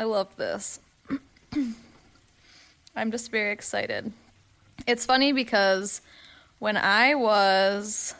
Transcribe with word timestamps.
I 0.00 0.04
love 0.04 0.34
this. 0.36 0.80
I'm 2.96 3.10
just 3.10 3.30
very 3.30 3.52
excited. 3.52 4.10
It's 4.86 5.04
funny 5.04 5.32
because 5.34 6.00
when 6.58 6.78
I 6.78 7.14
was 7.14 8.14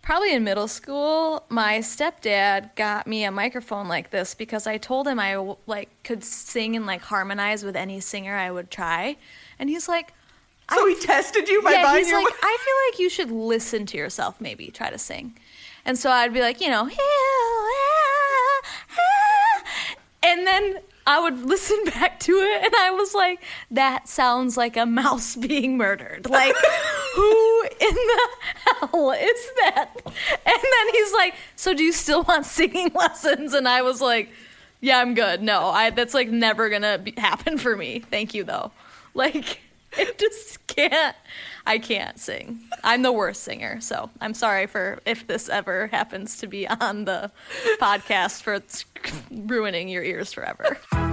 probably 0.00 0.32
in 0.32 0.44
middle 0.44 0.66
school, 0.66 1.44
my 1.50 1.80
stepdad 1.80 2.74
got 2.74 3.06
me 3.06 3.24
a 3.24 3.30
microphone 3.30 3.86
like 3.86 4.08
this 4.08 4.34
because 4.34 4.66
I 4.66 4.78
told 4.78 5.06
him 5.06 5.18
I 5.20 5.36
like 5.66 5.90
could 6.04 6.24
sing 6.24 6.74
and 6.74 6.86
like 6.86 7.02
harmonize 7.02 7.62
with 7.62 7.76
any 7.76 8.00
singer 8.00 8.34
I 8.34 8.50
would 8.50 8.70
try, 8.70 9.18
and 9.58 9.68
he's 9.68 9.90
like, 9.90 10.14
So 10.70 10.86
I 10.86 10.94
he 10.98 11.06
tested 11.06 11.50
you 11.50 11.60
by 11.60 11.72
yeah, 11.72 11.82
buying 11.82 11.98
he's 11.98 12.08
your. 12.08 12.24
like, 12.24 12.32
I 12.42 12.58
feel 12.64 12.92
like 12.92 12.98
you 12.98 13.10
should 13.10 13.30
listen 13.30 13.84
to 13.84 13.98
yourself. 13.98 14.40
Maybe 14.40 14.68
try 14.68 14.88
to 14.88 14.96
sing, 14.96 15.36
and 15.84 15.98
so 15.98 16.08
I'd 16.10 16.32
be 16.32 16.40
like, 16.40 16.62
you 16.62 16.70
know, 16.70 16.86
and 20.22 20.46
then 20.46 20.78
I 21.06 21.20
would 21.20 21.38
listen 21.46 21.84
back 21.86 22.20
to 22.20 22.32
it, 22.32 22.64
and 22.64 22.74
I 22.76 22.90
was 22.90 23.14
like, 23.14 23.42
that 23.70 24.08
sounds 24.08 24.56
like 24.56 24.76
a 24.76 24.86
mouse 24.86 25.36
being 25.48 25.76
murdered. 25.76 26.28
Like, 26.28 26.54
who 27.14 27.62
in 27.80 27.94
the 27.94 28.28
hell 28.64 29.10
is 29.12 29.50
that? 29.60 29.90
And 30.04 30.12
then 30.46 30.92
he's 30.92 31.12
like, 31.12 31.34
so 31.56 31.74
do 31.74 31.82
you 31.82 31.92
still 31.92 32.22
want 32.22 32.46
singing 32.46 32.90
lessons? 32.94 33.54
And 33.54 33.68
I 33.68 33.82
was 33.82 34.00
like, 34.00 34.30
yeah, 34.80 34.98
I'm 34.98 35.14
good. 35.14 35.42
No, 35.42 35.66
I 35.66 35.90
that's 35.90 36.14
like 36.14 36.28
never 36.28 36.68
gonna 36.68 36.98
be, 36.98 37.14
happen 37.16 37.58
for 37.58 37.76
me. 37.76 38.00
Thank 38.00 38.34
you 38.34 38.44
though. 38.44 38.72
Like, 39.14 39.60
it 39.98 40.18
just 40.18 40.66
can't. 40.66 41.16
I 41.66 41.78
can't 41.78 42.18
sing. 42.18 42.60
I'm 42.82 43.02
the 43.02 43.12
worst 43.12 43.42
singer, 43.42 43.80
so 43.80 44.10
I'm 44.20 44.34
sorry 44.34 44.66
for 44.66 45.00
if 45.04 45.26
this 45.26 45.48
ever 45.48 45.88
happens 45.88 46.38
to 46.38 46.46
be 46.46 46.66
on 46.66 47.04
the 47.04 47.30
podcast 47.80 48.42
for 48.42 48.60
ruining 49.30 49.88
your 49.88 50.02
ears 50.02 50.32
forever. 50.32 50.78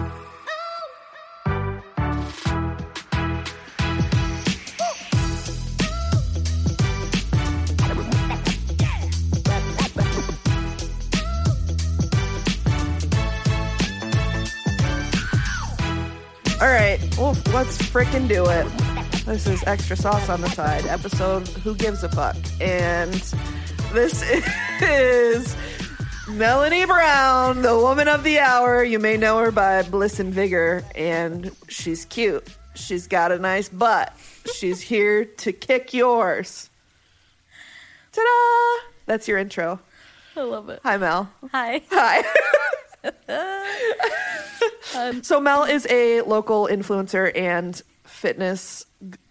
right, 16.70 16.99
well, 17.17 17.37
let's 17.53 17.77
frickin' 17.77 18.27
do 18.27 18.45
it. 18.48 18.67
This 19.25 19.48
is 19.48 19.63
extra 19.65 19.95
sauce 19.95 20.29
on 20.29 20.41
the 20.41 20.49
side 20.49 20.85
episode. 20.85 21.48
Who 21.48 21.76
gives 21.76 22.03
a 22.03 22.09
fuck? 22.09 22.35
And 22.59 23.13
this 23.93 24.23
is 24.81 25.55
Melanie 26.27 26.85
Brown, 26.85 27.61
the 27.61 27.77
woman 27.77 28.07
of 28.07 28.23
the 28.23 28.39
hour. 28.39 28.84
You 28.84 28.99
may 28.99 29.17
know 29.17 29.39
her 29.39 29.51
by 29.51 29.84
Bliss 29.84 30.20
and 30.20 30.34
Vigor, 30.34 30.84
and 30.95 31.51
she's 31.67 32.05
cute. 32.05 32.48
She's 32.76 33.07
got 33.07 33.31
a 33.31 33.39
nice 33.39 33.70
butt. 33.70 34.13
She's 34.54 34.81
here 34.81 35.26
to 35.26 35.51
kick 35.51 35.93
yours. 35.93 36.70
Ta-da! 38.11 38.87
That's 39.05 39.27
your 39.27 39.37
intro. 39.37 39.79
I 40.35 40.41
love 40.41 40.70
it. 40.70 40.79
Hi, 40.83 40.98
Mel. 40.98 41.29
Hi. 41.51 41.81
Hi. 41.91 42.23
so 45.21 45.39
Mel 45.39 45.63
is 45.63 45.87
a 45.89 46.21
local 46.21 46.67
influencer 46.67 47.35
and 47.35 47.81
fitness 48.03 48.85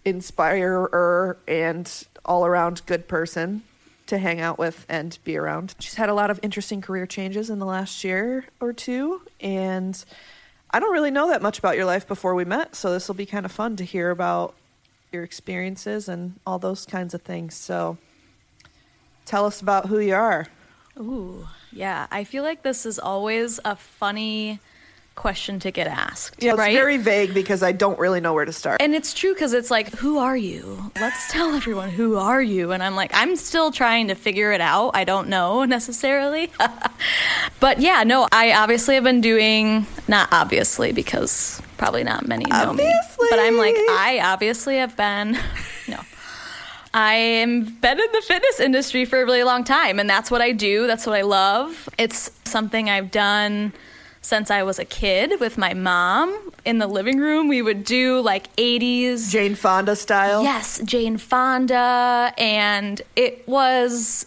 inspirer 0.04 1.38
and 1.46 2.06
all 2.24 2.46
around 2.46 2.82
good 2.86 3.08
person 3.08 3.62
to 4.06 4.18
hang 4.18 4.40
out 4.40 4.58
with 4.58 4.86
and 4.88 5.18
be 5.24 5.36
around. 5.36 5.74
She's 5.78 5.94
had 5.94 6.08
a 6.08 6.14
lot 6.14 6.30
of 6.30 6.40
interesting 6.42 6.80
career 6.80 7.06
changes 7.06 7.50
in 7.50 7.58
the 7.58 7.66
last 7.66 8.04
year 8.04 8.46
or 8.60 8.72
two 8.72 9.22
and 9.40 10.02
I 10.70 10.80
don't 10.80 10.92
really 10.92 11.10
know 11.10 11.28
that 11.28 11.40
much 11.40 11.58
about 11.58 11.76
your 11.76 11.86
life 11.86 12.06
before 12.06 12.34
we 12.34 12.44
met, 12.44 12.76
so 12.76 12.92
this 12.92 13.08
will 13.08 13.14
be 13.14 13.24
kind 13.24 13.46
of 13.46 13.52
fun 13.52 13.76
to 13.76 13.84
hear 13.84 14.10
about 14.10 14.54
your 15.10 15.22
experiences 15.22 16.08
and 16.08 16.38
all 16.46 16.58
those 16.58 16.84
kinds 16.84 17.14
of 17.14 17.22
things. 17.22 17.54
So 17.54 17.96
tell 19.24 19.46
us 19.46 19.62
about 19.62 19.86
who 19.86 19.98
you 19.98 20.14
are. 20.14 20.46
Ooh, 20.98 21.48
yeah. 21.72 22.06
I 22.10 22.24
feel 22.24 22.42
like 22.42 22.62
this 22.62 22.86
is 22.86 22.98
always 22.98 23.60
a 23.64 23.76
funny 23.76 24.60
question 25.18 25.58
to 25.58 25.70
get 25.72 25.88
asked. 25.88 26.42
Yeah, 26.42 26.52
it's 26.52 26.58
right? 26.58 26.72
very 26.72 26.96
vague 26.96 27.34
because 27.34 27.62
I 27.62 27.72
don't 27.72 27.98
really 27.98 28.20
know 28.20 28.32
where 28.32 28.44
to 28.44 28.52
start. 28.52 28.80
And 28.80 28.94
it's 28.94 29.12
true 29.12 29.34
because 29.34 29.52
it's 29.52 29.70
like, 29.70 29.92
who 29.96 30.18
are 30.18 30.36
you? 30.36 30.92
Let's 30.98 31.30
tell 31.32 31.54
everyone 31.54 31.90
who 31.90 32.16
are 32.16 32.40
you. 32.40 32.70
And 32.70 32.82
I'm 32.82 32.94
like, 32.94 33.10
I'm 33.12 33.34
still 33.34 33.72
trying 33.72 34.08
to 34.08 34.14
figure 34.14 34.52
it 34.52 34.60
out. 34.60 34.92
I 34.94 35.02
don't 35.04 35.28
know 35.28 35.64
necessarily. 35.76 36.50
but 37.60 37.80
yeah, 37.80 38.04
no, 38.04 38.28
I 38.30 38.52
obviously 38.52 38.94
have 38.94 39.04
been 39.04 39.20
doing, 39.20 39.86
not 40.06 40.28
obviously 40.30 40.92
because 40.92 41.60
probably 41.76 42.04
not 42.04 42.26
many 42.26 42.44
know 42.44 42.72
me. 42.72 42.92
But 43.30 43.40
I'm 43.40 43.56
like, 43.56 43.74
I 43.76 44.20
obviously 44.22 44.76
have 44.76 44.96
been, 44.96 45.36
no. 46.98 47.04
I 47.04 47.14
am 47.14 47.64
been 47.64 48.00
in 48.00 48.12
the 48.12 48.22
fitness 48.22 48.60
industry 48.60 49.04
for 49.04 49.22
a 49.22 49.24
really 49.24 49.44
long 49.44 49.64
time, 49.64 49.98
and 49.98 50.08
that's 50.08 50.30
what 50.30 50.42
I 50.42 50.52
do. 50.52 50.86
That's 50.86 51.06
what 51.06 51.16
I 51.16 51.22
love. 51.22 51.88
It's 51.98 52.30
something 52.44 52.90
I've 52.90 53.10
done 53.10 53.72
since 54.20 54.50
I 54.50 54.62
was 54.62 54.78
a 54.78 54.84
kid 54.84 55.40
with 55.40 55.56
my 55.56 55.74
mom 55.74 56.52
in 56.64 56.78
the 56.78 56.86
living 56.86 57.18
room. 57.18 57.48
We 57.48 57.62
would 57.62 57.84
do 57.84 58.20
like 58.20 58.54
80s. 58.56 59.30
Jane 59.30 59.54
Fonda 59.54 59.96
style. 59.96 60.42
Yes, 60.42 60.80
Jane 60.84 61.16
Fonda, 61.18 62.34
and 62.36 63.00
it 63.16 63.46
was 63.48 64.26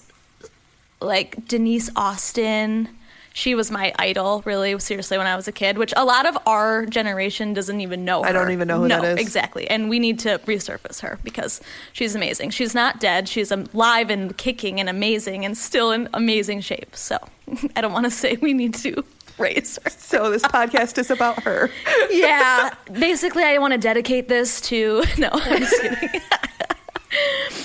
like 1.02 1.48
Denise 1.48 1.90
Austin. 1.96 2.90
She 3.34 3.56
was 3.56 3.72
my 3.72 3.94
idol, 3.97 4.42
really, 4.46 4.78
seriously, 4.80 5.18
when 5.18 5.28
I 5.28 5.36
was 5.36 5.47
a 5.47 5.53
kid, 5.53 5.78
which 5.78 5.94
a 5.96 6.03
lot 6.03 6.25
of 6.25 6.38
our 6.46 6.86
generation 6.86 7.53
doesn't 7.53 7.80
even 7.80 8.03
know. 8.03 8.24
Her. 8.24 8.30
I 8.30 8.31
don't 8.34 8.52
even 8.52 8.68
know 8.68 8.80
who 8.80 8.88
no, 8.90 9.02
that 9.02 9.19
is. 9.19 9.25
Exactly. 9.25 9.69
And 9.69 9.90
we 9.90 10.00
need 10.00 10.19
to 10.19 10.40
resurface 10.40 11.00
her 11.00 11.18
because 11.24 11.62
she's 11.94 12.14
amazing. 12.14 12.50
She's 12.50 12.75
not 12.75 13.00
dead. 13.00 13.30
She's 13.30 13.52
alive 13.52 14.09
and 14.09 14.36
kicking 14.38 14.80
and 14.80 14.90
amazing 14.90 15.46
and 15.46 15.58
still 15.58 15.92
in 15.92 16.09
amazing 16.14 16.62
shape. 16.62 16.96
So 16.96 17.18
I 17.75 17.81
don't 17.81 17.94
want 17.94 18.06
to 18.06 18.12
say 18.12 18.38
we 18.42 18.53
need 18.53 18.74
to 18.75 19.03
raise 19.38 19.80
her. 19.84 19.90
So 19.90 20.30
this 20.30 20.44
podcast 20.44 20.98
is 20.98 21.09
about 21.09 21.44
her. 21.44 21.69
yeah. 22.12 22.74
Basically, 22.92 23.44
I 23.44 23.58
want 23.59 23.72
to 23.72 23.80
dedicate 23.80 24.28
this 24.28 24.59
to. 24.62 25.03
No, 25.18 25.30
I'm 25.31 25.59
just 25.59 25.81
kidding. 25.81 26.22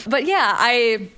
but 0.06 0.26
yeah, 0.26 0.54
I 0.56 1.08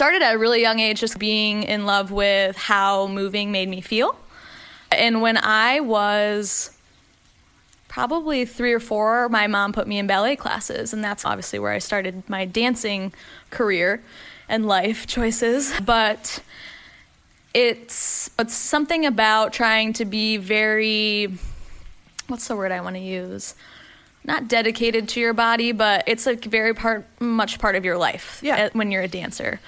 started 0.00 0.22
at 0.22 0.34
a 0.34 0.38
really 0.38 0.62
young 0.62 0.80
age 0.80 0.98
just 0.98 1.18
being 1.18 1.62
in 1.62 1.84
love 1.84 2.10
with 2.10 2.56
how 2.56 3.06
moving 3.08 3.52
made 3.52 3.68
me 3.68 3.82
feel. 3.82 4.16
And 4.90 5.20
when 5.20 5.36
I 5.36 5.80
was 5.80 6.70
probably 7.86 8.46
three 8.46 8.72
or 8.72 8.80
four, 8.80 9.28
my 9.28 9.46
mom 9.46 9.74
put 9.74 9.86
me 9.86 9.98
in 9.98 10.06
ballet 10.06 10.36
classes. 10.36 10.94
And 10.94 11.04
that's 11.04 11.26
obviously 11.26 11.58
where 11.58 11.72
I 11.72 11.80
started 11.80 12.22
my 12.30 12.46
dancing 12.46 13.12
career 13.50 14.02
and 14.48 14.66
life 14.66 15.06
choices. 15.16 15.78
But 15.84 16.40
it's 17.52 18.30
it's 18.38 18.54
something 18.54 19.04
about 19.04 19.52
trying 19.52 19.92
to 19.92 20.06
be 20.06 20.38
very 20.38 21.28
what's 22.28 22.48
the 22.48 22.56
word 22.56 22.72
I 22.72 22.80
want 22.80 22.96
to 22.96 23.02
use? 23.02 23.54
Not 24.24 24.48
dedicated 24.48 25.10
to 25.10 25.20
your 25.20 25.34
body, 25.34 25.72
but 25.72 26.04
it's 26.06 26.24
like 26.24 26.42
very 26.46 26.72
part 26.72 27.04
much 27.20 27.58
part 27.58 27.74
of 27.76 27.84
your 27.84 27.98
life 27.98 28.40
Yeah. 28.42 28.64
uh, 28.64 28.70
when 28.72 28.90
you're 28.90 29.02
a 29.02 29.08
dancer. 29.08 29.60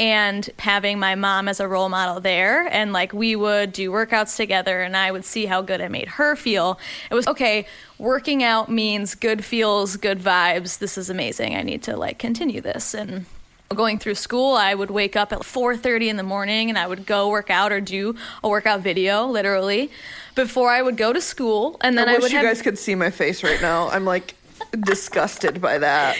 And 0.00 0.48
having 0.58 0.98
my 0.98 1.14
mom 1.14 1.46
as 1.46 1.60
a 1.60 1.68
role 1.68 1.90
model 1.90 2.20
there, 2.20 2.66
and 2.72 2.90
like 2.92 3.12
we 3.12 3.36
would 3.36 3.72
do 3.72 3.90
workouts 3.90 4.34
together, 4.34 4.80
and 4.80 4.96
I 4.96 5.12
would 5.12 5.26
see 5.26 5.44
how 5.44 5.60
good 5.60 5.82
it 5.82 5.90
made 5.90 6.08
her 6.08 6.36
feel. 6.36 6.80
It 7.10 7.14
was 7.14 7.26
okay. 7.26 7.66
Working 7.98 8.42
out 8.42 8.70
means 8.70 9.14
good 9.14 9.44
feels, 9.44 9.96
good 9.96 10.18
vibes. 10.18 10.78
This 10.78 10.96
is 10.96 11.10
amazing. 11.10 11.54
I 11.54 11.62
need 11.62 11.82
to 11.82 11.98
like 11.98 12.18
continue 12.18 12.62
this. 12.62 12.94
And 12.94 13.26
going 13.68 14.00
through 14.00 14.16
school 14.16 14.56
i 14.56 14.74
would 14.74 14.90
wake 14.90 15.14
up 15.14 15.32
at 15.32 15.42
4.30 15.42 16.08
in 16.08 16.16
the 16.16 16.24
morning 16.24 16.70
and 16.70 16.76
i 16.76 16.84
would 16.84 17.06
go 17.06 17.28
work 17.28 17.50
out 17.50 17.70
or 17.70 17.80
do 17.80 18.16
a 18.42 18.48
workout 18.48 18.80
video 18.80 19.26
literally 19.26 19.92
before 20.34 20.70
i 20.70 20.82
would 20.82 20.96
go 20.96 21.12
to 21.12 21.20
school 21.20 21.76
and 21.80 21.96
then 21.96 22.08
I 22.08 22.12
i, 22.12 22.14
wish 22.14 22.22
would 22.22 22.32
you 22.32 22.38
have 22.38 22.46
guys 22.46 22.62
could 22.62 22.78
see 22.78 22.96
my 22.96 23.10
face 23.10 23.44
right 23.44 23.62
now. 23.62 23.88
I'm 23.90 24.04
like 24.04 24.34
disgusted 24.80 25.60
by 25.60 25.78
that. 25.78 26.16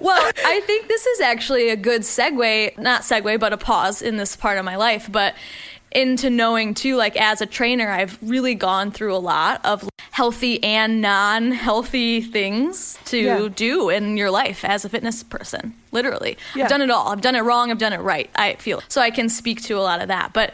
well 0.00 0.32
i 0.44 0.60
think 0.66 0.88
this 0.88 1.06
is 1.06 1.20
actually 1.20 1.68
a 1.70 1.76
good 1.76 2.02
segue 2.02 2.76
not 2.78 3.02
segue 3.02 3.38
but 3.38 3.52
a 3.52 3.56
pause 3.56 4.02
in 4.02 4.16
this 4.16 4.34
part 4.36 4.58
of 4.58 4.64
my 4.64 4.76
life 4.76 5.08
but 5.10 5.34
into 5.92 6.28
knowing 6.28 6.74
too 6.74 6.96
like 6.96 7.16
as 7.16 7.40
a 7.40 7.46
trainer 7.46 7.88
i've 7.90 8.18
really 8.20 8.54
gone 8.56 8.90
through 8.90 9.14
a 9.14 9.18
lot 9.18 9.60
of 9.64 9.88
healthy 10.10 10.62
and 10.64 11.00
non-healthy 11.00 12.20
things 12.20 12.98
to 13.04 13.18
Yeah. 13.18 13.48
do 13.54 13.90
in 13.90 14.16
your 14.16 14.30
life 14.30 14.64
as 14.64 14.84
a 14.84 14.88
fitness 14.88 15.22
person 15.22 15.74
literally 15.92 16.36
Yeah. 16.54 16.64
i've 16.64 16.70
done 16.70 16.82
it 16.82 16.90
all 16.90 17.08
i've 17.08 17.20
done 17.20 17.36
it 17.36 17.40
wrong 17.42 17.70
i've 17.70 17.78
done 17.78 17.92
it 17.92 18.00
right 18.00 18.28
i 18.34 18.54
feel 18.54 18.82
so 18.88 19.00
i 19.00 19.10
can 19.10 19.28
speak 19.28 19.62
to 19.62 19.78
a 19.78 19.82
lot 19.82 20.02
of 20.02 20.08
that 20.08 20.32
but 20.32 20.52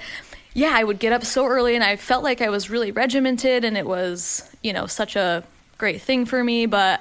yeah 0.53 0.73
i 0.75 0.85
would 0.85 0.99
get 0.99 1.13
up 1.15 1.25
so 1.25 1.47
early 1.47 1.75
and 1.75 1.83
i 1.85 1.97
felt 1.97 2.23
like 2.23 2.43
i 2.43 2.49
was 2.51 2.69
really 2.69 2.93
regimented 2.93 3.65
and 3.65 3.79
it 3.79 3.87
was 3.87 4.51
you 4.63 4.73
know 4.73 4.87
such 4.87 5.17
a 5.17 5.43
great 5.79 6.03
thing 6.03 6.27
for 6.27 6.45
me 6.45 6.67
but 6.67 7.01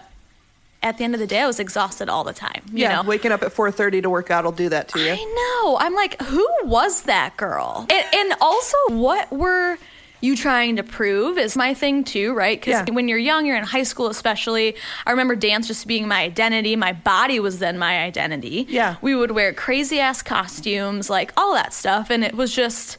at 0.81 0.97
the 0.97 1.03
end 1.03 1.13
of 1.13 1.19
the 1.19 1.27
day 1.27 1.41
i 1.41 1.47
was 1.47 1.59
exhausted 1.59 2.07
all 2.09 2.23
the 2.23 2.33
time 2.33 2.61
you 2.71 2.79
yeah, 2.83 2.95
know 2.95 3.03
waking 3.03 3.31
up 3.31 3.43
at 3.43 3.51
4:30 3.53 4.01
to 4.03 4.09
work 4.09 4.31
out 4.31 4.43
will 4.45 4.51
do 4.51 4.69
that 4.69 4.87
to 4.89 4.99
you. 4.99 5.11
I 5.11 5.61
know. 5.63 5.77
I'm 5.77 5.93
like, 5.93 6.21
who 6.21 6.47
was 6.63 7.03
that 7.03 7.35
girl? 7.37 7.85
And, 7.89 8.05
and 8.13 8.33
also, 8.41 8.77
what 8.87 9.31
were 9.31 9.77
you 10.21 10.35
trying 10.35 10.75
to 10.77 10.83
prove 10.83 11.37
is 11.37 11.55
my 11.55 11.73
thing 11.73 12.03
too, 12.03 12.33
right? 12.33 12.59
Because 12.59 12.87
Yeah. 12.87 12.93
when 12.93 13.07
you're 13.07 13.17
young, 13.17 13.45
you're 13.45 13.57
in 13.57 13.63
high 13.63 13.83
school, 13.83 14.07
especially. 14.07 14.75
I 15.05 15.11
remember 15.11 15.35
dance 15.35 15.67
just 15.67 15.87
being 15.87 16.07
my 16.07 16.21
identity. 16.21 16.75
My 16.75 16.93
body 16.93 17.39
was 17.39 17.59
then 17.59 17.77
my 17.77 17.99
identity. 18.03 18.65
Yeah. 18.69 18.95
We 19.01 19.15
would 19.15 19.31
wear 19.31 19.53
crazy 19.53 19.99
ass 19.99 20.21
costumes, 20.21 21.09
like 21.09 21.31
all 21.37 21.53
that 21.55 21.73
stuff. 21.73 22.09
And 22.09 22.23
it 22.23 22.35
was 22.35 22.53
just 22.53 22.97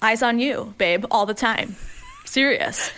eyes 0.00 0.22
on 0.22 0.38
you, 0.38 0.74
babe, 0.78 1.04
all 1.10 1.26
the 1.26 1.34
time. 1.34 1.76
Serious. 2.24 2.92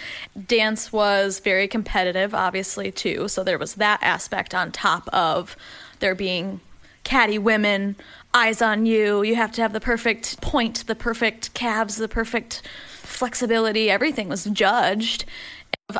Dance 0.47 0.93
was 0.93 1.41
very 1.41 1.67
competitive, 1.69 2.35
obviously, 2.35 2.93
too. 2.93 3.29
So 3.29 3.43
there 3.43 3.59
was 3.59 3.75
that 3.75 4.01
aspect 4.03 4.55
on 4.55 4.73
top 4.73 5.09
of 5.13 5.57
there 6.01 6.15
being 6.15 6.61
catty 7.03 7.39
women, 7.39 7.97
eyes 8.33 8.63
on 8.63 8.87
you. 8.87 9.23
You 9.23 9.37
have 9.37 9.53
to 9.53 9.63
have 9.63 9.73
the 9.73 9.81
perfect 9.81 10.41
point, 10.41 10.87
the 10.87 10.95
perfect 10.95 11.53
calves, 11.55 11.97
the 11.97 12.09
perfect 12.09 12.63
flexibility. 12.89 13.91
Everything 13.91 14.29
was 14.29 14.45
judged. 14.45 15.25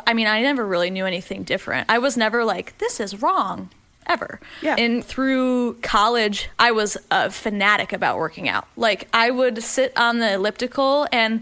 I 0.07 0.13
mean, 0.13 0.27
I 0.27 0.41
never 0.41 0.65
really 0.65 0.89
knew 0.89 1.05
anything 1.05 1.43
different. 1.43 1.89
I 1.89 1.99
was 1.99 2.17
never 2.17 2.43
like, 2.43 2.77
this 2.79 2.99
is 2.99 3.21
wrong. 3.21 3.69
Ever. 4.07 4.39
Yeah. 4.61 4.75
And 4.77 5.03
through 5.03 5.75
college, 5.81 6.47
I 6.59 6.71
was 6.71 6.95
a 7.09 7.31
fanatic 7.31 7.91
about 7.91 8.17
working 8.17 8.47
out. 8.47 8.67
Like, 8.77 9.07
I 9.11 9.31
would 9.31 9.63
sit 9.63 9.93
on 9.97 10.19
the 10.19 10.33
elliptical, 10.33 11.07
and 11.11 11.41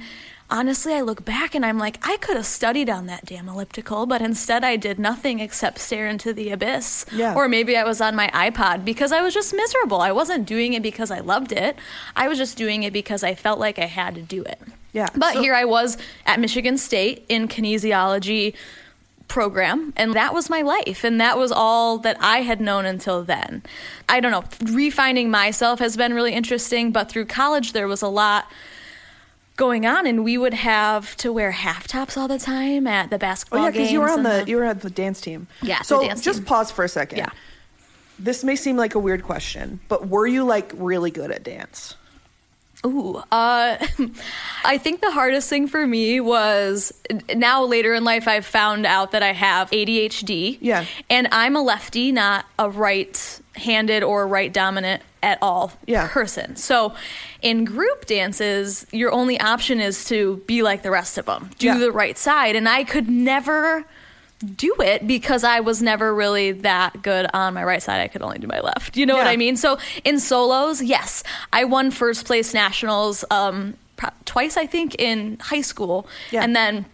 honestly, 0.53 0.93
I 0.93 1.01
look 1.01 1.25
back 1.25 1.55
and 1.55 1.65
I'm 1.65 1.79
like, 1.79 1.97
I 2.07 2.17
could 2.17 2.37
have 2.37 2.45
studied 2.45 2.89
on 2.89 3.07
that 3.07 3.25
damn 3.25 3.49
elliptical, 3.49 4.05
but 4.05 4.21
instead 4.21 4.63
I 4.63 4.75
did 4.77 4.99
nothing 4.99 5.39
except 5.39 5.79
stare 5.79 6.07
into 6.07 6.31
the 6.31 6.51
abyss. 6.51 7.05
Yeah. 7.11 7.33
Or 7.35 7.49
maybe 7.49 7.75
I 7.75 7.83
was 7.83 7.99
on 7.99 8.15
my 8.15 8.29
iPod 8.29 8.85
because 8.85 9.11
I 9.11 9.21
was 9.21 9.33
just 9.33 9.53
miserable. 9.53 9.99
I 9.99 10.11
wasn't 10.11 10.45
doing 10.45 10.73
it 10.73 10.83
because 10.83 11.09
I 11.09 11.19
loved 11.21 11.51
it, 11.51 11.75
I 12.15 12.27
was 12.27 12.37
just 12.37 12.55
doing 12.55 12.83
it 12.83 12.93
because 12.93 13.23
I 13.23 13.33
felt 13.33 13.59
like 13.59 13.79
I 13.79 13.85
had 13.85 14.13
to 14.15 14.21
do 14.21 14.43
it. 14.43 14.61
Yeah. 14.93 15.09
But 15.15 15.33
So- 15.33 15.41
here 15.41 15.55
I 15.55 15.65
was 15.65 15.97
at 16.27 16.39
Michigan 16.39 16.77
State 16.77 17.25
in 17.27 17.47
kinesiology 17.47 18.53
program 19.27 19.91
and 19.95 20.13
that 20.13 20.33
was 20.33 20.49
my 20.49 20.61
life 20.61 21.03
and 21.03 21.19
that 21.19 21.37
was 21.39 21.51
all 21.51 21.97
that 21.97 22.15
I 22.21 22.41
had 22.41 22.61
known 22.61 22.85
until 22.85 23.23
then. 23.23 23.63
I 24.07 24.19
don't 24.19 24.31
know, 24.31 24.43
refinding 24.71 25.29
myself 25.29 25.79
has 25.79 25.97
been 25.97 26.13
really 26.13 26.33
interesting, 26.33 26.91
but 26.91 27.09
through 27.09 27.25
college 27.25 27.73
there 27.73 27.87
was 27.87 28.03
a 28.03 28.07
lot 28.07 28.45
going 29.55 29.85
on 29.85 30.07
and 30.07 30.23
we 30.23 30.37
would 30.37 30.53
have 30.53 31.15
to 31.17 31.31
wear 31.31 31.51
half 31.51 31.87
tops 31.87 32.17
all 32.17 32.27
the 32.27 32.39
time 32.39 32.87
at 32.87 33.09
the 33.09 33.19
basketball. 33.19 33.59
Oh 33.61 33.63
yeah, 33.65 33.71
because 33.71 33.91
you 33.91 34.01
were 34.01 34.09
on 34.09 34.25
and 34.25 34.47
the 34.47 34.49
you 34.49 34.57
were 34.57 34.63
at 34.63 34.81
the 34.81 34.89
dance 34.89 35.21
team. 35.21 35.47
Yeah, 35.61 35.79
the 35.79 35.85
So 35.85 36.07
just 36.15 36.39
team. 36.39 36.45
pause 36.45 36.71
for 36.71 36.83
a 36.83 36.89
second. 36.89 37.19
Yeah. 37.19 37.29
This 38.19 38.43
may 38.43 38.55
seem 38.55 38.77
like 38.77 38.95
a 38.95 38.99
weird 38.99 39.23
question, 39.23 39.79
but 39.89 40.07
were 40.07 40.27
you 40.27 40.43
like 40.43 40.71
really 40.75 41.11
good 41.11 41.31
at 41.31 41.43
dance? 41.43 41.95
Ooh, 42.85 43.15
uh, 43.31 43.77
I 44.65 44.77
think 44.77 44.99
the 45.01 45.11
hardest 45.11 45.49
thing 45.49 45.67
for 45.67 45.87
me 45.87 46.19
was 46.19 46.91
now 47.33 47.63
later 47.63 47.93
in 47.93 48.03
life 48.03 48.27
I've 48.27 48.45
found 48.45 48.85
out 48.85 49.11
that 49.11 49.23
I 49.23 49.31
have 49.31 49.71
ADHD. 49.71 50.57
Yeah. 50.59 50.85
And 51.09 51.29
I'm 51.31 51.55
a 51.55 51.61
lefty, 51.61 52.11
not 52.11 52.45
a 52.59 52.69
right 52.69 53.39
handed 53.55 54.03
or 54.03 54.27
right 54.27 54.51
dominant 54.51 55.01
at 55.23 55.39
all 55.41 55.71
Yeah. 55.87 56.07
person. 56.09 56.55
So 56.55 56.93
in 57.41 57.65
group 57.65 58.05
dances, 58.05 58.85
your 58.91 59.11
only 59.11 59.39
option 59.39 59.79
is 59.79 60.05
to 60.05 60.43
be 60.45 60.61
like 60.61 60.83
the 60.83 60.91
rest 60.91 61.17
of 61.17 61.25
them, 61.25 61.49
do 61.57 61.67
Yeah. 61.67 61.77
the 61.77 61.91
right 61.91 62.17
side. 62.17 62.55
And 62.55 62.67
I 62.69 62.83
could 62.83 63.09
never 63.09 63.85
do 64.57 64.75
it 64.79 65.07
because 65.07 65.45
I 65.45 65.61
was 65.61 65.81
never 65.81 66.13
really 66.13 66.51
that 66.51 67.01
good 67.01 67.27
on 67.33 67.53
my 67.53 67.63
right 67.63 67.81
side. 67.81 68.01
I 68.01 68.09
could 68.09 68.21
only 68.21 68.39
do 68.39 68.47
my 68.47 68.59
left. 68.59 68.97
You 68.97 69.05
know 69.05 69.15
what 69.15 69.25
I 69.27 69.37
mean? 69.37 69.55
So 69.55 69.77
in 70.03 70.19
solos, 70.19 70.81
yes, 70.81 71.23
I 71.53 71.63
won 71.63 71.91
first 71.91 72.25
place 72.25 72.53
nationals 72.53 73.23
um, 73.31 73.75
pro- 73.95 74.09
twice, 74.25 74.57
I 74.57 74.65
think, 74.67 74.95
in 74.99 75.37
high 75.39 75.61
school, 75.61 76.07
Yeah. 76.31 76.43
and 76.43 76.53
then 76.53 76.85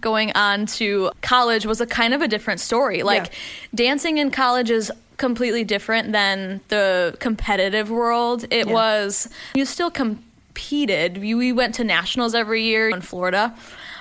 going 0.00 0.32
on 0.34 0.66
to 0.66 1.10
college 1.20 1.66
was 1.66 1.80
a 1.80 1.86
kind 1.86 2.14
of 2.14 2.22
a 2.22 2.28
different 2.28 2.58
story. 2.60 3.02
Like 3.02 3.26
Yeah. 3.26 3.30
dancing 3.74 4.18
in 4.18 4.30
college 4.30 4.70
is 4.70 4.90
completely 5.26 5.62
different 5.62 6.10
than 6.10 6.60
the 6.66 7.14
competitive 7.20 7.88
world. 7.90 8.44
It 8.50 8.66
Yeah. 8.66 8.72
was 8.72 9.28
you 9.54 9.64
still 9.64 9.88
competed. 9.90 11.18
We 11.18 11.32
we 11.36 11.52
went 11.52 11.76
to 11.76 11.84
nationals 11.84 12.34
every 12.34 12.64
year 12.64 12.88
in 12.90 13.00
Florida, 13.02 13.54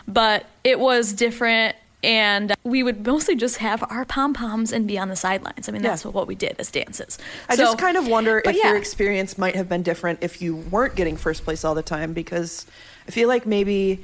but 0.07 0.47
it 0.63 0.79
was 0.79 1.13
different 1.13 1.75
and 2.03 2.55
we 2.63 2.81
would 2.81 3.05
mostly 3.05 3.35
just 3.35 3.57
have 3.57 3.83
our 3.91 4.03
pom 4.03 4.33
poms 4.33 4.73
and 4.73 4.87
be 4.87 4.97
on 4.97 5.09
the 5.09 5.15
sidelines. 5.15 5.69
I 5.69 5.71
mean, 5.71 5.83
that's 5.83 6.03
Yeah. 6.03 6.09
what 6.09 6.25
we 6.25 6.33
did 6.33 6.55
as 6.57 6.71
dances. 6.71 7.19
I 7.47 7.55
So- 7.55 7.65
just 7.65 7.77
kind 7.77 7.95
of 7.95 8.07
wonder 8.07 8.41
if 8.43 8.55
yeah. 8.55 8.69
your 8.69 8.77
experience 8.77 9.37
might 9.37 9.55
have 9.55 9.69
been 9.69 9.83
different 9.83 10.17
if 10.23 10.41
you 10.41 10.55
weren't 10.55 10.95
getting 10.95 11.15
first 11.17 11.45
place 11.45 11.63
all 11.63 11.75
the 11.75 11.83
time 11.83 12.13
because 12.13 12.65
I 13.07 13.11
feel 13.11 13.27
like 13.27 13.45
maybe 13.45 14.03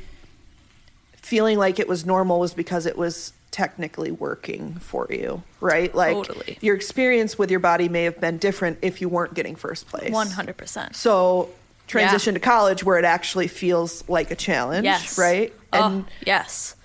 feeling 1.16 1.58
like 1.58 1.80
it 1.80 1.88
was 1.88 2.06
normal 2.06 2.40
was 2.40 2.54
because 2.54 2.86
it 2.86 2.96
was 2.96 3.34
technically 3.58 4.12
working 4.12 4.76
for 4.76 5.08
you, 5.10 5.42
right? 5.62 5.94
Like 5.96 6.14
Totally. 6.14 6.60
your 6.62 6.76
experience 6.76 7.40
with 7.40 7.50
your 7.50 7.60
body 7.60 7.90
may 7.90 8.04
have 8.04 8.22
been 8.22 8.38
different 8.38 8.78
if 8.84 9.02
you 9.02 9.10
weren't 9.10 9.34
getting 9.34 9.56
first 9.56 9.88
place. 9.88 10.12
100%. 10.12 10.96
So 10.96 11.50
transition 11.88 12.36
Yeah. 12.36 12.40
to 12.40 12.46
college 12.46 12.84
where 12.84 13.00
it 13.00 13.06
actually 13.06 13.48
feels 13.48 14.04
like 14.08 14.30
a 14.30 14.36
challenge, 14.36 14.86
Yes. 14.86 15.18
right? 15.18 15.52
oh, 15.74 16.06
yes. 16.24 16.76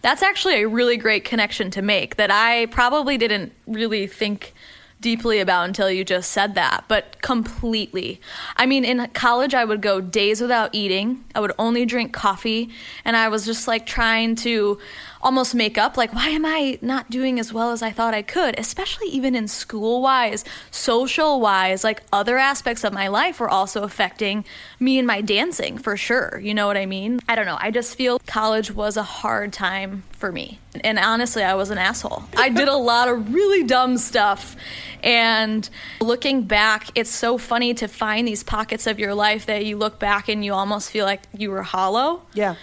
That's 0.00 0.22
actually 0.22 0.62
a 0.62 0.68
really 0.68 0.96
great 0.96 1.24
connection 1.26 1.70
to 1.72 1.82
make 1.82 2.16
that 2.16 2.30
I 2.30 2.64
probably 2.66 3.18
didn't 3.18 3.52
really 3.66 4.06
think 4.06 4.54
deeply 5.02 5.40
about 5.40 5.64
until 5.66 5.90
you 5.90 6.04
just 6.04 6.30
said 6.30 6.54
that, 6.54 6.84
but 6.86 7.20
completely. 7.22 8.20
I 8.56 8.66
mean, 8.66 8.84
in 8.84 9.04
college, 9.14 9.52
I 9.52 9.64
would 9.64 9.80
go 9.82 10.00
days 10.00 10.40
without 10.40 10.70
eating. 10.72 11.24
I 11.34 11.40
would 11.40 11.50
only 11.58 11.84
drink 11.84 12.12
coffee, 12.12 12.70
and 13.04 13.16
I 13.16 13.26
was 13.28 13.44
just 13.44 13.66
like 13.66 13.84
trying 13.84 14.36
to 14.36 14.78
almost 15.22 15.54
make 15.54 15.78
up 15.78 15.96
like 15.96 16.12
why 16.12 16.28
am 16.28 16.44
i 16.44 16.78
not 16.82 17.08
doing 17.08 17.38
as 17.38 17.52
well 17.52 17.70
as 17.70 17.82
i 17.82 17.90
thought 17.90 18.14
i 18.14 18.22
could? 18.22 18.58
Especially 18.58 19.08
even 19.08 19.34
in 19.34 19.46
school 19.46 20.02
wise 20.02 20.44
social 20.70 21.40
wise 21.40 21.84
like 21.84 22.02
other 22.12 22.38
aspects 22.38 22.84
of 22.84 22.92
my 22.92 23.08
life 23.08 23.38
were 23.38 23.48
also 23.48 23.82
affecting 23.82 24.44
me 24.80 24.98
and 24.98 25.06
my 25.06 25.20
dancing 25.20 25.78
for 25.78 25.96
sure. 25.96 26.40
You 26.42 26.54
know 26.54 26.66
what 26.66 26.76
i 26.76 26.86
mean? 26.86 27.20
I 27.28 27.34
don't 27.34 27.46
know. 27.46 27.58
I 27.60 27.70
just 27.70 27.96
feel 27.96 28.18
college 28.26 28.72
was 28.72 28.96
a 28.96 29.02
hard 29.02 29.52
time 29.52 30.02
for 30.12 30.32
me. 30.32 30.58
And 30.82 30.98
honestly 30.98 31.42
i 31.44 31.54
was 31.54 31.70
an 31.70 31.78
asshole. 31.78 32.24
I 32.36 32.48
did 32.48 32.68
a 32.68 32.76
lot 32.76 33.08
of 33.08 33.32
really 33.32 33.64
dumb 33.64 33.98
stuff. 33.98 34.56
And 35.02 35.68
looking 36.00 36.42
back 36.42 36.88
it's 36.94 37.10
so 37.10 37.38
funny 37.38 37.74
to 37.74 37.86
find 37.86 38.26
these 38.26 38.42
pockets 38.42 38.86
of 38.86 38.98
your 38.98 39.14
life 39.14 39.46
that 39.46 39.64
you 39.64 39.76
look 39.76 39.98
back 39.98 40.28
and 40.28 40.44
you 40.44 40.52
almost 40.52 40.90
feel 40.90 41.04
like 41.04 41.22
you 41.36 41.50
were 41.50 41.62
hollow. 41.62 42.22
Yeah. 42.34 42.56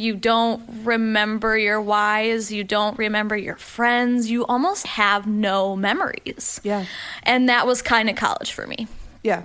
You 0.00 0.14
don't 0.16 0.62
remember 0.84 1.56
your 1.56 1.80
whys, 1.80 2.50
you 2.50 2.64
don't 2.64 2.98
remember 2.98 3.36
your 3.36 3.56
friends, 3.56 4.30
you 4.30 4.44
almost 4.46 4.86
have 4.86 5.26
no 5.26 5.76
memories. 5.76 6.60
Yeah. 6.64 6.86
And 7.22 7.48
that 7.48 7.66
was 7.66 7.82
kind 7.82 8.08
of 8.10 8.16
college 8.16 8.52
for 8.52 8.66
me, 8.66 8.88
Yeah. 9.22 9.42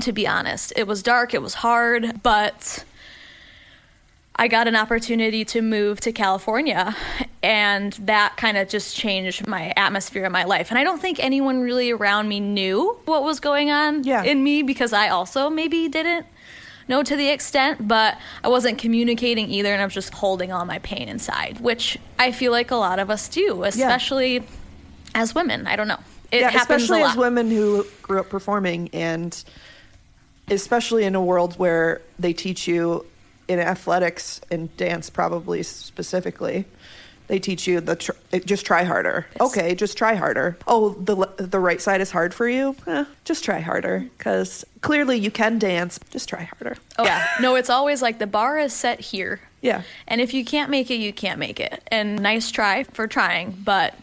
to 0.00 0.12
be 0.12 0.26
honest. 0.26 0.72
It 0.76 0.86
was 0.86 1.02
dark, 1.02 1.34
it 1.34 1.42
was 1.42 1.54
hard, 1.54 2.22
but 2.22 2.84
I 4.38 4.48
got 4.48 4.68
an 4.68 4.76
opportunity 4.76 5.46
to 5.46 5.62
move 5.62 5.98
to 6.00 6.12
California, 6.12 6.94
and 7.42 7.94
that 8.02 8.36
kind 8.36 8.58
of 8.58 8.68
just 8.68 8.94
changed 8.94 9.46
my 9.46 9.72
atmosphere 9.78 10.26
in 10.26 10.32
my 10.32 10.44
life. 10.44 10.68
And 10.70 10.78
I 10.78 10.84
don't 10.84 11.00
think 11.00 11.18
anyone 11.18 11.60
really 11.60 11.90
around 11.90 12.28
me 12.28 12.38
knew 12.40 12.98
what 13.06 13.22
was 13.22 13.40
going 13.40 13.70
on 13.70 14.04
Yeah. 14.04 14.22
in 14.24 14.44
me 14.44 14.62
because 14.62 14.92
I 14.92 15.08
also 15.08 15.48
maybe 15.48 15.88
didn't 15.88 16.26
know 16.88 17.02
to 17.02 17.16
the 17.16 17.28
extent, 17.28 17.86
but 17.86 18.18
I 18.44 18.48
wasn't 18.48 18.78
communicating 18.78 19.50
either, 19.50 19.72
and 19.72 19.80
I 19.80 19.84
was 19.84 19.94
just 19.94 20.12
holding 20.14 20.52
all 20.52 20.64
my 20.64 20.78
pain 20.80 21.08
inside, 21.08 21.60
which 21.60 21.98
I 22.18 22.32
feel 22.32 22.52
like 22.52 22.70
a 22.70 22.76
lot 22.76 22.98
of 22.98 23.10
us 23.10 23.28
do, 23.28 23.64
especially 23.64 24.44
as 25.14 25.34
women. 25.34 25.66
I 25.66 25.76
don't 25.76 25.88
know. 25.88 26.00
It 26.32 26.40
yeah, 26.40 26.50
happens 26.50 26.82
especially 26.82 27.02
a 27.02 27.04
lot. 27.04 27.10
as 27.12 27.16
women 27.16 27.50
who 27.50 27.86
grew 28.02 28.20
up 28.20 28.28
performing, 28.28 28.90
and 28.92 29.44
especially 30.48 31.04
in 31.04 31.14
a 31.14 31.22
world 31.22 31.58
where 31.58 32.02
they 32.18 32.32
teach 32.32 32.66
you 32.66 33.06
in 33.48 33.58
athletics 33.58 34.40
and 34.50 34.74
dance, 34.76 35.08
probably 35.08 35.62
specifically, 35.62 36.64
they 37.28 37.38
teach 37.38 37.66
you 37.66 37.80
the 37.80 37.96
tr- 37.96 38.12
just 38.44 38.64
try 38.66 38.84
harder. 38.84 39.26
Yes. 39.32 39.40
Okay, 39.50 39.74
just 39.74 39.96
try 39.98 40.14
harder. 40.14 40.56
Oh, 40.66 40.90
the 40.90 41.14
the 41.36 41.58
right 41.60 41.80
side 41.80 42.00
is 42.00 42.10
hard 42.10 42.32
for 42.34 42.48
you. 42.48 42.76
Eh, 42.86 43.04
just 43.24 43.44
try 43.44 43.60
harder 43.60 44.06
because 44.16 44.64
clearly 44.80 45.18
you 45.18 45.30
can 45.30 45.58
dance. 45.58 45.98
Just 46.10 46.28
try 46.28 46.42
harder. 46.44 46.76
Oh, 46.98 47.04
yeah. 47.04 47.26
No, 47.40 47.54
it's 47.56 47.70
always 47.70 48.00
like 48.02 48.18
the 48.18 48.26
bar 48.26 48.58
is 48.58 48.72
set 48.72 49.00
here. 49.00 49.40
Yeah. 49.60 49.82
And 50.08 50.20
if 50.20 50.32
you 50.32 50.44
can't 50.44 50.70
make 50.70 50.90
it, 50.90 50.96
you 50.96 51.12
can't 51.12 51.38
make 51.38 51.60
it. 51.60 51.82
And 51.88 52.20
nice 52.22 52.50
try 52.50 52.84
for 52.84 53.06
trying, 53.06 53.50
but 53.64 53.94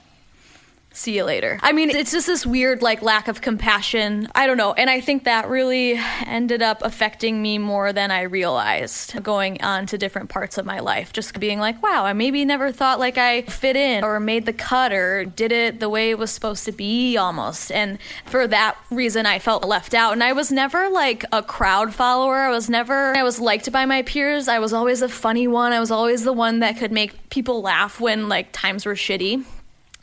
see 0.94 1.18
you 1.18 1.24
later. 1.24 1.60
I 1.62 1.72
mean, 1.72 1.90
it's 1.90 2.12
just 2.12 2.28
this 2.28 2.46
weird 2.46 2.82
like 2.82 3.02
lack 3.02 3.28
of 3.28 3.42
compassion. 3.42 4.28
I 4.36 4.46
don't 4.46 4.58
know. 4.58 4.74
And 4.74 4.90
I 4.90 5.02
think 5.02 5.24
that 5.24 5.50
really 5.50 6.00
ended 6.26 6.62
up 6.62 6.82
affecting 6.84 7.42
me 7.42 7.58
more 7.58 7.92
than 7.92 8.12
I 8.12 8.22
realized 8.22 9.22
going 9.24 9.62
on 9.62 9.88
to 9.88 9.98
different 9.98 10.30
parts 10.30 10.58
of 10.58 10.66
my 10.66 10.80
life. 10.80 11.12
Just 11.12 11.38
being 11.40 11.60
like, 11.60 11.82
wow, 11.82 12.06
I 12.06 12.14
maybe 12.14 12.46
never 12.46 12.72
thought 12.72 13.00
like 13.00 13.18
I 13.18 13.42
fit 13.42 13.76
in 13.76 14.04
or 14.04 14.20
made 14.20 14.46
the 14.46 14.54
cut 14.54 14.94
or 14.94 15.26
did 15.26 15.52
it 15.52 15.80
the 15.80 15.90
way 15.90 16.12
it 16.12 16.18
was 16.20 16.30
supposed 16.32 16.64
to 16.66 16.72
be 16.72 17.18
almost. 17.18 17.72
And 17.72 17.98
for 18.26 18.48
that 18.48 18.78
reason, 18.92 19.26
I 19.26 19.40
felt 19.40 19.66
left 19.66 19.96
out. 19.96 20.14
And 20.14 20.24
I 20.24 20.34
was 20.34 20.52
never 20.52 20.90
like 20.90 21.26
a 21.32 21.42
crowd 21.42 21.94
follower. 21.94 22.38
I 22.38 22.50
was 22.50 22.70
never, 22.70 23.18
I 23.18 23.24
was 23.24 23.40
liked 23.40 23.72
by 23.72 23.86
my 23.86 24.04
peers. 24.04 24.48
I 24.48 24.60
was 24.60 24.74
always 24.74 25.02
a 25.02 25.10
funny 25.10 25.48
one. 25.48 25.74
I 25.74 25.80
was 25.80 25.90
always 25.90 26.24
the 26.24 26.34
one 26.34 26.60
that 26.60 26.78
could 26.78 26.92
make 26.92 27.32
people 27.32 27.62
laugh 27.62 28.00
when 28.00 28.30
like 28.30 28.52
times 28.52 28.86
were 28.86 28.94
shitty. 28.94 29.44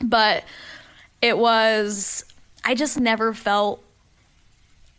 But 0.03 0.43
it 1.21 1.37
was 1.37 2.25
I 2.63 2.75
just 2.75 2.99
never 2.99 3.33
felt 3.33 3.83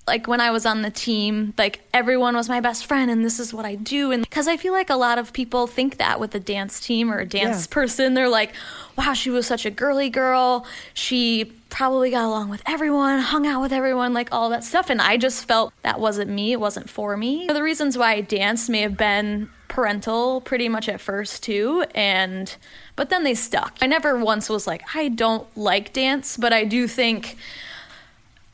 like 0.05 0.27
when 0.27 0.41
I 0.41 0.51
was 0.51 0.67
on 0.67 0.83
the 0.83 0.91
team, 0.91 1.55
like 1.57 1.81
everyone 1.95 2.35
was 2.35 2.49
my 2.49 2.59
best 2.59 2.87
friend 2.87 3.09
and 3.09 3.25
this 3.25 3.39
is 3.39 3.55
what 3.55 3.65
I 3.65 3.77
do. 3.77 4.11
And 4.11 4.25
because 4.25 4.49
I 4.49 4.57
feel 4.57 4.73
like 4.73 4.91
a 4.91 4.97
lot 4.97 5.17
of 5.17 5.33
people 5.33 5.69
think 5.69 5.99
that 5.99 6.19
with 6.19 6.35
a 6.35 6.41
dance 6.41 6.81
team 6.81 7.09
or 7.13 7.19
a 7.21 7.25
dance 7.25 7.67
Yeah. 7.69 7.73
person, 7.75 8.15
they're 8.15 8.29
like, 8.29 8.53
wow, 8.99 9.13
she 9.13 9.31
was 9.31 9.47
such 9.47 9.65
a 9.65 9.71
girly 9.71 10.11
girl. 10.11 10.67
She 10.93 11.53
probably 11.71 12.11
got 12.11 12.25
along 12.25 12.49
with 12.49 12.63
everyone, 12.67 13.21
hung 13.21 13.47
out 13.47 13.63
with 13.63 13.73
everyone, 13.73 14.13
like 14.13 14.29
all 14.33 14.51
that 14.51 14.65
stuff. 14.65 14.91
And 14.91 15.01
I 15.01 15.17
just 15.19 15.47
felt 15.47 15.73
that 15.83 16.01
wasn't 16.01 16.33
me. 16.33 16.51
It 16.51 16.59
wasn't 16.59 16.91
for 16.91 17.17
me. 17.17 17.47
The 17.47 17.63
reasons 17.63 17.97
why 17.97 18.15
I 18.15 18.23
danced 18.23 18.69
may 18.69 18.81
have 18.81 18.97
been 18.97 19.51
parental 19.73 20.41
pretty 20.43 20.69
much 20.69 20.87
at 20.89 21.01
first 21.01 21.43
too 21.43 21.83
and 21.95 22.57
but 22.95 23.09
then 23.09 23.25
they 23.25 23.35
stuck. 23.35 23.79
I 23.81 23.87
never 23.87 24.19
once 24.19 24.49
was 24.51 24.67
like 24.67 24.83
i 24.95 25.09
don't 25.09 25.47
like 25.57 25.93
dance 25.95 26.37
but 26.37 26.53
i 26.53 26.65
do 26.65 26.87
think 26.87 27.37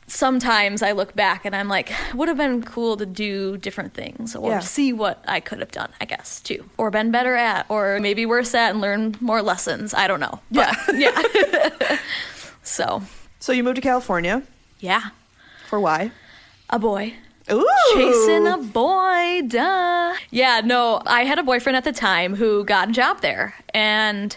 sometimes 0.07 0.81
i 0.81 0.91
look 0.91 1.13
back 1.15 1.45
and 1.45 1.55
i'm 1.55 1.67
like 1.67 1.91
would 2.15 2.27
have 2.29 2.37
been 2.37 2.63
cool 2.63 2.97
to 2.97 3.05
do 3.05 3.57
different 3.57 3.93
things 3.93 4.35
or 4.35 4.49
Yeah. 4.51 4.59
see 4.59 4.91
what 4.93 5.23
i 5.27 5.39
could 5.39 5.59
have 5.59 5.71
done 5.71 5.91
i 6.01 6.05
guess 6.05 6.39
too 6.41 6.67
or 6.77 6.89
been 6.89 7.11
better 7.11 7.35
at 7.35 7.65
or 7.69 7.99
maybe 7.99 8.25
worse 8.25 8.55
at 8.55 8.71
and 8.71 8.81
learn 8.81 9.15
more 9.19 9.41
lessons 9.41 9.93
i 9.93 10.07
don't 10.07 10.19
know. 10.21 10.39
But, 10.51 10.75
yeah. 10.95 11.21
so. 12.63 13.03
So 13.39 13.51
you 13.51 13.63
moved 13.63 13.75
to 13.77 13.81
California. 13.81 14.43
Yeah. 14.79 15.09
For 15.67 15.79
why? 15.79 16.11
a 16.71 16.77
boy 16.79 17.13
Ooh. 17.51 17.65
chasing 17.93 18.47
a 18.47 18.57
boy, 18.57 19.41
duh. 19.47 20.13
Yeah, 20.31 20.61
no, 20.63 21.01
I 21.05 21.23
had 21.23 21.39
a 21.39 21.43
boyfriend 21.43 21.75
at 21.77 21.83
the 21.83 21.91
time 21.91 22.35
who 22.35 22.63
got 22.65 22.89
a 22.89 22.91
job 22.91 23.21
there. 23.21 23.55
And 23.73 24.35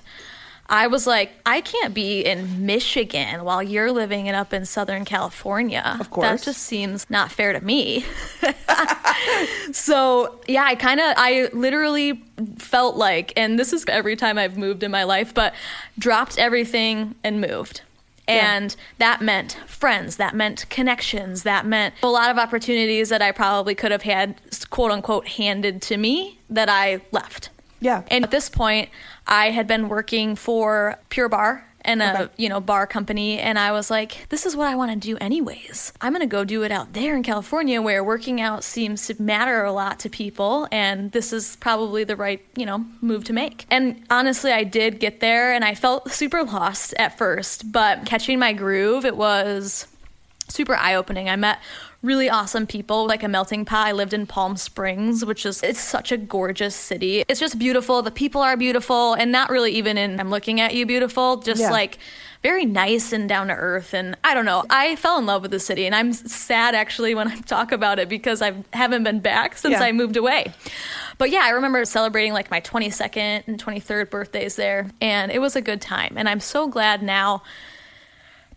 I 0.69 0.87
was 0.87 1.07
like, 1.07 1.33
I 1.45 1.61
can't 1.61 1.92
be 1.92 2.25
in 2.25 2.64
Michigan 2.64 3.45
while 3.45 3.62
you're 3.62 3.92
living 3.92 4.26
it 4.26 4.35
up 4.35 4.54
in 4.54 4.64
Southern 4.64 5.04
California. 5.04 5.97
Of 6.00 6.09
course. 6.09 6.26
That 6.26 6.42
just 6.42 6.62
seems 6.62 7.11
not 7.11 7.31
fair 7.31 7.52
to 7.52 7.61
me. 7.61 8.07
so, 9.73 10.40
yeah, 10.49 10.64
I 10.64 10.75
kind 10.75 10.99
of, 10.99 11.14
I 11.19 11.50
literally 11.52 12.23
felt 12.57 12.97
like, 12.97 13.35
and 13.37 13.59
this 13.59 13.75
is 13.75 13.85
every 13.87 14.16
time 14.16 14.38
I've 14.38 14.57
moved 14.57 14.83
in 14.83 14.90
my 14.90 15.04
life, 15.04 15.35
but 15.35 15.52
dropped 15.99 16.38
everything 16.38 17.16
and 17.23 17.40
moved. 17.40 17.83
Yeah. 18.29 18.57
And 18.57 18.76
that 18.99 19.21
meant 19.21 19.59
friends, 19.67 20.17
that 20.17 20.35
meant 20.35 20.69
connections, 20.71 21.43
that 21.43 21.67
meant 21.67 21.95
a 22.02 22.09
lot 22.09 22.31
of 22.31 22.38
opportunities 22.38 23.09
that 23.09 23.21
I 23.21 23.33
probably 23.33 23.75
could 23.75 23.91
have 23.91 24.02
had, 24.02 24.41
quote 24.71 24.93
unquote, 24.93 25.26
handed 25.26 25.83
to 25.83 25.97
me 25.97 26.38
that 26.49 26.69
I 26.69 27.00
left. 27.11 27.50
Yeah. 27.81 28.05
And 28.09 28.23
at 28.25 28.31
this 28.31 28.49
point, 28.49 28.91
I 29.26 29.50
had 29.50 29.67
been 29.67 29.88
working 29.88 30.37
for 30.37 30.99
Pure 31.09 31.31
Barre 31.31 31.64
and 31.82 32.02
a 32.02 32.22
Okay. 32.24 32.32
you 32.36 32.48
know 32.48 32.60
bar 32.60 32.86
company, 32.86 33.38
and 33.38 33.58
I 33.58 33.72
was 33.72 33.90
like, 33.90 34.26
this 34.28 34.46
is 34.46 34.56
what 34.56 34.68
I 34.68 34.74
want 34.74 34.92
to 34.92 34.96
do 34.96 35.16
anyways. 35.18 35.92
I'm 36.00 36.12
gonna 36.12 36.26
go 36.26 36.44
do 36.44 36.62
it 36.62 36.72
out 36.72 36.92
there 36.92 37.16
in 37.16 37.22
California, 37.22 37.80
where 37.82 38.02
working 38.02 38.40
out 38.40 38.64
seems 38.64 39.06
to 39.08 39.20
matter 39.22 39.64
a 39.64 39.72
lot 39.72 39.98
to 40.00 40.10
people, 40.10 40.68
and 40.72 41.12
this 41.12 41.32
is 41.32 41.56
probably 41.56 42.04
the 42.04 42.16
right 42.16 42.44
you 42.56 42.66
know 42.66 42.84
move 43.00 43.24
to 43.24 43.32
make. 43.32 43.66
And 43.70 44.02
honestly, 44.10 44.52
I 44.52 44.64
did 44.64 45.00
get 45.00 45.20
there, 45.20 45.52
and 45.52 45.64
I 45.64 45.74
felt 45.74 46.10
super 46.12 46.42
lost 46.42 46.94
at 46.98 47.18
first, 47.18 47.70
but 47.70 48.06
catching 48.06 48.38
my 48.38 48.52
groove, 48.52 49.04
it 49.04 49.16
was 49.16 49.86
super 50.48 50.74
eye 50.76 50.94
opening. 50.94 51.28
I 51.28 51.36
met 51.36 51.58
really 52.02 52.28
awesome 52.28 52.66
people, 52.66 53.06
like 53.06 53.23
a 53.23 53.28
melting 53.28 53.64
pot. 53.64 53.87
I 53.87 53.92
lived 53.92 54.12
in 54.12 54.26
Palm 54.26 54.56
Springs, 54.56 55.25
which 55.25 55.47
is 55.47 55.62
it's 55.62 55.80
such 55.80 56.11
a 56.11 56.16
gorgeous 56.16 56.75
city. 56.75 57.25
It's 57.28 57.38
just 57.40 57.59
beautiful. 57.59 58.02
The 58.02 58.11
people 58.11 58.40
are 58.40 58.56
beautiful, 58.56 59.14
and 59.14 59.30
not 59.30 59.50
really 59.50 59.73
even 59.73 59.97
in 59.97 60.18
I'm 60.18 60.30
looking 60.30 60.61
at 60.61 60.75
you 60.75 60.85
beautiful, 60.87 61.37
just 61.37 61.61
Yeah. 61.61 61.71
like 61.71 61.99
very 62.42 62.64
nice 62.64 63.12
and 63.12 63.28
down 63.28 63.47
to 63.47 63.54
earth. 63.54 63.94
And 63.94 64.16
I 64.25 64.35
don't 64.35 64.44
know. 64.44 64.64
I 64.68 64.97
fell 64.97 65.16
in 65.18 65.26
love 65.26 65.42
with 65.42 65.52
the 65.52 65.61
city, 65.61 65.87
and 65.87 65.94
I'm 65.94 66.12
sad 66.12 66.75
actually 66.75 67.14
when 67.14 67.28
I 67.28 67.37
talk 67.47 67.71
about 67.71 68.00
it 68.00 68.09
because 68.09 68.42
I 68.42 68.52
haven't 68.73 69.04
been 69.04 69.21
back 69.21 69.56
since 69.56 69.73
Yeah. 69.73 69.82
I 69.85 69.92
moved 69.92 70.16
away. 70.16 70.52
But 71.18 71.30
yeah, 71.30 71.42
I 71.44 71.50
remember 71.50 71.85
celebrating 71.85 72.32
like 72.32 72.50
my 72.50 72.61
22nd 72.61 73.44
and 73.47 73.62
23rd 73.64 74.11
birthdays 74.11 74.56
there, 74.56 74.90
and 75.00 75.30
it 75.30 75.38
was 75.40 75.54
a 75.54 75.61
good 75.61 75.80
time. 75.80 76.14
And 76.16 76.28
I'm 76.28 76.40
so 76.40 76.66
glad 76.66 77.00
now 77.00 77.44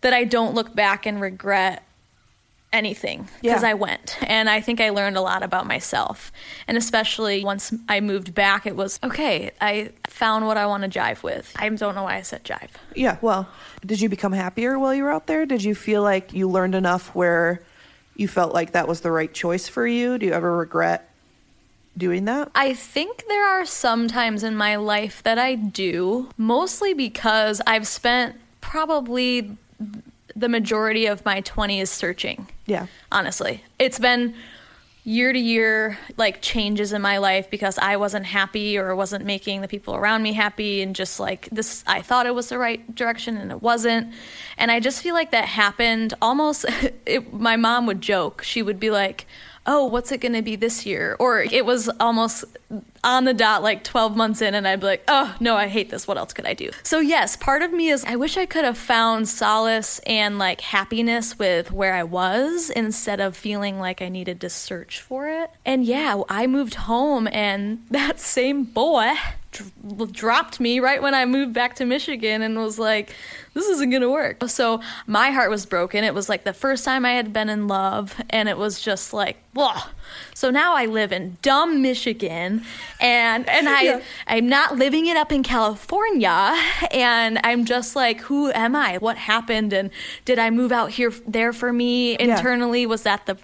that 0.00 0.12
I 0.12 0.24
don't 0.24 0.54
look 0.54 0.74
back 0.74 1.06
and 1.06 1.20
regret 1.20 1.84
anything 2.72 3.28
because 3.40 3.62
Yeah. 3.62 3.70
I 3.70 3.74
went 3.74 4.18
and 4.26 4.50
I 4.50 4.60
think 4.60 4.80
I 4.80 4.90
learned 4.90 5.16
a 5.16 5.20
lot 5.20 5.42
about 5.42 5.66
myself. 5.66 6.30
And 6.68 6.76
especially 6.76 7.44
once 7.44 7.72
I 7.88 8.00
moved 8.00 8.34
back, 8.34 8.66
it 8.66 8.76
was 8.76 8.98
okay, 9.02 9.50
I 9.60 9.90
found 10.08 10.46
what 10.46 10.56
I 10.56 10.66
want 10.66 10.82
to 10.82 10.98
jive 10.98 11.22
with. 11.22 11.52
I 11.56 11.68
don't 11.68 11.94
know 11.94 12.02
why 12.02 12.16
I 12.16 12.22
said 12.22 12.44
jive. 12.44 12.68
Yeah. 12.94 13.16
Well, 13.22 13.48
did 13.84 14.00
you 14.00 14.08
become 14.08 14.32
happier 14.32 14.78
while 14.78 14.94
you 14.94 15.04
were 15.04 15.12
out 15.12 15.26
there? 15.26 15.46
Did 15.46 15.62
you 15.64 15.74
feel 15.74 16.02
like 16.02 16.32
you 16.32 16.48
learned 16.50 16.74
enough 16.74 17.14
where 17.14 17.62
you 18.16 18.28
felt 18.28 18.52
like 18.52 18.72
that 18.72 18.88
was 18.88 19.00
the 19.00 19.10
right 19.10 19.32
choice 19.32 19.68
for 19.68 19.86
you? 19.86 20.18
Do 20.18 20.26
you 20.26 20.32
ever 20.32 20.56
regret 20.56 21.08
doing 21.96 22.24
that? 22.26 22.50
I 22.54 22.74
think 22.74 23.24
there 23.28 23.46
are 23.46 23.64
some 23.64 24.08
times 24.08 24.42
in 24.42 24.56
my 24.56 24.76
life 24.76 25.22
that 25.22 25.38
I 25.38 25.54
do, 25.54 26.28
mostly 26.36 26.92
because 26.94 27.62
I've 27.66 27.86
spent 27.86 28.36
probably 28.60 29.56
the 30.36 30.48
majority 30.48 31.06
of 31.06 31.24
my 31.24 31.40
20s 31.40 31.88
searching. 31.88 32.46
Yeah. 32.66 32.86
honestly. 33.10 33.64
It's 33.78 33.98
been 33.98 34.34
year 35.06 35.32
to 35.32 35.38
year 35.38 35.96
like 36.16 36.42
changes 36.42 36.92
in 36.92 37.00
my 37.00 37.18
life 37.18 37.48
because 37.48 37.78
I 37.78 37.96
wasn't 37.96 38.26
happy 38.26 38.76
or 38.76 38.94
wasn't 38.96 39.24
making 39.24 39.60
the 39.60 39.68
people 39.68 39.94
around 39.94 40.24
me 40.24 40.32
happy 40.32 40.82
and 40.82 40.96
just 40.96 41.20
like 41.20 41.48
this 41.52 41.84
I 41.86 42.02
thought 42.02 42.26
it 42.26 42.34
was 42.34 42.48
the 42.48 42.58
right 42.58 42.92
direction 42.92 43.36
and 43.36 43.52
it 43.52 43.62
wasn't. 43.62 44.12
And 44.58 44.72
I 44.72 44.80
just 44.80 45.02
feel 45.02 45.14
like 45.14 45.30
that 45.30 45.44
happened 45.44 46.14
almost 46.20 46.66
it, 47.06 47.32
my 47.32 47.56
mom 47.56 47.86
would 47.86 48.00
joke. 48.00 48.42
She 48.42 48.62
would 48.62 48.80
be 48.80 48.90
like, 48.90 49.26
"Oh, 49.64 49.86
what's 49.86 50.10
it 50.10 50.20
going 50.20 50.32
to 50.32 50.42
be 50.42 50.56
this 50.56 50.84
year?" 50.84 51.16
Or 51.20 51.40
it 51.40 51.64
was 51.64 51.88
almost 52.00 52.44
on 53.06 53.24
the 53.24 53.32
dot 53.32 53.62
like 53.62 53.84
12 53.84 54.16
months 54.16 54.42
in 54.42 54.54
and 54.54 54.66
I'd 54.66 54.80
be 54.80 54.86
like, 54.86 55.04
"Oh, 55.08 55.34
no, 55.40 55.56
I 55.56 55.68
hate 55.68 55.90
this. 55.90 56.06
What 56.06 56.18
else 56.18 56.32
could 56.32 56.44
I 56.44 56.54
do?" 56.54 56.70
So 56.82 56.98
yes, 56.98 57.36
part 57.36 57.62
of 57.62 57.72
me 57.72 57.88
is 57.88 58.04
I 58.04 58.16
wish 58.16 58.36
I 58.36 58.44
could 58.44 58.64
have 58.64 58.76
found 58.76 59.28
solace 59.28 60.00
and 60.06 60.38
like 60.38 60.60
happiness 60.60 61.38
with 61.38 61.70
where 61.70 61.94
I 61.94 62.02
was 62.02 62.68
instead 62.70 63.20
of 63.20 63.36
feeling 63.36 63.78
like 63.78 64.02
I 64.02 64.08
needed 64.08 64.40
to 64.40 64.50
search 64.50 65.00
for 65.00 65.28
it. 65.28 65.50
And 65.64 65.84
yeah, 65.84 66.20
I 66.28 66.46
moved 66.48 66.74
home 66.74 67.28
and 67.30 67.86
that 67.90 68.20
same 68.20 68.64
boy 68.64 69.14
dropped 70.12 70.60
me 70.60 70.80
right 70.80 71.00
when 71.00 71.14
I 71.14 71.24
moved 71.24 71.52
back 71.52 71.76
to 71.76 71.86
Michigan 71.86 72.42
and 72.42 72.58
was 72.58 72.78
like, 72.78 73.14
this 73.54 73.66
isn't 73.66 73.90
gonna 73.90 74.10
work. 74.10 74.42
So 74.48 74.80
my 75.06 75.30
heart 75.30 75.50
was 75.50 75.64
broken. 75.64 76.04
It 76.04 76.12
was 76.14 76.28
like 76.28 76.44
the 76.44 76.52
first 76.52 76.84
time 76.84 77.04
I 77.06 77.12
had 77.12 77.32
been 77.32 77.48
in 77.48 77.68
love, 77.68 78.20
and 78.28 78.48
it 78.48 78.58
was 78.58 78.80
just 78.80 79.12
like, 79.12 79.38
whoa. 79.54 79.72
So 80.34 80.50
now 80.50 80.74
I 80.74 80.86
live 80.86 81.12
in 81.12 81.38
dumb 81.42 81.82
Michigan, 81.82 82.64
and 83.00 83.48
and 83.48 83.68
I 83.68 83.82
Yeah. 83.82 84.00
I'm 84.26 84.48
not 84.48 84.76
living 84.76 85.06
it 85.06 85.16
up 85.16 85.32
in 85.32 85.42
California, 85.42 86.54
and 86.90 87.38
I'm 87.44 87.64
just 87.64 87.96
like, 87.96 88.20
who 88.22 88.50
am 88.52 88.74
I? 88.76 88.98
What 88.98 89.16
happened? 89.16 89.72
And 89.72 89.90
did 90.24 90.38
I 90.38 90.50
move 90.50 90.72
out 90.72 90.90
here 90.90 91.12
there 91.26 91.52
for 91.52 91.72
me 91.72 92.16
internally? 92.18 92.86
Was 92.86 93.02
that 93.02 93.26
the 93.26 93.36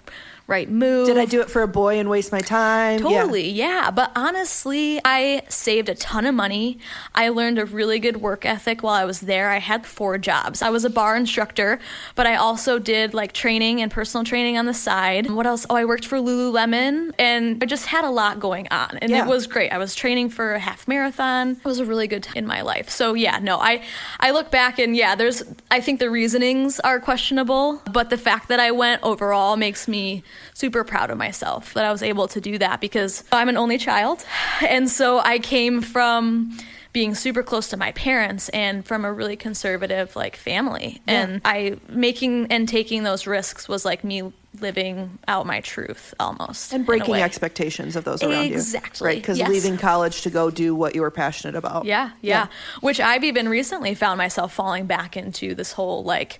right 0.45 0.69
move? 0.69 1.07
Did 1.07 1.17
I 1.17 1.25
do 1.25 1.39
it 1.41 1.49
for 1.49 1.61
a 1.61 1.67
boy 1.67 1.99
and 1.99 2.09
waste 2.09 2.31
my 2.31 2.41
time? 2.41 2.99
Yeah. 3.01 3.21
Totally, 3.21 3.49
yeah. 3.49 3.91
But 3.91 4.11
honestly, 4.15 4.99
I 5.05 5.43
saved 5.47 5.87
a 5.89 5.95
ton 5.95 6.25
of 6.25 6.35
money. 6.35 6.79
I 7.15 7.29
learned 7.29 7.59
a 7.59 7.65
really 7.65 7.97
good 7.99 8.17
work 8.17 8.45
ethic 8.45 8.83
while 8.83 8.93
I 8.93 9.05
was 9.05 9.21
there. 9.21 9.49
I 9.49 9.59
had 9.59 9.85
four 9.85 10.17
jobs. 10.17 10.61
I 10.61 10.69
was 10.69 10.83
a 10.83 10.89
bar 10.89 11.15
instructor, 11.15 11.79
but 12.15 12.27
I 12.27 12.35
also 12.35 12.77
did 12.77 13.13
like 13.13 13.31
training 13.31 13.81
and 13.81 13.89
personal 13.89 14.25
training 14.25 14.57
on 14.57 14.65
the 14.65 14.73
side. 14.73 15.29
What 15.31 15.45
else? 15.45 15.65
Oh, 15.69 15.75
I 15.75 15.85
worked 15.85 16.05
for 16.05 16.17
Lululemon 16.17 17.13
and 17.17 17.63
I 17.63 17.65
just 17.65 17.85
had 17.85 18.03
a 18.03 18.09
lot 18.09 18.39
going 18.39 18.67
on. 18.69 18.97
And 19.01 19.11
Yeah. 19.11 19.23
it 19.23 19.27
was 19.29 19.47
great. 19.47 19.71
I 19.71 19.77
was 19.77 19.95
training 19.95 20.29
for 20.29 20.53
a 20.55 20.59
half 20.59 20.87
marathon. 20.87 21.51
It 21.51 21.63
was 21.65 21.79
a 21.79 21.85
really 21.85 22.07
good 22.07 22.23
time 22.23 22.33
in 22.35 22.45
my 22.47 22.61
life. 22.61 22.89
So 22.89 23.13
yeah, 23.13 23.39
no, 23.41 23.59
I 23.59 23.81
I 24.19 24.31
look 24.31 24.51
back 24.51 24.77
and 24.79 24.95
yeah, 24.95 25.15
there's 25.15 25.41
I 25.71 25.79
think 25.79 25.99
the 25.99 26.09
reasonings 26.09 26.79
are 26.81 26.99
questionable, 26.99 27.81
but 27.91 28.09
the 28.09 28.17
fact 28.17 28.49
that 28.49 28.59
I 28.59 28.71
went 28.71 29.01
overall 29.03 29.55
makes 29.55 29.87
me 29.87 30.23
super 30.53 30.83
proud 30.83 31.09
of 31.09 31.17
myself 31.17 31.73
that 31.73 31.85
I 31.85 31.91
was 31.91 32.03
able 32.03 32.27
to 32.29 32.41
do 32.41 32.57
that 32.57 32.81
because 32.81 33.23
I'm 33.31 33.49
an 33.49 33.57
only 33.57 33.77
child. 33.77 34.25
And 34.61 34.89
so 34.89 35.19
I 35.19 35.39
came 35.39 35.81
from 35.81 36.57
being 36.93 37.15
super 37.15 37.41
close 37.41 37.69
to 37.69 37.77
my 37.77 37.91
parents 37.93 38.49
and 38.49 38.85
from 38.85 39.03
a 39.03 39.11
really 39.11 39.35
conservative 39.35 40.15
like 40.15 40.35
family. 40.35 41.01
Yeah. 41.07 41.21
And 41.21 41.41
I 41.43 41.77
making 41.89 42.47
and 42.51 42.69
taking 42.69 43.03
those 43.03 43.25
risks 43.25 43.67
was 43.67 43.83
like 43.83 44.03
me 44.03 44.31
living 44.61 45.17
out 45.27 45.47
my 45.47 45.59
truth 45.61 46.13
almost. 46.19 46.71
and 46.73 46.85
breaking 46.85 47.15
expectations 47.15 47.95
of 47.95 48.03
those 48.03 48.21
around 48.21 48.45
you. 48.45 48.53
Exactly, 48.53 49.07
Right. 49.07 49.17
Because 49.17 49.39
yes. 49.39 49.49
leaving 49.49 49.77
college 49.77 50.21
to 50.21 50.29
go 50.29 50.51
do 50.51 50.75
what 50.75 50.93
you 50.93 51.01
were 51.01 51.09
passionate 51.09 51.55
about. 51.55 51.85
Yeah, 51.85 52.11
yeah, 52.21 52.47
Which 52.81 52.99
I've 52.99 53.23
even 53.23 53.49
recently 53.49 53.95
found 53.95 54.19
myself 54.19 54.53
falling 54.53 54.85
back 54.85 55.17
into 55.17 55.55
this 55.55 55.71
whole 55.71 56.03
like 56.03 56.39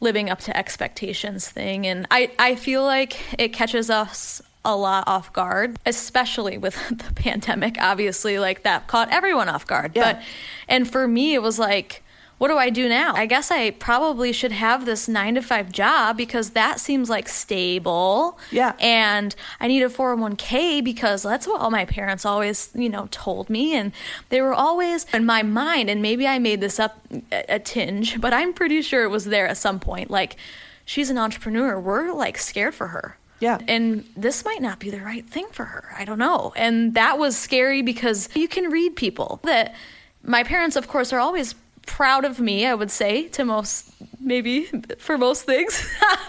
living 0.00 0.30
up 0.30 0.40
to 0.40 0.56
expectations 0.56 1.48
thing. 1.48 1.86
And 1.86 2.06
I, 2.10 2.30
I 2.38 2.54
feel 2.54 2.84
like 2.84 3.18
it 3.38 3.52
catches 3.52 3.90
us 3.90 4.40
a 4.64 4.76
lot 4.76 5.04
off 5.06 5.32
guard, 5.32 5.78
especially 5.86 6.58
with 6.58 6.76
the 6.90 7.12
pandemic, 7.14 7.76
obviously, 7.80 8.38
like 8.38 8.62
that 8.62 8.86
caught 8.86 9.10
everyone 9.10 9.48
off 9.48 9.66
guard. 9.66 9.92
Yeah. 9.94 10.14
But, 10.14 10.22
and 10.68 10.90
for 10.90 11.08
me, 11.08 11.34
it 11.34 11.42
was 11.42 11.58
like, 11.58 12.02
what 12.38 12.48
do 12.48 12.56
I 12.56 12.70
do 12.70 12.88
now? 12.88 13.14
I 13.14 13.26
guess 13.26 13.50
I 13.50 13.70
probably 13.72 14.32
should 14.32 14.52
have 14.52 14.86
this 14.86 15.08
nine 15.08 15.34
to 15.34 15.42
five 15.42 15.72
job 15.72 16.16
because 16.16 16.50
that 16.50 16.80
seems 16.80 17.10
like 17.10 17.28
stable. 17.28 18.38
Yeah. 18.52 18.74
And 18.78 19.34
I 19.60 19.66
need 19.66 19.82
a 19.82 19.88
401k 19.88 20.82
because 20.84 21.24
that's 21.24 21.46
what 21.46 21.60
all 21.60 21.70
my 21.70 21.84
parents 21.84 22.24
always, 22.24 22.70
you 22.74 22.88
know, 22.88 23.08
told 23.10 23.50
me. 23.50 23.74
And 23.74 23.92
they 24.28 24.40
were 24.40 24.54
always 24.54 25.04
in 25.12 25.26
my 25.26 25.42
mind. 25.42 25.90
And 25.90 26.00
maybe 26.00 26.26
I 26.26 26.38
made 26.38 26.60
this 26.60 26.78
up 26.78 26.98
a, 27.32 27.56
a 27.56 27.58
tinge, 27.58 28.20
but 28.20 28.32
I'm 28.32 28.52
pretty 28.52 28.82
sure 28.82 29.02
it 29.02 29.10
was 29.10 29.24
there 29.24 29.48
at 29.48 29.56
some 29.56 29.80
point. 29.80 30.08
Like, 30.08 30.36
she's 30.84 31.10
an 31.10 31.18
entrepreneur. 31.18 31.78
We're 31.78 32.12
like 32.12 32.38
scared 32.38 32.74
for 32.74 32.88
her. 32.88 33.18
Yeah. 33.40 33.58
And 33.68 34.04
this 34.16 34.44
might 34.44 34.62
not 34.62 34.78
be 34.78 34.90
the 34.90 35.00
right 35.00 35.28
thing 35.28 35.46
for 35.52 35.64
her. 35.64 35.94
I 35.96 36.04
don't 36.04 36.18
know. 36.18 36.52
And 36.56 36.94
that 36.94 37.18
was 37.18 37.36
scary 37.36 37.82
because 37.82 38.28
you 38.34 38.48
can 38.48 38.70
read 38.70 38.96
people 38.96 39.40
that 39.44 39.74
my 40.22 40.42
parents, 40.42 40.76
of 40.76 40.88
course, 40.88 41.12
are 41.12 41.20
always 41.20 41.54
proud 41.88 42.24
of 42.24 42.38
me, 42.38 42.64
I 42.66 42.74
would 42.74 42.90
say, 42.90 43.28
to 43.30 43.44
most, 43.44 43.90
maybe 44.20 44.66
for 44.98 45.18
most 45.18 45.42
things. 45.44 45.84
Mom, 46.00 46.18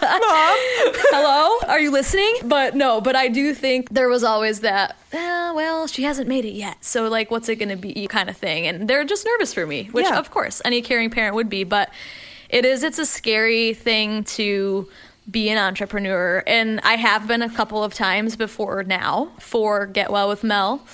Hello? 1.12 1.56
Are 1.68 1.78
you 1.78 1.90
listening? 1.92 2.34
But 2.44 2.74
no, 2.74 3.00
but 3.00 3.14
I 3.14 3.28
do 3.28 3.54
think 3.54 3.90
there 3.90 4.08
was 4.08 4.24
always 4.24 4.60
that, 4.60 4.96
"Ah, 5.14 5.52
well, 5.54 5.86
she 5.86 6.02
hasn't 6.02 6.28
made 6.28 6.44
it 6.44 6.54
yet. 6.54 6.84
So, 6.84 7.08
like, 7.08 7.30
what's 7.30 7.48
it 7.48 7.56
going 7.56 7.68
to 7.68 7.76
be 7.76 8.06
kind 8.08 8.28
of 8.28 8.36
thing. 8.36 8.66
And 8.66 8.88
they're 8.88 9.04
just 9.04 9.24
nervous 9.24 9.54
for 9.54 9.66
me, 9.66 9.84
which, 9.92 10.06
Yeah. 10.06 10.18
of 10.18 10.30
course, 10.30 10.60
any 10.64 10.82
caring 10.82 11.10
parent 11.10 11.34
would 11.36 11.48
be. 11.48 11.62
But 11.64 11.90
it 12.48 12.64
is, 12.64 12.82
it's 12.82 12.98
a 12.98 13.06
scary 13.06 13.74
thing 13.74 14.24
to 14.24 14.88
be 15.30 15.48
an 15.50 15.58
entrepreneur. 15.58 16.42
And 16.46 16.80
I 16.82 16.94
have 16.96 17.28
been 17.28 17.42
a 17.42 17.50
couple 17.50 17.84
of 17.84 17.94
times 17.94 18.34
before 18.34 18.82
now 18.82 19.30
for 19.38 19.86
Get 19.86 20.10
Well 20.10 20.28
with 20.28 20.42
Mel. 20.42 20.84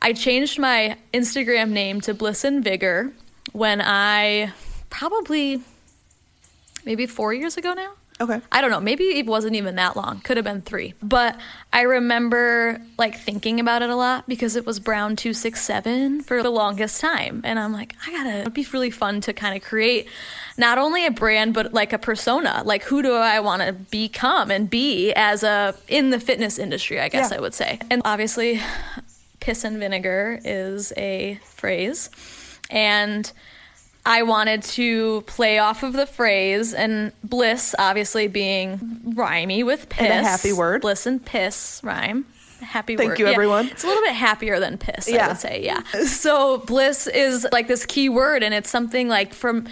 I 0.00 0.12
changed 0.12 0.58
my 0.58 0.96
Instagram 1.12 1.70
name 1.70 2.00
to 2.02 2.14
Bliss 2.14 2.42
and 2.44 2.62
Vigor 2.64 3.12
when 3.52 3.80
I 3.80 4.52
probably 4.90 5.60
maybe 6.84 7.06
four 7.06 7.34
years 7.34 7.56
ago 7.56 7.74
now. 7.74 7.92
Okay. 8.20 8.40
I 8.50 8.60
don't 8.60 8.70
know. 8.70 8.80
Maybe 8.80 9.04
it 9.16 9.26
wasn't 9.26 9.54
even 9.54 9.76
that 9.76 9.94
long. 9.94 10.18
Could 10.20 10.38
have 10.38 10.44
been 10.44 10.60
three. 10.60 10.94
But 11.00 11.38
I 11.72 11.82
remember 11.82 12.80
like 12.98 13.16
thinking 13.16 13.60
about 13.60 13.82
it 13.82 13.90
a 13.90 13.94
lot 13.94 14.26
because 14.26 14.56
it 14.56 14.66
was 14.66 14.80
Brown 14.80 15.14
267 15.14 16.22
for 16.22 16.42
the 16.42 16.50
longest 16.50 17.00
time. 17.00 17.42
And 17.44 17.60
I'm 17.60 17.72
like, 17.72 17.94
I 18.04 18.10
gotta, 18.10 18.40
it'd 18.40 18.54
be 18.54 18.66
really 18.72 18.90
fun 18.90 19.20
to 19.20 19.32
kind 19.32 19.56
of 19.56 19.62
create 19.62 20.08
not 20.56 20.78
only 20.78 21.06
a 21.06 21.12
brand, 21.12 21.54
but 21.54 21.72
like 21.72 21.92
a 21.92 21.98
persona. 21.98 22.62
Like, 22.64 22.82
who 22.82 23.02
do 23.02 23.12
I 23.14 23.38
want 23.38 23.62
to 23.62 23.72
become 23.72 24.50
and 24.50 24.68
be 24.68 25.12
as 25.12 25.44
a, 25.44 25.76
in 25.86 26.10
the 26.10 26.18
fitness 26.18 26.58
industry, 26.58 26.98
I 26.98 27.08
guess 27.08 27.30
Yeah. 27.30 27.36
I 27.36 27.40
would 27.40 27.54
say. 27.54 27.78
And 27.88 28.02
obviously, 28.04 28.60
piss 29.38 29.62
and 29.62 29.78
vinegar 29.78 30.40
is 30.44 30.92
a 30.96 31.38
phrase. 31.44 32.10
And 32.70 33.30
I 34.06 34.22
wanted 34.22 34.62
to 34.64 35.22
play 35.22 35.58
off 35.58 35.82
of 35.82 35.92
the 35.92 36.06
phrase 36.06 36.72
and 36.72 37.12
bliss 37.24 37.74
obviously 37.78 38.26
being 38.28 38.78
rhymey 39.14 39.64
with 39.64 39.88
piss. 39.88 40.10
And 40.10 40.26
a 40.26 40.28
happy 40.28 40.52
word. 40.52 40.80
Bliss 40.82 41.06
and 41.06 41.24
piss 41.24 41.80
rhyme. 41.84 42.24
Happy 42.60 42.96
Thank 42.96 43.10
word. 43.10 43.18
you, 43.18 43.26
Yeah. 43.26 43.32
everyone. 43.32 43.68
It's 43.68 43.84
a 43.84 43.86
little 43.86 44.02
bit 44.02 44.14
happier 44.14 44.58
than 44.60 44.78
piss, 44.78 45.08
I 45.12 45.28
would 45.28 45.38
say. 45.38 45.62
Yeah. 45.62 45.82
So 46.06 46.58
bliss 46.58 47.06
is 47.06 47.46
like 47.52 47.68
this 47.68 47.86
key 47.86 48.08
word 48.08 48.42
and 48.42 48.52
it's 48.54 48.70
something 48.70 49.08
like 49.08 49.32
from 49.34 49.66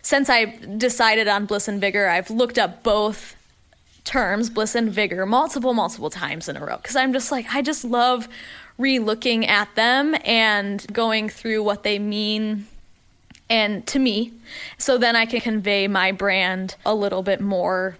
since 0.00 0.28
I 0.28 0.46
decided 0.76 1.28
on 1.28 1.46
bliss 1.46 1.68
and 1.68 1.80
vigor, 1.80 2.08
I've 2.08 2.28
looked 2.30 2.58
up 2.58 2.82
both 2.82 3.36
terms, 4.04 4.50
bliss 4.50 4.74
and 4.74 4.90
vigor, 4.90 5.24
multiple, 5.26 5.74
multiple 5.74 6.10
times 6.10 6.48
in 6.48 6.56
a 6.56 6.64
row. 6.64 6.76
Because 6.78 6.96
I'm 6.96 7.12
just 7.12 7.30
like, 7.30 7.46
I 7.54 7.62
just 7.62 7.84
love 7.84 8.26
re 8.78 8.98
looking 8.98 9.46
at 9.46 9.74
them 9.74 10.14
and 10.24 10.86
going 10.92 11.28
through 11.28 11.62
what 11.62 11.82
they 11.82 11.98
mean 11.98 12.66
and 13.50 13.86
to 13.88 13.98
me. 13.98 14.32
So 14.78 14.96
then 14.98 15.14
I 15.16 15.26
can 15.26 15.40
convey 15.40 15.86
my 15.88 16.12
brand 16.12 16.76
a 16.86 16.94
little 16.94 17.22
bit 17.22 17.40
more 17.40 17.96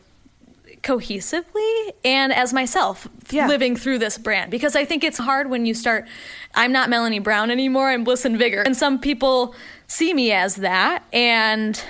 cohesively 0.82 1.92
and 2.04 2.32
as 2.32 2.52
myself 2.52 3.08
Yeah. 3.30 3.46
living 3.46 3.76
through 3.76 3.98
this 3.98 4.18
brand 4.18 4.50
because 4.50 4.74
I 4.74 4.84
think 4.84 5.04
it's 5.04 5.18
hard 5.18 5.48
when 5.48 5.64
you 5.64 5.74
start 5.74 6.06
I'm 6.56 6.72
not 6.72 6.90
Melanie 6.90 7.20
Brown 7.20 7.52
anymore 7.52 7.88
I'm 7.90 8.02
Bliss 8.02 8.24
and 8.24 8.36
Vigor 8.36 8.62
and 8.62 8.76
some 8.76 8.98
people 8.98 9.54
see 9.86 10.12
me 10.12 10.32
as 10.32 10.56
that 10.56 11.04
and 11.12 11.80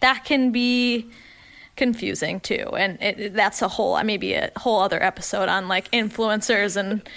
that 0.00 0.24
can 0.24 0.50
be 0.50 1.06
confusing 1.76 2.40
too 2.40 2.70
and 2.76 3.00
it, 3.00 3.20
it- 3.20 3.34
that's 3.34 3.62
a 3.62 3.68
whole 3.68 4.02
maybe 4.02 4.32
a 4.34 4.50
whole 4.56 4.80
other 4.80 5.00
episode 5.00 5.48
on 5.48 5.68
like 5.68 5.88
influencers 5.92 6.76
and 6.76 7.08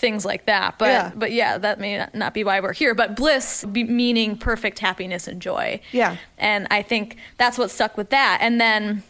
things 0.00 0.24
like 0.24 0.46
that 0.46 0.74
but 0.78 0.88
Yeah. 0.88 1.12
but 1.14 1.30
yeah 1.32 1.58
that 1.58 1.78
may 1.78 2.06
not- 2.14 2.34
be 2.34 2.42
why 2.42 2.60
we're 2.60 2.72
here 2.72 2.94
but 2.94 3.14
bliss 3.16 3.64
be 3.70 3.84
meaning 3.84 4.36
perfect 4.36 4.78
happiness 4.78 5.28
and 5.28 5.40
joy 5.42 5.80
Yeah. 5.92 6.16
and 6.38 6.66
I 6.70 6.82
think 6.82 7.16
that's 7.36 7.58
what 7.58 7.70
stuck 7.70 7.96
with 7.96 8.10
that. 8.10 8.38
And 8.40 8.60
then 8.60 9.02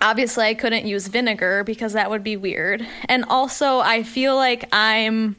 obviously 0.00 0.44
I 0.44 0.54
couldn't 0.54 0.86
use 0.86 1.06
vinegar 1.08 1.64
because 1.64 1.92
that 1.94 2.10
would 2.10 2.22
be 2.22 2.36
weird. 2.36 2.86
And 3.08 3.24
also 3.28 3.78
I 3.78 4.02
feel 4.02 4.36
like 4.36 4.68
I'm 4.72 5.36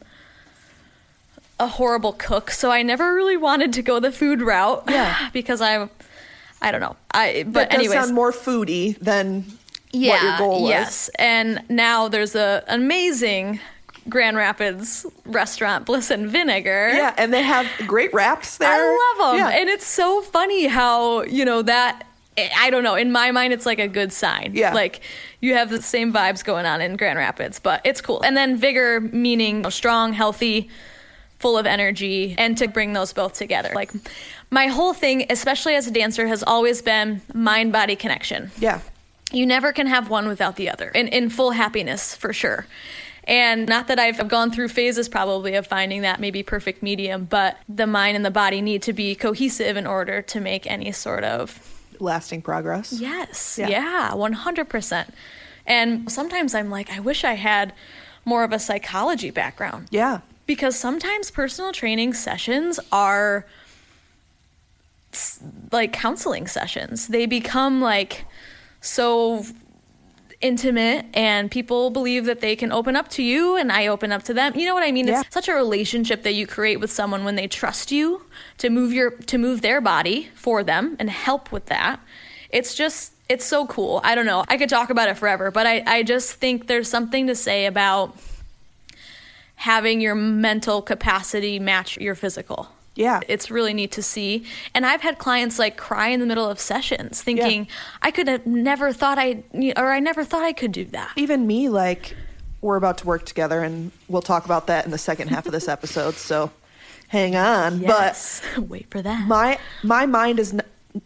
a 1.59 1.67
horrible 1.67 2.13
cook, 2.13 2.51
so 2.51 2.69
I 2.71 2.81
never 2.81 3.13
really 3.13 3.37
wanted 3.37 3.73
to 3.73 3.81
go 3.81 3.99
the 3.99 4.11
food 4.11 4.41
route. 4.41 4.83
Yeah. 4.89 5.29
because 5.33 5.61
I'm 5.61 5.89
I 6.61 6.71
don't 6.71 6.81
know. 6.81 6.95
I 7.11 7.43
That 7.43 7.53
but 7.53 7.69
does 7.69 7.79
anyways 7.79 7.99
sound 7.99 8.15
more 8.15 8.31
foodie 8.31 8.97
than 8.99 9.45
yeah, 9.91 10.11
what 10.13 10.23
your 10.23 10.37
goal 10.37 10.61
was. 10.63 10.69
yes. 10.69 11.09
And 11.19 11.61
now 11.69 12.07
there's 12.07 12.35
a 12.35 12.63
amazing 12.67 13.59
Grand 14.07 14.37
Rapids 14.37 15.05
restaurant, 15.25 15.85
Bliss 15.85 16.11
and 16.11 16.29
Vinegar. 16.29 16.89
Yeah, 16.93 17.13
and 17.17 17.33
they 17.33 17.41
have 17.41 17.67
great 17.87 18.13
wraps 18.13 18.57
there. 18.57 18.69
I 18.69 19.15
love 19.17 19.31
them. 19.31 19.39
Yeah. 19.39 19.59
And 19.59 19.69
it's 19.69 19.87
so 19.87 20.21
funny 20.21 20.67
how, 20.67 21.23
you 21.23 21.43
know, 21.43 21.61
that, 21.63 22.05
I 22.57 22.69
don't 22.69 22.83
know, 22.83 22.95
in 22.95 23.11
my 23.11 23.31
mind, 23.31 23.53
it's 23.53 23.65
like 23.65 23.79
a 23.79 23.87
good 23.87 24.13
sign. 24.13 24.51
Yeah. 24.53 24.73
Like 24.73 25.01
you 25.39 25.53
have 25.53 25.69
the 25.69 25.81
same 25.81 26.13
vibes 26.13 26.43
going 26.43 26.65
on 26.65 26.81
in 26.81 26.97
Grand 26.97 27.17
Rapids, 27.17 27.59
but 27.59 27.81
it's 27.83 28.01
cool. 28.01 28.21
And 28.21 28.37
then 28.37 28.57
vigor, 28.57 29.01
meaning 29.01 29.57
you 29.57 29.61
know, 29.63 29.69
strong, 29.69 30.13
healthy, 30.13 30.69
full 31.39 31.57
of 31.57 31.65
energy, 31.65 32.35
and 32.37 32.57
to 32.57 32.67
bring 32.67 32.93
those 32.93 33.11
both 33.11 33.33
together. 33.33 33.71
Like 33.73 33.91
my 34.51 34.67
whole 34.67 34.93
thing, 34.93 35.25
especially 35.29 35.75
as 35.75 35.87
a 35.87 35.91
dancer, 35.91 36.27
has 36.27 36.43
always 36.43 36.81
been 36.81 37.21
mind 37.33 37.71
body 37.71 37.95
connection 37.95 38.51
yeah. 38.57 38.81
you 39.31 39.45
never 39.45 39.73
can 39.73 39.87
have 39.87 40.09
one 40.09 40.27
without 40.27 40.55
the 40.55 40.69
other 40.69 40.89
in, 40.89 41.07
in 41.07 41.29
full 41.29 41.51
happiness 41.51 42.15
for 42.15 42.31
sure 42.31 42.67
and 43.27 43.67
not 43.67 43.87
that 43.87 43.99
i've 43.99 44.27
gone 44.27 44.51
through 44.51 44.67
phases 44.67 45.09
probably 45.09 45.55
of 45.55 45.65
finding 45.67 46.01
that 46.01 46.19
maybe 46.19 46.43
perfect 46.43 46.81
medium 46.83 47.25
but 47.25 47.57
the 47.67 47.87
mind 47.87 48.15
and 48.15 48.23
the 48.25 48.31
body 48.31 48.61
need 48.61 48.81
to 48.81 48.93
be 48.93 49.15
cohesive 49.15 49.75
in 49.77 49.87
order 49.87 50.21
to 50.21 50.39
make 50.39 50.65
any 50.67 50.91
sort 50.91 51.23
of 51.23 51.71
Lasting 51.99 52.41
progress. 52.41 52.91
yes 52.93 53.57
Yeah. 53.59 53.69
yeah, 53.69 54.11
100% 54.13 55.07
and 55.65 56.11
sometimes 56.11 56.53
i'm 56.53 56.69
like 56.69 56.91
i 56.91 56.99
wish 56.99 57.23
i 57.23 57.33
had 57.33 57.73
more 58.25 58.43
of 58.43 58.51
a 58.53 58.59
psychology 58.59 59.31
background 59.31 59.87
Yeah. 59.91 60.19
because 60.45 60.75
sometimes 60.77 61.31
personal 61.31 61.71
training 61.71 62.13
sessions 62.13 62.79
are 62.91 63.45
like 65.71 65.93
counseling 65.93 66.45
sessions. 66.47 67.07
They 67.07 67.25
become 67.25 67.81
like 67.81 68.25
so 68.81 69.45
intimate 70.45 71.07
and 71.15 71.49
people 71.49 71.89
believe 71.89 72.25
that 72.25 72.39
they 72.39 72.55
can 72.55 72.71
open 72.71 72.95
up 72.95 73.09
to 73.09 73.23
you 73.23 73.57
and 73.57 73.71
I 73.71 73.87
open 73.87 74.11
up 74.11 74.21
to 74.23 74.33
them. 74.33 74.55
You 74.55 74.67
know 74.67 74.75
what 74.75 74.83
I 74.83 74.91
mean? 74.91 75.07
Yeah. 75.07 75.21
It's 75.21 75.33
such 75.33 75.47
a 75.47 75.53
relationship 75.53 76.21
that 76.21 76.33
you 76.33 76.45
create 76.45 76.79
with 76.79 76.91
someone 76.91 77.23
when 77.23 77.35
they 77.35 77.47
trust 77.47 77.91
you 77.91 78.21
to 78.59 78.69
move 78.69 78.93
your 78.93 79.09
to 79.11 79.39
move 79.39 79.61
their 79.61 79.81
body 79.81 80.29
for 80.35 80.63
them 80.63 80.95
and 80.99 81.09
help 81.09 81.51
with 81.51 81.65
that. 81.65 81.99
It's 82.51 82.75
just 82.75 83.13
it's 83.27 83.43
so 83.43 83.65
cool. 83.65 84.01
I 84.03 84.13
don't 84.13 84.27
know. 84.27 84.45
I 84.47 84.57
could 84.57 84.69
talk 84.69 84.91
about 84.91 85.09
it 85.09 85.17
forever, 85.17 85.49
but 85.49 85.65
I, 85.65 85.83
I 85.87 86.03
just 86.03 86.33
think 86.33 86.67
there's 86.67 86.87
something 86.87 87.25
to 87.25 87.35
say 87.35 87.65
about 87.65 88.15
having 89.55 89.99
your 89.99 90.13
mental 90.13 90.83
capacity 90.83 91.57
match 91.57 91.97
your 91.97 92.13
physical. 92.13 92.69
Yeah. 92.95 93.19
It's 93.27 93.51
really 93.51 93.73
neat 93.73 93.91
to 93.93 94.01
see. 94.01 94.45
And 94.73 94.85
I've 94.85 95.01
had 95.01 95.17
clients 95.17 95.59
like 95.59 95.77
cry 95.77 96.07
in 96.07 96.19
the 96.19 96.25
middle 96.25 96.49
of 96.49 96.59
sessions 96.59 97.21
thinking, 97.21 97.67
I 98.01 98.11
could 98.11 98.27
have 98.27 98.45
never 98.45 98.93
thought 98.93 99.17
I, 99.19 99.43
or 99.75 99.91
I 99.91 99.99
never 99.99 100.23
thought 100.23 100.43
I 100.43 100.53
could 100.53 100.71
do 100.71 100.85
that. 100.85 101.11
Even 101.17 101.45
me, 101.45 101.69
like, 101.69 102.15
we're 102.61 102.77
about 102.77 102.97
to 102.99 103.05
work 103.05 103.25
together, 103.25 103.61
and 103.61 103.91
we'll 104.07 104.21
talk 104.23 104.45
about 104.45 104.67
that 104.67 104.85
in 104.85 104.91
the 104.91 104.97
second 104.97 105.27
half 105.27 105.45
of 105.45 105.51
this 105.51 105.67
episode. 105.77 106.15
So 106.15 106.51
hang 107.09 107.35
on. 107.35 107.79
Yes. 107.79 108.41
Wait 108.57 108.89
for 108.89 109.01
that. 109.01 109.27
My 109.27 109.59
my 109.83 110.05
mind 110.05 110.39
is 110.39 110.53
n- 110.53 110.63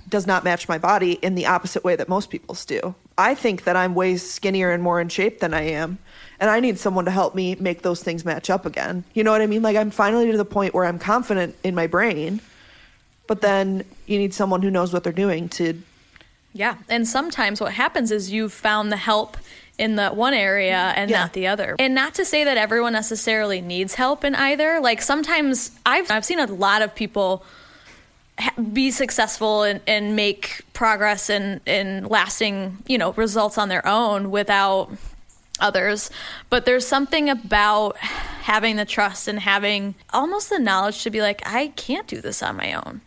does 0.07 0.25
not 0.27 0.43
match 0.43 0.69
my 0.69 0.77
body 0.77 1.13
in 1.13 1.35
the 1.35 1.47
opposite 1.47 1.83
way 1.83 1.95
that 1.95 2.07
most 2.07 2.29
people's 2.29 2.63
do. 2.65 2.95
I 3.17 3.35
think 3.35 3.63
that 3.65 3.75
I'm 3.75 3.95
way 3.95 4.15
skinnier 4.17 4.71
and 4.71 4.81
more 4.81 5.01
in 5.01 5.09
shape 5.09 5.39
than 5.39 5.53
I 5.53 5.63
am. 5.63 5.97
And 6.39 6.49
I 6.49 6.59
need 6.59 6.79
someone 6.79 7.05
to 7.05 7.11
help 7.11 7.35
me 7.35 7.55
make 7.59 7.81
those 7.81 8.01
things 8.01 8.23
match 8.23 8.49
up 8.49 8.65
again. 8.65 9.03
You 9.13 9.23
know 9.23 9.31
what 9.31 9.41
I 9.41 9.45
mean? 9.47 9.61
Like 9.61 9.75
I'm 9.75 9.91
finally 9.91 10.31
to 10.31 10.37
the 10.37 10.45
point 10.45 10.73
where 10.73 10.85
I'm 10.85 10.99
confident 10.99 11.55
in 11.63 11.75
my 11.75 11.87
brain, 11.87 12.39
but 13.27 13.41
then 13.41 13.83
you 14.07 14.17
need 14.17 14.33
someone 14.33 14.61
who 14.61 14.71
knows 14.71 14.93
what 14.93 15.03
they're 15.03 15.13
doing 15.13 15.49
to 15.49 15.81
Yeah. 16.53 16.75
And 16.87 17.07
sometimes 17.07 17.59
what 17.61 17.73
happens 17.73 18.11
is 18.11 18.31
you've 18.31 18.53
found 18.53 18.91
the 18.91 18.97
help 18.97 19.37
in 19.77 19.95
that 19.97 20.15
one 20.15 20.33
area 20.33 20.93
and 20.95 21.09
Yeah. 21.11 21.19
not 21.21 21.33
the 21.33 21.47
other. 21.47 21.75
And 21.77 21.93
not 21.93 22.15
to 22.15 22.25
say 22.25 22.43
that 22.43 22.57
everyone 22.57 22.93
necessarily 22.93 23.61
needs 23.61 23.93
help 23.95 24.23
in 24.25 24.33
either. 24.35 24.79
Like 24.79 25.01
sometimes 25.01 25.71
I've 25.85 26.09
I've 26.09 26.25
seen 26.25 26.39
a 26.39 26.47
lot 26.47 26.81
of 26.81 26.95
people 26.95 27.43
be 28.71 28.89
successful 28.91 29.63
and, 29.63 29.81
and 29.85 30.15
make 30.15 30.61
progress 30.71 31.29
and, 31.29 31.59
and 31.67 32.09
lasting, 32.09 32.77
you 32.87 32.97
know, 32.97 33.11
results 33.13 33.57
on 33.57 33.67
their 33.69 33.85
own 33.85 34.31
without 34.31 34.89
others. 35.61 36.09
But 36.49 36.65
there's 36.65 36.87
something 36.87 37.29
about 37.29 37.97
having 37.97 38.75
the 38.75 38.85
trust 38.85 39.27
and 39.27 39.39
having 39.39 39.95
almost 40.11 40.49
the 40.49 40.59
knowledge 40.59 41.03
to 41.03 41.09
be 41.09 41.21
like, 41.21 41.41
I 41.45 41.67
can't 41.75 42.07
do 42.07 42.21
this 42.21 42.41
on 42.41 42.55
my 42.57 42.73
own. 42.73 43.01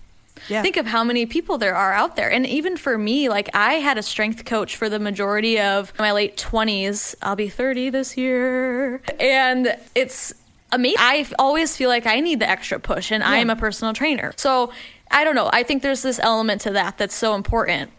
Yeah. 0.48 0.62
Think 0.62 0.76
of 0.76 0.86
how 0.86 1.04
many 1.04 1.24
people 1.26 1.56
there 1.56 1.76
are 1.76 1.92
out 1.92 2.16
there. 2.16 2.30
And 2.30 2.44
even 2.46 2.76
for 2.76 2.98
me, 2.98 3.28
like 3.28 3.48
I 3.54 3.74
had 3.74 3.96
a 3.96 4.02
strength 4.02 4.44
coach 4.44 4.74
for 4.76 4.88
the 4.88 4.98
majority 4.98 5.60
of 5.60 5.92
my 5.98 6.10
late 6.12 6.36
20s. 6.36 7.14
I'll 7.22 7.36
be 7.36 7.48
30 7.48 7.90
this 7.90 8.16
year. 8.16 9.00
And 9.20 9.76
it's 9.94 10.34
amazing. 10.72 10.96
I 10.98 11.26
always 11.38 11.76
feel 11.76 11.88
like 11.88 12.06
I 12.06 12.18
need 12.20 12.40
the 12.40 12.48
extra 12.48 12.80
push, 12.80 13.12
and 13.12 13.22
I'm 13.22 13.50
a 13.50 13.56
personal 13.56 13.92
trainer. 13.94 14.32
So 14.36 14.72
I 15.12 15.22
don't 15.22 15.36
know. 15.36 15.48
I 15.52 15.62
think 15.62 15.82
there's 15.82 16.02
this 16.02 16.18
element 16.18 16.62
to 16.62 16.70
that 16.72 16.98
that's 16.98 17.14
so 17.14 17.34
important, 17.36 17.90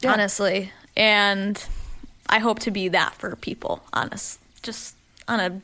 Yeah. 0.00 0.12
honestly. 0.12 0.72
And 0.96 1.62
I 2.30 2.38
hope 2.38 2.60
to 2.60 2.70
be 2.70 2.88
that 2.88 3.14
for 3.16 3.36
people, 3.36 3.82
honest. 3.92 4.38
Just 4.62 4.94
on 5.28 5.40
a 5.40 5.60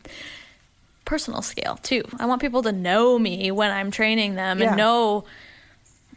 personal 1.07 1.41
scale, 1.41 1.79
too. 1.83 2.03
I 2.19 2.27
want 2.27 2.41
people 2.43 2.63
to 2.65 2.73
know 2.73 3.19
me 3.19 3.51
when 3.51 3.71
I'm 3.71 3.91
training 3.91 4.35
them 4.35 4.59
Yeah. 4.59 4.69
and 4.69 4.77
know 4.77 5.25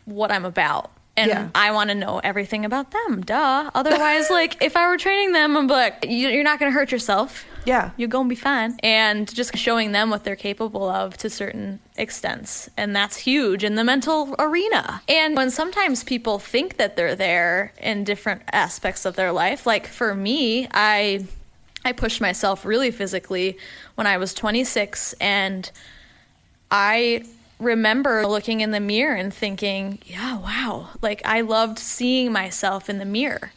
what 0.06 0.32
I'm 0.32 0.44
about. 0.46 0.92
And 1.16 1.30
Yeah. 1.30 1.50
I 1.54 1.72
want 1.72 1.90
to 1.90 1.96
know 1.96 2.20
everything 2.24 2.66
about 2.66 2.92
them. 2.92 3.22
Duh. 3.22 3.70
Otherwise, 3.76 4.30
like, 4.30 4.62
if 4.64 4.76
I 4.76 4.88
were 4.88 4.98
training 4.98 5.34
them, 5.34 5.56
I'm 5.58 5.68
like, 5.68 6.06
you- 6.08 6.30
you're 6.30 6.44
not 6.44 6.60
going 6.60 6.72
to 6.72 6.78
hurt 6.78 6.92
yourself. 6.92 7.46
Yeah. 7.70 7.92
You're 7.98 8.08
going 8.08 8.26
to 8.26 8.30
be 8.30 8.36
fine. 8.36 8.80
And 8.82 9.32
just 9.32 9.56
showing 9.56 9.92
them 9.92 10.10
what 10.10 10.24
they're 10.24 10.36
capable 10.36 10.90
of 10.90 11.16
to 11.18 11.30
certain 11.30 11.80
extents. 11.98 12.68
And 12.76 12.96
that's 12.96 13.16
huge 13.16 13.64
in 13.64 13.76
the 13.76 13.84
mental 13.84 14.36
arena. 14.40 15.04
And 15.08 15.36
when 15.36 15.52
sometimes 15.52 16.04
people 16.04 16.40
think 16.40 16.78
that 16.78 16.96
they're 16.96 17.16
there 17.16 17.72
in 17.80 18.06
different 18.06 18.42
aspects 18.52 19.06
of 19.06 19.16
their 19.16 19.32
life, 19.32 19.68
like 19.68 19.86
for 19.86 20.16
me, 20.16 20.68
I. 20.74 21.28
I 21.86 21.94
pushed 21.94 22.20
myself 22.20 22.66
really 22.66 22.92
physically 22.92 23.58
when 23.96 24.06
I 24.06 24.18
was 24.18 24.34
26 24.34 25.14
and 25.22 25.72
I 26.70 27.24
remember 27.58 28.28
looking 28.28 28.60
in 28.60 28.72
the 28.72 28.82
mirror 28.82 29.16
and 29.16 29.34
thinking, 29.34 30.00
yeah, 30.06 30.38
wow. 30.40 30.90
Like 31.02 31.22
I 31.24 31.40
loved 31.40 31.80
seeing 31.80 32.34
myself 32.34 32.90
in 32.90 32.98
the 32.98 33.06
mirror. 33.06 33.54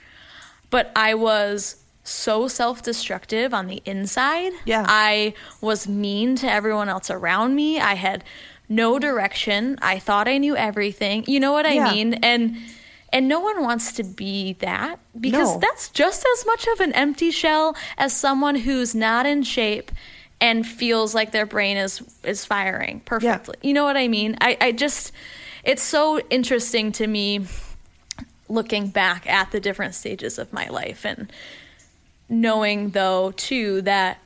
But 0.70 0.92
I 0.94 1.14
was 1.14 1.81
so 2.04 2.48
self-destructive 2.48 3.54
on 3.54 3.66
the 3.66 3.80
inside. 3.84 4.52
Yeah. 4.64 4.84
I 4.88 5.34
was 5.60 5.86
mean 5.86 6.36
to 6.36 6.50
everyone 6.50 6.88
else 6.88 7.10
around 7.10 7.54
me. 7.54 7.78
I 7.80 7.94
had 7.94 8.24
no 8.68 8.98
direction. 8.98 9.78
I 9.82 9.98
thought 9.98 10.26
I 10.28 10.38
knew 10.38 10.56
everything. 10.56 11.24
You 11.26 11.38
know 11.40 11.52
what 11.52 11.66
I 11.66 11.72
Yeah. 11.74 11.92
mean? 11.92 12.14
And 12.14 12.56
and 13.14 13.28
no 13.28 13.40
one 13.40 13.62
wants 13.62 13.92
to 13.92 14.04
be 14.04 14.54
that 14.60 14.98
because 15.20 15.52
No. 15.54 15.58
that's 15.58 15.90
just 15.90 16.24
as 16.34 16.46
much 16.46 16.66
of 16.66 16.80
an 16.80 16.92
empty 16.94 17.30
shell 17.30 17.76
as 17.98 18.16
someone 18.16 18.54
who's 18.54 18.94
not 18.94 19.26
in 19.26 19.42
shape 19.42 19.92
and 20.40 20.66
feels 20.66 21.14
like 21.14 21.30
their 21.30 21.44
brain 21.46 21.76
is 21.76 22.02
is 22.24 22.44
firing 22.46 23.00
perfectly. 23.04 23.56
Yeah. 23.60 23.68
You 23.68 23.74
know 23.74 23.84
what 23.84 23.96
I 23.98 24.08
mean? 24.08 24.36
I, 24.40 24.56
I 24.60 24.72
just 24.72 25.12
it's 25.62 25.82
so 25.82 26.18
interesting 26.30 26.90
to 26.92 27.06
me 27.06 27.46
looking 28.48 28.88
back 28.88 29.26
at 29.28 29.50
the 29.50 29.60
different 29.60 29.94
stages 29.94 30.38
of 30.38 30.52
my 30.52 30.66
life 30.68 31.04
and 31.04 31.30
knowing 32.32 32.90
though 32.90 33.30
too 33.32 33.82
that 33.82 34.18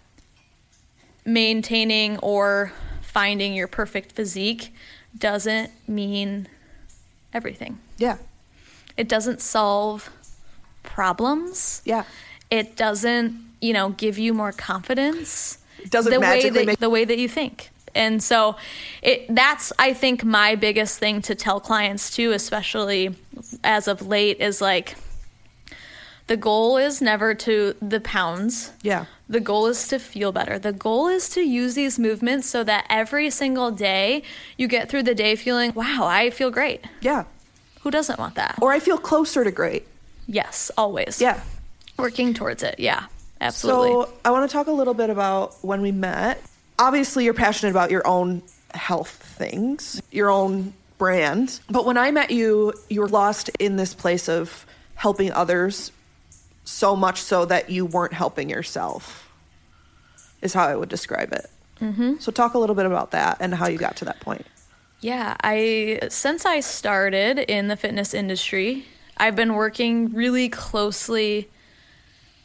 maintaining 1.24 2.16
or 2.18 2.72
finding 3.02 3.52
your 3.52 3.66
perfect 3.66 4.12
physique 4.12 4.72
doesn't 5.18 5.70
mean 5.88 6.46
everything. 7.34 7.78
Yeah. 7.98 8.18
It 8.96 9.08
doesn't 9.08 9.40
solve 9.40 10.08
problems. 10.84 11.82
Yeah. 11.84 12.04
It 12.48 12.76
doesn't, 12.76 13.44
you 13.60 13.72
know, 13.72 13.90
give 13.90 14.18
you 14.18 14.32
more 14.32 14.52
confidence. 14.52 15.58
It 15.82 15.90
doesn't 15.90 16.12
the 16.12 16.20
way 16.20 16.26
magically 16.26 16.50
that, 16.60 16.66
make- 16.66 16.78
the 16.78 16.90
way 16.90 17.04
that 17.04 17.18
you 17.18 17.28
think. 17.28 17.70
And 17.92 18.22
so 18.22 18.56
it 19.02 19.26
that's 19.34 19.72
I 19.78 19.94
think 19.94 20.22
my 20.22 20.54
biggest 20.54 20.98
thing 20.98 21.22
to 21.22 21.34
tell 21.34 21.58
clients 21.60 22.14
too, 22.14 22.32
especially 22.32 23.16
as 23.64 23.88
of 23.88 24.06
late, 24.06 24.38
is 24.38 24.60
like 24.60 24.96
the 26.26 26.36
goal 26.36 26.76
is 26.76 27.00
never 27.00 27.34
to 27.34 27.74
the 27.80 28.00
pounds. 28.00 28.72
Yeah. 28.82 29.06
The 29.28 29.40
goal 29.40 29.66
is 29.66 29.88
to 29.88 29.98
feel 29.98 30.32
better. 30.32 30.58
The 30.58 30.72
goal 30.72 31.08
is 31.08 31.28
to 31.30 31.40
use 31.40 31.74
these 31.74 31.98
movements 31.98 32.48
so 32.48 32.64
that 32.64 32.86
every 32.90 33.30
single 33.30 33.70
day 33.70 34.22
you 34.56 34.68
get 34.68 34.88
through 34.88 35.04
the 35.04 35.14
day 35.14 35.36
feeling, 35.36 35.72
wow, 35.74 36.06
I 36.06 36.30
feel 36.30 36.50
great. 36.50 36.84
Yeah. 37.00 37.24
Who 37.80 37.90
doesn't 37.90 38.18
want 38.18 38.34
that? 38.34 38.58
Or 38.60 38.72
I 38.72 38.80
feel 38.80 38.98
closer 38.98 39.44
to 39.44 39.50
great. 39.50 39.86
Yes, 40.26 40.70
always. 40.76 41.20
Yeah. 41.20 41.40
Working 41.96 42.34
towards 42.34 42.62
it. 42.62 42.76
Yeah, 42.78 43.06
absolutely. 43.40 43.90
So 43.90 44.12
I 44.24 44.30
want 44.32 44.48
to 44.48 44.52
talk 44.52 44.66
a 44.66 44.72
little 44.72 44.94
bit 44.94 45.10
about 45.10 45.54
when 45.64 45.82
we 45.82 45.92
met. 45.92 46.42
Obviously, 46.78 47.24
you're 47.24 47.34
passionate 47.34 47.70
about 47.70 47.90
your 47.90 48.06
own 48.06 48.42
health 48.74 49.10
things, 49.10 50.02
your 50.10 50.30
own 50.30 50.74
brand. 50.98 51.60
But 51.70 51.86
when 51.86 51.96
I 51.96 52.10
met 52.10 52.30
you, 52.30 52.74
you 52.90 53.00
were 53.00 53.08
lost 53.08 53.50
in 53.60 53.76
this 53.76 53.94
place 53.94 54.28
of 54.28 54.66
helping 54.96 55.30
others 55.32 55.92
so 56.66 56.94
much 56.94 57.22
so 57.22 57.46
that 57.46 57.70
you 57.70 57.86
weren't 57.86 58.12
helping 58.12 58.50
yourself, 58.50 59.30
is 60.42 60.52
how 60.52 60.66
I 60.66 60.76
would 60.76 60.90
describe 60.90 61.32
it. 61.32 61.48
Mm-hmm. 61.80 62.16
So, 62.18 62.32
talk 62.32 62.54
a 62.54 62.58
little 62.58 62.76
bit 62.76 62.86
about 62.86 63.12
that 63.12 63.38
and 63.40 63.54
how 63.54 63.68
you 63.68 63.78
got 63.78 63.96
to 63.96 64.04
that 64.06 64.20
point. 64.20 64.46
Yeah, 65.00 65.36
I 65.42 66.00
since 66.08 66.44
I 66.44 66.60
started 66.60 67.38
in 67.38 67.68
the 67.68 67.76
fitness 67.76 68.14
industry, 68.14 68.86
I've 69.16 69.36
been 69.36 69.54
working 69.54 70.12
really 70.12 70.48
closely 70.48 71.48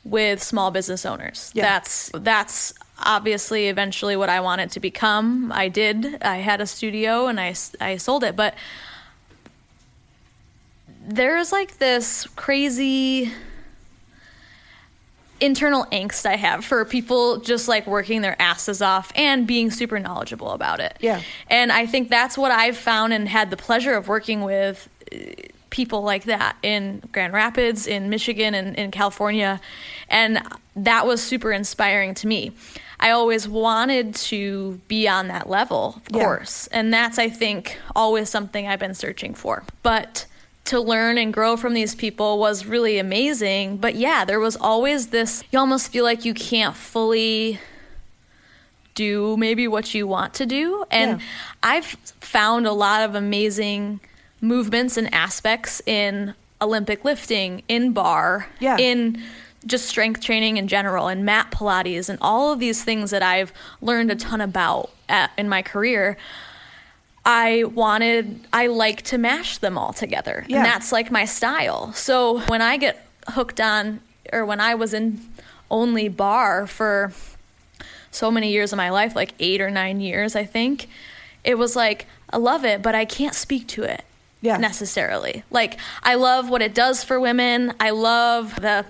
with 0.03 0.41
small 0.41 0.71
business 0.71 1.05
owners. 1.05 1.51
Yeah. 1.53 1.63
That's 1.63 2.11
that's 2.13 2.73
obviously 2.97 3.67
eventually 3.67 4.15
what 4.15 4.29
I 4.29 4.41
wanted 4.41 4.71
to 4.71 4.79
become. 4.79 5.51
I 5.51 5.69
did. 5.69 6.21
I 6.21 6.37
had 6.37 6.61
a 6.61 6.67
studio 6.67 7.27
and 7.27 7.39
I 7.39 7.55
I 7.79 7.97
sold 7.97 8.23
it, 8.23 8.35
but 8.35 8.55
there's 11.07 11.51
like 11.51 11.77
this 11.77 12.27
crazy 12.35 13.31
internal 15.41 15.85
angst 15.91 16.25
I 16.25 16.35
have 16.37 16.63
for 16.63 16.85
people 16.85 17.37
just 17.39 17.67
like 17.67 17.87
working 17.87 18.21
their 18.21 18.39
asses 18.41 18.81
off 18.81 19.11
and 19.15 19.45
being 19.45 19.71
super 19.71 19.99
knowledgeable 19.99 20.51
about 20.51 20.79
it. 20.79 20.95
Yeah. 21.01 21.21
And 21.49 21.71
I 21.71 21.85
think 21.87 22.09
that's 22.09 22.37
what 22.37 22.51
I've 22.51 22.77
found 22.77 23.11
and 23.11 23.27
had 23.27 23.49
the 23.49 23.57
pleasure 23.57 23.93
of 23.95 24.07
working 24.07 24.41
with 24.41 24.87
uh, 25.11 25.17
people 25.71 26.01
like 26.03 26.25
that 26.25 26.55
in 26.63 27.01
Grand 27.11 27.33
Rapids, 27.33 27.87
in 27.87 28.09
Michigan, 28.09 28.53
and 28.53 28.75
in 28.75 28.91
California. 28.91 29.59
And 30.09 30.41
that 30.75 31.07
was 31.07 31.21
super 31.23 31.51
inspiring 31.51 32.13
to 32.15 32.27
me. 32.27 32.51
I 32.99 33.09
always 33.11 33.47
wanted 33.47 34.13
to 34.15 34.79
be 34.87 35.07
on 35.07 35.27
that 35.29 35.49
level, 35.49 36.01
of 36.07 36.15
Yeah. 36.15 36.23
course. 36.23 36.67
And 36.67 36.93
that's, 36.93 37.17
I 37.17 37.29
think, 37.29 37.79
always 37.95 38.29
something 38.29 38.67
I've 38.67 38.79
been 38.79 38.93
searching 38.93 39.33
for. 39.33 39.63
But 39.81 40.27
to 40.65 40.79
learn 40.79 41.17
and 41.17 41.33
grow 41.33 41.57
from 41.57 41.73
these 41.73 41.95
people 41.95 42.37
was 42.39 42.65
really 42.65 42.97
amazing. 42.99 43.77
But 43.77 43.95
yeah, 43.95 44.25
there 44.25 44.39
was 44.39 44.55
always 44.55 45.07
this, 45.07 45.43
you 45.51 45.59
almost 45.59 45.91
feel 45.91 46.03
like 46.03 46.23
you 46.23 46.33
can't 46.33 46.75
fully 46.75 47.59
do 48.93 49.37
maybe 49.37 49.67
what 49.67 49.93
you 49.93 50.05
want 50.07 50.33
to 50.35 50.45
do. 50.45 50.83
And 50.91 51.19
Yeah. 51.19 51.25
I've 51.63 51.85
found 52.19 52.67
a 52.67 52.73
lot 52.73 53.03
of 53.03 53.15
amazing 53.15 53.99
movements 54.41 54.97
and 54.97 55.13
aspects 55.13 55.81
in 55.85 56.33
Olympic 56.61 57.03
lifting, 57.03 57.63
in 57.67 57.91
bar, 57.93 58.47
Yeah. 58.59 58.77
in 58.77 59.21
just 59.65 59.87
strength 59.87 60.21
training 60.21 60.57
in 60.57 60.67
general, 60.67 61.07
and 61.07 61.23
mat 61.25 61.51
Pilates, 61.51 62.09
and 62.09 62.17
all 62.21 62.51
of 62.51 62.59
these 62.59 62.83
things 62.83 63.11
that 63.11 63.23
I've 63.23 63.53
learned 63.79 64.11
a 64.11 64.15
ton 64.15 64.41
about 64.41 64.89
at, 65.07 65.31
in 65.37 65.47
my 65.49 65.61
career. 65.61 66.17
I 67.25 67.65
wanted, 67.65 68.39
I 68.51 68.67
like 68.67 69.03
to 69.03 69.17
mash 69.17 69.57
them 69.59 69.77
all 69.77 69.93
together. 69.93 70.43
Yeah. 70.47 70.57
And 70.57 70.65
that's 70.65 70.91
like 70.91 71.11
my 71.11 71.25
style. 71.25 71.93
So 71.93 72.39
when 72.47 72.61
I 72.61 72.77
get 72.77 73.05
hooked 73.29 73.61
on, 73.61 73.99
or 74.33 74.45
when 74.45 74.59
I 74.59 74.75
was 74.75 74.93
in 74.93 75.19
only 75.69 76.07
bar 76.09 76.65
for 76.67 77.11
so 78.11 78.31
many 78.31 78.51
years 78.51 78.73
of 78.73 78.77
my 78.77 78.89
life, 78.89 79.15
like 79.15 79.33
eight 79.39 79.61
or 79.61 79.69
nine 79.69 79.99
years, 80.01 80.35
I 80.35 80.45
think, 80.45 80.87
it 81.43 81.57
was 81.57 81.75
like 81.75 82.05
I 82.29 82.37
love 82.37 82.63
it, 82.65 82.81
but 82.81 82.95
I 82.95 83.03
can't 83.05 83.33
speak 83.35 83.67
to 83.69 83.83
it 83.83 84.03
Yeah. 84.41 84.57
necessarily. 84.57 85.43
Like 85.51 85.77
I 86.03 86.15
love 86.15 86.49
what 86.49 86.61
it 86.61 86.73
does 86.73 87.03
for 87.03 87.19
women. 87.19 87.73
I 87.79 87.89
love 87.91 88.55
the 88.61 88.85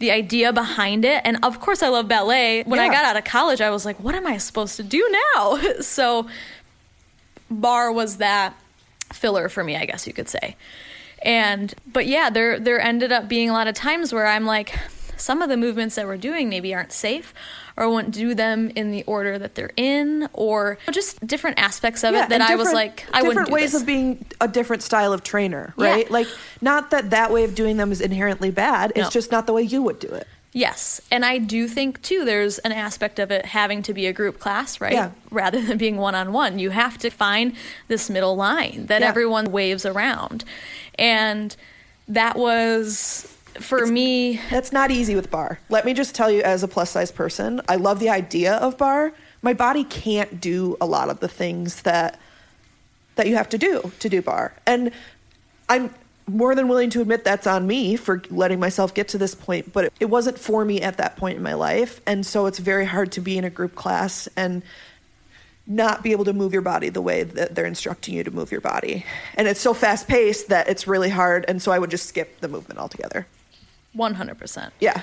the 0.00 0.10
idea 0.10 0.52
behind 0.52 1.04
it, 1.04 1.22
and 1.24 1.38
of 1.44 1.60
course 1.60 1.82
I 1.82 1.88
love 1.88 2.08
ballet. 2.08 2.62
When 2.64 2.80
I 2.80 2.88
got 2.88 3.04
out 3.04 3.16
of 3.16 3.24
college, 3.24 3.60
I 3.60 3.70
was 3.70 3.84
like, 3.86 3.98
what 4.00 4.14
am 4.16 4.26
I 4.26 4.38
supposed 4.38 4.76
to 4.76 4.82
do 4.82 5.08
now? 5.36 5.58
so 5.80 6.26
bar 7.60 7.90
was 7.92 8.16
that 8.18 8.54
filler 9.12 9.48
for 9.48 9.62
me, 9.64 9.76
I 9.76 9.84
guess 9.86 10.06
you 10.06 10.12
could 10.12 10.28
say. 10.28 10.56
And 11.22 11.72
but 11.86 12.06
yeah, 12.06 12.30
there 12.30 12.58
there 12.58 12.80
ended 12.80 13.12
up 13.12 13.28
being 13.28 13.48
a 13.48 13.52
lot 13.52 13.66
of 13.66 13.74
times 13.74 14.12
where 14.12 14.26
I'm 14.26 14.44
like, 14.44 14.74
some 15.16 15.40
of 15.42 15.48
the 15.48 15.56
movements 15.56 15.94
that 15.94 16.06
we're 16.06 16.16
doing 16.18 16.48
maybe 16.50 16.74
aren't 16.74 16.92
safe, 16.92 17.32
or 17.76 17.84
I 17.84 17.86
wouldn't 17.86 18.12
do 18.12 18.34
them 18.34 18.70
in 18.74 18.90
the 18.90 19.04
order 19.04 19.38
that 19.38 19.54
they're 19.54 19.70
in, 19.76 20.28
or 20.34 20.76
just 20.90 21.24
different 21.26 21.58
aspects 21.58 22.04
of 22.04 22.14
it 22.14 22.28
that 22.28 22.42
I 22.42 22.56
was 22.56 22.72
like, 22.72 23.06
I 23.12 23.22
wouldn't 23.22 23.46
do 23.46 23.52
ways 23.52 23.72
this. 23.72 23.80
of 23.80 23.86
being 23.86 24.24
a 24.40 24.48
different 24.48 24.82
style 24.82 25.12
of 25.14 25.22
trainer, 25.22 25.72
Yeah. 25.78 25.86
right? 25.92 26.10
Like, 26.10 26.26
not 26.60 26.90
that 26.90 27.10
that 27.10 27.30
way 27.32 27.44
of 27.44 27.54
doing 27.54 27.76
them 27.78 27.90
is 27.90 28.00
inherently 28.02 28.50
bad. 28.50 28.90
It's 28.96 29.04
No. 29.06 29.10
just 29.10 29.30
not 29.32 29.46
the 29.46 29.52
way 29.54 29.62
you 29.62 29.82
would 29.82 29.98
do 30.00 30.08
it. 30.08 30.26
Yes, 30.56 31.00
and 31.10 31.24
I 31.24 31.38
do 31.38 31.66
think 31.66 32.00
too 32.00 32.24
there's 32.24 32.58
an 32.60 32.70
aspect 32.70 33.18
of 33.18 33.32
it 33.32 33.44
having 33.44 33.82
to 33.82 33.92
be 33.92 34.06
a 34.06 34.12
group 34.12 34.38
class, 34.38 34.80
right? 34.80 34.92
Yeah. 34.92 35.10
Rather 35.32 35.60
than 35.60 35.78
being 35.78 35.96
one 35.96 36.14
on 36.14 36.32
one. 36.32 36.60
You 36.60 36.70
have 36.70 36.96
to 36.98 37.10
find 37.10 37.54
this 37.88 38.08
middle 38.08 38.36
line 38.36 38.86
that 38.86 39.00
Yeah. 39.02 39.08
everyone 39.08 39.50
waves 39.50 39.84
around. 39.84 40.44
And 40.96 41.56
that 42.06 42.36
was 42.36 43.26
for 43.60 43.84
me 43.84 44.40
That's 44.48 44.70
not 44.72 44.92
easy 44.92 45.16
with 45.16 45.28
bar. 45.28 45.58
Let 45.70 45.84
me 45.84 45.92
just 45.92 46.14
tell 46.14 46.30
you, 46.30 46.40
as 46.42 46.62
a 46.62 46.68
plus 46.68 46.90
size 46.90 47.10
person, 47.10 47.60
I 47.68 47.74
love 47.74 47.98
the 47.98 48.10
idea 48.10 48.54
of 48.54 48.78
bar. 48.78 49.12
My 49.42 49.54
body 49.54 49.82
can't 49.82 50.40
do 50.40 50.76
a 50.80 50.86
lot 50.86 51.08
of 51.10 51.18
the 51.18 51.28
things 51.28 51.82
that 51.82 52.18
that 53.16 53.26
you 53.26 53.34
have 53.34 53.48
to 53.48 53.58
do 53.58 53.90
to 53.98 54.08
do 54.08 54.22
bar, 54.22 54.54
and 54.66 54.92
I'm 55.68 55.90
more 56.26 56.54
than 56.54 56.68
willing 56.68 56.90
to 56.90 57.00
admit 57.00 57.24
that's 57.24 57.46
on 57.46 57.66
me 57.66 57.96
for 57.96 58.22
letting 58.30 58.58
myself 58.58 58.94
get 58.94 59.08
to 59.08 59.18
this 59.18 59.34
point. 59.34 59.72
But 59.72 59.92
it, 60.00 60.06
wasn't 60.06 60.38
for 60.38 60.64
me 60.64 60.80
at 60.80 60.96
that 60.96 61.16
point 61.16 61.36
in 61.36 61.42
my 61.42 61.54
life, 61.54 62.00
and 62.06 62.24
so 62.24 62.46
it's 62.46 62.58
very 62.58 62.86
hard 62.86 63.12
to 63.12 63.20
be 63.20 63.36
in 63.36 63.44
a 63.44 63.50
group 63.50 63.74
class 63.74 64.28
and 64.36 64.62
not 65.66 66.02
be 66.02 66.12
able 66.12 66.24
to 66.26 66.32
move 66.32 66.52
your 66.52 66.62
body 66.62 66.90
the 66.90 67.00
way 67.00 67.22
that 67.22 67.54
they're 67.54 67.64
instructing 67.64 68.14
you 68.14 68.24
to 68.24 68.30
move 68.30 68.52
your 68.52 68.60
body. 68.60 69.04
And 69.34 69.48
it's 69.48 69.60
so 69.60 69.72
fast 69.72 70.06
paced 70.06 70.48
that 70.48 70.68
it's 70.68 70.86
really 70.86 71.10
hard, 71.10 71.44
and 71.48 71.60
so 71.60 71.72
I 71.72 71.78
would 71.78 71.90
just 71.90 72.06
skip 72.06 72.40
the 72.40 72.48
movement 72.48 72.78
altogether. 72.78 73.26
100%. 73.96 74.70
Yeah. 74.80 75.02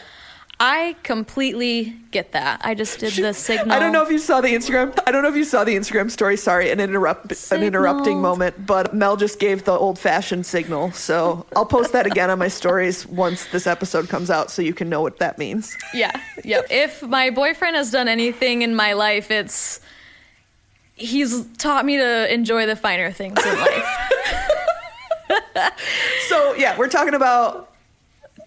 I 0.64 0.96
completely 1.02 1.96
get 2.12 2.34
that. 2.34 2.62
I 2.64 2.76
just 2.76 3.00
did 3.00 3.14
the 3.14 3.34
signal. 3.34 3.72
I 3.76 3.80
don't 3.80 3.92
know 3.92 4.04
if 4.04 4.12
you 4.12 4.20
saw 4.20 4.42
the 4.42 4.50
Instagram. 4.50 4.96
I 5.08 5.12
don't 5.12 5.24
know 5.24 5.30
if 5.30 5.36
you 5.36 5.44
saw 5.44 5.64
the 5.64 5.76
Instagram 5.76 6.12
story. 6.12 6.38
Sorry, 6.38 6.70
an 6.70 6.80
interrupt, 6.80 7.52
an 7.52 7.64
interrupting 7.64 8.22
moment. 8.22 8.68
But 8.68 8.94
Mel 8.94 9.18
just 9.18 9.40
gave 9.40 9.64
the 9.64 9.72
old-fashioned 9.72 10.46
signal, 10.46 10.92
so 10.92 11.48
I'll 11.56 11.66
post 11.66 11.94
that 11.94 12.06
again 12.06 12.30
on 12.30 12.38
my 12.38 12.48
stories 12.48 13.08
once 13.08 13.48
this 13.48 13.66
episode 13.66 14.08
comes 14.08 14.30
out, 14.30 14.52
so 14.52 14.62
you 14.62 14.76
can 14.76 14.88
know 14.88 15.02
what 15.02 15.18
that 15.18 15.40
means. 15.40 15.76
Yeah. 15.96 16.12
Yep. 16.44 16.68
if 16.70 17.02
my 17.02 17.32
boyfriend 17.32 17.76
has 17.76 17.90
done 17.90 18.08
anything 18.08 18.62
in 18.62 18.76
my 18.76 18.94
life, 18.94 19.32
it's 19.32 19.80
he's 20.94 21.44
taught 21.58 21.86
me 21.86 21.98
to 21.98 22.32
enjoy 22.32 22.68
the 22.68 22.76
finer 22.76 23.12
things 23.12 23.44
in 23.44 23.58
life. 23.58 24.12
So 26.28 26.54
yeah, 26.56 26.78
we're 26.78 26.88
talking 26.88 27.14
about 27.14 27.71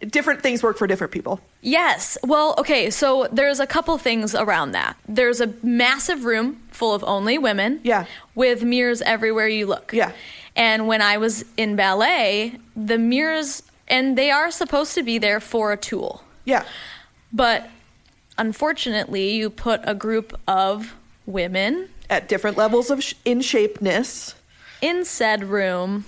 different 0.04 0.42
things 0.42 0.62
work 0.62 0.76
for 0.78 0.86
different 0.86 1.12
people. 1.12 1.40
Yes. 1.62 2.16
Well, 2.22 2.54
okay, 2.58 2.90
so 2.90 3.28
there's 3.32 3.60
a 3.60 3.66
couple 3.66 3.96
things 3.98 4.34
around 4.34 4.72
that. 4.72 4.96
There's 5.08 5.40
a 5.40 5.52
massive 5.62 6.24
room 6.24 6.60
full 6.70 6.94
of 6.94 7.02
only 7.04 7.38
women. 7.38 7.80
Yeah. 7.84 8.06
With 8.34 8.62
mirrors 8.62 9.02
everywhere 9.02 9.48
you 9.48 9.66
look. 9.66 9.92
Yeah. 9.92 10.12
And 10.56 10.86
when 10.86 11.02
I 11.02 11.16
was 11.18 11.44
in 11.56 11.74
ballet, 11.76 12.58
the 12.76 12.98
mirrors 12.98 13.62
and 13.88 14.16
they 14.16 14.30
are 14.30 14.50
supposed 14.50 14.94
to 14.94 15.02
be 15.02 15.18
there 15.18 15.40
for 15.40 15.72
a 15.72 15.76
tool. 15.76 16.22
Yeah, 16.44 16.64
But 17.32 17.68
unfortunately, 18.38 19.30
you 19.32 19.50
put 19.50 19.80
a 19.84 19.94
group 19.94 20.38
of 20.46 20.94
women 21.26 21.88
at 22.10 22.28
different 22.28 22.56
levels 22.56 22.90
of 22.90 23.02
sh- 23.02 23.14
in 23.24 23.38
shapeness. 23.40 24.34
in 24.82 25.04
said 25.04 25.44
room 25.44 26.04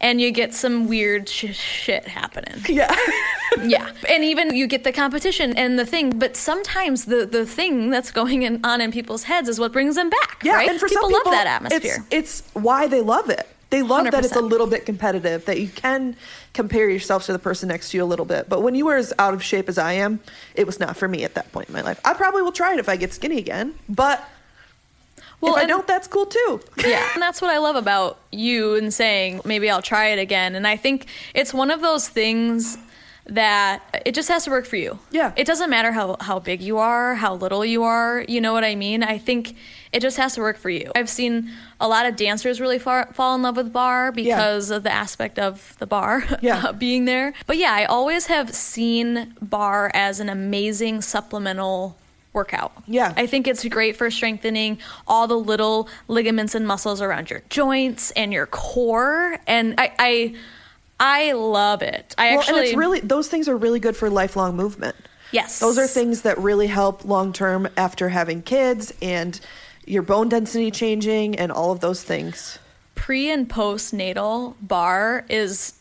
and 0.00 0.20
you 0.20 0.30
get 0.30 0.52
some 0.54 0.88
weird 0.88 1.28
sh- 1.28 1.54
shit 1.54 2.06
happening. 2.06 2.62
Yeah, 2.68 2.94
yeah 3.62 3.92
and 4.08 4.24
even 4.24 4.54
you 4.54 4.66
get 4.66 4.84
the 4.84 4.92
competition 4.92 5.56
and 5.56 5.78
the 5.78 5.86
thing 5.86 6.18
but 6.18 6.36
sometimes 6.36 7.06
the 7.06 7.26
the 7.26 7.46
thing 7.46 7.90
that's 7.90 8.10
going 8.10 8.42
in, 8.42 8.60
on 8.64 8.80
in 8.80 8.92
people's 8.92 9.24
heads 9.24 9.48
is 9.48 9.58
what 9.58 9.72
brings 9.72 9.94
them 9.94 10.10
back 10.10 10.42
yeah. 10.42 10.54
right 10.54 10.68
And 10.68 10.78
for 10.78 10.88
people, 10.88 11.02
some 11.02 11.10
people, 11.10 11.32
love 11.32 11.38
that 11.38 11.46
atmosphere 11.46 12.04
It's, 12.10 12.40
it's 12.40 12.54
why 12.54 12.86
they 12.86 13.00
love 13.00 13.30
it. 13.30 13.48
They 13.70 13.82
love 13.82 14.04
that 14.04 14.24
it's 14.24 14.36
a 14.36 14.40
little 14.40 14.68
bit 14.68 14.86
competitive, 14.86 15.44
that 15.46 15.58
you 15.58 15.68
can 15.68 16.14
compare 16.54 16.88
yourself 16.88 17.26
to 17.26 17.32
the 17.32 17.38
person 17.38 17.68
next 17.68 17.90
to 17.90 17.96
you 17.96 18.04
a 18.04 18.06
little 18.06 18.24
bit. 18.24 18.48
But 18.48 18.62
when 18.62 18.76
you 18.76 18.86
were 18.86 18.94
as 18.94 19.12
out 19.18 19.34
of 19.34 19.42
shape 19.42 19.68
as 19.68 19.76
I 19.76 19.94
am, 19.94 20.20
it 20.54 20.66
was 20.66 20.78
not 20.78 20.96
for 20.96 21.08
me 21.08 21.24
at 21.24 21.34
that 21.34 21.50
point 21.50 21.68
in 21.68 21.74
my 21.74 21.82
life. 21.82 22.00
I 22.04 22.14
probably 22.14 22.42
will 22.42 22.52
try 22.52 22.74
it 22.74 22.78
if 22.78 22.88
I 22.88 22.94
get 22.94 23.12
skinny 23.12 23.38
again, 23.38 23.74
but 23.88 24.26
Well, 25.40 25.56
if 25.56 25.62
I 25.62 25.66
don't, 25.66 25.86
that's 25.86 26.06
cool 26.08 26.26
too. 26.26 26.60
yeah. 26.84 27.06
And 27.14 27.22
that's 27.22 27.40
what 27.42 27.50
i 27.50 27.58
love 27.58 27.76
about 27.76 28.18
you 28.32 28.74
and 28.76 28.92
saying 28.92 29.40
maybe 29.44 29.68
i'll 29.70 29.82
try 29.82 30.06
it 30.08 30.18
again. 30.18 30.54
And 30.54 30.66
i 30.66 30.76
think 30.76 31.06
it's 31.34 31.52
one 31.54 31.70
of 31.70 31.80
those 31.82 32.08
things 32.08 32.78
that 33.28 33.82
it 34.06 34.14
just 34.14 34.28
has 34.28 34.44
to 34.44 34.50
work 34.50 34.66
for 34.66 34.76
you. 34.76 34.98
Yeah. 35.10 35.32
it 35.36 35.46
doesn't 35.48 35.68
matter 35.68 35.90
how, 35.90 36.16
how 36.20 36.38
big 36.38 36.62
you 36.62 36.78
are 36.78 37.16
how 37.16 37.34
little 37.34 37.64
you 37.64 37.82
are 37.82 38.24
you 38.28 38.40
know 38.40 38.52
what 38.52 38.64
i 38.64 38.74
mean? 38.74 39.02
I 39.02 39.18
think 39.18 39.56
it 39.92 40.00
just 40.00 40.16
has 40.18 40.34
to 40.34 40.40
work 40.40 40.58
for 40.58 40.68
you. 40.70 40.90
I've 40.94 41.08
seen 41.08 41.50
a 41.80 41.88
lot 41.88 42.04
of 42.06 42.16
dancers 42.16 42.60
really 42.60 42.78
far, 42.78 43.12
fall 43.14 43.34
in 43.34 43.42
love 43.42 43.56
with 43.56 43.72
bar 43.72 44.12
because 44.12 44.70
of 44.70 44.82
the 44.82 44.92
aspect 44.92 45.38
of 45.38 45.74
the 45.78 45.86
bar 45.86 46.24
Yeah. 46.40 46.72
being 46.78 47.04
there. 47.04 47.32
But 47.46 47.56
yeah 47.56 47.72
i 47.72 47.84
always 47.84 48.26
have 48.26 48.54
seen 48.54 49.34
bar 49.42 49.90
as 49.94 50.20
an 50.20 50.28
amazing 50.28 51.02
supplemental 51.02 51.96
workout 52.36 52.70
Yeah. 52.86 53.12
i 53.16 53.26
think 53.26 53.48
it's 53.48 53.64
great 53.66 53.96
for 53.96 54.10
strengthening 54.10 54.78
all 55.08 55.26
the 55.26 55.38
little 55.38 55.88
ligaments 56.06 56.54
and 56.54 56.66
muscles 56.66 57.02
around 57.02 57.30
your 57.30 57.42
joints 57.50 58.12
and 58.12 58.32
your 58.32 58.46
core 58.46 59.38
and 59.48 59.74
i 59.78 59.90
i, 59.98 60.34
I 61.00 61.32
love 61.32 61.82
it 61.82 62.14
i 62.18 62.30
well, 62.32 62.40
actually 62.40 62.58
and 62.60 62.68
it's 62.68 62.76
really 62.76 63.00
those 63.00 63.26
things 63.28 63.48
are 63.48 63.56
really 63.56 63.80
good 63.80 63.96
for 63.96 64.08
lifelong 64.10 64.54
movement. 64.54 64.94
yes 65.32 65.58
Those 65.58 65.78
are 65.78 65.86
things 65.88 66.22
that 66.22 66.38
really 66.38 66.68
help 66.68 67.04
long 67.04 67.32
term 67.32 67.68
after 67.76 68.10
having 68.10 68.42
kids 68.42 68.92
and 69.02 69.40
your 69.86 70.02
bone 70.02 70.28
density 70.28 70.70
changing 70.70 71.36
and 71.36 71.50
all 71.50 71.70
of 71.72 71.80
those 71.80 72.02
things. 72.02 72.58
pre 72.94 73.30
and 73.30 73.48
post 73.48 73.92
natal 73.94 74.56
bar 74.60 75.24
is 75.28 75.72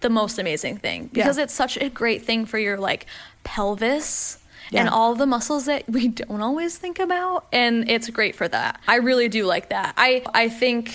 the 0.00 0.08
most 0.10 0.38
amazing 0.38 0.76
thing 0.78 1.08
because 1.12 1.36
Yeah. 1.36 1.44
it's 1.44 1.52
such 1.54 1.76
a 1.78 1.88
great 1.88 2.22
thing 2.24 2.46
for 2.46 2.58
your 2.58 2.78
like 2.78 3.06
pelvis 3.42 4.38
and 4.80 4.88
all 4.88 5.14
the 5.14 5.26
muscles 5.26 5.66
that 5.66 5.88
we 5.88 6.08
don't 6.08 6.40
always 6.40 6.76
think 6.78 6.98
about 6.98 7.46
and 7.52 7.88
it's 7.90 8.08
great 8.10 8.34
for 8.34 8.48
that. 8.48 8.80
I 8.86 8.96
really 8.96 9.28
do 9.28 9.46
like 9.46 9.68
that. 9.70 9.94
I 9.96 10.22
I 10.34 10.48
think 10.48 10.94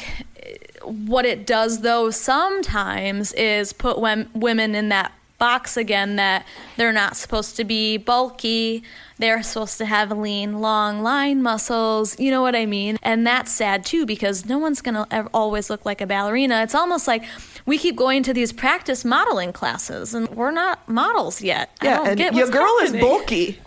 what 0.83 1.25
it 1.25 1.45
does 1.45 1.81
though 1.81 2.09
sometimes 2.09 3.33
is 3.33 3.73
put 3.73 3.99
wem- 3.99 4.29
women 4.33 4.75
in 4.75 4.89
that 4.89 5.11
box 5.39 5.77
again 5.77 6.17
that 6.17 6.45
they're 6.77 6.91
not 6.91 7.15
supposed 7.15 7.55
to 7.55 7.63
be 7.63 7.97
bulky. 7.97 8.83
They're 9.17 9.41
supposed 9.41 9.77
to 9.79 9.85
have 9.85 10.11
lean, 10.11 10.61
long 10.61 11.01
line 11.01 11.41
muscles. 11.41 12.19
You 12.19 12.29
know 12.29 12.41
what 12.41 12.55
I 12.55 12.65
mean? 12.65 12.97
And 13.01 13.25
that's 13.25 13.51
sad 13.51 13.85
too 13.85 14.05
because 14.05 14.45
no 14.45 14.57
one's 14.57 14.81
going 14.81 14.95
to 14.95 15.27
always 15.33 15.69
look 15.69 15.85
like 15.85 16.01
a 16.01 16.05
ballerina. 16.07 16.61
It's 16.61 16.75
almost 16.75 17.07
like 17.07 17.23
we 17.65 17.77
keep 17.77 17.95
going 17.95 18.21
to 18.23 18.33
these 18.33 18.53
practice 18.53 19.03
modeling 19.03 19.51
classes 19.53 20.13
and 20.13 20.29
we're 20.29 20.51
not 20.51 20.87
models 20.87 21.41
yet. 21.41 21.71
Yeah, 21.81 22.03
and 22.05 22.35
your 22.35 22.49
girl 22.49 22.77
is 22.81 22.91
bulky. 22.93 23.59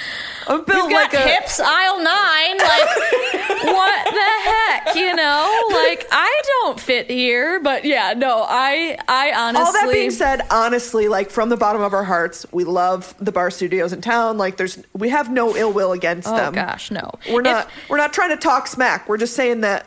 I'm 0.48 0.64
built 0.64 0.90
got 0.90 1.12
like 1.12 1.14
a 1.14 1.28
hips 1.28 1.58
aisle 1.58 1.96
nine. 1.98 2.58
Like, 2.58 2.96
what 3.64 4.04
the 4.04 4.50
heck? 4.50 4.94
You 4.94 5.14
know, 5.14 5.68
like 5.72 6.06
I 6.12 6.42
don't 6.46 6.78
fit 6.78 7.10
here. 7.10 7.58
But 7.58 7.84
yeah, 7.84 8.14
no, 8.16 8.44
I, 8.48 8.96
I 9.08 9.32
honestly. 9.32 9.66
All 9.66 9.72
that 9.72 9.92
being 9.92 10.12
said, 10.12 10.42
honestly, 10.50 11.08
like 11.08 11.30
from 11.30 11.48
the 11.48 11.56
bottom 11.56 11.82
of 11.82 11.92
our 11.92 12.04
hearts, 12.04 12.46
we 12.52 12.62
love 12.62 13.14
the 13.18 13.32
bar 13.32 13.50
studios 13.50 13.92
in 13.92 14.00
town. 14.00 14.38
Like, 14.38 14.56
there's 14.56 14.78
we 14.92 15.08
have 15.08 15.32
no 15.32 15.56
ill 15.56 15.72
will 15.72 15.90
against 15.92 16.28
them. 16.28 16.34
oh 16.36 16.44
them. 16.52 16.54
gosh, 16.54 16.90
no. 16.92 17.10
We're 17.28 17.40
If- 17.40 17.44
not 17.46 17.70
we're 17.88 17.96
not 17.96 18.12
trying 18.12 18.30
to 18.30 18.36
talk 18.36 18.68
smack. 18.68 19.08
We're 19.08 19.18
just 19.18 19.34
saying 19.34 19.62
that 19.62 19.86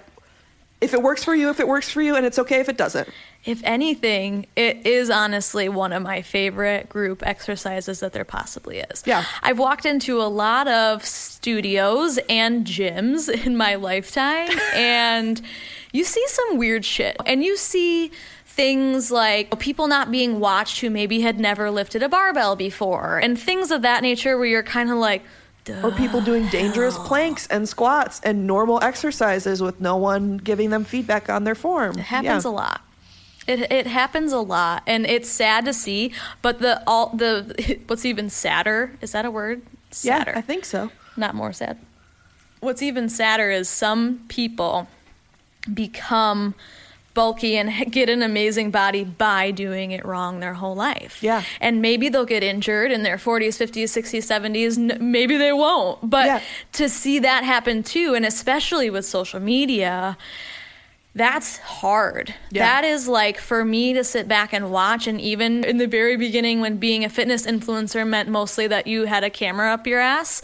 if 0.82 0.94
it 0.94 1.02
works 1.02 1.24
for 1.24 1.36
you, 1.36 1.50
if 1.50 1.60
it 1.62 1.68
works 1.70 1.90
for 1.90 2.02
you, 2.02 2.16
and 2.16 2.26
it's 2.26 2.40
okay 2.40 2.60
if 2.60 2.68
it 2.68 2.76
doesn't. 2.78 3.08
If 3.50 3.64
anything, 3.64 4.46
it 4.56 4.86
is 4.86 5.10
honestly 5.10 5.70
one 5.70 5.92
of 5.92 6.04
my 6.04 6.22
favorite 6.22 6.88
group 6.88 7.26
exercises 7.26 8.00
that 8.02 8.14
there 8.14 8.24
possibly 8.24 8.78
is. 8.78 9.02
Yeah. 9.08 9.26
I've 9.42 9.58
walked 9.58 9.88
into 9.88 10.22
a 10.22 10.30
lot 10.30 10.68
of 10.68 11.04
studios 11.04 12.20
and 12.30 12.64
gyms 12.64 13.28
in 13.46 13.58
my 13.58 13.74
lifetime, 13.74 14.52
and 14.76 15.42
you 15.92 16.04
see 16.04 16.24
some 16.28 16.60
weird 16.60 16.86
shit. 16.86 17.18
And 17.26 17.44
you 17.44 17.58
see 17.58 18.12
things 18.46 19.10
like 19.10 19.58
people 19.58 19.88
not 19.88 20.12
being 20.12 20.40
watched 20.40 20.82
who 20.82 20.92
maybe 20.92 21.22
had 21.22 21.40
never 21.40 21.72
lifted 21.72 22.04
a 22.04 22.10
barbell 22.10 22.56
before, 22.56 23.18
and 23.18 23.40
things 23.40 23.72
of 23.72 23.82
that 23.82 24.04
nature 24.04 24.38
where 24.38 24.46
you're 24.46 24.62
kind 24.62 24.92
of 24.92 24.98
like, 24.98 25.24
or 25.84 25.90
people 25.90 26.22
doing 26.22 26.48
dangerous 26.50 26.96
planks 27.00 27.48
and 27.48 27.68
squats 27.68 28.22
and 28.24 28.46
normal 28.46 28.80
exercises 28.84 29.60
with 29.60 29.82
no 29.82 29.98
one 29.98 30.38
giving 30.38 30.70
them 30.70 30.84
feedback 30.84 31.32
on 31.32 31.46
their 31.46 31.56
form. 31.56 31.98
It 31.98 32.04
happens 32.04 32.46
a 32.46 32.52
lot. 32.52 32.82
It, 33.50 33.72
it 33.72 33.88
happens 33.88 34.32
a 34.32 34.40
lot, 34.40 34.84
and 34.86 35.06
it's 35.08 35.28
sad 35.30 35.66
to 35.66 35.74
see. 35.74 36.14
But 36.44 36.60
the 36.60 36.84
all 36.86 37.08
the 37.16 37.80
what's 37.88 38.06
even 38.06 38.30
sadder 38.30 38.92
is 39.02 39.12
that 39.14 39.26
a 39.26 39.32
word? 39.32 39.64
Sadder. 39.92 40.32
Yeah, 40.32 40.38
I 40.38 40.42
think 40.42 40.66
so. 40.66 40.92
Not 41.18 41.34
more 41.34 41.52
sad. 41.52 41.78
What's 42.60 42.82
even 42.84 43.10
sadder 43.10 43.50
is 43.50 43.68
some 43.68 44.22
people 44.28 44.88
become 45.74 46.54
bulky 47.14 47.58
and 47.58 47.70
get 47.92 48.10
an 48.10 48.22
amazing 48.22 48.70
body 48.72 49.04
by 49.04 49.52
doing 49.52 49.92
it 49.92 50.06
wrong 50.06 50.40
their 50.40 50.54
whole 50.54 50.76
life. 50.76 51.22
Yeah. 51.24 51.44
And 51.60 51.82
maybe 51.82 52.10
they'll 52.10 52.26
get 52.26 52.44
injured 52.44 52.92
in 52.92 53.04
their 53.04 53.18
40s, 53.18 53.58
50s, 53.58 53.86
60s, 53.86 54.24
70s. 54.42 54.78
N- 54.78 55.12
maybe 55.12 55.38
they 55.38 55.52
won't. 55.54 56.10
But 56.10 56.26
Yeah. 56.28 56.42
to 56.74 56.88
see 56.90 57.20
that 57.20 57.44
happen 57.44 57.82
too, 57.84 58.14
and 58.14 58.26
especially 58.26 58.90
with 58.90 59.06
social 59.06 59.40
media, 59.40 60.18
that's 61.16 61.58
hard. 61.58 62.34
Yeah. 62.52 62.64
That 62.66 62.84
is 62.88 63.08
like 63.08 63.40
for 63.40 63.66
me 63.66 63.94
to 63.94 64.04
sit 64.04 64.28
back 64.28 64.54
and 64.54 64.72
watch. 64.72 65.08
And 65.08 65.20
even 65.20 65.64
in 65.64 65.78
the 65.78 65.88
very 65.88 66.16
beginning, 66.18 66.62
when 66.62 66.78
being 66.78 67.04
a 67.04 67.10
fitness 67.10 67.46
influencer 67.46 68.08
meant 68.08 68.30
mostly 68.30 68.68
that 68.68 68.86
you 68.88 69.06
had 69.06 69.24
a 69.24 69.30
camera 69.30 69.74
up 69.74 69.88
your 69.88 70.00
ass, 70.00 70.42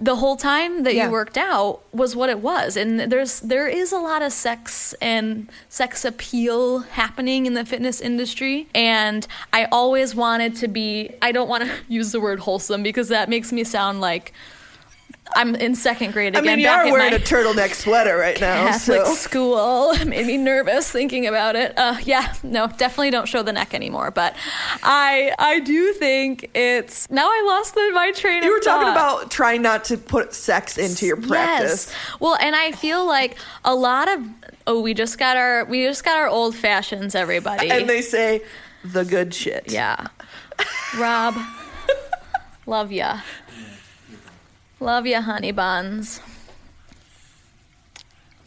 the 0.00 0.16
whole 0.16 0.36
time 0.36 0.82
that 0.82 0.94
Yeah. 0.94 1.06
you 1.06 1.12
worked 1.12 1.38
out 1.38 1.80
was 1.92 2.14
what 2.14 2.28
it 2.28 2.40
was. 2.40 2.76
And 2.76 3.00
there's 3.00 3.40
there 3.40 3.66
is 3.66 3.90
a 3.90 3.98
lot 3.98 4.20
of 4.20 4.32
sex 4.32 4.94
and 5.00 5.48
sex 5.68 6.04
appeal 6.04 6.80
happening 6.80 7.46
in 7.46 7.54
the 7.54 7.64
fitness 7.64 8.00
industry. 8.00 8.68
And 8.74 9.26
I 9.52 9.64
always 9.72 10.14
wanted 10.14 10.56
to 10.56 10.68
be. 10.68 11.10
I 11.22 11.32
don't 11.32 11.48
want 11.48 11.64
to 11.64 11.70
use 11.88 12.12
the 12.12 12.20
word 12.20 12.40
wholesome 12.40 12.82
because 12.82 13.08
that 13.08 13.28
makes 13.28 13.50
me 13.52 13.64
sound 13.64 14.00
like. 14.00 14.32
I'm 15.34 15.54
in 15.54 15.74
second 15.74 16.12
grade 16.12 16.36
again. 16.36 16.46
I 16.46 16.56
mean, 16.56 16.60
you 16.60 16.68
are 16.68 16.90
wearing 16.90 17.14
a 17.14 17.18
turtleneck 17.18 17.74
sweater 17.74 18.16
right 18.16 18.40
now, 18.40 18.66
Catholic 18.66 19.06
so 19.06 19.14
school 19.14 19.94
made 20.06 20.26
me 20.26 20.36
nervous 20.36 20.90
thinking 20.90 21.26
about 21.26 21.56
it. 21.56 21.72
Uh, 21.76 21.96
yeah, 22.04 22.34
no, 22.42 22.66
definitely 22.66 23.10
don't 23.10 23.28
show 23.28 23.42
the 23.42 23.52
neck 23.52 23.74
anymore. 23.74 24.10
But 24.10 24.36
I, 24.82 25.34
I 25.38 25.60
do 25.60 25.92
think 25.92 26.50
it's 26.54 27.10
now 27.10 27.26
I 27.26 27.44
lost 27.46 27.74
the, 27.74 27.90
my 27.94 28.12
train. 28.12 28.42
you 28.42 28.52
were 28.52 28.60
talking 28.60 28.88
about 28.88 29.30
trying 29.30 29.62
not 29.62 29.84
to 29.84 29.96
put 29.96 30.34
sex 30.34 30.78
into 30.78 31.06
your 31.06 31.16
practice. 31.16 31.86
Yes. 31.88 32.20
Well, 32.20 32.36
and 32.40 32.54
I 32.54 32.72
feel 32.72 33.06
like 33.06 33.36
a 33.64 33.74
lot 33.74 34.08
of 34.08 34.26
oh, 34.66 34.80
we 34.80 34.94
just 34.94 35.18
got 35.18 35.36
our 35.36 35.64
we 35.64 35.84
just 35.84 36.04
got 36.04 36.16
our 36.16 36.28
old 36.28 36.54
fashions, 36.54 37.14
everybody. 37.14 37.70
And 37.70 37.88
they 37.88 38.02
say 38.02 38.42
the 38.84 39.04
good 39.04 39.34
shit. 39.34 39.70
yeah, 39.70 40.08
Rob, 40.98 41.36
love 42.66 42.92
ya, 42.92 43.20
love 44.82 45.06
ya, 45.06 45.20
honey 45.20 45.52
buns. 45.52 46.20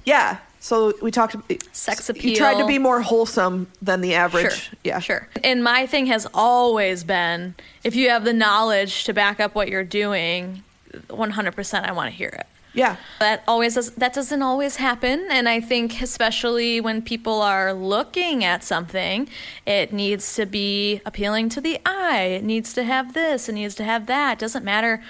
Yeah. 0.06 0.38
So 0.60 0.93
we 1.02 1.12
talked 1.12 1.36
Sex 1.76 2.10
appeal. 2.10 2.32
You 2.32 2.38
tried 2.38 2.58
to 2.58 2.65
be 2.65 2.80
more 2.80 3.02
wholesome 3.02 3.67
than 3.82 4.02
the 4.02 4.15
average. 4.15 4.54
Sure. 4.54 4.80
Yeah. 4.84 5.00
Sure. 5.00 5.28
And 5.43 5.63
my 5.63 5.86
thing 5.86 6.08
has 6.08 6.28
always 6.34 7.04
been 7.04 7.56
if 7.84 7.95
you 7.95 8.10
have 8.10 8.24
the 8.24 8.34
knowledge 8.34 9.04
to 9.04 9.13
back 9.13 9.39
up 9.39 9.54
what 9.54 9.69
you're 9.69 9.84
doing, 9.84 10.63
100% 10.93 11.84
I 11.84 11.91
want 11.91 12.10
to 12.10 12.15
hear 12.15 12.30
it. 12.30 12.48
Yeah. 12.74 12.98
That 13.19 13.43
always 13.48 13.76
does, 13.76 13.91
that 13.91 14.13
doesn't 14.13 14.41
always 14.41 14.76
happen 14.76 15.28
and 15.30 15.48
I 15.48 15.62
think 15.62 16.02
especially 16.02 16.82
when 16.82 17.02
people 17.02 17.41
are 17.41 17.74
looking 17.74 18.43
at 18.43 18.63
something, 18.63 19.30
it 19.65 19.93
needs 19.93 20.36
to 20.36 20.45
be 20.45 21.02
appealing 21.06 21.50
to 21.50 21.62
the 21.62 21.80
eye. 21.86 22.24
It 22.24 22.43
needs 22.43 22.74
to 22.74 22.84
have 22.84 23.13
this, 23.13 23.48
it 23.48 23.54
needs 23.54 23.76
to 23.76 23.84
have 23.84 24.08
that. 24.08 24.34
It 24.34 24.39
doesn't 24.39 24.65
matter 24.65 25.02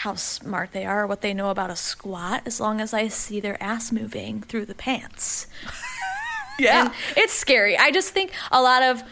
how 0.00 0.14
smart 0.14 0.72
they 0.72 0.84
are 0.84 1.06
what 1.06 1.22
they 1.22 1.32
know 1.32 1.48
about 1.48 1.70
a 1.70 1.76
squat 1.76 2.42
as 2.44 2.60
long 2.60 2.82
as 2.82 2.92
I 2.92 3.08
see 3.08 3.40
their 3.40 3.60
ass 3.62 3.90
moving 3.90 4.42
through 4.42 4.66
the 4.66 4.74
pants. 4.74 5.46
Yeah. 6.58 6.86
And 6.86 6.94
it's 7.18 7.34
scary. 7.34 7.76
I 7.76 7.90
just 7.90 8.14
think 8.14 8.32
a 8.50 8.62
lot 8.62 8.82
of 8.82 9.02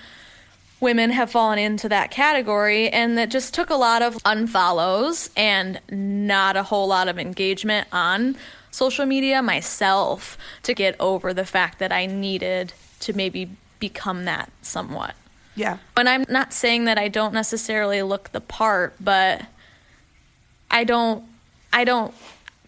women 0.81 1.11
have 1.11 1.31
fallen 1.31 1.59
into 1.59 1.91
that 1.91 2.11
category 2.11 2.89
and 2.89 3.19
that 3.19 3.31
just 3.31 3.53
took 3.53 3.69
a 3.69 3.75
lot 3.75 4.01
of 4.01 4.15
unfollows 4.23 5.29
and 5.37 5.79
not 5.91 6.57
a 6.57 6.63
whole 6.63 6.89
lot 6.89 7.07
of 7.07 7.19
engagement 7.19 7.87
on 7.93 8.37
social 8.71 9.05
media 9.05 9.43
myself 9.43 10.39
to 10.63 10.73
get 10.73 10.97
over 10.99 11.35
the 11.35 11.45
fact 11.45 11.81
that 11.81 11.93
I 11.93 12.07
needed 12.07 12.73
to 13.01 13.13
maybe 13.13 13.51
become 13.79 14.25
that 14.25 14.51
somewhat. 14.63 15.15
yeah. 15.55 15.77
And 15.99 16.09
I'm 16.09 16.25
not 16.31 16.55
saying 16.55 16.87
that 16.87 16.97
I 16.97 17.09
don't 17.09 17.35
necessarily 17.35 18.01
look 18.01 18.33
the 18.33 18.41
part, 18.41 18.95
but 18.99 19.43
I 20.71 20.85
don't 20.85 21.25
I 21.73 21.85
don't 21.85 22.15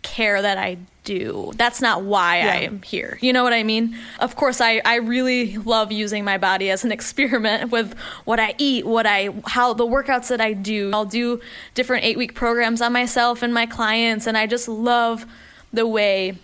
care 0.02 0.40
that 0.40 0.58
I 0.58 0.78
do. 1.04 1.52
That's 1.56 1.80
not 1.80 2.02
why 2.02 2.38
Yeah. 2.38 2.52
I 2.52 2.56
am 2.62 2.82
here. 2.82 3.18
You 3.20 3.32
know 3.32 3.44
what 3.44 3.52
I 3.52 3.62
mean? 3.62 3.96
Of 4.20 4.36
course 4.36 4.60
I 4.60 4.80
I 4.84 4.96
really 4.96 5.56
love 5.58 5.92
using 5.92 6.24
my 6.24 6.38
body 6.38 6.70
as 6.70 6.84
an 6.84 6.92
experiment 6.98 7.70
with 7.70 7.96
what 8.24 8.38
I 8.40 8.54
eat, 8.58 8.86
what 8.86 9.06
I 9.06 9.30
how 9.46 9.72
the 9.74 9.86
workouts 9.86 10.28
that 10.28 10.40
I 10.40 10.52
do. 10.52 10.90
I'll 10.92 11.04
do 11.04 11.40
different 11.74 12.04
8-week 12.04 12.34
programs 12.34 12.80
on 12.80 12.92
myself 12.92 13.42
and 13.42 13.52
my 13.54 13.66
clients 13.66 14.26
and 14.26 14.36
I 14.36 14.46
just 14.46 14.68
love 14.68 15.26
the 15.72 15.86
way 15.86 16.38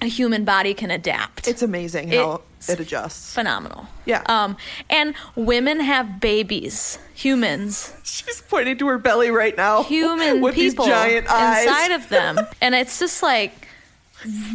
a 0.00 0.06
human 0.06 0.44
body 0.44 0.74
can 0.74 0.90
adapt 0.90 1.48
It's 1.48 1.62
amazing 1.62 2.08
how 2.12 2.34
It's 2.34 2.44
it 2.66 2.80
adjusts. 2.80 3.34
phenomenal. 3.34 3.86
Yeah. 4.06 4.22
Um, 4.26 4.56
and 4.88 5.14
women 5.36 5.80
have 5.80 6.20
babies, 6.20 6.98
humans, 7.14 7.92
She's 8.04 8.40
pointing 8.42 8.78
to 8.78 8.86
her 8.88 8.98
belly 8.98 9.30
right 9.30 9.56
now. 9.56 9.82
human 9.96 10.40
with 10.40 10.54
people 10.54 10.86
these 10.86 10.94
giant 10.94 11.26
eyes. 11.30 11.64
inside 11.66 11.92
of 11.92 12.08
them, 12.08 12.38
and 12.62 12.74
it's 12.74 12.98
just 12.98 13.22
like, 13.22 13.52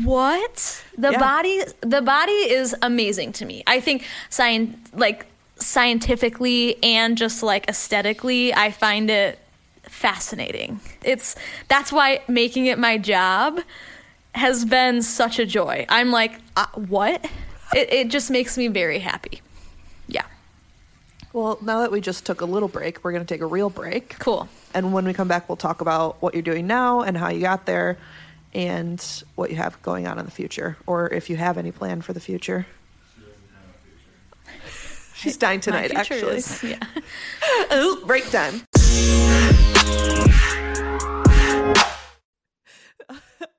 what? 0.03 0.83
The 0.97 1.11
Yeah. 1.11 1.19
body, 1.19 1.61
the 1.81 2.01
body 2.01 2.31
is 2.33 2.75
amazing 2.81 3.31
to 3.33 3.45
me. 3.45 3.63
I 3.67 3.79
think 3.79 4.05
science, 4.29 4.75
like 4.93 5.25
scientifically 5.57 6.81
and 6.83 7.17
just 7.17 7.43
like 7.43 7.69
aesthetically, 7.69 8.53
I 8.53 8.71
find 8.71 9.09
it 9.09 9.39
fascinating. 9.83 10.79
It's 11.03 11.35
that's 11.67 11.91
why 11.91 12.21
making 12.27 12.65
it 12.67 12.77
my 12.79 12.97
job 12.97 13.59
has 14.35 14.65
been 14.65 15.01
such 15.01 15.39
a 15.39 15.45
joy. 15.45 15.85
I'm 15.89 16.11
like, 16.11 16.33
uh, 16.57 16.65
what? 16.75 17.25
It, 17.75 17.91
it 17.93 18.07
just 18.09 18.29
makes 18.31 18.57
me 18.57 18.67
very 18.67 18.99
happy. 18.99 19.41
Yeah, 20.07 20.25
Well, 21.31 21.57
now 21.62 21.79
that 21.81 21.91
we 21.91 22.01
just 22.01 22.25
took 22.25 22.41
a 22.41 22.45
little 22.45 22.67
break, 22.67 23.03
we're 23.03 23.12
going 23.13 23.25
to 23.25 23.33
take 23.33 23.41
a 23.41 23.45
real 23.45 23.69
break. 23.69 24.17
cool. 24.19 24.49
And 24.73 24.91
when 24.93 25.05
we 25.05 25.13
come 25.13 25.27
back, 25.27 25.47
we'll 25.47 25.55
talk 25.55 25.81
about 25.81 26.21
what 26.21 26.33
you're 26.33 26.43
doing 26.43 26.67
now 26.67 27.01
and 27.01 27.15
how 27.17 27.29
you 27.29 27.39
got 27.41 27.65
there 27.65 27.97
and 28.53 29.23
what 29.36 29.49
you 29.49 29.55
have 29.55 29.81
going 29.81 30.05
on 30.07 30.19
in 30.19 30.25
the 30.25 30.31
future, 30.31 30.77
or 30.86 31.09
if 31.12 31.29
you 31.29 31.38
have 31.38 31.57
any 31.57 31.71
plan 31.71 32.01
for 32.01 32.13
the 32.13 32.19
future. 32.19 32.65
She's 35.15 35.38
dying 35.38 35.59
tonight, 35.62 35.91
actually. 35.95 36.38
is- 36.38 36.62
yeah. 36.63 36.79
oh, 37.71 38.03
break 38.05 38.29
time. 38.29 38.62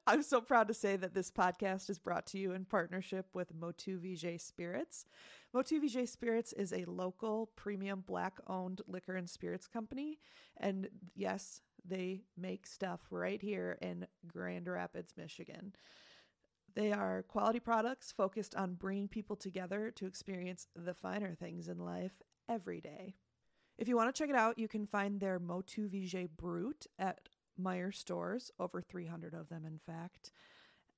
I'm 0.06 0.22
so 0.22 0.42
proud 0.42 0.68
to 0.68 0.74
say 0.74 0.96
that 0.96 1.14
this 1.14 1.30
podcast 1.30 1.88
is 1.88 1.98
brought 1.98 2.26
to 2.26 2.38
you 2.38 2.52
in 2.52 2.66
partnership 2.66 3.26
with 3.32 3.54
Motu 3.54 3.98
Viget 3.98 4.42
Spirits. 4.42 5.06
Motu 5.54 5.80
Viget 5.80 6.08
Spirits 6.08 6.52
is 6.52 6.74
a 6.74 6.84
local 6.84 7.50
premium 7.56 8.04
black 8.06 8.38
owned 8.46 8.82
liquor 8.86 9.16
and 9.16 9.30
spirits 9.30 9.66
company. 9.66 10.18
And 10.58 10.88
yes, 11.14 11.62
they 11.86 12.20
make 12.36 12.66
stuff 12.66 13.00
right 13.10 13.40
here 13.40 13.78
in 13.80 14.06
Grand 14.26 14.68
Rapids, 14.68 15.14
Michigan. 15.16 15.74
They 16.74 16.92
are 16.92 17.22
quality 17.22 17.60
products 17.60 18.12
focused 18.12 18.54
on 18.54 18.74
bringing 18.74 19.08
people 19.08 19.36
together 19.36 19.90
to 19.92 20.06
experience 20.06 20.66
the 20.76 20.92
finer 20.92 21.34
things 21.34 21.68
in 21.68 21.78
life 21.78 22.20
every 22.46 22.82
day. 22.82 23.14
If 23.78 23.88
you 23.88 23.96
want 23.96 24.14
to 24.14 24.18
check 24.18 24.28
it 24.28 24.36
out, 24.36 24.58
you 24.58 24.68
can 24.68 24.86
find 24.86 25.18
their 25.18 25.38
Motu 25.38 25.88
Viget 25.88 26.28
Brut 26.36 26.86
at 26.98 27.28
Meijer 27.60 27.94
stores, 27.94 28.50
over 28.58 28.80
300 28.80 29.34
of 29.34 29.48
them, 29.48 29.64
in 29.64 29.78
fact. 29.78 30.30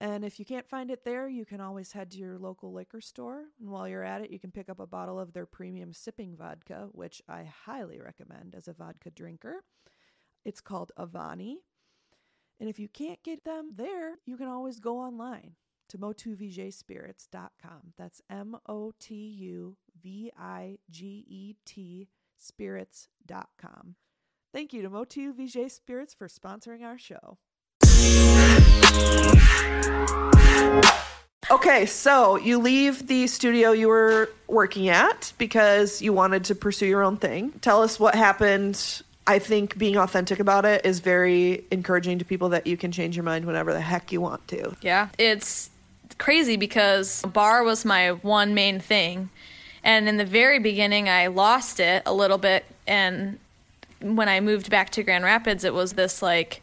And 0.00 0.24
if 0.24 0.38
you 0.38 0.44
can't 0.44 0.68
find 0.68 0.90
it 0.90 1.04
there, 1.04 1.26
you 1.26 1.46
can 1.46 1.60
always 1.60 1.92
head 1.92 2.10
to 2.10 2.18
your 2.18 2.38
local 2.38 2.72
liquor 2.72 3.00
store. 3.00 3.44
And 3.58 3.70
while 3.70 3.88
you're 3.88 4.04
at 4.04 4.20
it, 4.20 4.30
you 4.30 4.38
can 4.38 4.50
pick 4.50 4.68
up 4.68 4.78
a 4.78 4.86
bottle 4.86 5.18
of 5.18 5.32
their 5.32 5.46
premium 5.46 5.94
sipping 5.94 6.36
vodka, 6.36 6.88
which 6.92 7.22
I 7.28 7.44
highly 7.44 8.00
recommend 8.00 8.54
as 8.54 8.68
a 8.68 8.74
vodka 8.74 9.10
drinker. 9.10 9.64
It's 10.44 10.60
called 10.60 10.92
Avani. 10.98 11.56
And 12.60 12.68
if 12.68 12.78
you 12.78 12.88
can't 12.88 13.22
get 13.22 13.44
them 13.44 13.72
there, 13.74 14.16
you 14.26 14.36
can 14.36 14.48
always 14.48 14.80
go 14.80 14.98
online 14.98 15.56
to 15.88 15.98
motuvigetspirits.com. 15.98 17.94
That's 17.96 18.20
M 18.28 18.56
O 18.68 18.92
T 18.98 19.14
U 19.14 19.76
V 20.02 20.30
I 20.36 20.78
G 20.90 21.24
E 21.26 21.54
T 21.64 22.08
spirits.com. 22.38 23.96
Thank 24.56 24.72
you 24.72 24.80
to 24.80 24.88
Motu 24.88 25.34
Viget 25.34 25.70
Spirits 25.70 26.14
for 26.14 26.28
sponsoring 26.28 26.82
our 26.82 26.96
show. 26.96 27.36
Okay, 31.50 31.84
so 31.84 32.36
you 32.36 32.56
leave 32.56 33.06
the 33.06 33.26
studio 33.26 33.72
you 33.72 33.88
were 33.88 34.30
working 34.48 34.88
at 34.88 35.34
because 35.36 36.00
you 36.00 36.14
wanted 36.14 36.44
to 36.44 36.54
pursue 36.54 36.86
your 36.86 37.02
own 37.02 37.18
thing. 37.18 37.52
Tell 37.60 37.82
us 37.82 38.00
what 38.00 38.14
happened 38.14 39.02
I 39.26 39.40
think 39.40 39.76
being 39.76 39.98
authentic 39.98 40.40
about 40.40 40.64
it 40.64 40.86
is 40.86 41.00
very 41.00 41.66
encouraging 41.70 42.18
to 42.20 42.24
people 42.24 42.48
that 42.48 42.66
you 42.66 42.78
can 42.78 42.92
change 42.92 43.14
your 43.14 43.24
mind 43.24 43.44
whenever 43.44 43.74
the 43.74 43.82
heck 43.82 44.10
you 44.10 44.22
want 44.22 44.48
to. 44.48 44.74
Yeah. 44.80 45.10
It's 45.18 45.68
crazy 46.16 46.56
because 46.56 47.20
barre 47.24 47.62
was 47.62 47.84
my 47.84 48.12
one 48.12 48.54
main 48.54 48.80
thing. 48.80 49.28
And 49.84 50.08
in 50.08 50.16
the 50.16 50.24
very 50.24 50.60
beginning, 50.60 51.10
I 51.10 51.26
lost 51.26 51.78
it 51.78 52.04
a 52.06 52.14
little 52.14 52.38
bit. 52.38 52.64
And 52.86 53.38
when 54.00 54.28
I 54.28 54.40
moved 54.40 54.70
back 54.70 54.90
to 54.90 55.02
Grand 55.02 55.24
Rapids, 55.24 55.64
it 55.64 55.74
was 55.74 55.94
this 55.94 56.22
like 56.22 56.62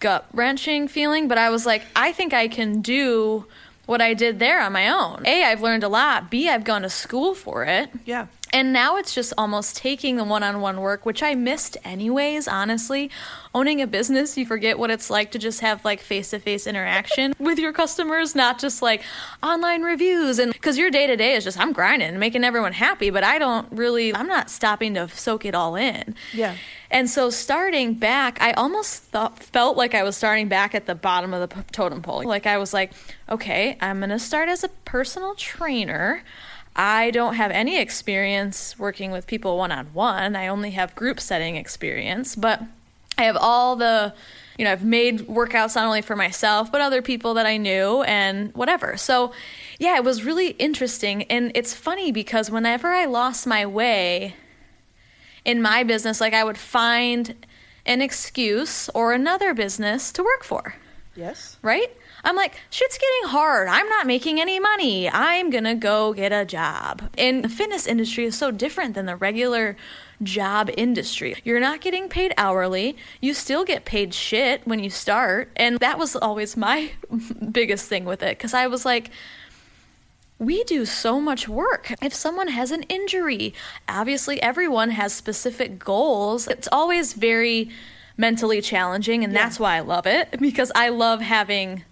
gut 0.00 0.26
wrenching 0.32 0.88
feeling. 0.88 1.28
But 1.28 1.38
I 1.38 1.50
was 1.50 1.66
like, 1.66 1.82
I 1.96 2.12
think 2.12 2.32
I 2.32 2.48
can 2.48 2.80
do 2.80 3.46
what 3.88 4.02
I 4.02 4.12
did 4.12 4.38
there 4.38 4.60
on 4.60 4.74
my 4.74 4.90
own. 4.90 5.26
A, 5.26 5.44
I've 5.44 5.62
learned 5.62 5.82
a 5.82 5.88
lot. 5.88 6.30
B, 6.30 6.46
I've 6.46 6.62
gone 6.62 6.82
to 6.82 6.90
school 6.90 7.34
for 7.34 7.64
it. 7.64 7.88
Yeah. 8.04 8.26
And 8.52 8.70
now 8.70 8.98
it's 8.98 9.14
just 9.14 9.32
almost 9.38 9.78
taking 9.78 10.16
the 10.16 10.24
one 10.24 10.42
on 10.42 10.60
one 10.60 10.82
work, 10.82 11.06
which 11.06 11.22
I 11.22 11.34
missed 11.34 11.78
anyways, 11.84 12.46
honestly. 12.46 13.10
Owning 13.54 13.80
a 13.80 13.86
business, 13.86 14.36
you 14.36 14.44
forget 14.44 14.78
what 14.78 14.90
it's 14.90 15.08
like 15.08 15.30
to 15.30 15.38
just 15.38 15.60
have 15.60 15.86
like 15.86 16.00
face 16.00 16.30
to 16.30 16.38
face 16.38 16.66
interaction 16.66 17.32
with 17.38 17.58
your 17.58 17.72
customers, 17.72 18.34
not 18.34 18.58
just 18.58 18.82
like 18.82 19.02
online 19.42 19.82
reviews. 19.82 20.38
And 20.38 20.52
because 20.52 20.76
your 20.76 20.90
day 20.90 21.06
to 21.06 21.16
day 21.16 21.34
is 21.34 21.44
just, 21.44 21.58
I'm 21.58 21.72
grinding, 21.72 22.18
making 22.18 22.44
everyone 22.44 22.74
happy, 22.74 23.08
but 23.08 23.24
I 23.24 23.38
don't 23.38 23.72
really, 23.72 24.14
I'm 24.14 24.28
not 24.28 24.50
stopping 24.50 24.94
to 24.94 25.08
soak 25.08 25.46
it 25.46 25.54
all 25.54 25.76
in. 25.76 26.14
Yeah. 26.34 26.56
And 26.90 27.08
so 27.10 27.28
starting 27.30 27.94
back, 27.94 28.40
I 28.40 28.52
almost 28.52 29.02
thought, 29.04 29.42
felt 29.42 29.76
like 29.76 29.94
I 29.94 30.02
was 30.02 30.16
starting 30.16 30.48
back 30.48 30.74
at 30.74 30.86
the 30.86 30.94
bottom 30.94 31.34
of 31.34 31.48
the 31.48 31.62
totem 31.72 32.00
pole. 32.00 32.24
Like 32.24 32.46
I 32.46 32.56
was 32.56 32.72
like, 32.72 32.92
okay, 33.28 33.76
I'm 33.80 33.98
going 33.98 34.10
to 34.10 34.18
start 34.18 34.48
as 34.48 34.64
a 34.64 34.68
personal 34.68 35.34
trainer. 35.34 36.22
I 36.74 37.10
don't 37.10 37.34
have 37.34 37.50
any 37.50 37.78
experience 37.78 38.78
working 38.78 39.10
with 39.10 39.26
people 39.26 39.58
one 39.58 39.72
on 39.72 39.86
one. 39.86 40.34
I 40.34 40.46
only 40.46 40.70
have 40.70 40.94
group 40.94 41.20
setting 41.20 41.56
experience, 41.56 42.34
but 42.36 42.62
I 43.18 43.24
have 43.24 43.36
all 43.36 43.76
the, 43.76 44.14
you 44.56 44.64
know, 44.64 44.72
I've 44.72 44.84
made 44.84 45.26
workouts 45.26 45.74
not 45.74 45.86
only 45.86 46.02
for 46.02 46.16
myself, 46.16 46.70
but 46.70 46.80
other 46.80 47.02
people 47.02 47.34
that 47.34 47.46
I 47.46 47.56
knew 47.56 48.02
and 48.02 48.54
whatever. 48.54 48.96
So, 48.96 49.32
yeah, 49.78 49.96
it 49.96 50.04
was 50.04 50.24
really 50.24 50.50
interesting. 50.50 51.24
And 51.24 51.50
it's 51.54 51.74
funny 51.74 52.12
because 52.12 52.50
whenever 52.50 52.88
I 52.88 53.06
lost 53.06 53.46
my 53.46 53.66
way 53.66 54.36
in 55.48 55.62
my 55.62 55.82
business, 55.82 56.20
like 56.20 56.34
I 56.34 56.44
would 56.44 56.58
find 56.58 57.46
an 57.86 58.02
excuse 58.02 58.88
or 58.94 59.12
another 59.12 59.54
business 59.54 60.12
to 60.12 60.22
work 60.22 60.44
for 60.44 60.74
Yes. 61.16 61.56
right? 61.62 61.90
I'm 62.22 62.36
like, 62.36 62.54
shit's 62.70 62.98
getting 62.98 63.30
hard. 63.30 63.66
I'm 63.68 63.88
not 63.88 64.06
making 64.06 64.40
any 64.40 64.60
money. 64.60 65.08
I'm 65.10 65.50
gonna 65.50 65.74
go 65.74 66.12
get 66.12 66.32
a 66.32 66.44
job. 66.44 67.02
And 67.16 67.42
the 67.44 67.48
fitness 67.48 67.86
industry 67.86 68.24
is 68.24 68.36
so 68.36 68.50
different 68.50 68.94
than 68.94 69.06
the 69.06 69.16
regular 69.16 69.76
job 70.22 70.68
industry. 70.76 71.36
You're 71.44 71.60
not 71.60 71.80
getting 71.80 72.08
paid 72.08 72.34
hourly. 72.36 72.96
You 73.20 73.34
still 73.34 73.64
get 73.64 73.84
paid 73.84 74.12
shit 74.14 74.66
when 74.66 74.80
you 74.80 74.90
start. 74.90 75.50
And 75.56 75.78
that 75.78 75.98
was 75.98 76.14
always 76.16 76.56
my 76.56 76.90
biggest 77.52 77.88
thing 77.88 78.04
with 78.04 78.22
it 78.22 78.36
because 78.36 78.52
I 78.54 78.66
was 78.66 78.84
like, 78.84 79.10
we 80.38 80.62
do 80.64 80.84
so 80.84 81.20
much 81.20 81.48
work. 81.48 81.92
If 82.02 82.14
someone 82.14 82.48
has 82.48 82.70
an 82.70 82.82
injury, 82.84 83.54
obviously 83.88 84.40
everyone 84.42 84.90
has 84.90 85.12
specific 85.12 85.78
goals. 85.78 86.46
It's 86.46 86.68
always 86.70 87.12
very 87.14 87.70
mentally 88.16 88.60
challenging, 88.60 89.24
and 89.24 89.32
Yeah. 89.32 89.44
that's 89.44 89.58
why 89.60 89.76
I 89.76 89.80
love 89.80 90.06
it 90.06 90.36
because 90.40 90.70
I 90.74 90.88
love 90.90 91.20
having 91.20 91.84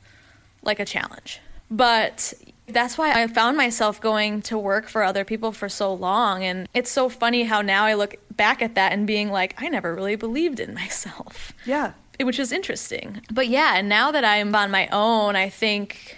like 0.62 0.80
a 0.80 0.84
challenge. 0.84 1.40
But 1.70 2.34
that's 2.68 2.98
why 2.98 3.12
I 3.20 3.26
found 3.28 3.56
myself 3.56 4.00
going 4.00 4.42
to 4.42 4.58
work 4.58 4.88
for 4.88 5.02
other 5.04 5.24
people 5.24 5.52
for 5.52 5.68
so 5.68 5.92
long. 5.92 6.42
And 6.44 6.68
it's 6.74 6.90
so 6.90 7.08
funny 7.08 7.44
how 7.44 7.62
now 7.62 7.84
I 7.84 7.94
look 7.94 8.16
back 8.36 8.60
at 8.62 8.74
that 8.74 8.92
and 8.92 9.06
being 9.06 9.30
like, 9.30 9.54
I 9.62 9.68
never 9.68 9.94
really 9.94 10.16
believed 10.16 10.58
in 10.60 10.74
myself 10.82 11.52
Yeah. 11.64 11.92
which 12.20 12.38
is 12.40 12.50
interesting. 12.52 13.22
But 13.30 13.46
yeah, 13.48 13.74
and 13.76 13.88
now 13.88 14.10
that 14.10 14.24
I'm 14.24 14.54
on 14.54 14.70
my 14.70 14.88
own, 14.88 15.36
I 15.36 15.48
think 15.48 16.16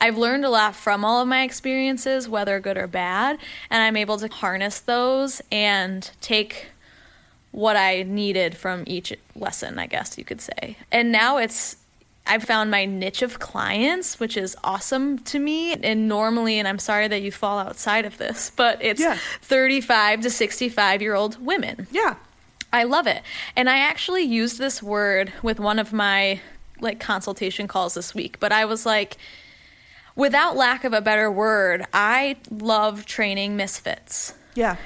I've 0.00 0.16
learned 0.18 0.44
a 0.44 0.50
lot 0.50 0.74
from 0.74 1.04
all 1.04 1.20
of 1.22 1.28
my 1.28 1.42
experiences, 1.42 2.28
whether 2.28 2.60
good 2.60 2.78
or 2.78 2.86
bad, 2.86 3.38
and 3.70 3.82
I'm 3.82 3.96
able 3.96 4.18
to 4.18 4.28
harness 4.28 4.80
those 4.80 5.42
and 5.50 6.10
take 6.20 6.66
what 7.50 7.76
I 7.76 8.02
needed 8.02 8.56
from 8.56 8.84
each 8.86 9.12
lesson, 9.34 9.78
I 9.78 9.86
guess 9.86 10.18
you 10.18 10.24
could 10.24 10.40
say. 10.40 10.76
And 10.92 11.10
now 11.10 11.38
it's 11.38 11.76
I've 12.30 12.44
found 12.44 12.70
my 12.70 12.84
niche 12.84 13.22
of 13.22 13.38
clients, 13.38 14.20
which 14.20 14.36
is 14.36 14.54
awesome 14.62 15.18
to 15.20 15.38
me. 15.38 15.72
And 15.72 16.08
normally, 16.08 16.58
and 16.58 16.68
I'm 16.68 16.78
sorry 16.78 17.08
that 17.08 17.22
you 17.22 17.32
fall 17.32 17.58
outside 17.58 18.04
of 18.04 18.18
this, 18.18 18.52
but 18.54 18.76
it's 18.82 19.00
Yeah. 19.00 19.16
35 19.40 20.20
to 20.20 20.30
65 20.30 21.00
year 21.00 21.14
old 21.14 21.42
women. 21.44 21.86
Yeah. 21.90 22.16
I 22.70 22.84
love 22.84 23.06
it. 23.06 23.22
And 23.56 23.70
I 23.70 23.78
actually 23.78 24.24
used 24.24 24.58
this 24.58 24.82
word 24.82 25.32
with 25.42 25.58
one 25.58 25.78
of 25.78 25.90
my 25.94 26.40
like 26.80 27.00
consultation 27.00 27.66
calls 27.66 27.94
this 27.94 28.14
week, 28.14 28.38
but 28.38 28.52
I 28.52 28.66
was 28.66 28.84
like 28.84 29.16
without 30.18 30.54
lack 30.56 30.84
of 30.84 30.92
a 30.92 31.00
better 31.00 31.30
word, 31.30 31.86
I 31.94 32.36
love 32.50 33.06
training 33.06 33.56
misfits. 33.56 34.34
Yeah. 34.54 34.76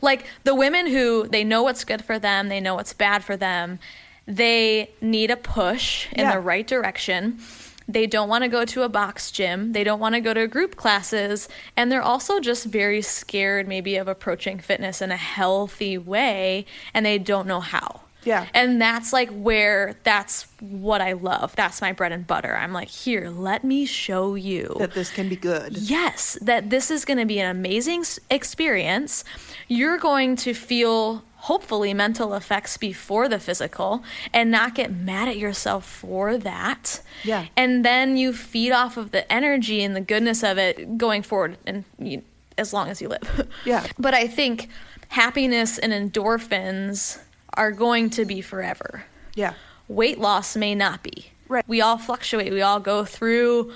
Like 0.00 0.26
the 0.42 0.54
women 0.54 0.88
who 0.88 1.28
they 1.28 1.44
know 1.44 1.62
what's 1.62 1.84
good 1.84 2.02
for 2.04 2.18
them, 2.18 2.48
they 2.48 2.60
know 2.60 2.74
what's 2.74 2.92
bad 2.92 3.22
for 3.22 3.36
them. 3.36 3.78
They 4.26 4.90
need 5.00 5.30
a 5.30 5.36
push 5.36 6.08
in 6.12 6.20
Yeah. 6.20 6.32
the 6.32 6.40
right 6.40 6.66
direction. 6.66 7.38
They 7.86 8.06
don't 8.06 8.30
want 8.30 8.42
to 8.44 8.48
go 8.48 8.64
to 8.64 8.82
a 8.82 8.88
box 8.88 9.30
gym. 9.30 9.72
They 9.72 9.84
don't 9.84 10.00
want 10.00 10.14
to 10.14 10.20
go 10.22 10.32
to 10.32 10.46
group 10.46 10.74
classes. 10.76 11.50
And 11.76 11.92
they're 11.92 12.00
also 12.02 12.40
just 12.40 12.64
very 12.64 13.02
scared, 13.02 13.68
maybe, 13.68 13.96
of 13.96 14.08
approaching 14.08 14.58
fitness 14.58 15.02
in 15.02 15.10
a 15.10 15.16
healthy 15.18 15.98
way, 15.98 16.64
and 16.94 17.04
they 17.04 17.18
don't 17.18 17.46
know 17.46 17.60
how. 17.60 18.00
Yeah. 18.24 18.46
And 18.54 18.80
that's 18.80 19.12
like 19.12 19.30
where 19.30 19.96
that's 20.02 20.46
what 20.60 21.00
I 21.00 21.12
love. 21.12 21.54
That's 21.56 21.80
my 21.80 21.92
bread 21.92 22.12
and 22.12 22.26
butter. 22.26 22.56
I'm 22.56 22.72
like, 22.72 22.88
here, 22.88 23.28
let 23.30 23.64
me 23.64 23.84
show 23.86 24.34
you 24.34 24.74
That 24.78 24.92
this 24.94 25.10
can 25.10 25.28
be 25.28 25.36
good. 25.36 25.76
yes, 25.76 26.38
that 26.42 26.70
this 26.70 26.90
is 26.90 27.04
going 27.04 27.18
to 27.18 27.26
be 27.26 27.38
an 27.38 27.50
amazing 27.50 28.04
experience. 28.30 29.24
You're 29.68 29.98
going 29.98 30.36
to 30.36 30.54
feel 30.54 31.24
hopefully 31.36 31.92
mental 31.92 32.32
effects 32.32 32.78
before 32.78 33.28
the 33.28 33.38
physical 33.38 34.02
and 34.32 34.50
not 34.50 34.74
get 34.74 34.90
mad 34.90 35.28
at 35.28 35.36
yourself 35.36 35.84
for 35.84 36.38
that. 36.38 37.02
Yeah. 37.22 37.46
And 37.54 37.84
then 37.84 38.16
you 38.16 38.32
feed 38.32 38.72
off 38.72 38.96
of 38.96 39.10
the 39.10 39.30
energy 39.30 39.82
and 39.84 39.94
the 39.94 40.00
goodness 40.00 40.42
of 40.42 40.56
it 40.56 40.96
going 40.96 41.22
forward 41.22 41.58
and 41.66 41.84
you, 41.98 42.22
as 42.56 42.72
long 42.72 42.88
as 42.88 43.02
you 43.02 43.08
live. 43.08 43.46
Yeah. 43.66 43.86
But 43.98 44.14
I 44.14 44.26
think 44.26 44.68
happiness 45.08 45.76
and 45.78 45.92
endorphins 45.92 47.18
are 47.56 47.72
going 47.72 48.10
to 48.10 48.24
be 48.24 48.40
forever 48.40 49.04
Yeah. 49.34 49.54
weight 49.88 50.18
loss 50.18 50.56
may 50.56 50.74
not 50.74 51.02
be. 51.02 51.26
Right. 51.48 51.64
We 51.68 51.80
all 51.80 51.98
fluctuate. 51.98 52.52
We 52.52 52.62
all 52.62 52.80
go 52.80 53.04
through 53.04 53.72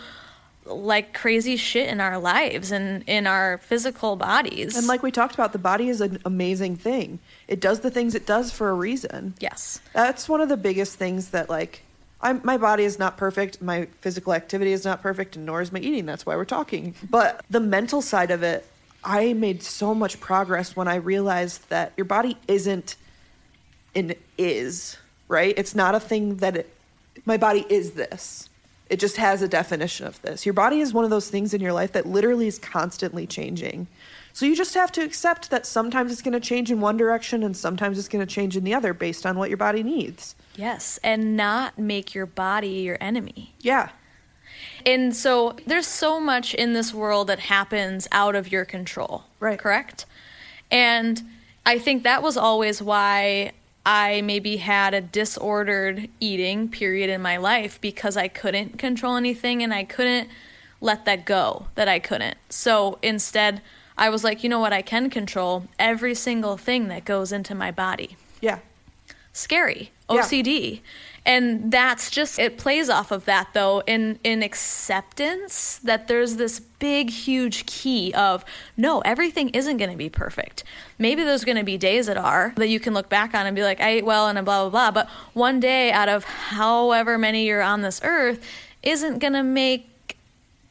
like 0.65 1.15
crazy 1.15 1.57
shit 1.57 1.89
in 1.89 2.01
our 2.01 2.19
lives 2.19 2.73
and 2.73 3.03
in 3.07 3.27
our 3.27 3.59
physical 3.59 4.17
bodies. 4.17 4.77
And 4.77 4.87
like 4.87 5.03
we 5.03 5.11
talked 5.11 5.35
about, 5.35 5.53
the 5.53 5.59
body 5.59 5.89
is 5.89 6.01
an 6.01 6.19
amazing 6.25 6.77
thing. 6.77 7.19
It 7.47 7.61
does 7.61 7.81
the 7.81 7.91
things 7.91 8.15
it 8.15 8.27
does 8.27 8.53
for 8.53 8.69
a 8.71 8.75
reason. 8.75 9.35
yes. 9.41 9.81
That's 9.95 10.29
one 10.29 10.41
of 10.43 10.49
the 10.49 10.57
biggest 10.59 10.97
things 10.97 11.31
that 11.31 11.49
like 11.49 11.83
I'm, 12.21 12.41
my 12.43 12.57
body 12.59 12.83
is 12.85 12.99
not 12.99 13.17
perfect, 13.17 13.63
my 13.63 13.87
physical 14.01 14.35
activity 14.35 14.73
is 14.73 14.85
not 14.85 15.01
perfect, 15.03 15.37
and 15.37 15.47
nor 15.47 15.63
is 15.63 15.71
my 15.73 15.79
eating. 15.79 16.05
That's 16.05 16.27
why 16.27 16.35
we're 16.37 16.45
talking. 16.45 16.95
But 17.09 17.45
the 17.49 17.61
mental 17.61 18.03
side 18.03 18.31
of 18.33 18.43
it, 18.43 18.67
I 19.05 19.35
made 19.35 19.63
so 19.63 19.95
much 19.95 20.19
progress 20.21 20.75
when 20.75 20.89
I 20.89 20.97
realized 20.97 21.69
that 21.71 21.93
your 21.97 22.07
body 22.07 22.37
isn't 22.49 22.97
an 23.99 24.15
is, 24.37 24.97
right? 25.27 25.55
It's 25.57 25.75
not 25.75 25.95
a 25.95 26.01
thing 26.01 26.37
that 26.37 26.57
it, 26.57 26.75
my 27.25 27.37
body 27.37 27.67
is 27.69 27.93
this. 27.93 28.49
It 28.89 28.99
just 28.99 29.17
has 29.19 29.43
a 29.43 29.49
definition 29.49 30.07
of 30.07 30.21
this. 30.23 30.47
Your 30.47 30.55
body 30.55 30.81
is 30.81 30.95
one 30.95 31.05
of 31.05 31.11
those 31.11 31.29
things 31.29 31.53
in 31.53 31.61
your 31.61 31.75
life 31.75 31.93
that 31.93 32.07
literally 32.07 32.47
is 32.47 32.59
constantly 32.59 33.27
changing. 33.27 33.87
So 34.33 34.47
you 34.47 34.57
just 34.57 34.75
have 34.75 34.93
to 34.93 35.03
accept 35.03 35.51
that 35.51 35.67
sometimes 35.67 36.13
it's 36.13 36.23
going 36.23 36.33
to 36.33 36.41
change 36.41 36.71
in 36.71 36.81
one 36.81 36.97
direction 36.97 37.43
and 37.43 37.57
sometimes 37.57 37.99
it's 37.99 38.09
going 38.09 38.25
to 38.25 38.33
change 38.33 38.57
in 38.57 38.65
the 38.65 38.73
other 38.73 38.95
based 38.95 39.27
on 39.27 39.37
what 39.37 39.51
your 39.51 39.57
body 39.57 39.83
needs. 39.83 40.37
Yes. 40.55 40.99
And 41.03 41.37
not 41.37 41.79
make 41.79 42.15
your 42.15 42.27
body 42.27 42.69
your 42.69 42.97
enemy. 43.01 43.55
Yeah. 43.61 43.91
And 44.87 45.15
so 45.15 45.57
there's 45.67 45.87
so 45.87 46.21
much 46.21 46.55
in 46.55 46.73
this 46.73 46.95
world 46.95 47.27
that 47.27 47.41
happens 47.41 48.09
out 48.13 48.35
of 48.35 48.51
your 48.51 48.65
control. 48.65 49.25
Right. 49.41 49.59
Correct? 49.59 50.07
And 50.71 51.23
I 51.67 51.79
think 51.79 52.05
that 52.05 52.23
was 52.23 52.37
always 52.37 52.81
why 52.81 53.53
I 53.87 54.21
maybe 54.21 54.59
had 54.59 54.93
a 54.95 55.01
disordered 55.01 56.09
eating 56.21 56.69
period 56.69 57.09
in 57.11 57.23
my 57.23 57.37
life 57.37 57.81
because 57.81 58.17
I 58.17 58.29
couldn't 58.29 58.79
control 58.79 59.17
anything 59.17 59.63
and 59.63 59.73
I 59.73 59.85
couldn't 59.85 60.29
let 60.81 61.05
that 61.07 61.25
go 61.25 61.69
that 61.75 61.89
I 61.89 61.99
couldn't. 61.99 62.37
So 62.51 62.99
instead, 63.03 63.63
I 63.97 64.11
was 64.11 64.23
like, 64.25 64.45
you 64.45 64.49
know 64.49 64.61
what? 64.61 64.73
I 64.73 64.83
can 64.83 65.11
control 65.11 65.67
every 65.79 66.15
single 66.15 66.57
thing 66.57 66.89
that 66.89 67.05
goes 67.05 67.33
into 67.33 67.55
my 67.55 67.71
body 67.71 68.17
Yeah. 68.41 68.59
scary 69.33 69.91
Yeah. 70.11 70.23
And 71.29 71.71
that's 71.71 72.11
just 72.11 72.39
it 72.39 72.57
plays 72.57 72.89
off 72.89 73.11
of 73.11 73.27
that 73.27 73.51
though 73.53 73.83
in 73.87 74.19
in 74.25 74.43
acceptance 74.43 75.77
that 75.85 76.09
there's 76.09 76.37
this 76.37 76.59
big 76.59 77.11
huge 77.11 77.67
key 77.67 78.15
of 78.15 78.47
no, 78.79 79.01
everything 79.01 79.51
isn't 79.51 79.77
going 79.77 79.91
to 79.91 79.97
be 79.97 80.09
perfect. 80.09 80.65
Maybe 80.99 81.25
there's 81.25 81.45
going 81.45 81.59
to 81.59 81.65
be 81.65 81.77
days 81.77 82.07
that 82.07 82.17
are 82.17 82.55
that 82.57 82.71
you 82.71 82.81
can 82.81 82.95
look 82.95 83.11
back 83.11 83.35
on 83.35 83.47
and 83.47 83.55
be 83.55 83.63
like, 83.63 83.79
I 83.79 83.91
ate 83.91 84.07
well 84.07 84.27
and 84.27 84.43
blah 84.43 84.63
blah 84.63 84.71
blah, 84.71 84.91
but 84.91 85.11
one 85.35 85.61
day 85.61 85.93
out 85.93 86.09
of 86.09 86.25
however 86.25 87.19
many 87.19 87.45
you're 87.45 87.61
on 87.61 87.83
this 87.83 88.01
earth 88.03 88.43
isn't 88.83 89.19
going 89.19 89.35
to 89.35 89.43
make 89.43 89.91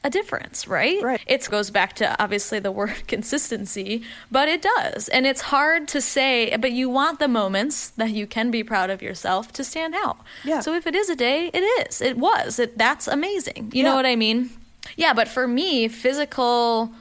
a 0.03 0.09
difference, 0.09 0.67
right? 0.67 1.01
Right. 1.01 1.21
It 1.27 1.49
goes 1.49 1.69
back 1.71 1.93
to 1.95 2.21
obviously 2.21 2.59
the 2.59 2.71
word 2.71 2.95
consistency, 3.07 4.03
but 4.31 4.47
it 4.47 4.61
does. 4.61 5.09
And 5.09 5.25
it's 5.25 5.41
hard 5.41 5.87
to 5.89 6.01
say, 6.01 6.55
but 6.57 6.71
you 6.71 6.89
want 6.89 7.19
the 7.19 7.27
moments 7.27 7.89
that 7.89 8.11
you 8.11 8.27
can 8.27 8.51
be 8.51 8.63
proud 8.63 8.89
of 8.89 9.01
yourself 9.01 9.51
to 9.53 9.63
stand 9.63 9.95
out. 9.95 10.17
Yeah. 10.45 10.61
So 10.61 10.73
if 10.73 10.87
it 10.87 10.95
is 10.95 11.09
a 11.09 11.15
day, 11.15 11.49
it 11.53 11.59
is. 11.87 12.01
It 12.01 12.17
was. 12.17 12.59
It 12.59 12.77
that's 12.77 13.07
amazing. 13.07 13.71
You 13.73 13.83
Yeah. 13.83 13.89
know 13.89 13.95
what 13.95 14.05
I 14.05 14.15
mean? 14.15 14.51
Yeah, 14.95 15.13
but 15.13 15.27
for 15.27 15.47
me, 15.47 15.87
physical 15.89 16.91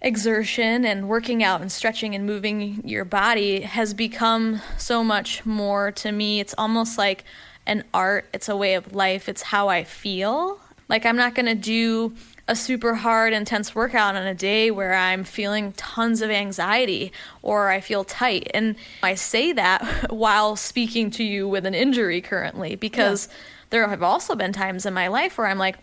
exertion 0.00 0.84
and 0.84 1.08
working 1.08 1.42
out 1.42 1.60
and 1.60 1.72
stretching 1.72 2.14
and 2.14 2.24
moving 2.24 2.82
your 2.86 3.04
body 3.04 3.62
has 3.62 3.94
become 3.94 4.60
so 4.76 5.02
much 5.02 5.44
more 5.44 5.90
to 5.92 6.12
me. 6.12 6.38
It's 6.40 6.54
almost 6.56 6.98
like 6.98 7.24
an 7.66 7.84
art, 7.92 8.28
it's 8.32 8.48
a 8.48 8.56
way 8.56 8.74
of 8.74 8.94
life, 8.94 9.28
it's 9.28 9.42
how 9.42 9.68
I 9.68 9.84
feel. 9.84 10.60
Like, 10.88 11.04
I'm 11.04 11.16
not 11.16 11.34
going 11.34 11.46
to 11.46 11.54
do 11.54 12.14
a 12.48 12.56
super 12.56 12.94
hard, 12.94 13.34
intense 13.34 13.74
workout 13.74 14.16
on 14.16 14.26
a 14.26 14.34
day 14.34 14.70
where 14.70 14.94
I'm 14.94 15.22
feeling 15.22 15.72
tons 15.72 16.22
of 16.22 16.30
anxiety 16.30 17.12
or 17.42 17.68
I 17.68 17.80
feel 17.80 18.04
tight. 18.04 18.50
And 18.54 18.76
I 19.02 19.14
say 19.14 19.52
that 19.52 20.06
while 20.10 20.56
speaking 20.56 21.10
to 21.12 21.24
you 21.24 21.46
with 21.46 21.66
an 21.66 21.74
injury 21.74 22.22
currently 22.22 22.74
because 22.74 23.28
there 23.68 23.86
have 23.86 24.02
also 24.02 24.34
been 24.34 24.54
times 24.54 24.86
in 24.86 24.94
my 24.94 25.08
life 25.08 25.36
where 25.36 25.46
I'm 25.46 25.58
like, 25.58 25.76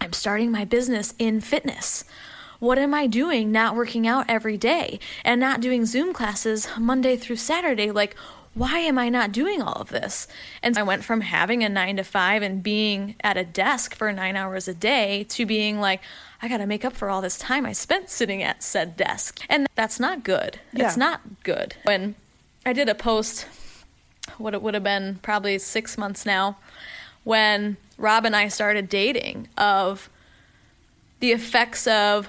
I'm 0.00 0.12
starting 0.12 0.50
my 0.50 0.64
business 0.64 1.14
in 1.18 1.40
fitness. 1.40 2.04
What 2.58 2.78
am 2.78 2.92
I 2.92 3.06
doing 3.06 3.52
not 3.52 3.76
working 3.76 4.08
out 4.08 4.26
every 4.28 4.56
day 4.56 4.98
and 5.24 5.40
not 5.40 5.60
doing 5.60 5.86
Zoom 5.86 6.12
classes 6.12 6.68
Monday 6.76 7.16
through 7.16 7.36
Saturday? 7.36 7.92
Like, 7.92 8.16
why 8.58 8.78
am 8.80 8.98
I 8.98 9.08
not 9.08 9.32
doing 9.32 9.62
all 9.62 9.74
of 9.80 9.88
this? 9.90 10.26
And 10.62 10.76
I 10.76 10.82
went 10.82 11.04
from 11.04 11.20
having 11.22 11.62
a 11.64 11.68
nine 11.68 11.96
to 11.96 12.04
five 12.04 12.42
and 12.42 12.62
being 12.62 13.14
at 13.22 13.36
a 13.36 13.44
desk 13.44 13.94
for 13.94 14.12
nine 14.12 14.36
hours 14.36 14.66
a 14.68 14.74
day 14.74 15.24
to 15.30 15.46
being 15.46 15.80
like, 15.80 16.00
I 16.42 16.48
got 16.48 16.58
to 16.58 16.66
make 16.66 16.84
up 16.84 16.94
for 16.94 17.08
all 17.08 17.20
this 17.20 17.38
time 17.38 17.64
I 17.66 17.72
spent 17.72 18.10
sitting 18.10 18.42
at 18.42 18.62
said 18.62 18.96
desk. 18.96 19.40
And 19.48 19.66
that's 19.74 19.98
not 19.98 20.24
good. 20.24 20.58
Yeah. 20.72 20.86
It's 20.86 20.96
not 20.96 21.20
good. 21.44 21.76
When 21.84 22.14
I 22.66 22.72
did 22.72 22.88
a 22.88 22.94
post, 22.94 23.46
what 24.38 24.54
it 24.54 24.62
would 24.62 24.74
have 24.74 24.84
been 24.84 25.18
probably 25.22 25.58
six 25.58 25.96
months 25.96 26.26
now, 26.26 26.58
when 27.24 27.76
Rob 27.96 28.24
and 28.24 28.34
I 28.36 28.48
started 28.48 28.88
dating, 28.88 29.48
of 29.56 30.08
the 31.20 31.32
effects 31.32 31.86
of 31.86 32.28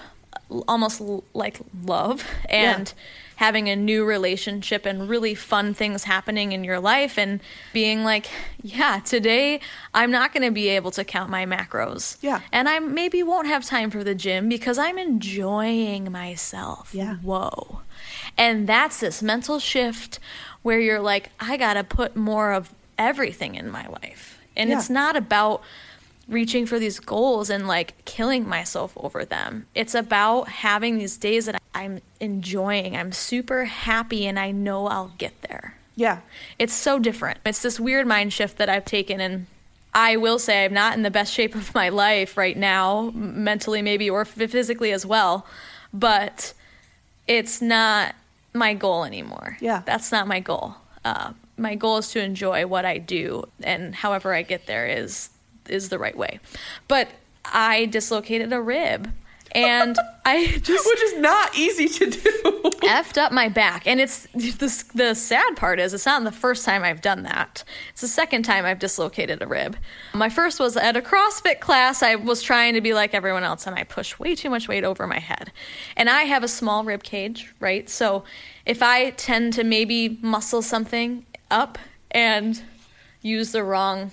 almost 0.67 0.99
l- 1.01 1.23
like 1.34 1.59
love 1.86 2.25
and 2.49 2.88
Yeah. 2.88 3.03
Having 3.40 3.70
a 3.70 3.76
new 3.76 4.04
relationship 4.04 4.86
and 4.86 5.08
really 5.08 5.34
fun 5.34 5.74
things 5.74 6.04
happening 6.04 6.52
in 6.52 6.62
your 6.62 6.78
life 6.78 7.18
and 7.18 7.40
being 7.72 8.04
like, 8.04 8.26
yeah, 8.62 9.00
today 9.00 9.62
I'm 9.94 10.12
not 10.12 10.34
going 10.34 10.44
to 10.44 10.52
be 10.52 10.68
able 10.68 10.92
to 10.92 11.06
count 11.06 11.30
my 11.30 11.46
macros. 11.46 12.18
Yeah. 12.20 12.42
And 12.52 12.68
I 12.68 12.80
maybe 12.80 13.24
won't 13.24 13.48
have 13.48 13.64
time 13.64 13.92
for 13.92 14.04
the 14.04 14.14
gym 14.14 14.50
because 14.50 14.78
I'm 14.78 14.98
enjoying 14.98 16.12
myself. 16.12 16.94
Yeah. 16.94 17.16
Whoa. 17.22 17.80
And 18.38 18.68
that's 18.68 19.00
this 19.00 19.22
mental 19.24 19.58
shift 19.60 20.20
where 20.62 20.82
you're 20.82 21.00
like, 21.00 21.30
I 21.40 21.56
got 21.56 21.76
to 21.76 21.86
put 21.86 22.18
more 22.18 22.52
of 22.52 22.74
everything 22.98 23.56
in 23.56 23.72
my 23.72 23.88
life. 23.88 24.38
And 24.58 24.70
Yeah. 24.70 24.80
it's 24.80 24.90
not 24.90 25.16
about 25.16 25.62
reaching 26.30 26.65
for 26.65 26.80
these 26.80 26.99
goals 26.99 27.49
and 27.49 27.67
like 27.67 28.05
killing 28.05 28.47
myself 28.47 28.93
over 28.97 29.25
them. 29.25 29.65
It's 29.75 29.95
about 29.95 30.47
having 30.47 30.97
these 30.97 31.17
days 31.17 31.47
that 31.47 31.61
I'm 31.73 32.01
enjoying. 32.19 32.95
I'm 32.95 33.11
super 33.11 33.65
happy 33.65 34.27
and 34.27 34.39
I 34.39 34.51
know 34.51 34.88
I'll 34.88 35.11
get 35.17 35.41
there. 35.41 35.75
Yeah. 35.95 36.19
It's 36.57 36.73
so 36.73 36.99
different. 36.99 37.39
It's 37.45 37.61
this 37.61 37.80
weird 37.80 38.07
mind 38.07 38.32
shift 38.32 38.57
that 38.57 38.69
I've 38.69 38.86
taken 38.86 39.19
and 39.19 39.47
I 39.93 40.17
will 40.17 40.38
say 40.38 40.63
I'm 40.63 40.73
not 40.73 40.95
in 40.95 41.01
the 41.01 41.11
best 41.11 41.34
shape 41.34 41.55
of 41.55 41.73
my 41.73 41.89
life 41.89 42.38
right 42.38 42.55
now, 42.55 43.11
mentally 43.13 43.82
maybe 43.82 44.09
or 44.09 44.23
physically 44.23 44.91
as 44.91 45.05
well, 45.05 45.47
but 45.91 46.53
it's 47.27 47.61
not 47.61 48.15
my 48.53 48.75
goal 48.75 49.03
anymore. 49.03 49.57
Yeah. 49.59 49.82
That's 49.86 50.11
not 50.11 50.27
my 50.27 50.39
goal. 50.39 50.75
Uh, 51.03 51.34
my 51.57 51.75
goal 51.75 51.97
is 51.97 52.09
to 52.11 52.21
enjoy 52.21 52.67
what 52.67 52.86
I 52.86 52.99
do 52.99 53.47
and 53.63 53.95
however 53.95 54.34
I 54.34 54.43
get 54.43 54.67
there 54.67 54.88
is 54.88 55.32
is 55.70 55.89
the 55.89 55.99
right 55.99 56.17
way. 56.17 56.39
But 56.88 57.09
I 57.45 57.86
dislocated 57.86 58.53
a 58.53 58.61
rib 58.61 59.11
and 59.53 59.97
I 60.26 60.45
just 60.61 60.88
Which 60.88 61.01
is 61.01 61.17
not 61.20 61.57
easy 61.57 61.88
to 61.88 62.09
do. 62.09 62.61
effed 62.84 63.17
up 63.17 63.32
my 63.32 63.49
back. 63.49 63.88
And 63.88 63.99
it's 63.99 64.28
the, 64.34 64.84
the 64.93 65.13
sad 65.13 65.55
part 65.55 65.80
is 65.80 65.93
it's 65.93 66.05
not 66.05 66.24
the 66.24 66.32
first 66.32 66.65
time 66.65 66.84
I've 66.84 67.01
done 67.01 67.24
that. 67.24 67.63
It's 67.91 68.01
the 68.01 68.07
second 68.07 68.43
time 68.43 68.65
I've 68.65 68.80
dislocated 68.80 69.41
a 69.41 69.47
rib. 69.47 69.78
My 70.13 70.30
first 70.30 70.59
was 70.59 70.78
at 70.78 70.95
a 70.95 71.01
CrossFit 71.01 71.59
class. 71.59 72.03
I 72.03 72.15
was 72.15 72.41
trying 72.41 72.74
to 72.76 72.82
be 72.82 72.93
like 72.93 73.13
everyone 73.13 73.43
else 73.43 73.67
and 73.67 73.76
I 73.76 73.84
pushed 73.84 74.20
way 74.20 74.36
too 74.36 74.49
much 74.49 74.67
weight 74.67 74.84
over 74.84 75.07
my 75.07 75.20
head. 75.20 75.51
And 75.95 76.09
I 76.09 76.24
have 76.24 76.43
a 76.43 76.47
small 76.47 76.84
rib 76.84 77.03
cage, 77.03 77.53
right? 77.59 77.89
So 77.89 78.24
if 78.65 78.82
I 78.82 79.11
tend 79.11 79.53
to 79.53 79.63
maybe 79.63 80.20
muscle 80.22 80.61
something 80.61 81.26
up 81.51 81.78
and 82.11 82.61
use 83.22 83.51
the 83.51 83.63
wrong 83.63 84.11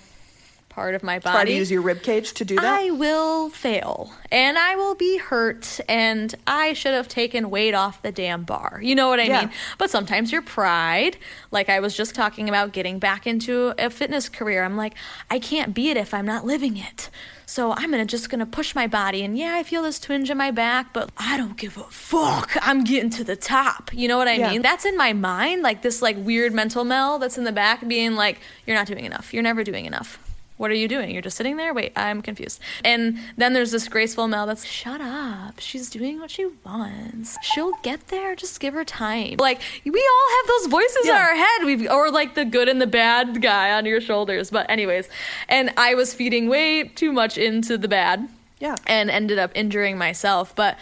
part 0.77 0.93
of 0.93 1.01
my 1.01 1.17
body 1.17 1.33
Try 1.35 1.45
to 1.45 1.53
use 1.53 1.71
your 1.71 1.81
rib 1.81 2.03
cage 2.03 2.33
to 2.33 2.45
do 2.45 2.53
that. 2.53 2.63
I 2.63 2.91
will 2.91 3.49
fail 3.49 4.13
and 4.31 4.59
I 4.59 4.75
will 4.75 4.93
be 4.93 5.17
hurt 5.17 5.79
and 5.89 6.35
I 6.45 6.73
should 6.73 6.93
have 6.93 7.07
taken 7.07 7.49
weight 7.49 7.73
off 7.73 8.03
the 8.03 8.11
damn 8.11 8.43
bar. 8.43 8.79
You 8.83 8.93
know 8.93 9.09
what 9.09 9.19
I 9.19 9.23
Yeah. 9.23 9.39
mean? 9.39 9.49
But 9.79 9.89
sometimes 9.89 10.31
your 10.31 10.43
pride, 10.43 11.17
like 11.49 11.67
I 11.67 11.79
was 11.79 11.97
just 11.97 12.13
talking 12.13 12.47
about 12.47 12.73
getting 12.73 12.99
back 12.99 13.25
into 13.25 13.73
a 13.79 13.89
fitness 13.89 14.29
career, 14.29 14.63
I'm 14.63 14.77
like, 14.77 14.93
I 15.31 15.39
can't 15.39 15.73
be 15.73 15.89
it 15.89 15.97
if 15.97 16.13
I'm 16.13 16.27
not 16.27 16.45
living 16.45 16.77
it. 16.77 17.09
So 17.47 17.73
I'm 17.73 17.89
gonna 17.89 18.05
just 18.05 18.29
gonna 18.29 18.45
push 18.45 18.75
my 18.75 18.85
body 18.85 19.23
and 19.23 19.35
yeah, 19.35 19.55
I 19.55 19.63
feel 19.63 19.81
this 19.81 19.99
twinge 19.99 20.29
in 20.29 20.37
my 20.37 20.51
back, 20.51 20.93
but 20.93 21.09
I 21.17 21.37
don't 21.37 21.57
give 21.57 21.75
a 21.77 21.85
fuck. 21.85 22.51
I'm 22.61 22.83
getting 22.83 23.09
to 23.11 23.23
the 23.23 23.35
top. 23.35 23.89
You 23.95 24.07
know 24.07 24.17
what 24.19 24.27
I 24.27 24.33
Yeah. 24.35 24.51
mean? 24.51 24.61
That's 24.61 24.85
in 24.85 24.95
my 24.95 25.13
mind, 25.13 25.63
like 25.63 25.81
this 25.81 26.03
like 26.03 26.17
weird 26.19 26.53
mental 26.53 26.83
mel 26.83 27.17
that's 27.17 27.35
in 27.39 27.45
the 27.45 27.51
back 27.51 27.87
being 27.87 28.13
like, 28.15 28.41
You're 28.67 28.75
not 28.77 28.85
doing 28.85 29.05
enough. 29.05 29.33
You're 29.33 29.41
never 29.41 29.63
doing 29.63 29.85
enough. 29.87 30.19
What 30.57 30.71
are 30.71 30.75
you 30.75 30.87
doing? 30.87 31.11
You're 31.11 31.21
just 31.21 31.37
sitting 31.37 31.57
there? 31.57 31.73
Wait, 31.73 31.93
I'm 31.95 32.21
confused. 32.21 32.59
And 32.83 33.19
then 33.37 33.53
there's 33.53 33.71
this 33.71 33.87
graceful 33.87 34.27
Mel 34.27 34.47
that's, 34.47 34.65
shut 34.65 34.99
up. 34.99 35.59
She's 35.59 35.89
doing 35.89 36.19
what 36.19 36.31
she 36.31 36.47
wants. 36.65 37.37
She'll 37.43 37.73
get 37.83 38.07
there. 38.07 38.35
Just 38.35 38.59
give 38.59 38.73
her 38.73 38.83
time. 38.83 39.35
Like, 39.37 39.61
we 39.85 39.91
all 39.91 40.37
have 40.37 40.47
those 40.47 40.67
voices 40.67 41.05
in 41.05 41.13
our 41.13 41.35
head. 41.35 41.63
We've, 41.63 41.89
or 41.89 42.09
like 42.09 42.33
the 42.33 42.43
good 42.43 42.67
and 42.69 42.81
the 42.81 42.87
bad 42.87 43.41
guy 43.41 43.71
on 43.71 43.85
your 43.85 44.01
shoulders. 44.01 44.49
But, 44.49 44.69
anyways, 44.69 45.07
and 45.47 45.71
I 45.77 45.93
was 45.93 46.13
feeding 46.13 46.49
way 46.49 46.85
too 46.85 47.13
much 47.13 47.37
into 47.37 47.77
the 47.77 47.87
bad 47.87 48.27
yeah. 48.59 48.75
and 48.87 49.11
ended 49.11 49.37
up 49.37 49.51
injuring 49.53 49.97
myself. 49.97 50.55
But 50.55 50.77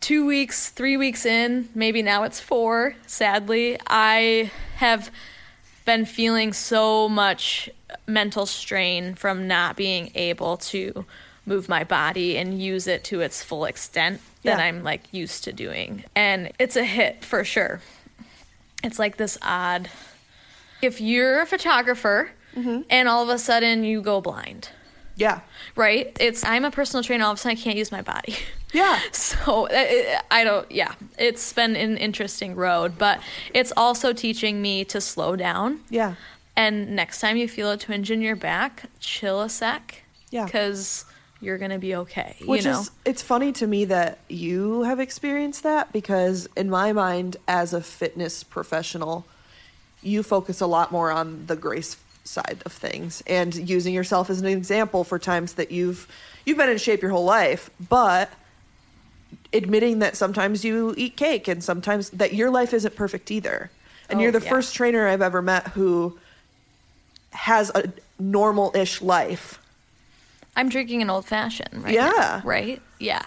two 0.00 0.26
weeks, 0.26 0.68
three 0.68 0.96
weeks 0.98 1.24
in, 1.24 1.70
maybe 1.74 2.02
now 2.02 2.24
it's 2.24 2.38
four, 2.38 2.96
sadly, 3.06 3.78
I 3.86 4.50
have 4.76 5.10
been 5.86 6.04
feeling 6.04 6.52
so 6.52 7.08
much 7.08 7.70
mental 8.06 8.46
strain 8.46 9.14
from 9.14 9.46
not 9.48 9.76
being 9.76 10.10
able 10.14 10.56
to 10.56 11.04
move 11.46 11.68
my 11.68 11.82
body 11.84 12.36
and 12.36 12.60
use 12.60 12.86
it 12.86 13.04
to 13.04 13.20
its 13.20 13.42
full 13.42 13.64
extent 13.64 14.20
that 14.42 14.58
Yeah. 14.58 14.64
I'm 14.64 14.82
like 14.84 15.02
used 15.12 15.44
to 15.44 15.52
doing. 15.52 16.04
And 16.14 16.52
it's 16.58 16.76
a 16.76 16.84
hit 16.84 17.24
for 17.24 17.44
sure. 17.44 17.80
It's 18.84 18.98
like 18.98 19.16
this 19.16 19.38
odd 19.42 19.88
if 20.82 21.00
you're 21.00 21.40
a 21.42 21.46
photographer 21.46 22.30
and 22.90 23.08
all 23.08 23.22
of 23.22 23.28
a 23.28 23.38
sudden 23.38 23.84
you 23.84 24.02
go 24.02 24.20
blind 24.20 24.68
Yeah. 25.16 25.40
right? 25.76 26.16
It's 26.20 26.44
I'm 26.44 26.64
a 26.64 26.70
personal 26.72 27.02
trainer. 27.04 27.24
All 27.24 27.30
of 27.32 27.38
a 27.38 27.40
sudden, 27.40 27.56
I 27.56 27.60
can't 27.60 27.76
use 27.76 27.92
my 27.92 28.02
body. 28.02 28.36
Yeah. 28.72 28.98
So 29.12 29.64
uh, 29.66 29.68
it, 29.70 30.22
I 30.30 30.44
don't. 30.44 30.70
Yeah, 30.70 30.92
it's 31.18 31.52
been 31.52 31.74
an 31.76 31.96
interesting 31.96 32.54
road, 32.56 32.98
but 32.98 33.20
it's 33.54 33.72
also 33.76 34.12
teaching 34.12 34.60
me 34.60 34.84
to 34.86 35.00
slow 35.00 35.36
down. 35.36 35.80
Yeah. 35.88 36.14
And 36.58 36.96
next 36.96 37.20
time 37.20 37.36
you 37.36 37.46
feel 37.46 37.70
a 37.70 37.78
twinge 37.78 38.10
in 38.10 38.20
your 38.20 38.34
back, 38.34 38.86
chill 38.98 39.40
a 39.40 39.48
sec. 39.48 40.02
Yeah. 40.30 40.44
Because 40.44 41.04
you're 41.40 41.56
gonna 41.56 41.78
be 41.78 41.94
okay. 41.94 42.34
Which 42.44 42.64
you 42.64 42.72
know. 42.72 42.80
is 42.80 42.90
it's 43.04 43.22
funny 43.22 43.52
to 43.52 43.66
me 43.68 43.84
that 43.84 44.18
you 44.28 44.82
have 44.82 44.98
experienced 44.98 45.62
that 45.62 45.92
because 45.92 46.48
in 46.56 46.68
my 46.68 46.92
mind 46.92 47.36
as 47.46 47.72
a 47.72 47.80
fitness 47.80 48.42
professional, 48.42 49.24
you 50.02 50.24
focus 50.24 50.60
a 50.60 50.66
lot 50.66 50.90
more 50.90 51.12
on 51.12 51.46
the 51.46 51.54
grace 51.54 51.96
side 52.24 52.60
of 52.66 52.72
things 52.72 53.22
and 53.28 53.54
using 53.54 53.94
yourself 53.94 54.28
as 54.28 54.40
an 54.40 54.46
example 54.46 55.04
for 55.04 55.16
times 55.16 55.52
that 55.54 55.70
you've 55.70 56.08
you've 56.44 56.58
been 56.58 56.68
in 56.68 56.76
shape 56.76 57.02
your 57.02 57.12
whole 57.12 57.24
life, 57.24 57.70
but 57.88 58.32
admitting 59.52 60.00
that 60.00 60.16
sometimes 60.16 60.64
you 60.64 60.92
eat 60.96 61.16
cake 61.16 61.46
and 61.46 61.62
sometimes 61.62 62.10
that 62.10 62.34
your 62.34 62.50
life 62.50 62.74
isn't 62.74 62.96
perfect 62.96 63.30
either. 63.30 63.70
And 64.10 64.18
Oh, 64.18 64.22
you're 64.24 64.32
the 64.32 64.40
yeah. 64.40 64.50
first 64.50 64.74
trainer 64.74 65.06
I've 65.06 65.22
ever 65.22 65.40
met 65.40 65.68
who 65.68 66.18
has 67.32 67.70
a 67.74 67.92
normal-ish 68.18 69.00
life. 69.02 69.60
I'm 70.56 70.68
drinking 70.68 71.02
an 71.02 71.10
old 71.10 71.24
fashioned 71.24 71.84
right 71.84 71.94
Yeah. 71.94 72.10
now, 72.16 72.42
right? 72.44 72.82
Yeah. 72.98 73.22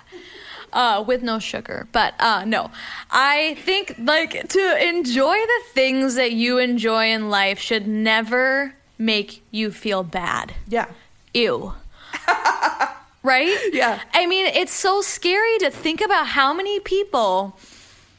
Uh, 0.73 1.03
with 1.05 1.21
no 1.21 1.39
sugar. 1.39 1.87
But 1.91 2.13
uh, 2.19 2.45
no, 2.45 2.71
I 3.09 3.55
think 3.65 3.95
like 3.97 4.47
to 4.49 4.87
enjoy 4.87 5.35
the 5.35 5.61
things 5.73 6.15
that 6.15 6.31
you 6.31 6.57
enjoy 6.57 7.11
in 7.11 7.29
life 7.29 7.59
should 7.59 7.87
never 7.87 8.73
make 8.97 9.43
you 9.51 9.71
feel 9.71 10.03
bad. 10.03 10.53
Yeah. 10.67 10.87
Ew. 11.33 11.73
right? 13.23 13.57
Yeah. 13.73 13.99
I 14.13 14.25
mean, 14.27 14.45
it's 14.47 14.73
so 14.73 15.01
scary 15.01 15.57
to 15.59 15.69
think 15.71 16.01
about 16.01 16.27
how 16.27 16.53
many 16.53 16.79
people. 16.79 17.57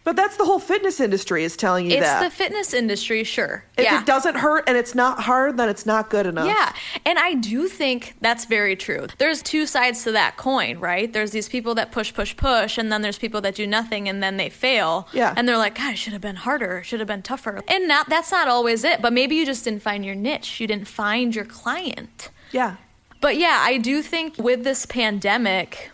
But 0.04 0.16
that's 0.16 0.36
the 0.36 0.44
whole 0.44 0.58
fitness 0.58 1.00
industry 1.00 1.44
is 1.44 1.56
telling 1.56 1.86
you 1.86 1.92
It's 1.92 2.00
that. 2.00 2.22
the 2.22 2.30
fitness 2.30 2.74
industry, 2.74 3.22
sure. 3.22 3.64
if 3.76 3.84
yeah. 3.84 4.00
it 4.00 4.06
doesn't 4.06 4.34
hurt 4.36 4.64
and 4.66 4.76
it's 4.76 4.94
not 4.94 5.20
hard, 5.20 5.56
then 5.56 5.68
it's 5.68 5.86
not 5.86 6.10
good 6.10 6.26
enough. 6.26 6.46
Yeah, 6.46 6.72
and 7.06 7.18
I 7.18 7.34
do 7.34 7.68
think 7.68 8.14
that's 8.20 8.44
very 8.46 8.74
true. 8.74 9.06
There's 9.18 9.42
two 9.42 9.64
sides 9.64 10.02
to 10.04 10.12
that 10.12 10.36
coin, 10.36 10.80
right? 10.80 11.12
There's 11.12 11.30
these 11.30 11.48
people 11.48 11.76
that 11.76 11.92
push, 11.92 12.12
push, 12.12 12.36
push, 12.36 12.78
and 12.78 12.90
then 12.90 13.02
there's 13.02 13.18
people 13.18 13.40
that 13.42 13.54
do 13.54 13.66
nothing 13.66 14.08
and 14.08 14.20
then 14.22 14.38
they 14.38 14.48
fail. 14.48 15.08
Yeah. 15.12 15.34
And 15.36 15.46
they're 15.48 15.56
like, 15.56 15.76
God, 15.76 15.92
it 15.92 15.96
should 15.96 16.12
have 16.12 16.22
been 16.22 16.36
harder, 16.36 16.78
it 16.78 16.84
should 16.84 17.00
have 17.00 17.06
been 17.08 17.22
tougher. 17.22 17.62
And 17.68 17.86
not 17.86 18.08
that's 18.08 18.32
not 18.32 18.48
always 18.48 18.82
it, 18.82 19.00
but 19.00 19.12
maybe 19.12 19.36
you 19.36 19.46
just 19.46 19.64
didn't 19.64 19.82
find 19.82 20.04
your 20.04 20.16
niche. 20.16 20.60
You 20.60 20.66
didn't 20.66 20.88
find 20.88 21.34
your 21.34 21.44
client. 21.44 22.30
Yeah. 22.50 22.76
But 23.20 23.36
yeah, 23.36 23.60
I 23.62 23.78
do 23.78 24.02
think 24.02 24.36
with 24.36 24.64
this 24.64 24.84
pandemic, 24.84 25.91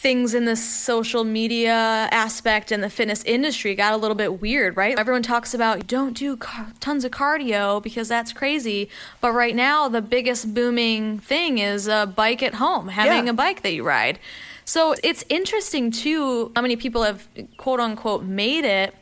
things 0.00 0.32
in 0.32 0.46
the 0.46 0.56
social 0.56 1.24
media 1.24 1.74
aspect 2.10 2.72
and 2.72 2.82
the 2.82 2.88
fitness 2.88 3.22
industry 3.24 3.74
got 3.74 3.92
a 3.92 3.98
little 3.98 4.14
bit 4.14 4.40
weird, 4.40 4.74
right? 4.74 4.98
Everyone 4.98 5.22
talks 5.22 5.52
about 5.52 5.86
don't 5.86 6.16
do 6.16 6.38
car- 6.38 6.72
tons 6.80 7.04
of 7.04 7.10
cardio 7.10 7.82
because 7.82 8.08
that's 8.08 8.32
crazy. 8.32 8.88
But 9.20 9.32
right 9.32 9.54
now, 9.54 9.88
the 9.88 10.00
biggest 10.00 10.54
booming 10.54 11.18
thing 11.18 11.58
is 11.58 11.86
a 11.86 12.06
bike 12.16 12.42
at 12.42 12.54
home, 12.54 12.88
having 12.88 13.26
Yeah. 13.26 13.32
a 13.32 13.34
bike 13.34 13.60
that 13.60 13.74
you 13.74 13.82
ride. 13.84 14.18
So 14.64 14.94
it's 15.04 15.22
interesting 15.28 15.90
too 15.90 16.50
how 16.56 16.62
many 16.62 16.76
people 16.76 17.02
have 17.02 17.28
quote 17.58 17.78
unquote 17.80 18.22
made 18.24 18.64
it 18.64 18.94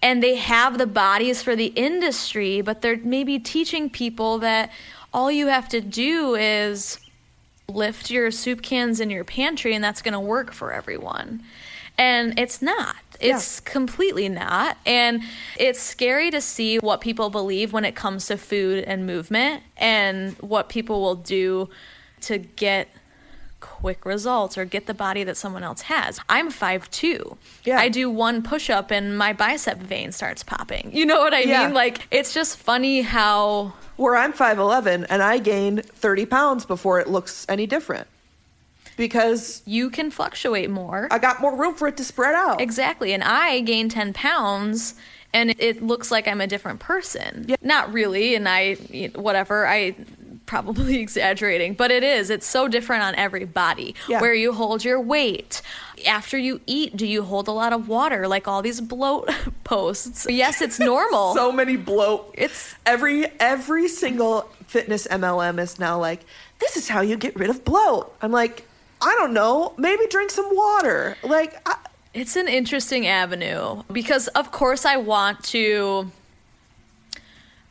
and 0.00 0.22
they 0.22 0.36
have 0.36 0.78
the 0.78 0.86
bodies 0.86 1.42
for 1.42 1.56
the 1.56 1.72
industry, 1.74 2.60
but 2.60 2.82
they're 2.82 2.98
maybe 3.02 3.40
teaching 3.40 3.90
people 3.90 4.38
that 4.38 4.70
all 5.12 5.32
you 5.32 5.48
have 5.48 5.68
to 5.70 5.80
do 5.80 6.36
is 6.36 6.98
lift 7.70 8.10
your 8.10 8.30
soup 8.30 8.62
cans 8.62 9.00
in 9.00 9.10
your 9.10 9.24
pantry 9.24 9.74
and 9.74 9.82
that's 9.82 10.02
going 10.02 10.12
to 10.12 10.20
work 10.20 10.52
for 10.52 10.72
everyone. 10.72 11.42
And 11.98 12.38
it's 12.38 12.62
not. 12.62 12.96
It's 13.20 13.60
completely 13.60 14.28
not. 14.28 14.78
And 14.86 15.22
it's 15.58 15.80
scary 15.80 16.30
to 16.30 16.40
see 16.40 16.78
what 16.78 17.02
people 17.02 17.28
believe 17.28 17.72
when 17.72 17.84
it 17.84 17.94
comes 17.94 18.26
to 18.28 18.38
food 18.38 18.84
and 18.84 19.06
movement 19.06 19.62
and 19.76 20.32
what 20.38 20.70
people 20.70 21.02
will 21.02 21.16
do 21.16 21.68
to 22.22 22.38
get 22.38 22.88
quick 23.80 24.04
results 24.04 24.58
or 24.58 24.64
get 24.64 24.86
the 24.86 24.94
body 24.94 25.24
that 25.24 25.36
someone 25.36 25.62
else 25.64 25.82
has. 25.82 26.20
I'm 26.28 26.50
5'2. 26.50 27.36
Yeah. 27.64 27.78
I 27.78 27.88
do 27.88 28.10
one 28.10 28.42
push 28.42 28.68
up 28.68 28.90
and 28.90 29.16
my 29.16 29.32
bicep 29.32 29.78
vein 29.78 30.12
starts 30.12 30.42
popping. 30.42 30.90
You 30.92 31.06
know 31.06 31.20
what 31.20 31.32
I 31.32 31.40
Yeah. 31.40 31.64
mean? 31.66 31.74
Like 31.74 32.06
it's 32.10 32.34
just 32.34 32.58
funny 32.58 33.02
how 33.02 33.72
Where 33.96 34.16
I'm 34.16 34.32
5'11 34.32 35.06
and 35.10 35.22
I 35.22 35.38
gain 35.38 35.78
30 35.82 36.26
pounds 36.26 36.64
before 36.64 37.00
it 37.00 37.08
looks 37.08 37.46
any 37.48 37.66
different. 37.66 38.06
Because 38.96 39.62
you 39.64 39.88
can 39.88 40.10
fluctuate 40.10 40.68
more. 40.68 41.08
I 41.10 41.18
got 41.18 41.40
more 41.40 41.56
room 41.56 41.74
for 41.74 41.88
it 41.88 41.96
to 41.96 42.04
spread 42.04 42.34
out. 42.34 42.60
Exactly. 42.60 43.14
And 43.14 43.24
I 43.24 43.60
gained 43.60 43.92
10 43.92 44.12
pounds 44.12 44.94
and 45.32 45.54
it 45.58 45.82
looks 45.82 46.10
like 46.10 46.28
I'm 46.28 46.40
a 46.40 46.46
different 46.46 46.80
person. 46.80 47.46
Yeah. 47.48 47.56
Not 47.62 47.92
really. 47.92 48.34
And 48.34 48.46
I, 48.48 48.74
whatever, 49.14 49.66
I 49.66 49.94
probably 50.50 50.98
exaggerating, 51.06 51.74
but 51.74 51.92
it 51.92 52.02
is. 52.02 52.28
It's 52.28 52.46
so 52.46 52.66
different 52.66 53.04
on 53.04 53.14
every 53.14 53.44
body. 53.44 53.94
Yeah. 54.08 54.20
Where 54.20 54.34
you 54.34 54.52
hold 54.52 54.84
your 54.84 55.00
weight. 55.00 55.62
After 56.06 56.36
you 56.36 56.60
eat, 56.66 56.96
do 56.96 57.06
you 57.06 57.22
hold 57.22 57.46
a 57.46 57.52
lot 57.52 57.72
of 57.72 57.86
water? 57.88 58.26
Like 58.26 58.48
all 58.48 58.60
these 58.60 58.80
bloat 58.80 59.30
posts. 59.64 60.26
Yes, 60.28 60.60
it's 60.60 60.80
normal. 60.80 61.34
so 61.44 61.52
many 61.52 61.76
bloat. 61.76 62.34
It's- 62.36 62.74
every 62.84 63.26
every 63.38 63.86
single 63.86 64.48
fitness 64.66 65.06
MLM 65.06 65.60
is 65.60 65.78
now 65.78 65.98
like, 66.00 66.20
this 66.58 66.76
is 66.76 66.88
how 66.88 67.00
you 67.00 67.16
get 67.16 67.36
rid 67.36 67.48
of 67.48 67.64
bloat. 67.64 68.12
I'm 68.20 68.32
like, 68.32 68.66
I 69.00 69.14
don't 69.18 69.32
know. 69.32 69.72
Maybe 69.78 70.06
drink 70.08 70.30
some 70.32 70.48
water. 70.50 71.16
Like, 71.22 71.54
I, 71.66 71.76
It's 72.12 72.34
an 72.34 72.48
interesting 72.48 73.06
avenue 73.06 73.82
because, 73.92 74.26
of 74.28 74.50
course, 74.50 74.84
I 74.84 74.96
want 74.96 75.44
to 75.54 76.10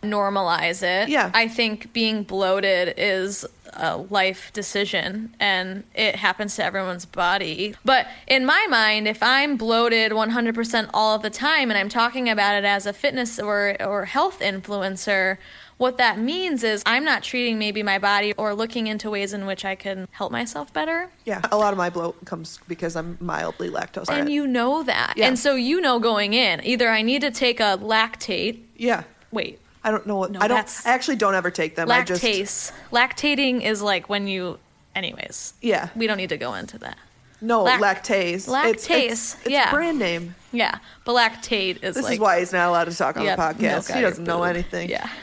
normalize 0.02 0.82
it. 0.84 1.10
Yeah. 1.10 1.32
I 1.34 1.48
think 1.48 1.92
being 1.94 2.24
bloated 2.24 2.94
is 2.98 3.46
a 3.74 3.98
life 3.98 4.52
decision 4.54 5.36
and 5.40 5.84
it 5.94 6.16
happens 6.16 6.56
to 6.56 6.64
everyone's 6.64 7.06
body. 7.06 7.76
But 7.86 8.08
in 8.28 8.46
my 8.46 8.66
mind, 8.70 9.08
if 9.08 9.22
I'm 9.22 9.58
bloated 9.58 10.12
100% 10.12 10.90
all 10.94 11.16
of 11.16 11.22
the 11.22 11.30
time 11.30 11.70
and 11.70 11.78
I'm 11.78 11.90
talking 11.90 12.30
about 12.30 12.56
it 12.56 12.66
as 12.66 12.86
a 12.86 12.94
fitness 12.94 13.40
or, 13.40 13.76
or 13.82 14.06
health 14.06 14.40
influencer, 14.40 15.38
what 15.78 15.98
that 15.98 16.20
means 16.20 16.64
is 16.64 16.84
I'm 16.86 17.06
not 17.06 17.24
treating 17.24 17.58
maybe 17.58 17.84
my 17.84 18.00
body 18.00 18.34
or 18.34 18.54
looking 18.54 18.88
into 18.88 19.10
ways 19.10 19.34
in 19.34 19.46
which 19.46 19.64
I 19.64 19.76
can 19.76 20.10
help 20.12 20.30
myself 20.32 20.74
better. 20.74 21.10
yeah, 21.26 21.42
a 21.52 21.58
lot 21.58 21.72
of 21.72 21.78
my 21.78 21.90
bloat 21.90 22.26
comes 22.26 22.60
because 22.68 22.98
I'm 22.98 23.18
mildly 23.22 23.70
lactose 23.70 24.10
And 24.10 24.30
you 24.30 24.46
know 24.46 24.84
that. 24.84 25.14
Yeah. 25.16 25.28
And 25.28 25.40
so 25.40 25.56
you 25.56 25.80
know 25.80 26.00
going 26.00 26.34
in, 26.34 26.62
either 26.66 26.90
I 26.90 27.02
need 27.02 27.22
to 27.22 27.32
take 27.32 27.60
a 27.60 27.78
lactate. 27.78 28.62
yeah, 28.76 29.04
Wait, 29.32 29.60
I 29.84 29.92
don't 29.92 30.06
know 30.06 30.18
what. 30.18 30.32
No, 30.32 30.40
I 30.42 30.48
don't. 30.48 30.82
I 30.86 30.90
actually 30.92 31.16
don't 31.16 31.36
ever 31.36 31.52
take 31.52 31.76
them. 31.76 31.90
I 31.90 32.04
just 32.04 32.22
lactase. 32.24 32.72
Lactating 32.92 33.62
is 33.64 33.82
like 33.82 34.10
when 34.10 34.28
you. 34.28 34.60
Anyways. 34.96 35.54
Yeah. 35.62 35.90
We 35.96 36.08
don't 36.08 36.18
need 36.18 36.30
to 36.30 36.38
go 36.38 36.54
into 36.56 36.78
that. 36.80 36.98
no 37.42 37.64
Lac- 37.64 37.80
lactase. 38.04 38.50
lactase, 38.50 38.70
It's, 38.74 38.90
it's, 38.90 39.36
it's 39.36 39.50
yeah. 39.50 39.72
brand 39.72 40.00
name. 40.00 40.36
Yeah. 40.52 40.80
But 41.06 41.14
lactate 41.16 41.84
is 41.84 41.96
This 41.96 42.04
like. 42.04 42.14
is 42.16 42.20
why 42.20 42.40
he's 42.40 42.52
not 42.52 42.68
allowed 42.68 42.86
to 42.86 42.96
talk 42.96 43.16
on 43.16 43.24
yeah, 43.24 43.36
the 43.36 43.42
podcast. 43.42 43.94
He 43.96 44.02
doesn't 44.02 44.24
know 44.26 44.44
anything. 44.44 44.90
Yeah. 44.90 45.08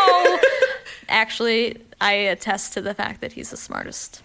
Oh. 0.00 0.40
Actually, 1.08 1.76
I 2.00 2.12
attest 2.12 2.72
to 2.74 2.80
the 2.80 2.94
fact 2.94 3.20
that 3.20 3.32
he's 3.32 3.50
the 3.50 3.56
smartest, 3.56 4.22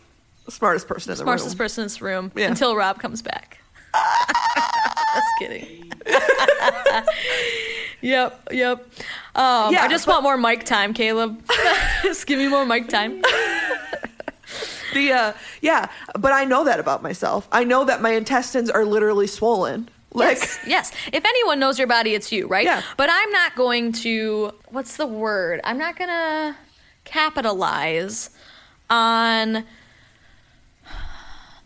smartest 0.50 0.88
person 0.88 1.12
in 1.12 1.18
the 1.18 1.24
smartest 1.24 1.46
room. 1.46 1.50
Smartest 1.52 1.58
person 1.58 1.82
in 1.82 1.86
this 1.86 2.02
room 2.02 2.32
Yeah. 2.36 2.48
until 2.48 2.76
Rob 2.76 3.00
comes 3.00 3.22
back. 3.22 3.60
Just 5.14 5.28
kidding. 5.40 5.92
yep, 8.04 8.48
yep. 8.52 8.80
Um, 9.36 9.74
Yeah, 9.74 9.84
I 9.84 9.88
just 9.90 10.06
but- 10.06 10.12
want 10.12 10.24
more 10.24 10.38
mic 10.38 10.64
time, 10.66 10.94
Caleb. 10.94 11.44
just 12.04 12.28
give 12.28 12.38
me 12.38 12.48
more 12.48 12.66
mic 12.66 12.88
time. 12.90 13.24
The 14.94 15.12
uh, 15.12 15.34
yeah, 15.62 15.90
but 16.20 16.34
I 16.34 16.46
know 16.46 16.66
that 16.66 16.80
about 16.80 17.02
myself. 17.02 17.48
I 17.52 17.64
know 17.64 17.84
that 17.86 18.00
my 18.04 18.12
intestines 18.12 18.70
are 18.70 18.86
literally 18.86 19.26
swollen. 19.26 19.90
Like 20.14 20.38
yes, 20.38 20.60
yes. 20.68 20.92
If 21.12 21.26
anyone 21.26 21.58
knows 21.58 21.80
your 21.80 21.88
body, 21.88 22.14
it's 22.14 22.32
you, 22.32 22.46
right? 22.46 22.64
Yeah. 22.64 22.84
But 22.96 23.10
I'm 23.12 23.32
not 23.32 23.56
going 23.56 23.92
to. 23.94 24.54
What's 24.70 24.98
the 24.98 25.08
word? 25.08 25.62
I'm 25.64 25.80
not 25.80 25.96
gonna 25.98 26.56
capitalize 27.06 28.30
on 28.92 29.66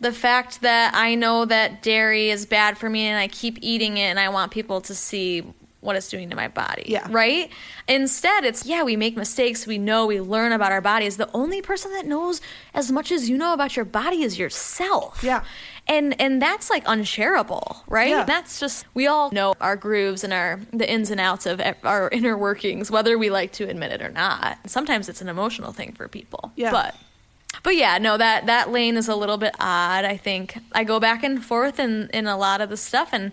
the 0.00 0.12
fact 0.12 0.62
that 0.62 0.94
I 0.94 1.14
know 1.14 1.44
that 1.44 1.82
dairy 1.82 2.30
is 2.30 2.46
bad 2.46 2.78
for 2.78 2.88
me 2.88 3.02
and 3.02 3.18
I 3.18 3.28
keep 3.28 3.58
eating 3.60 3.98
it 3.98 4.04
and 4.04 4.18
I 4.18 4.30
want 4.30 4.52
people 4.52 4.80
to 4.82 4.94
see 4.94 5.42
what 5.88 5.96
it's 5.96 6.08
doing 6.08 6.30
to 6.30 6.36
my 6.36 6.46
body. 6.46 6.84
Yeah. 6.86 7.08
Right? 7.10 7.50
Instead, 7.88 8.44
it's 8.44 8.64
yeah, 8.64 8.84
we 8.84 8.94
make 8.94 9.16
mistakes, 9.16 9.66
we 9.66 9.78
know, 9.78 10.06
we 10.06 10.20
learn 10.20 10.52
about 10.52 10.70
our 10.70 10.80
bodies. 10.80 11.16
The 11.16 11.30
only 11.34 11.62
person 11.62 11.92
that 11.94 12.06
knows 12.06 12.40
as 12.74 12.92
much 12.92 13.10
as 13.10 13.28
you 13.28 13.36
know 13.36 13.52
about 13.52 13.74
your 13.74 13.84
body 13.84 14.22
is 14.22 14.38
yourself. 14.38 15.24
Yeah. 15.24 15.42
And 15.88 16.20
and 16.20 16.40
that's 16.40 16.68
like 16.68 16.84
unshareable, 16.86 17.82
right? 17.88 18.10
Yeah. 18.10 18.24
That's 18.24 18.60
just 18.60 18.84
we 18.94 19.06
all 19.06 19.30
know 19.32 19.54
our 19.60 19.74
grooves 19.74 20.22
and 20.22 20.32
our 20.32 20.60
the 20.72 20.88
ins 20.88 21.10
and 21.10 21.18
outs 21.18 21.46
of 21.46 21.60
our 21.82 22.10
inner 22.10 22.36
workings 22.36 22.90
whether 22.90 23.16
we 23.16 23.30
like 23.30 23.52
to 23.52 23.68
admit 23.68 23.90
it 23.90 24.02
or 24.02 24.10
not. 24.10 24.58
Sometimes 24.66 25.08
it's 25.08 25.22
an 25.22 25.28
emotional 25.28 25.72
thing 25.72 25.92
for 25.92 26.06
people. 26.06 26.52
Yeah. 26.54 26.70
But 26.70 26.94
but 27.62 27.76
yeah, 27.76 27.98
no, 27.98 28.16
that 28.18 28.46
that 28.46 28.70
lane 28.70 28.96
is 28.96 29.08
a 29.08 29.16
little 29.16 29.38
bit 29.38 29.54
odd. 29.58 30.04
I 30.04 30.16
think 30.16 30.58
I 30.72 30.84
go 30.84 31.00
back 31.00 31.24
and 31.24 31.42
forth 31.42 31.80
in 31.80 32.10
in 32.12 32.26
a 32.26 32.36
lot 32.36 32.60
of 32.60 32.68
the 32.68 32.76
stuff, 32.76 33.10
and 33.12 33.32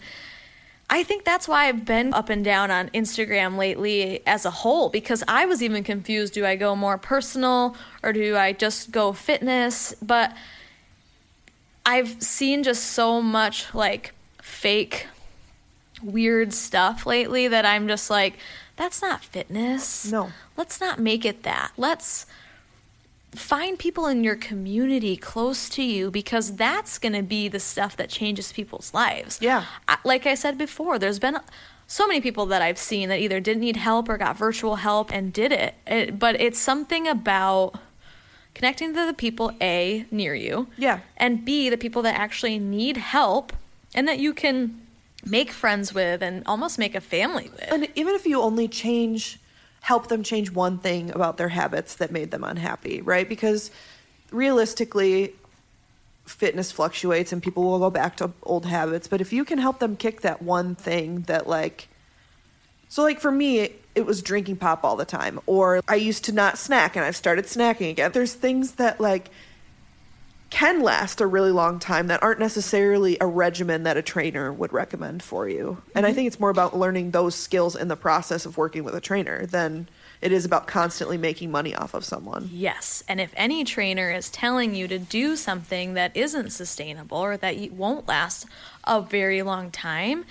I 0.89 1.03
think 1.03 1.25
that's 1.25 1.47
why 1.47 1.67
I've 1.67 1.83
been 1.83 2.13
up 2.13 2.29
and 2.29 2.45
down 2.45 2.69
on 2.69 2.89
Instagram 2.89 3.57
lately 3.57 4.25
as 4.27 4.45
a 4.45 4.51
whole 4.51 4.89
because 4.89 5.23
I 5.27 5.45
was 5.45 5.63
even 5.63 5.83
confused. 5.83 6.33
Do 6.33 6.45
I 6.45 6.55
go 6.55 6.75
more 6.75 6.97
personal 6.97 7.75
or 8.03 8.13
do 8.13 8.37
I 8.37 8.53
just 8.53 8.91
go 8.91 9.11
fitness? 9.11 9.95
But 10.01 10.35
I've 11.85 12.21
seen 12.21 12.63
just 12.63 12.83
so 12.83 13.21
much 13.21 13.73
like 13.73 14.13
fake 14.41 15.07
weird 16.03 16.53
stuff 16.53 17.05
lately 17.05 17.47
that 17.47 17.65
I'm 17.65 17.87
just 17.87 18.09
like, 18.09 18.37
that's 18.75 19.01
not 19.01 19.23
fitness. 19.23 20.11
No. 20.11 20.31
Let's 20.55 20.79
not 20.79 20.99
make 20.99 21.25
it 21.25 21.43
that. 21.43 21.71
Let's 21.77 22.25
find 23.35 23.77
people 23.77 24.07
in 24.07 24.23
your 24.23 24.35
community 24.35 25.15
close 25.17 25.69
to 25.69 25.83
you 25.83 26.11
because 26.11 26.55
that's 26.55 26.97
going 26.97 27.13
to 27.13 27.23
be 27.23 27.47
the 27.47 27.59
stuff 27.59 27.95
that 27.97 28.09
changes 28.09 28.51
people's 28.51 28.93
lives. 28.93 29.39
Yeah. 29.41 29.65
I, 29.87 29.97
like 30.03 30.25
I 30.25 30.35
said 30.35 30.57
before, 30.57 30.97
there's 30.99 31.19
been 31.19 31.39
so 31.87 32.07
many 32.07 32.21
people 32.21 32.45
that 32.47 32.61
I've 32.61 32.77
seen 32.77 33.09
that 33.09 33.19
either 33.19 33.39
didn't 33.39 33.61
need 33.61 33.77
help 33.77 34.09
or 34.09 34.17
got 34.17 34.37
virtual 34.37 34.77
help 34.77 35.13
and 35.13 35.31
did 35.31 35.51
it. 35.51 35.75
it 35.85 36.17
but 36.17 36.39
it's 36.39 36.59
something 36.59 37.07
about 37.07 37.79
connecting 38.53 38.93
to 38.93 39.05
the 39.05 39.13
people 39.13 39.51
A 39.61 40.05
near 40.09 40.33
you. 40.33 40.67
Yeah. 40.77 40.99
And 41.17 41.45
B 41.45 41.69
the 41.69 41.77
people 41.77 42.01
that 42.03 42.15
actually 42.15 42.57
need 42.57 42.97
help 42.97 43.53
and 43.93 44.07
that 44.07 44.19
you 44.19 44.33
can 44.33 44.81
make 45.25 45.51
friends 45.51 45.93
with 45.93 46.21
and 46.21 46.43
almost 46.45 46.79
make 46.79 46.95
a 46.95 47.01
family 47.01 47.49
with. 47.51 47.71
And 47.71 47.87
even 47.95 48.15
if 48.15 48.25
you 48.25 48.41
only 48.41 48.67
change, 48.67 49.39
help 49.85 50.07
them 50.07 50.23
change 50.23 50.49
one 50.49 50.79
thing 50.79 51.11
about 51.11 51.37
their 51.37 51.49
habits 51.49 51.93
that 51.93 52.11
made 52.11 52.31
them 52.31 52.43
unhappy, 52.43 53.03
right? 53.03 53.29
Because 53.29 53.69
realistically, 54.31 55.35
fitness 56.25 56.71
fluctuates 56.71 57.31
and 57.31 57.43
people 57.43 57.61
will 57.61 57.77
go 57.77 57.91
back 57.91 58.17
to 58.17 58.31
old 58.41 58.65
habits. 58.65 59.07
But 59.07 59.21
if 59.21 59.31
you 59.31 59.45
can 59.45 59.59
help 59.59 59.77
them 59.77 59.95
kick 59.95 60.21
that 60.21 60.41
one 60.41 60.73
thing 60.73 61.21
that, 61.27 61.47
like, 61.47 61.87
so 62.89 63.03
like 63.03 63.19
for 63.19 63.31
me, 63.31 63.75
it 63.93 64.07
was 64.07 64.23
drinking 64.23 64.55
pop 64.57 64.83
all 64.83 64.95
the 64.95 65.05
time, 65.05 65.39
or 65.45 65.81
I 65.87 65.95
used 65.95 66.25
to 66.25 66.31
not 66.31 66.57
snack 66.57 66.95
and 66.95 67.05
I've 67.05 67.15
started 67.15 67.45
snacking 67.45 67.91
again. 67.91 68.11
There's 68.11 68.33
things 68.33 68.73
that, 68.73 68.99
like, 68.99 69.29
can 70.49 70.81
last 70.81 71.21
a 71.21 71.27
really 71.27 71.51
long 71.51 71.79
time 71.79 72.07
that 72.07 72.21
aren't 72.21 72.39
necessarily 72.39 73.17
a 73.19 73.27
regimen 73.27 73.83
that 73.83 73.97
a 73.97 74.01
trainer 74.01 74.53
would 74.53 74.71
recommend 74.71 75.23
for 75.23 75.49
you. 75.49 75.81
And 75.93 76.05
I 76.05 76.09
mm-hmm. 76.09 76.15
think 76.15 76.27
it's 76.27 76.39
more 76.39 76.49
about 76.49 76.77
learning 76.77 77.11
those 77.11 77.35
skills 77.35 77.75
in 77.75 77.87
the 77.87 77.95
process 77.95 78.45
of 78.45 78.57
working 78.57 78.83
with 78.83 78.95
a 78.95 79.01
trainer 79.01 79.45
than 79.45 79.87
it 80.21 80.31
is 80.31 80.45
about 80.45 80.67
constantly 80.67 81.17
making 81.17 81.51
money 81.51 81.75
off 81.75 81.93
of 81.93 82.05
someone. 82.05 82.49
Yes. 82.51 83.03
And 83.07 83.19
if 83.19 83.31
any 83.35 83.63
trainer 83.63 84.11
is 84.11 84.29
telling 84.29 84.75
you 84.75 84.87
to 84.87 84.97
do 84.97 85.35
something 85.35 85.93
that 85.95 86.15
isn't 86.15 86.51
sustainable 86.51 87.17
or 87.17 87.37
that 87.37 87.71
won't 87.71 88.07
last 88.07 88.45
a 88.85 89.01
very 89.01 89.41
long 89.41 89.71
time, 89.71 90.25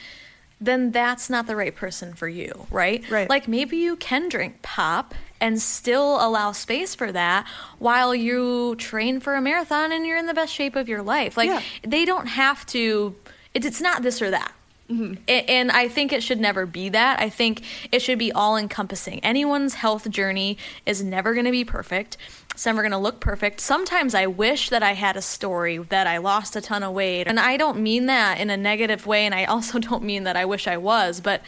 then 0.60 0.92
that's 0.92 1.28
not 1.28 1.46
the 1.46 1.56
right 1.56 1.74
person 1.74 2.14
for 2.14 2.28
you, 2.28 2.66
right? 2.70 3.08
Right. 3.10 3.28
Like 3.28 3.48
maybe 3.48 3.76
you 3.76 3.96
can 3.96 4.28
drink 4.28 4.62
pop 4.62 5.14
and 5.44 5.60
still 5.60 6.26
allow 6.26 6.52
space 6.52 6.94
for 6.94 7.12
that 7.12 7.46
while 7.78 8.14
you 8.14 8.74
train 8.76 9.20
for 9.20 9.34
a 9.34 9.42
marathon 9.42 9.92
and 9.92 10.06
you're 10.06 10.16
in 10.16 10.24
the 10.24 10.32
best 10.32 10.50
shape 10.50 10.74
of 10.74 10.88
your 10.88 11.02
life. 11.02 11.36
Like 11.36 11.50
Yeah. 11.50 11.60
they 11.86 12.06
don't 12.06 12.28
have 12.28 12.64
to, 12.68 13.14
it, 13.52 13.62
it's 13.66 13.82
not 13.82 14.02
this 14.02 14.22
or 14.22 14.30
that. 14.30 14.52
Mm-hmm. 14.88 15.22
And 15.28 15.70
I 15.70 15.88
think 15.88 16.14
it 16.14 16.22
should 16.22 16.40
never 16.40 16.64
be 16.64 16.88
that. 16.88 17.20
I 17.20 17.28
think 17.28 17.62
it 17.92 18.00
should 18.00 18.18
be 18.18 18.32
all 18.32 18.56
encompassing. 18.56 19.20
Anyone's 19.20 19.74
health 19.74 20.08
journey 20.08 20.56
is 20.86 21.04
never 21.04 21.34
going 21.34 21.44
to 21.44 21.50
be 21.50 21.64
perfect. 21.64 22.16
It's 22.52 22.64
never 22.64 22.80
going 22.80 22.92
to 22.92 22.98
look 22.98 23.20
perfect. 23.20 23.60
Sometimes 23.60 24.14
I 24.14 24.26
wish 24.26 24.70
that 24.70 24.82
I 24.82 24.92
had 24.94 25.14
a 25.14 25.22
story 25.22 25.76
that 25.76 26.06
I 26.06 26.16
lost 26.18 26.56
a 26.56 26.62
ton 26.62 26.82
of 26.82 26.94
weight. 26.94 27.26
And 27.26 27.38
I 27.38 27.58
don't 27.58 27.80
mean 27.80 28.06
that 28.06 28.40
in 28.40 28.48
a 28.48 28.56
negative 28.56 29.06
way. 29.06 29.26
And 29.26 29.34
I 29.34 29.44
also 29.44 29.78
don't 29.88 30.04
mean 30.04 30.24
that 30.24 30.36
I 30.36 30.46
wish 30.46 30.66
I 30.66 30.78
was. 30.78 31.20
But 31.20 31.42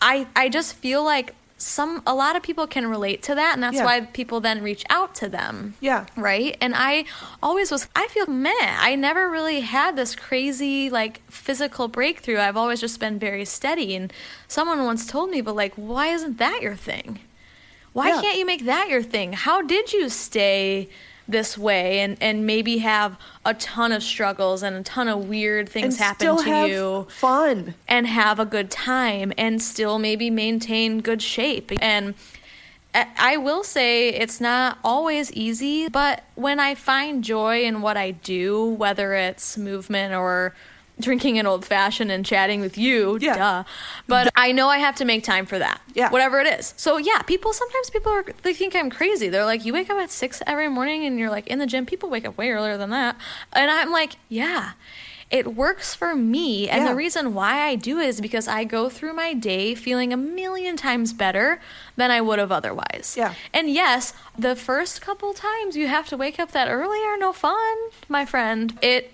I, 0.00 0.28
I 0.34 0.48
just 0.48 0.74
feel 0.74 1.04
like 1.04 1.34
some 1.60 2.02
a 2.06 2.14
lot 2.14 2.36
of 2.36 2.42
people 2.42 2.66
can 2.68 2.86
relate 2.86 3.20
to 3.24 3.34
that 3.34 3.54
and 3.54 3.62
that's 3.62 3.76
Yeah. 3.76 3.84
why 3.84 4.00
people 4.02 4.40
then 4.40 4.62
reach 4.62 4.84
out 4.90 5.14
to 5.16 5.28
them. 5.28 5.74
Yeah. 5.80 6.06
right? 6.16 6.56
And 6.60 6.72
i 6.76 7.04
always 7.42 7.70
was 7.72 7.88
i 7.96 8.06
feel 8.08 8.26
meh. 8.26 8.50
I 8.60 8.94
never 8.94 9.28
really 9.28 9.60
had 9.60 9.96
this 9.96 10.14
crazy 10.14 10.88
like 10.88 11.20
physical 11.30 11.88
breakthrough. 11.88 12.38
I've 12.38 12.56
always 12.56 12.80
just 12.80 13.00
been 13.00 13.18
very 13.18 13.44
steady. 13.44 13.96
And 13.96 14.12
someone 14.46 14.84
once 14.84 15.04
told 15.06 15.30
me 15.30 15.40
but 15.40 15.56
like 15.56 15.74
why 15.74 16.06
isn't 16.08 16.38
that 16.38 16.62
your 16.62 16.76
thing? 16.76 17.18
Why 17.92 18.08
Yeah. 18.10 18.20
can't 18.20 18.38
you 18.38 18.46
make 18.46 18.64
that 18.66 18.88
your 18.88 19.02
thing? 19.02 19.32
How 19.32 19.60
did 19.60 19.92
you 19.92 20.08
stay 20.08 20.88
this 21.28 21.58
way 21.58 22.00
and 22.00 22.16
and 22.20 22.46
maybe 22.46 22.78
have 22.78 23.18
a 23.44 23.52
ton 23.54 23.92
of 23.92 24.02
struggles 24.02 24.62
and 24.62 24.74
a 24.74 24.82
ton 24.82 25.08
of 25.08 25.28
weird 25.28 25.68
things 25.68 25.94
and 25.94 26.02
happen 26.02 26.18
still 26.18 26.38
to 26.38 26.44
have 26.44 26.68
you 26.68 27.06
fun. 27.10 27.74
and 27.86 28.06
have 28.06 28.40
a 28.40 28.46
good 28.46 28.70
time 28.70 29.32
and 29.36 29.60
still 29.60 29.98
maybe 29.98 30.30
maintain 30.30 31.00
good 31.00 31.20
shape. 31.20 31.70
And 31.82 32.14
I 32.94 33.06
I 33.18 33.36
will 33.36 33.62
say 33.62 34.08
it's 34.08 34.40
not 34.40 34.78
always 34.82 35.30
easy, 35.32 35.88
but 35.88 36.24
when 36.34 36.58
I 36.58 36.74
find 36.74 37.22
joy 37.22 37.62
in 37.62 37.82
what 37.82 37.96
I 37.96 38.12
do, 38.12 38.64
whether 38.64 39.12
it's 39.12 39.58
movement 39.58 40.14
or 40.14 40.54
drinking 41.00 41.38
an 41.38 41.46
old 41.46 41.64
fashioned 41.64 42.10
and 42.10 42.24
chatting 42.26 42.60
with 42.60 42.76
you, 42.76 43.18
Yeah. 43.20 43.36
duh. 43.36 43.64
But 44.06 44.30
I 44.34 44.52
know 44.52 44.68
I 44.68 44.78
have 44.78 44.96
to 44.96 45.04
make 45.04 45.22
time 45.24 45.46
for 45.46 45.58
that. 45.58 45.80
Yeah. 45.94 46.10
Whatever 46.10 46.40
it 46.40 46.46
is. 46.58 46.74
So 46.76 46.96
yeah, 46.98 47.22
people 47.22 47.52
sometimes 47.52 47.90
people 47.90 48.12
are 48.12 48.24
they 48.42 48.52
think 48.54 48.74
I'm 48.74 48.90
crazy. 48.90 49.28
They're 49.28 49.44
like, 49.44 49.64
You 49.64 49.72
wake 49.72 49.90
up 49.90 49.98
at 49.98 50.10
six 50.10 50.42
every 50.46 50.68
morning 50.68 51.04
and 51.06 51.18
you're 51.18 51.30
like 51.30 51.46
in 51.46 51.58
the 51.58 51.66
gym. 51.66 51.86
People 51.86 52.10
wake 52.10 52.26
up 52.26 52.36
way 52.36 52.50
earlier 52.50 52.76
than 52.76 52.90
that. 52.90 53.16
And 53.52 53.70
I'm 53.70 53.90
like, 53.92 54.16
Yeah. 54.28 54.72
It 55.30 55.54
works 55.54 55.94
for 55.94 56.14
me. 56.16 56.70
And 56.70 56.84
Yeah. 56.84 56.88
the 56.90 56.94
reason 56.96 57.34
why 57.34 57.60
I 57.68 57.74
do 57.74 58.00
it 58.00 58.08
is 58.08 58.18
because 58.20 58.48
I 58.48 58.64
go 58.64 58.88
through 58.88 59.12
my 59.12 59.34
day 59.34 59.74
feeling 59.74 60.10
a 60.10 60.16
million 60.16 60.74
times 60.74 61.12
better 61.12 61.60
than 61.96 62.10
I 62.10 62.22
would 62.22 62.38
have 62.38 62.50
otherwise. 62.50 63.14
Yeah. 63.16 63.34
And 63.52 63.68
yes, 63.68 64.14
the 64.38 64.56
first 64.56 65.02
couple 65.02 65.34
times 65.34 65.76
you 65.76 65.86
have 65.88 66.08
to 66.08 66.16
wake 66.16 66.40
up 66.40 66.52
that 66.52 66.68
early 66.70 67.00
are 67.04 67.18
no 67.18 67.34
fun, 67.34 67.76
my 68.08 68.24
friend. 68.24 68.78
It 68.80 69.12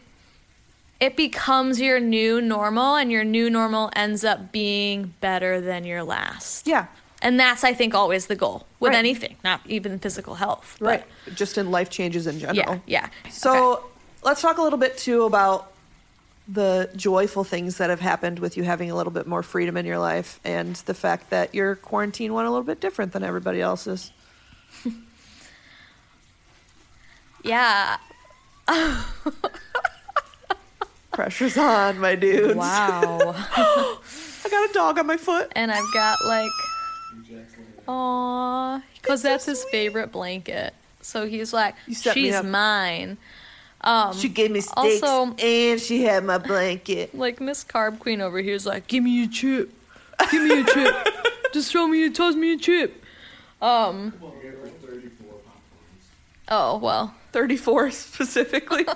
it 1.04 1.16
becomes 1.16 1.80
your 1.80 2.00
new 2.00 2.40
normal 2.40 2.96
and 2.96 3.12
your 3.12 3.24
new 3.24 3.50
normal 3.50 3.90
ends 3.94 4.24
up 4.24 4.50
being 4.52 5.12
better 5.20 5.60
than 5.60 5.84
your 5.84 6.02
last. 6.02 6.66
Yeah. 6.66 6.86
And 7.20 7.38
that's 7.38 7.62
I 7.64 7.72
think 7.74 7.94
always 7.94 8.26
the 8.26 8.36
goal 8.36 8.66
with 8.80 8.90
Right. 8.92 8.98
anything, 8.98 9.36
not 9.44 9.60
even 9.66 9.98
physical 9.98 10.34
health. 10.36 10.76
but- 10.80 10.86
Right. 10.86 11.04
Just 11.34 11.58
in 11.58 11.70
life 11.70 11.90
changes 11.90 12.26
in 12.26 12.38
general. 12.38 12.56
Yeah, 12.56 12.78
yeah. 12.86 13.30
So 13.30 13.50
Okay. 13.74 13.86
let's 14.24 14.40
talk 14.42 14.58
a 14.58 14.62
little 14.62 14.78
bit 14.78 14.96
too 14.98 15.24
about 15.24 15.70
the 16.46 16.90
joyful 16.96 17.44
things 17.44 17.78
that 17.78 17.88
have 17.88 18.00
happened 18.00 18.38
with 18.38 18.56
you 18.56 18.64
having 18.64 18.90
a 18.90 18.94
little 18.94 19.12
bit 19.12 19.26
more 19.26 19.42
freedom 19.42 19.76
in 19.78 19.86
your 19.86 19.98
life 19.98 20.38
and 20.44 20.76
the 20.86 20.92
fact 20.94 21.30
that 21.30 21.54
your 21.54 21.74
quarantine 21.76 22.34
went 22.34 22.46
a 22.46 22.50
little 22.50 22.64
bit 22.64 22.80
different 22.80 23.12
than 23.12 23.22
everybody 23.22 23.60
else's. 23.60 24.10
Yeah. 27.42 27.98
Pressure's 31.14 31.56
on, 31.56 31.98
my 31.98 32.14
dudes. 32.14 32.54
Wow. 32.54 33.34
I 33.56 34.48
got 34.50 34.70
a 34.70 34.72
dog 34.72 34.98
on 34.98 35.06
my 35.06 35.16
foot. 35.16 35.50
and 35.56 35.70
I've 35.72 35.92
got 35.92 36.18
like 36.26 36.50
Aw, 37.86 38.82
because 39.00 39.22
so 39.22 39.28
that's 39.28 39.44
his 39.44 39.60
sweet. 39.60 39.70
favorite 39.70 40.10
blanket. 40.12 40.72
So 41.02 41.26
he's 41.26 41.52
like, 41.52 41.74
You 41.86 41.94
set 41.94 42.16
me 42.16 42.22
she's 42.30 42.42
mine. 42.42 43.18
Um, 43.82 44.16
She 44.16 44.28
gave 44.30 44.50
me 44.50 44.60
steaks 44.60 45.02
also- 45.02 45.34
and 45.36 45.78
she 45.80 46.02
had 46.04 46.24
my 46.24 46.38
blanket. 46.38 47.14
like 47.14 47.40
Miss 47.40 47.62
Carb 47.64 47.98
Queen 47.98 48.20
over 48.22 48.38
here 48.38 48.54
is 48.54 48.64
like, 48.64 48.86
give 48.86 49.04
me 49.04 49.22
a 49.24 49.26
chip, 49.28 49.70
give 50.30 50.42
me 50.42 50.60
a 50.60 50.64
chip, 50.72 50.94
just 51.52 51.70
throw 51.70 51.86
me, 51.86 52.06
a 52.06 52.10
toss 52.10 52.34
me 52.34 52.54
a 52.54 52.56
chip. 52.56 53.02
Um. 53.60 54.14
Oh 56.48 56.78
well. 56.78 57.14
34 57.32 57.90
specifically. 57.90 58.86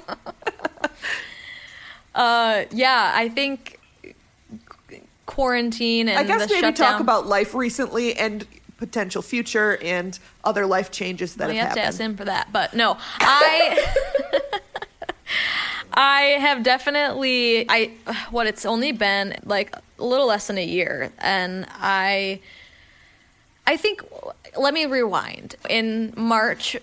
Uh, 2.18 2.64
yeah, 2.72 3.12
I 3.14 3.28
think 3.28 3.78
quarantine 5.24 6.08
and 6.08 6.18
I 6.18 6.24
guess 6.24 6.50
maybe 6.50 6.60
shutdown. 6.60 6.74
talk 6.74 7.00
about 7.00 7.28
life 7.28 7.54
recently 7.54 8.16
and 8.16 8.44
potential 8.76 9.22
future 9.22 9.78
and 9.82 10.18
other 10.42 10.66
life 10.66 10.90
changes 10.90 11.36
that 11.36 11.46
Well, 11.46 11.54
you 11.54 11.60
have 11.60 11.68
have 11.68 11.76
to 11.76 11.82
ask 11.82 12.00
him 12.00 12.16
for 12.16 12.24
that. 12.24 12.52
But 12.52 12.74
no, 12.74 12.96
I 13.20 13.86
I 15.92 16.20
have 16.40 16.64
definitely 16.64 17.66
I 17.68 17.92
what 18.30 18.48
it's 18.48 18.66
only 18.66 18.90
been 18.90 19.36
like 19.44 19.76
a 19.76 20.04
little 20.04 20.26
less 20.26 20.48
than 20.48 20.58
a 20.58 20.64
year 20.64 21.12
and 21.18 21.66
I 21.70 22.40
I 23.64 23.76
think 23.76 24.02
let 24.56 24.74
me 24.74 24.86
rewind. 24.86 25.54
In 25.70 26.12
March 26.16 26.76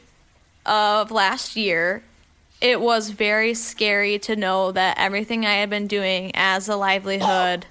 of 0.65 1.11
last 1.11 1.57
year, 1.57 2.03
it 2.61 2.79
was 2.81 3.09
very 3.09 3.53
scary 3.53 4.17
to 4.19 4.35
know 4.35 4.71
that 4.71 4.97
everything 4.97 5.45
I 5.45 5.55
had 5.55 5.69
been 5.69 5.87
doing 5.87 6.31
as 6.33 6.67
a 6.67 6.75
livelihood 6.75 7.65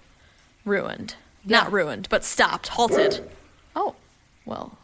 ruined. 0.64 1.16
Not 1.44 1.72
ruined, 1.72 2.08
but 2.10 2.24
stopped, 2.24 2.68
halted. 2.68 3.28
Oh, 3.76 3.94
well, 4.46 4.78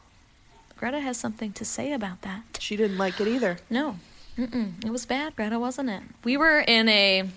Greta 0.77 1.01
has 1.01 1.17
something 1.17 1.53
to 1.53 1.65
say 1.65 1.93
about 1.93 2.23
that. 2.23 2.43
She 2.59 2.77
didn't 2.77 2.99
like 2.99 3.21
it 3.21 3.29
either. 3.29 3.59
No, 3.71 3.97
Mm-mm. 4.37 4.85
it 4.85 4.91
was 4.91 5.07
bad, 5.07 5.37
Greta, 5.37 5.59
wasn't 5.59 5.91
it? 5.91 6.03
We 6.25 6.37
were 6.37 6.61
in 6.61 6.89
a 6.89 7.29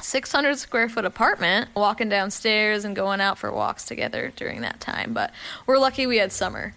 600 0.00 0.58
square 0.58 0.88
foot 0.88 1.04
apartment, 1.06 1.68
walking 1.74 2.08
downstairs 2.08 2.84
and 2.84 2.94
going 2.96 3.20
out 3.20 3.38
for 3.38 3.50
walks 3.52 3.84
together 3.84 4.32
during 4.36 4.60
that 4.62 4.80
time. 4.80 5.12
But 5.14 5.32
we're 5.66 5.78
lucky 5.78 6.06
we 6.06 6.18
had 6.18 6.32
summer. 6.32 6.74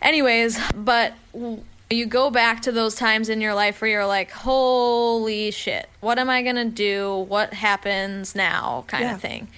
Anyways, 0.00 0.58
but 0.74 1.14
w- 1.32 1.64
you 1.90 2.06
go 2.06 2.30
back 2.30 2.62
to 2.62 2.72
those 2.72 2.94
times 2.94 3.28
in 3.28 3.40
your 3.40 3.54
life 3.54 3.80
where 3.80 3.90
you're 3.90 4.06
like, 4.06 4.30
holy 4.30 5.50
shit, 5.50 5.88
what 6.00 6.18
am 6.18 6.28
I 6.28 6.42
gonna 6.42 6.66
do? 6.66 7.24
What 7.28 7.54
happens 7.54 8.34
now? 8.34 8.84
kind 8.88 9.04
Yeah. 9.04 9.14
of 9.14 9.20
thing. 9.20 9.48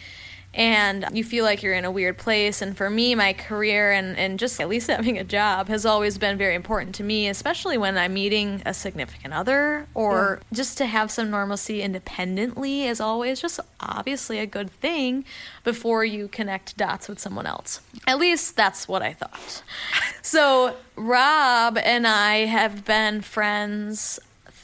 And 0.52 1.06
you 1.12 1.22
feel 1.22 1.44
like 1.44 1.62
you're 1.62 1.74
in 1.74 1.84
a 1.84 1.90
weird 1.90 2.18
place. 2.18 2.60
And 2.60 2.76
for 2.76 2.90
me, 2.90 3.14
my 3.14 3.32
career 3.32 3.92
and, 3.92 4.16
and 4.18 4.38
just 4.38 4.60
at 4.60 4.68
least 4.68 4.86
having 4.90 5.16
a 5.16 5.24
job 5.24 5.68
has 5.68 5.86
always 5.86 6.18
been 6.18 6.36
very 6.36 6.54
important 6.54 6.94
to 6.96 7.04
me, 7.04 7.28
especially 7.28 7.78
when 7.78 7.96
I'm 7.96 8.14
meeting 8.14 8.62
a 8.66 8.74
significant 8.74 9.32
other 9.32 9.86
or 9.94 10.40
just 10.52 10.76
to 10.78 10.86
have 10.86 11.10
some 11.10 11.30
normalcy 11.30 11.82
independently 11.82 12.84
is 12.84 13.00
always 13.00 13.40
just 13.40 13.60
obviously 13.78 14.38
a 14.38 14.46
good 14.46 14.70
thing 14.70 15.24
before 15.62 16.04
you 16.04 16.26
connect 16.26 16.76
dots 16.76 17.08
with 17.08 17.20
someone 17.20 17.46
else. 17.46 17.80
At 18.06 18.18
least 18.18 18.56
that's 18.56 18.88
what 18.88 19.02
I 19.02 19.12
thought. 19.12 19.62
so, 20.22 20.76
Rob 20.96 21.78
and 21.78 22.06
I 22.06 22.46
have 22.46 22.84
been 22.84 23.20
friends 23.20 24.18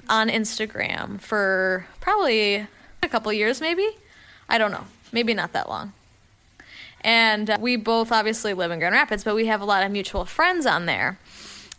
on 0.08 0.28
Instagram 0.28 1.20
for 1.20 1.86
probably 2.00 2.66
a 3.02 3.08
couple 3.08 3.32
years, 3.32 3.60
maybe. 3.60 3.88
I 4.48 4.58
don't 4.58 4.70
know 4.70 4.84
maybe 5.16 5.32
not 5.32 5.54
that 5.54 5.66
long. 5.66 5.94
And 7.00 7.48
uh, 7.48 7.56
we 7.58 7.76
both 7.76 8.12
obviously 8.12 8.52
live 8.52 8.70
in 8.70 8.78
Grand 8.78 8.92
Rapids, 8.92 9.24
but 9.24 9.34
we 9.34 9.46
have 9.46 9.62
a 9.62 9.64
lot 9.64 9.82
of 9.82 9.90
mutual 9.90 10.26
friends 10.26 10.66
on 10.66 10.84
there. 10.84 11.18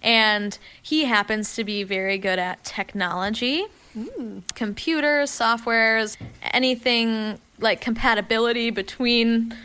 And 0.01 0.57
he 0.81 1.05
happens 1.05 1.53
to 1.55 1.63
be 1.63 1.83
very 1.83 2.17
good 2.17 2.39
at 2.39 2.63
technology, 2.63 3.65
mm. 3.95 4.41
computers, 4.55 5.29
softwares, 5.29 6.17
anything 6.41 7.39
like 7.59 7.79
compatibility 7.79 8.71
between 8.71 9.55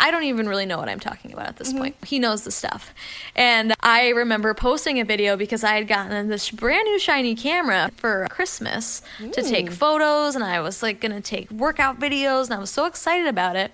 I 0.00 0.10
don't 0.10 0.24
even 0.24 0.48
really 0.48 0.66
know 0.66 0.78
what 0.78 0.88
I'm 0.88 1.00
talking 1.00 1.32
about 1.32 1.48
at 1.48 1.56
this 1.56 1.70
mm-hmm. 1.70 1.78
point. 1.78 1.96
He 2.04 2.18
knows 2.18 2.44
the 2.44 2.50
stuff. 2.50 2.94
And 3.34 3.74
I 3.80 4.10
remember 4.10 4.54
posting 4.54 5.00
a 5.00 5.04
video 5.04 5.36
because 5.36 5.64
I 5.64 5.74
had 5.74 5.88
gotten 5.88 6.28
this 6.28 6.50
brand 6.50 6.84
new 6.84 6.98
shiny 6.98 7.34
camera 7.34 7.90
for 7.96 8.26
Christmas 8.30 9.02
mm. 9.18 9.32
to 9.32 9.42
take 9.42 9.70
photos 9.70 10.34
and 10.34 10.44
I 10.44 10.60
was 10.60 10.82
like 10.82 11.00
going 11.00 11.12
to 11.12 11.20
take 11.20 11.50
workout 11.50 11.98
videos 11.98 12.44
and 12.44 12.54
I 12.54 12.58
was 12.58 12.70
so 12.70 12.86
excited 12.86 13.26
about 13.26 13.56
it. 13.56 13.72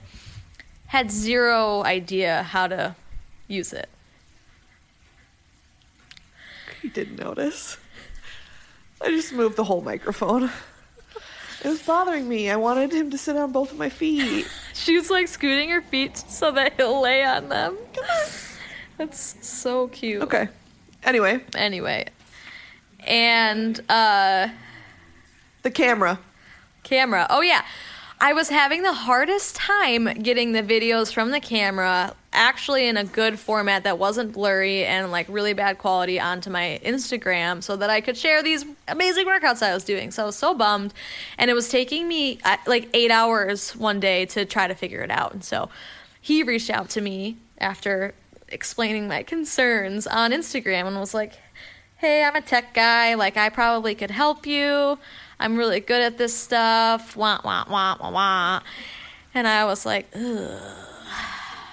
Had 0.87 1.11
zero 1.11 1.83
idea 1.85 2.43
how 2.43 2.69
to 2.69 2.97
use 3.49 3.73
it. 3.73 3.89
You 6.83 6.91
didn't 6.91 7.17
notice. 7.17 7.77
I 9.01 9.09
just 9.11 9.33
moved 9.33 9.57
the 9.57 9.65
whole 9.65 9.83
microphone. 9.83 10.51
It 11.65 11.69
was 11.69 11.83
bothering 11.83 12.29
me. 12.29 12.51
I 12.51 12.57
wanted 12.57 12.93
him 12.93 13.11
to 13.11 13.17
sit 13.17 13.37
on 13.37 13.51
both 13.51 13.73
of 13.73 13.79
my 13.79 13.89
feet. 13.89 14.47
she 14.75 14.97
was 14.99 15.09
like 15.09 15.29
scooting 15.29 15.71
her 15.71 15.81
feet 15.81 16.19
so 16.19 16.53
that 16.53 16.75
he'll 16.77 17.01
lay 17.01 17.25
on 17.25 17.49
them. 17.49 17.79
Come 17.95 18.05
on. 18.05 18.27
That's 18.99 19.37
so 19.41 19.89
cute. 19.89 20.23
Okay. 20.23 20.49
Anyway. 21.03 21.41
Anyway. 21.55 22.07
And 23.01 23.81
uh 23.89 24.49
the 25.63 25.71
camera. 25.71 26.21
Camera. 26.83 27.27
Oh 27.31 27.41
yeah. 27.41 27.65
I 28.25 28.33
was 28.33 28.49
having 28.49 28.81
the 28.81 28.95
hardest 28.95 29.55
time 29.55 30.07
getting 30.07 30.53
the 30.53 30.63
videos 30.63 31.13
from 31.13 31.31
the 31.31 31.41
camera 31.41 32.15
actually 32.33 32.89
in 32.89 32.97
a 32.97 33.05
good 33.05 33.39
format 33.39 33.85
that 33.85 33.99
wasn't 33.99 34.33
blurry 34.33 34.87
and 34.87 35.13
like 35.13 35.27
really 35.29 35.53
bad 35.53 35.77
quality 35.77 36.19
onto 36.19 36.49
my 36.49 36.81
Instagram 36.83 37.63
so 37.63 37.77
that 37.77 37.91
I 37.91 38.01
could 38.01 38.17
share 38.17 38.43
these 38.43 38.65
amazing 38.89 39.27
workouts 39.27 39.63
I 39.63 39.75
was 39.75 39.85
doing. 39.85 40.11
So 40.11 40.23
I 40.23 40.27
was 40.27 40.37
so 40.37 40.55
bummed. 40.55 40.95
And 41.37 41.51
it 41.51 41.55
was 41.55 41.69
taking 41.69 42.09
me 42.09 42.39
uh, 42.45 42.57
like 42.67 42.89
eight 42.95 43.11
hours 43.11 43.77
one 43.77 44.01
day 44.01 44.25
to 44.25 44.47
try 44.47 44.69
to 44.69 44.75
figure 44.75 45.03
it 45.03 45.11
out. 45.11 45.35
And 45.35 45.45
so 45.45 45.69
he 46.19 46.43
reached 46.43 46.71
out 46.71 46.89
to 46.91 47.03
me 47.03 47.37
after 47.59 48.15
explaining 48.49 49.07
my 49.07 49.23
concerns 49.23 50.07
on 50.07 50.31
Instagram 50.31 50.87
and 50.87 50.99
was 50.99 51.13
like, 51.13 51.35
hey, 51.99 52.25
I'm 52.25 52.37
a 52.37 52.41
tech 52.41 52.73
guy. 52.73 53.15
Like, 53.17 53.37
I 53.37 53.51
probably 53.51 53.95
could 53.95 54.11
help 54.11 54.47
you. 54.47 54.99
I'm 55.39 55.57
really 55.57 55.81
good 55.81 56.03
at 56.03 56.19
this 56.19 56.35
stuff. 56.37 57.17
Wah, 57.17 57.41
wah, 57.45 57.65
wah, 57.69 57.97
wah, 58.01 58.11
wah. 58.11 58.61
And 59.35 59.47
I 59.49 59.65
was 59.65 59.85
like, 59.85 60.09
Ugh. 60.15 60.63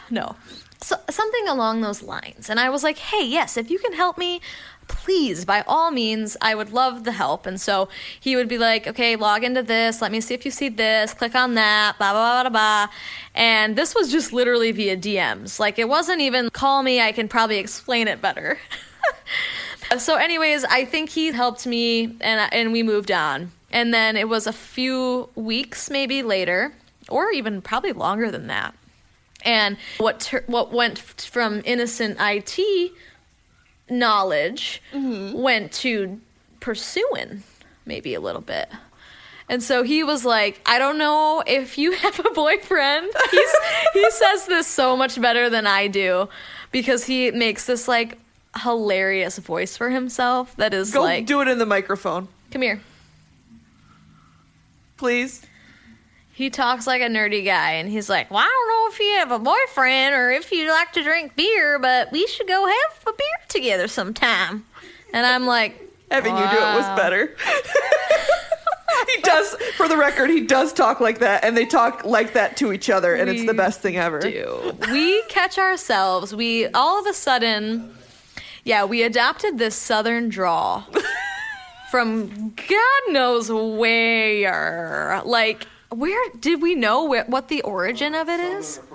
no. 0.09 0.35
So, 0.83 0.95
something 1.09 1.47
along 1.47 1.81
those 1.81 2.01
lines. 2.01 2.49
And 2.49 2.59
I 2.59 2.71
was 2.71 2.83
like, 2.83 2.97
hey, 2.97 3.23
yes, 3.23 3.55
if 3.55 3.69
you 3.69 3.77
can 3.77 3.93
help 3.93 4.17
me, 4.17 4.41
please, 4.87 5.45
by 5.45 5.63
all 5.67 5.91
means, 5.91 6.35
I 6.41 6.55
would 6.55 6.73
love 6.73 7.03
the 7.03 7.11
help. 7.11 7.45
And 7.45 7.59
so 7.61 7.87
he 8.19 8.35
would 8.35 8.47
be 8.47 8.57
like, 8.57 8.87
okay, 8.87 9.15
log 9.15 9.43
into 9.43 9.63
this. 9.63 10.01
Let 10.01 10.11
me 10.11 10.21
see 10.21 10.33
if 10.33 10.43
you 10.43 10.51
see 10.51 10.69
this. 10.69 11.13
Click 11.13 11.35
on 11.35 11.53
that. 11.53 11.97
Blah, 11.97 12.11
blah, 12.11 12.43
blah, 12.43 12.49
blah, 12.49 12.87
blah. 12.87 12.93
And 13.35 13.75
this 13.75 13.95
was 13.95 14.11
just 14.11 14.33
literally 14.33 14.71
via 14.71 14.97
DMs. 14.97 15.59
Like, 15.59 15.79
it 15.79 15.87
wasn't 15.87 16.21
even 16.21 16.49
call 16.49 16.83
me. 16.83 16.99
I 16.99 17.11
can 17.11 17.27
probably 17.27 17.57
explain 17.57 18.07
it 18.07 18.21
better. 18.21 18.59
so, 19.97 20.15
anyways, 20.15 20.63
I 20.63 20.85
think 20.85 21.09
he 21.09 21.31
helped 21.31 21.65
me, 21.65 22.15
and 22.21 22.53
and 22.53 22.71
we 22.71 22.83
moved 22.83 23.11
on. 23.11 23.51
And 23.73 23.93
then 23.93 24.17
it 24.17 24.27
was 24.27 24.47
a 24.47 24.53
few 24.53 25.29
weeks, 25.35 25.89
maybe 25.89 26.23
later, 26.23 26.73
or 27.09 27.31
even 27.31 27.61
probably 27.61 27.93
longer 27.93 28.29
than 28.29 28.47
that. 28.47 28.75
And 29.43 29.77
what 29.97 30.19
ter- 30.19 30.43
what 30.47 30.71
went 30.71 30.99
from 30.99 31.61
innocent 31.65 32.17
IT 32.19 32.91
knowledge 33.89 34.81
mm-hmm. 34.93 35.37
went 35.37 35.71
to 35.73 36.19
pursuing 36.59 37.43
maybe 37.85 38.13
a 38.13 38.19
little 38.19 38.41
bit. 38.41 38.69
And 39.49 39.61
so 39.61 39.83
he 39.83 40.01
was 40.03 40.23
like, 40.23 40.61
I 40.65 40.79
don't 40.79 40.97
know 40.97 41.43
if 41.45 41.77
you 41.77 41.91
have 42.03 42.19
a 42.19 42.29
boyfriend. 42.31 43.11
He's, 43.31 43.55
he 43.93 44.11
says 44.11 44.45
this 44.47 44.67
so 44.67 44.95
much 44.95 45.19
better 45.19 45.49
than 45.49 45.67
I 45.67 45.87
do 45.87 46.29
because 46.71 47.03
he 47.05 47.31
makes 47.31 47.65
this 47.65 47.87
like 47.87 48.17
hilarious 48.59 49.37
voice 49.37 49.77
for 49.77 49.89
himself 49.89 50.55
that 50.57 50.73
is 50.73 50.91
Go 50.91 51.03
like 51.03 51.25
do 51.25 51.41
it 51.41 51.47
in 51.47 51.57
the 51.57 51.65
microphone. 51.65 52.27
Come 52.51 52.61
here. 52.61 52.81
Please. 54.97 55.45
He 56.33 56.49
talks 56.49 56.87
like 56.87 57.01
a 57.01 57.07
nerdy 57.07 57.45
guy 57.45 57.71
and 57.73 57.89
he's 57.89 58.09
like, 58.09 58.29
Well, 58.29 58.39
I 58.39 58.45
don't 58.45 58.67
know 58.67 58.93
if 58.93 58.99
you 58.99 59.13
have 59.19 59.31
a 59.31 59.39
boyfriend 59.39 60.15
or 60.15 60.31
if 60.31 60.51
you 60.51 60.69
like 60.69 60.91
to 60.93 61.03
drink 61.03 61.35
beer, 61.35 61.79
but 61.79 62.11
we 62.11 62.27
should 62.27 62.47
go 62.47 62.65
have 62.65 63.03
a 63.07 63.13
beer 63.13 63.47
together 63.47 63.87
sometime. 63.87 64.65
And 65.13 65.25
I'm 65.25 65.45
like, 65.45 65.81
Having 66.09 66.33
wow. 66.33 66.43
you 66.43 66.57
do 66.57 66.63
it 66.63 66.75
was 66.75 66.97
better. 66.99 67.35
he 69.15 69.21
does, 69.21 69.55
for 69.77 69.87
the 69.87 69.97
record, 69.97 70.29
he 70.29 70.41
does 70.41 70.73
talk 70.73 70.99
like 70.99 71.19
that, 71.19 71.45
and 71.45 71.55
they 71.55 71.65
talk 71.65 72.03
like 72.03 72.33
that 72.33 72.57
to 72.57 72.73
each 72.73 72.89
other, 72.89 73.15
and 73.15 73.29
we 73.29 73.37
it's 73.37 73.45
the 73.45 73.53
best 73.53 73.81
thing 73.81 73.97
ever. 73.97 74.19
Do. 74.19 74.77
We 74.91 75.21
catch 75.23 75.57
ourselves. 75.57 76.35
We 76.35 76.67
all 76.67 76.99
of 76.99 77.05
a 77.05 77.13
sudden 77.13 77.95
yeah, 78.63 78.85
we 78.85 79.03
adopted 79.03 79.57
this 79.57 79.75
southern 79.75 80.29
drawl 80.29 80.85
from 81.91 82.49
God 82.49 83.01
knows 83.09 83.51
where. 83.51 85.21
Like, 85.25 85.67
where 85.89 86.31
did 86.39 86.61
we 86.61 86.75
know 86.75 87.05
where, 87.05 87.25
what 87.25 87.47
the 87.47 87.61
origin 87.63 88.15
of 88.15 88.29
it 88.29 88.39
is? 88.39 88.79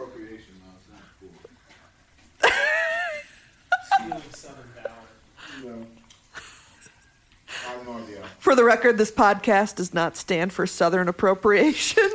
For 8.39 8.55
the 8.55 8.63
record, 8.63 8.97
this 8.97 9.11
podcast 9.11 9.75
does 9.75 9.93
not 9.93 10.17
stand 10.17 10.53
for 10.53 10.69
Southern 10.69 11.09
appropriation. 11.09 12.09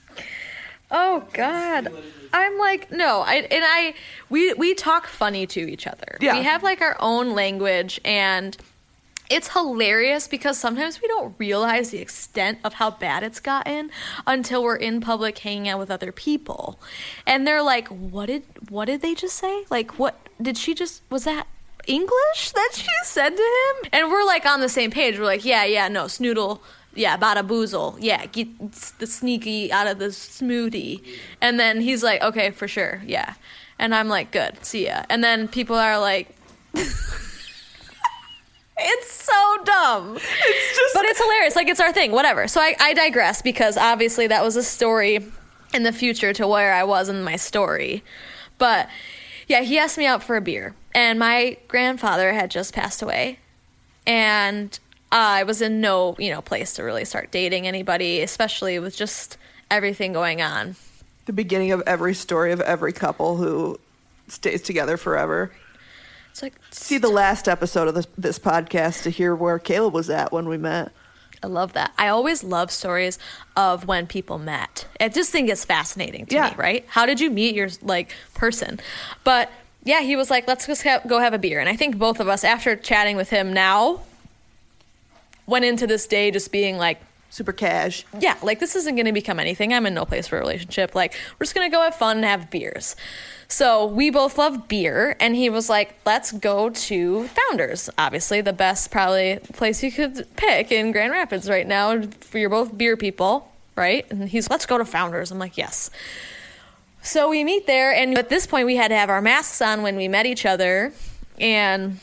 oh 0.92 1.26
God. 1.32 1.92
I'm 2.32 2.58
like, 2.58 2.90
no, 2.90 3.20
I 3.20 3.36
and 3.36 3.64
I 3.64 3.94
we 4.28 4.52
we 4.54 4.74
talk 4.74 5.06
funny 5.06 5.46
to 5.48 5.60
each 5.60 5.86
other. 5.86 6.18
Yeah. 6.20 6.38
We 6.38 6.44
have 6.44 6.62
like 6.62 6.80
our 6.80 6.96
own 7.00 7.34
language 7.34 8.00
and 8.04 8.56
it's 9.30 9.52
hilarious 9.52 10.26
because 10.26 10.58
sometimes 10.58 11.02
we 11.02 11.08
don't 11.08 11.34
realize 11.38 11.90
the 11.90 11.98
extent 11.98 12.58
of 12.64 12.74
how 12.74 12.90
bad 12.90 13.22
it's 13.22 13.40
gotten 13.40 13.90
until 14.26 14.62
we're 14.62 14.76
in 14.76 15.00
public 15.00 15.38
hanging 15.38 15.68
out 15.68 15.78
with 15.78 15.90
other 15.90 16.12
people. 16.12 16.80
And 17.26 17.46
they're 17.46 17.62
like, 17.62 17.88
"What 17.88 18.26
did 18.26 18.44
what 18.68 18.86
did 18.86 19.02
they 19.02 19.14
just 19.14 19.36
say? 19.36 19.64
Like 19.70 19.98
what 19.98 20.18
did 20.40 20.56
she 20.56 20.74
just 20.74 21.02
was 21.10 21.24
that 21.24 21.46
English 21.86 22.52
that 22.52 22.70
she 22.74 22.86
said 23.04 23.30
to 23.30 23.42
him?" 23.42 23.90
And 23.92 24.10
we're 24.10 24.24
like 24.24 24.46
on 24.46 24.60
the 24.60 24.68
same 24.68 24.90
page. 24.90 25.18
We're 25.18 25.24
like, 25.24 25.44
"Yeah, 25.44 25.64
yeah, 25.64 25.88
no, 25.88 26.04
Snoodle 26.04 26.60
yeah, 26.98 27.16
bada 27.16 27.46
boozle. 27.46 27.96
Yeah, 28.00 28.26
get 28.26 28.48
the 28.98 29.06
sneaky 29.06 29.72
out 29.72 29.86
of 29.86 29.98
the 29.98 30.06
smoothie. 30.06 31.02
And 31.40 31.58
then 31.58 31.80
he's 31.80 32.02
like, 32.02 32.22
okay, 32.22 32.50
for 32.50 32.66
sure. 32.66 33.02
Yeah. 33.06 33.34
And 33.78 33.94
I'm 33.94 34.08
like, 34.08 34.32
good. 34.32 34.64
See 34.64 34.86
ya. 34.86 35.04
And 35.08 35.22
then 35.22 35.46
people 35.46 35.76
are 35.76 35.98
like, 35.98 36.34
it's 36.74 37.22
so 39.12 39.56
dumb. 39.64 40.16
It's 40.16 40.76
just. 40.76 40.94
But 40.94 41.04
it's 41.04 41.20
hilarious. 41.20 41.56
Like, 41.56 41.68
it's 41.68 41.80
our 41.80 41.92
thing. 41.92 42.10
Whatever. 42.10 42.48
So 42.48 42.60
I, 42.60 42.74
I 42.80 42.94
digress 42.94 43.42
because 43.42 43.76
obviously 43.76 44.26
that 44.26 44.42
was 44.42 44.56
a 44.56 44.64
story 44.64 45.24
in 45.72 45.84
the 45.84 45.92
future 45.92 46.32
to 46.32 46.48
where 46.48 46.74
I 46.74 46.82
was 46.82 47.08
in 47.08 47.22
my 47.22 47.36
story. 47.36 48.02
But 48.58 48.88
yeah, 49.46 49.60
he 49.60 49.78
asked 49.78 49.98
me 49.98 50.06
out 50.06 50.24
for 50.24 50.36
a 50.36 50.40
beer. 50.40 50.74
And 50.94 51.18
my 51.18 51.58
grandfather 51.68 52.32
had 52.32 52.50
just 52.50 52.74
passed 52.74 53.02
away. 53.02 53.38
And 54.04 54.78
I 55.10 55.42
was 55.44 55.62
in 55.62 55.80
no, 55.80 56.16
you 56.18 56.30
know, 56.30 56.42
place 56.42 56.74
to 56.74 56.82
really 56.82 57.04
start 57.04 57.30
dating 57.30 57.66
anybody, 57.66 58.20
especially 58.22 58.78
with 58.78 58.96
just 58.96 59.38
everything 59.70 60.12
going 60.12 60.42
on. 60.42 60.76
The 61.26 61.32
beginning 61.32 61.72
of 61.72 61.82
every 61.86 62.14
story 62.14 62.52
of 62.52 62.60
every 62.60 62.92
couple 62.92 63.36
who 63.36 63.78
stays 64.28 64.62
together 64.62 64.96
forever. 64.96 65.50
It's 66.30 66.42
like 66.42 66.54
see 66.70 66.98
the 66.98 67.08
last 67.08 67.48
episode 67.48 67.88
of 67.88 67.94
this 67.94 68.06
this 68.16 68.38
podcast 68.38 69.02
to 69.04 69.10
hear 69.10 69.34
where 69.34 69.58
Caleb 69.58 69.94
was 69.94 70.08
at 70.10 70.30
when 70.32 70.48
we 70.48 70.56
met. 70.58 70.92
I 71.42 71.46
love 71.46 71.72
that. 71.74 71.92
I 71.96 72.08
always 72.08 72.42
love 72.42 72.70
stories 72.70 73.18
of 73.56 73.86
when 73.86 74.06
people 74.06 74.38
met. 74.38 74.86
I 75.00 75.08
just 75.08 75.30
think 75.30 75.48
it's 75.48 75.64
fascinating 75.64 76.26
to 76.26 76.34
Yeah. 76.34 76.50
me, 76.50 76.54
right? 76.56 76.84
How 76.88 77.06
did 77.06 77.20
you 77.20 77.30
meet 77.30 77.54
your 77.54 77.68
like 77.82 78.12
person? 78.34 78.80
But 79.24 79.50
yeah, 79.84 80.00
he 80.00 80.16
was 80.16 80.30
like, 80.30 80.46
"Let's 80.48 80.66
just 80.66 80.82
ha- 80.82 81.00
go 81.06 81.18
have 81.20 81.32
a 81.34 81.38
beer." 81.38 81.60
And 81.60 81.68
I 81.68 81.76
think 81.76 81.96
both 81.96 82.20
of 82.20 82.28
us, 82.28 82.44
after 82.44 82.76
chatting 82.76 83.16
with 83.16 83.30
him 83.30 83.52
now, 83.52 84.00
went 85.48 85.64
into 85.64 85.88
this 85.88 86.06
day 86.06 86.30
just 86.30 86.52
being 86.52 86.76
like, 86.76 87.00
Super 87.30 87.52
cash. 87.52 88.06
yeah, 88.18 88.38
like 88.42 88.58
this 88.58 88.74
isn't 88.74 88.94
going 88.94 89.04
to 89.04 89.12
become 89.12 89.38
anything. 89.38 89.74
I'm 89.74 89.84
in 89.84 89.92
no 89.92 90.06
place 90.06 90.26
for 90.26 90.38
a 90.38 90.40
relationship. 90.40 90.94
Like, 90.94 91.14
we're 91.38 91.44
just 91.44 91.54
going 91.54 91.70
to 91.70 91.74
go 91.74 91.82
have 91.82 91.94
fun 91.94 92.16
and 92.16 92.24
have 92.24 92.50
beers. 92.50 92.96
So 93.48 93.84
we 93.84 94.08
both 94.08 94.38
love 94.38 94.66
beer. 94.66 95.14
And 95.20 95.36
he 95.36 95.50
was 95.50 95.68
like, 95.68 95.94
let's 96.06 96.32
go 96.32 96.70
to 96.70 97.28
Founders. 97.28 97.90
Obviously, 97.98 98.40
the 98.40 98.54
best, 98.54 98.90
probably, 98.90 99.40
place 99.52 99.82
you 99.82 99.92
could 99.92 100.26
pick 100.36 100.72
in 100.72 100.90
Grand 100.90 101.12
Rapids 101.12 101.50
right 101.50 101.66
now. 101.66 102.00
You're 102.32 102.48
both 102.48 102.76
beer 102.76 102.96
people, 102.96 103.52
right? 103.76 104.10
And 104.10 104.26
he's, 104.26 104.48
let's 104.48 104.64
go 104.64 104.78
to 104.78 104.86
Founders. 104.86 105.30
I'm 105.30 105.38
like, 105.38 105.58
yes. 105.58 105.90
So 107.02 107.28
we 107.28 107.44
meet 107.44 107.66
there, 107.66 107.92
and 107.92 108.16
at 108.18 108.30
this 108.30 108.46
point, 108.46 108.66
we 108.66 108.76
had 108.76 108.88
to 108.88 108.96
have 108.96 109.10
our 109.10 109.22
masks 109.22 109.62
on 109.62 109.82
when 109.82 109.96
we 109.96 110.08
met 110.08 110.26
each 110.26 110.44
other, 110.44 110.92
and 111.38 112.00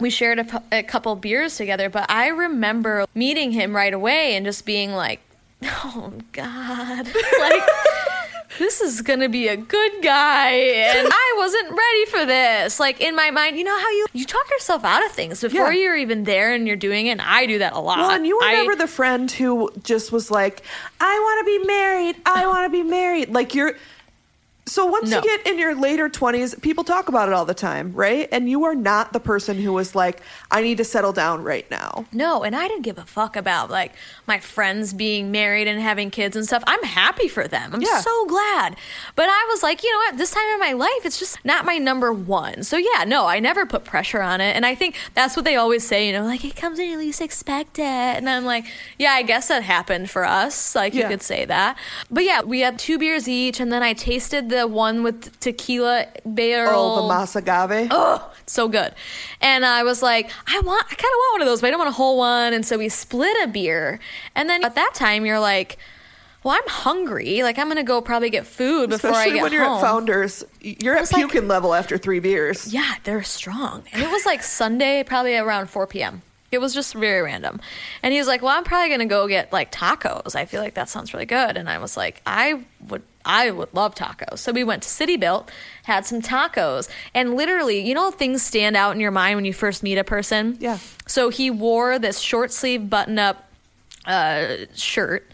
we 0.00 0.10
shared 0.10 0.38
a, 0.38 0.62
a 0.72 0.82
couple 0.82 1.14
beers 1.16 1.56
together. 1.56 1.88
But 1.88 2.10
I 2.10 2.28
remember 2.28 3.06
meeting 3.14 3.52
him 3.52 3.74
right 3.74 3.92
away 3.94 4.36
and 4.36 4.44
just 4.46 4.64
being 4.66 4.92
like, 4.92 5.20
"Oh 5.62 6.12
God, 6.32 7.06
like." 7.40 7.62
This 8.58 8.80
is 8.80 9.02
gonna 9.02 9.28
be 9.28 9.48
a 9.48 9.56
good 9.56 9.92
guy, 10.02 10.50
and 10.52 11.08
I 11.10 11.34
wasn't 11.36 11.68
ready 11.72 12.04
for 12.06 12.24
this. 12.24 12.80
Like 12.80 13.02
in 13.02 13.14
my 13.14 13.30
mind, 13.30 13.58
you 13.58 13.64
know 13.64 13.76
how 13.78 13.90
you 13.90 14.06
you 14.14 14.24
talk 14.24 14.48
yourself 14.50 14.82
out 14.82 15.04
of 15.04 15.12
things 15.12 15.42
before 15.42 15.72
Yeah. 15.74 15.82
you're 15.82 15.96
even 15.96 16.24
there, 16.24 16.54
and 16.54 16.66
you're 16.66 16.74
doing 16.76 17.08
it. 17.08 17.10
And 17.10 17.20
I 17.22 17.44
do 17.44 17.58
that 17.58 17.74
a 17.74 17.80
lot. 17.80 17.98
Well, 17.98 18.10
and 18.12 18.26
you 18.26 18.36
were 18.36 18.44
I- 18.44 18.74
the 18.78 18.86
friend 18.86 19.30
who 19.30 19.70
just 19.82 20.10
was 20.10 20.30
like, 20.30 20.62
I 21.00 21.18
want 21.18 21.40
to 21.46 21.58
be 21.58 21.66
married. 21.66 22.16
I 22.24 22.46
want 22.46 22.64
to 22.64 22.70
be 22.70 22.82
married. 22.88 23.28
Like 23.30 23.54
you're. 23.54 23.74
So 24.68 24.84
once 24.84 25.10
No. 25.10 25.18
you 25.18 25.22
get 25.22 25.46
in 25.46 25.60
your 25.60 25.76
later 25.76 26.08
20s, 26.08 26.60
people 26.60 26.82
talk 26.82 27.08
about 27.08 27.28
it 27.28 27.32
all 27.34 27.44
the 27.44 27.54
time, 27.54 27.92
right? 27.94 28.28
And 28.32 28.48
you 28.50 28.64
are 28.64 28.74
not 28.74 29.12
the 29.12 29.20
person 29.20 29.58
who 29.58 29.72
was 29.72 29.94
like, 29.94 30.20
I 30.50 30.60
need 30.60 30.78
to 30.78 30.84
settle 30.84 31.12
down 31.12 31.44
right 31.44 31.70
now. 31.70 32.04
No, 32.12 32.42
and 32.42 32.56
I 32.56 32.66
didn't 32.66 32.82
give 32.82 32.98
a 32.98 33.04
fuck 33.04 33.36
about 33.36 33.70
like 33.70 33.92
my 34.26 34.40
friends 34.40 34.92
being 34.92 35.30
married 35.30 35.68
and 35.68 35.80
having 35.80 36.10
kids 36.10 36.34
and 36.34 36.44
stuff. 36.44 36.64
I'm 36.66 36.82
happy 36.82 37.28
for 37.28 37.46
them. 37.46 37.74
I'm 37.74 37.80
Yeah. 37.80 38.00
so 38.00 38.26
glad. 38.26 38.74
But 39.14 39.28
I 39.28 39.46
was 39.50 39.62
like, 39.62 39.84
you 39.84 39.92
know 39.92 39.98
what? 39.98 40.18
This 40.18 40.32
time 40.32 40.44
in 40.54 40.58
my 40.58 40.72
life, 40.72 41.04
it's 41.04 41.20
just 41.20 41.38
not 41.44 41.64
my 41.64 41.78
number 41.78 42.12
one. 42.12 42.64
So 42.64 42.76
yeah, 42.76 43.04
no, 43.04 43.26
I 43.26 43.38
never 43.38 43.66
put 43.66 43.84
pressure 43.84 44.20
on 44.20 44.40
it. 44.40 44.56
And 44.56 44.66
I 44.66 44.74
think 44.74 44.96
that's 45.14 45.36
what 45.36 45.44
they 45.44 45.54
always 45.54 45.86
say, 45.86 46.08
you 46.08 46.12
know, 46.12 46.24
like 46.24 46.44
it 46.44 46.56
comes 46.56 46.78
when 46.80 46.90
you 46.90 46.98
least 46.98 47.20
expect 47.20 47.78
it. 47.78 47.84
And 47.84 48.28
I'm 48.28 48.44
like, 48.44 48.64
yeah, 48.98 49.12
I 49.12 49.22
guess 49.22 49.46
that 49.46 49.62
happened 49.62 50.10
for 50.10 50.24
us. 50.24 50.74
Like 50.74 50.92
you 50.92 51.06
could 51.06 51.22
say 51.22 51.44
that. 51.44 51.78
But 52.10 52.24
yeah, 52.24 52.42
we 52.42 52.60
had 52.60 52.80
two 52.80 52.98
beers 52.98 53.28
each, 53.28 53.60
and 53.60 53.70
then 53.72 53.84
I 53.84 53.92
tasted 53.92 54.48
the 54.48 54.55
one 54.64 55.02
with 55.02 55.38
tequila 55.40 56.06
barrel. 56.24 56.72
Oh, 56.98 57.08
the 57.08 57.14
Más 57.14 57.36
Agave. 57.36 57.88
Oh, 57.90 58.32
so 58.46 58.68
good. 58.68 58.94
And 59.40 59.64
I 59.66 59.82
was 59.82 60.02
like, 60.02 60.30
I 60.46 60.60
want, 60.60 60.84
I 60.86 60.94
kind 60.94 61.00
of 61.00 61.04
want 61.18 61.34
one 61.34 61.42
of 61.42 61.46
those, 61.48 61.60
but 61.60 61.66
I 61.68 61.70
don't 61.70 61.78
want 61.78 61.90
a 61.90 61.92
whole 61.92 62.16
one. 62.18 62.52
And 62.52 62.64
so 62.64 62.78
we 62.78 62.88
split 62.88 63.36
a 63.42 63.48
beer. 63.48 63.98
And 64.34 64.48
then 64.48 64.64
at 64.64 64.74
that 64.76 64.92
time, 64.94 65.26
you're 65.26 65.40
like, 65.40 65.78
well, 66.44 66.54
I'm 66.54 66.68
hungry. 66.68 67.42
Like, 67.42 67.58
I'm 67.58 67.66
going 67.66 67.76
to 67.76 67.82
go 67.82 68.00
probably 68.00 68.30
get 68.30 68.46
food 68.46 68.90
before 68.90 69.10
Especially 69.10 69.32
I 69.32 69.34
get 69.34 69.42
when 69.42 69.52
you're 69.52 69.64
home. 69.64 69.78
at 69.78 69.80
Founders, 69.80 70.44
you're 70.60 70.94
at 70.94 71.00
was 71.00 71.12
like- 71.12 71.34
level 71.34 71.74
after 71.74 71.98
three 71.98 72.20
beers. 72.20 72.72
Yeah, 72.72 72.94
they're 73.04 73.24
strong. 73.24 73.82
And 73.92 74.02
it 74.02 74.10
was 74.10 74.24
like 74.24 74.42
Sunday, 74.44 75.02
probably 75.02 75.36
around 75.36 75.68
4 75.68 75.88
p.m. 75.88 76.22
It 76.52 76.58
was 76.58 76.72
just 76.72 76.94
very 76.94 77.22
random. 77.22 77.60
And 78.04 78.12
he 78.12 78.20
was 78.20 78.28
like, 78.28 78.40
Well, 78.40 78.56
I'm 78.56 78.62
probably 78.62 78.86
going 78.88 79.00
to 79.00 79.06
go 79.06 79.26
get 79.26 79.52
like 79.52 79.72
tacos. 79.72 80.36
I 80.36 80.44
feel 80.44 80.62
like 80.62 80.74
that 80.74 80.88
sounds 80.88 81.12
really 81.12 81.26
good. 81.26 81.56
And 81.56 81.68
I 81.68 81.78
was 81.78 81.96
like, 81.96 82.22
I 82.24 82.64
would. 82.86 83.02
I 83.26 83.50
would 83.50 83.74
love 83.74 83.94
tacos. 83.94 84.38
So 84.38 84.52
we 84.52 84.64
went 84.64 84.82
to 84.84 84.88
City 84.88 85.16
Built, 85.16 85.50
had 85.82 86.06
some 86.06 86.22
tacos, 86.22 86.88
and 87.12 87.34
literally, 87.34 87.80
you 87.80 87.94
know, 87.94 88.10
things 88.10 88.42
stand 88.42 88.76
out 88.76 88.94
in 88.94 89.00
your 89.00 89.10
mind 89.10 89.36
when 89.36 89.44
you 89.44 89.52
first 89.52 89.82
meet 89.82 89.98
a 89.98 90.04
person. 90.04 90.56
Yeah. 90.60 90.78
So 91.06 91.28
he 91.28 91.50
wore 91.50 91.98
this 91.98 92.18
short 92.18 92.52
sleeve 92.52 92.88
button 92.88 93.18
up 93.18 93.50
uh, 94.06 94.56
shirt 94.74 95.30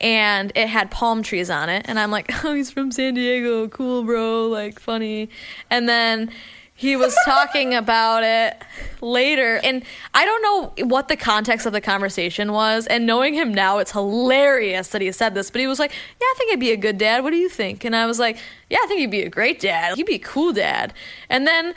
and 0.00 0.50
it 0.54 0.68
had 0.68 0.90
palm 0.90 1.22
trees 1.22 1.50
on 1.50 1.68
it 1.68 1.84
and 1.88 1.98
i'm 2.00 2.10
like 2.10 2.28
oh 2.44 2.52
he's 2.54 2.70
from 2.70 2.90
san 2.90 3.14
diego 3.14 3.68
cool 3.68 4.02
bro 4.02 4.48
like 4.48 4.80
funny 4.80 5.28
and 5.70 5.88
then 5.88 6.30
he 6.76 6.96
was 6.96 7.16
talking 7.24 7.72
about 7.72 8.24
it 8.24 8.60
later 9.00 9.60
and 9.62 9.84
i 10.12 10.24
don't 10.24 10.42
know 10.42 10.86
what 10.86 11.06
the 11.08 11.16
context 11.16 11.66
of 11.66 11.72
the 11.72 11.80
conversation 11.80 12.52
was 12.52 12.86
and 12.88 13.06
knowing 13.06 13.32
him 13.32 13.54
now 13.54 13.78
it's 13.78 13.92
hilarious 13.92 14.88
that 14.88 15.00
he 15.00 15.10
said 15.12 15.34
this 15.34 15.50
but 15.50 15.60
he 15.60 15.66
was 15.68 15.78
like 15.78 15.92
yeah 15.92 16.26
i 16.26 16.34
think 16.36 16.52
i'd 16.52 16.60
be 16.60 16.72
a 16.72 16.76
good 16.76 16.98
dad. 16.98 17.22
What 17.22 17.30
do 17.30 17.36
you 17.36 17.48
think? 17.48 17.84
And 17.84 17.94
i 17.94 18.06
was 18.06 18.18
like 18.18 18.38
yeah 18.70 18.78
i 18.82 18.86
think 18.86 19.00
he'd 19.00 19.10
be 19.10 19.22
a 19.22 19.28
great 19.28 19.60
dad. 19.60 19.96
He'd 19.96 20.06
be 20.06 20.16
a 20.16 20.18
cool 20.18 20.52
dad. 20.52 20.92
And 21.28 21.46
then 21.46 21.74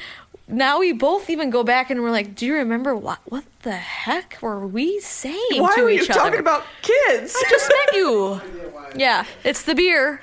now 0.47 0.79
we 0.79 0.93
both 0.93 1.29
even 1.29 1.49
go 1.49 1.63
back 1.63 1.89
and 1.89 2.01
we're 2.01 2.11
like, 2.11 2.35
do 2.35 2.45
you 2.45 2.55
remember 2.55 2.95
what 2.95 3.19
what 3.25 3.43
the 3.63 3.73
heck 3.73 4.37
were 4.41 4.65
we 4.65 4.99
saying 5.01 5.35
Why 5.61 5.75
to 5.75 5.83
were 5.83 5.89
you 5.89 6.01
each 6.01 6.07
talking 6.07 6.39
about 6.39 6.63
kids? 6.81 7.35
I 7.37 7.49
just 7.49 7.69
met 7.69 7.95
you. 7.95 8.41
Yeah, 8.95 9.25
it's 9.43 9.63
the 9.63 9.75
beer. 9.75 10.21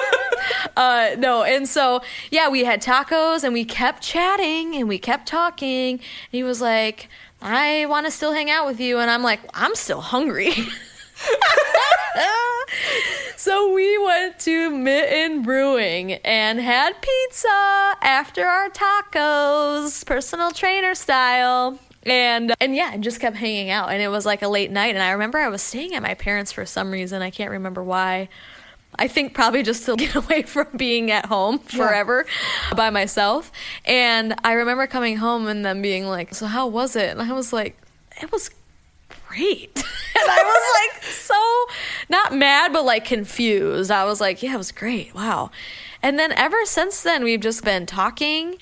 uh, 0.76 1.14
no, 1.16 1.44
and 1.44 1.66
so 1.66 2.02
yeah, 2.30 2.48
we 2.48 2.64
had 2.64 2.82
tacos 2.82 3.44
and 3.44 3.54
we 3.54 3.64
kept 3.64 4.02
chatting 4.02 4.74
and 4.74 4.88
we 4.88 4.98
kept 4.98 5.28
talking. 5.28 5.92
And 5.92 6.00
he 6.32 6.42
was 6.42 6.60
like, 6.60 7.08
"I 7.40 7.86
want 7.86 8.06
to 8.06 8.10
still 8.10 8.32
hang 8.32 8.50
out 8.50 8.66
with 8.66 8.80
you," 8.80 8.98
and 8.98 9.10
I'm 9.10 9.22
like, 9.22 9.40
"I'm 9.54 9.76
still 9.76 10.00
hungry." 10.00 10.50
so 13.36 13.72
we 13.72 13.98
went 13.98 14.38
to 14.40 14.70
Mitten 14.70 15.42
Brewing 15.42 16.12
and 16.12 16.60
had 16.60 17.00
pizza 17.00 17.96
after 18.02 18.46
our 18.46 18.70
tacos, 18.70 20.04
personal 20.06 20.50
trainer 20.50 20.94
style. 20.94 21.78
And 22.06 22.54
and 22.60 22.76
yeah, 22.76 22.92
and 22.92 23.02
just 23.02 23.20
kept 23.20 23.36
hanging 23.36 23.70
out. 23.70 23.90
And 23.90 24.02
it 24.02 24.08
was 24.08 24.26
like 24.26 24.42
a 24.42 24.48
late 24.48 24.70
night. 24.70 24.94
And 24.94 25.02
I 25.02 25.12
remember 25.12 25.38
I 25.38 25.48
was 25.48 25.62
staying 25.62 25.94
at 25.94 26.02
my 26.02 26.14
parents 26.14 26.52
for 26.52 26.66
some 26.66 26.90
reason. 26.90 27.22
I 27.22 27.30
can't 27.30 27.50
remember 27.50 27.82
why. 27.82 28.28
I 28.96 29.08
think 29.08 29.34
probably 29.34 29.62
just 29.62 29.86
to 29.86 29.96
get 29.96 30.14
away 30.14 30.42
from 30.42 30.68
being 30.76 31.10
at 31.10 31.26
home 31.26 31.58
forever 31.58 32.26
by 32.76 32.90
myself. 32.90 33.50
And 33.84 34.34
I 34.44 34.52
remember 34.52 34.86
coming 34.86 35.16
home 35.16 35.46
and 35.46 35.64
them 35.64 35.82
being 35.82 36.06
like, 36.06 36.34
So 36.34 36.46
how 36.46 36.66
was 36.66 36.94
it? 36.94 37.10
And 37.10 37.22
I 37.22 37.32
was 37.32 37.52
like, 37.52 37.78
It 38.20 38.30
was 38.30 38.50
great. 39.34 39.70
and 39.76 40.30
I 40.30 40.42
was 40.44 40.94
like 41.02 41.04
so 41.04 41.34
not 42.08 42.34
mad 42.34 42.72
but 42.72 42.84
like 42.84 43.04
confused. 43.04 43.90
I 43.90 44.04
was 44.04 44.20
like, 44.20 44.42
yeah, 44.42 44.54
it 44.54 44.58
was 44.58 44.72
great. 44.72 45.14
Wow. 45.14 45.50
And 46.02 46.18
then 46.18 46.32
ever 46.32 46.64
since 46.64 47.02
then 47.02 47.24
we've 47.24 47.40
just 47.40 47.64
been 47.64 47.86
talking 47.86 48.56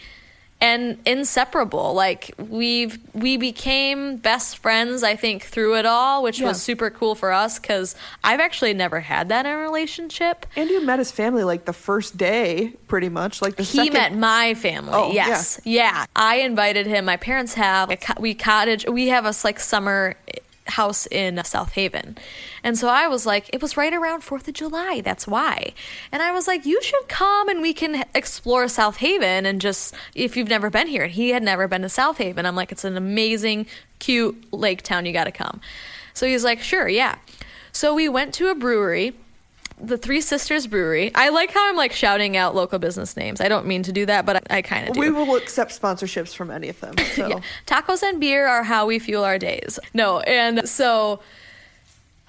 and 0.60 0.96
inseparable. 1.06 1.92
Like 1.92 2.30
we've 2.38 2.96
we 3.14 3.36
became 3.36 4.16
best 4.18 4.58
friends 4.58 5.02
I 5.02 5.16
think 5.16 5.42
through 5.42 5.76
it 5.76 5.84
all, 5.86 6.22
which 6.22 6.38
Yeah. 6.38 6.46
was 6.48 6.62
super 6.62 6.88
cool 6.88 7.16
for 7.16 7.32
us 7.32 7.58
cuz 7.58 7.96
I've 8.22 8.38
actually 8.38 8.72
never 8.72 9.00
had 9.00 9.28
that 9.30 9.44
in 9.44 9.50
a 9.52 9.58
relationship. 9.58 10.46
and 10.54 10.70
you 10.70 10.80
met 10.86 11.00
his 11.00 11.10
family 11.10 11.42
like 11.42 11.64
the 11.64 11.72
first 11.72 12.16
day, 12.16 12.74
pretty 12.86 13.08
much. 13.08 13.42
Like 13.42 13.56
the 13.56 13.64
he 13.64 13.78
second. 13.78 13.92
met 13.92 14.14
my 14.16 14.54
family. 14.54 14.92
Oh, 14.94 15.10
yes, 15.12 15.60
yeah. 15.64 16.06
I 16.14 16.36
invited 16.36 16.86
him. 16.86 17.04
My 17.06 17.16
parents 17.16 17.54
have 17.54 17.90
a 17.90 17.96
co- 17.96 18.20
we 18.20 18.32
cottage. 18.34 18.86
We 18.86 19.08
have 19.08 19.26
a 19.26 19.34
like 19.42 19.58
summer 19.58 20.14
house 20.66 21.06
in 21.06 21.42
South 21.44 21.72
Haven, 21.72 22.16
and 22.62 22.78
so 22.78 22.88
I 22.88 23.08
was 23.08 23.26
like, 23.26 23.50
it 23.52 23.60
was 23.60 23.76
right 23.76 23.92
around 23.92 24.22
Fourth 24.22 24.46
of 24.48 24.54
July. 24.54 25.00
That's 25.00 25.26
why. 25.26 25.74
And 26.10 26.22
I 26.22 26.32
was 26.32 26.46
like, 26.46 26.64
you 26.64 26.80
should 26.82 27.08
come 27.08 27.48
and 27.48 27.60
we 27.60 27.74
can 27.74 28.04
explore 28.14 28.68
South 28.68 28.98
Haven 28.98 29.46
and 29.46 29.60
just 29.60 29.94
if 30.14 30.36
you've 30.36 30.48
never 30.48 30.70
been 30.70 30.86
here. 30.86 31.04
And 31.04 31.12
He 31.12 31.30
had 31.30 31.42
never 31.42 31.66
been 31.66 31.82
to 31.82 31.88
South 31.88 32.18
Haven. 32.18 32.46
I'm 32.46 32.56
like, 32.56 32.72
it's 32.72 32.84
an 32.84 32.96
amazing, 32.96 33.66
cute 33.98 34.52
lake 34.52 34.82
town. 34.82 35.06
You 35.06 35.12
got 35.12 35.24
to 35.24 35.32
come. 35.32 35.60
So 36.14 36.26
he's 36.26 36.44
like, 36.44 36.60
sure, 36.60 36.88
yeah. 36.88 37.16
So 37.72 37.94
we 37.94 38.08
went 38.08 38.34
to 38.34 38.48
a 38.48 38.54
brewery 38.54 39.14
the 39.82 39.98
Three 39.98 40.20
Sisters 40.20 40.66
Brewery. 40.66 41.10
I 41.14 41.30
like 41.30 41.50
how 41.50 41.68
I'm 41.68 41.76
like 41.76 41.92
shouting 41.92 42.36
out 42.36 42.54
local 42.54 42.78
business 42.78 43.16
names. 43.16 43.40
I 43.40 43.48
don't 43.48 43.66
mean 43.66 43.82
to 43.82 43.92
do 43.92 44.06
that, 44.06 44.24
but 44.24 44.36
I, 44.50 44.58
I 44.58 44.62
kind 44.62 44.88
of 44.88 44.94
do. 44.94 45.00
We 45.00 45.10
will 45.10 45.34
accept 45.36 45.78
sponsorships 45.78 46.34
from 46.34 46.50
any 46.50 46.68
of 46.68 46.80
them. 46.80 46.94
So 47.12 47.28
Yeah. 47.28 47.40
Tacos 47.66 48.02
and 48.02 48.18
beer 48.20 48.46
are 48.46 48.62
how 48.62 48.86
we 48.86 48.98
fuel 48.98 49.24
our 49.24 49.38
days. 49.38 49.78
No, 49.92 50.20
and 50.20 50.66
so 50.66 51.20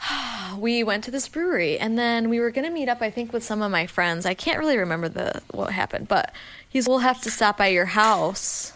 we 0.58 0.84
went 0.84 1.04
to 1.06 1.12
this 1.12 1.28
brewery 1.28 1.78
and 1.80 1.97
then 1.97 2.28
we 2.30 2.39
were 2.39 2.51
going 2.51 2.66
to 2.66 2.72
meet 2.72 2.89
up 2.89 3.01
I 3.01 3.10
think 3.10 3.32
with 3.32 3.43
some 3.43 3.62
of 3.62 3.72
my 3.72 3.88
friends. 3.88 4.26
I 4.26 4.34
can't 4.34 4.60
really 4.60 4.78
remember 4.78 5.08
the 5.08 5.41
what 5.51 5.72
happened, 5.72 6.08
but 6.08 6.34
he's 6.68 6.88
we'll 6.88 6.99
have 6.99 7.22
to 7.22 7.32
stop 7.32 7.58
by 7.58 7.68
your 7.68 7.86
house 7.86 8.74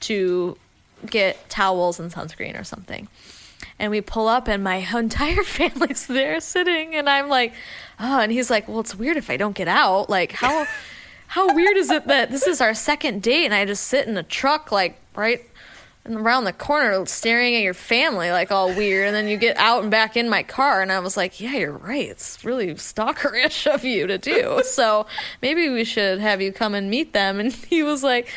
to 0.00 0.56
get 1.06 1.48
towels 1.48 2.00
and 2.00 2.10
sunscreen 2.10 2.58
or 2.58 2.64
something. 2.64 3.06
And 3.78 3.90
we 3.92 4.00
pull 4.00 4.26
up 4.26 4.48
and 4.48 4.64
my 4.64 4.76
entire 4.94 5.44
family's 5.44 6.06
there 6.06 6.40
sitting 6.40 6.94
and 6.94 7.08
I'm 7.08 7.28
like, 7.28 7.52
"Oh." 8.00 8.20
And 8.20 8.32
he's 8.32 8.50
like, 8.50 8.68
"Well, 8.68 8.80
it's 8.80 8.94
weird 8.94 9.16
if 9.16 9.30
I 9.30 9.36
don't 9.36 9.54
get 9.54 9.68
out. 9.68 10.08
Like 10.10 10.32
how 10.32 10.66
how 11.28 11.54
weird 11.54 11.76
is 11.76 11.90
it 11.90 12.06
that 12.06 12.30
this 12.30 12.46
is 12.46 12.60
our 12.60 12.74
second 12.74 13.22
date 13.22 13.44
and 13.44 13.54
I 13.54 13.64
just 13.66 13.84
sit 13.84 14.08
in 14.08 14.16
a 14.16 14.22
truck 14.22 14.72
like 14.72 14.98
right 15.14 15.42
around 16.06 16.44
the 16.44 16.52
corner 16.52 17.04
staring 17.06 17.54
at 17.54 17.62
your 17.62 17.74
family 17.74 18.30
like 18.30 18.50
all 18.50 18.68
weird 18.68 19.06
and 19.06 19.14
then 19.14 19.28
you 19.28 19.36
get 19.36 19.56
out 19.58 19.82
and 19.82 19.90
back 19.90 20.16
in 20.16 20.28
my 20.28 20.42
car 20.42 20.80
and 20.80 20.90
i 20.90 20.98
was 20.98 21.16
like 21.16 21.40
yeah 21.40 21.54
you're 21.54 21.72
right 21.72 22.08
it's 22.08 22.42
really 22.44 22.74
stalkerish 22.74 23.66
of 23.72 23.84
you 23.84 24.06
to 24.06 24.16
do 24.16 24.62
so 24.64 25.06
maybe 25.42 25.68
we 25.68 25.84
should 25.84 26.18
have 26.18 26.40
you 26.40 26.52
come 26.52 26.74
and 26.74 26.88
meet 26.88 27.12
them 27.12 27.38
and 27.38 27.52
he 27.52 27.82
was 27.82 28.02
like 28.02 28.28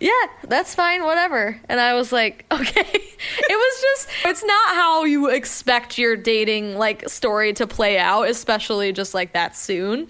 yeah 0.00 0.10
that's 0.44 0.74
fine 0.74 1.04
whatever 1.04 1.60
and 1.68 1.78
i 1.78 1.94
was 1.94 2.10
like 2.10 2.44
okay 2.50 2.90
it 2.90 3.56
was 3.56 3.80
just 3.80 4.08
it's 4.24 4.44
not 4.44 4.74
how 4.74 5.04
you 5.04 5.28
expect 5.28 5.98
your 5.98 6.16
dating 6.16 6.76
like 6.76 7.08
story 7.08 7.52
to 7.52 7.66
play 7.66 7.98
out 7.98 8.28
especially 8.28 8.92
just 8.92 9.14
like 9.14 9.32
that 9.32 9.56
soon 9.56 10.08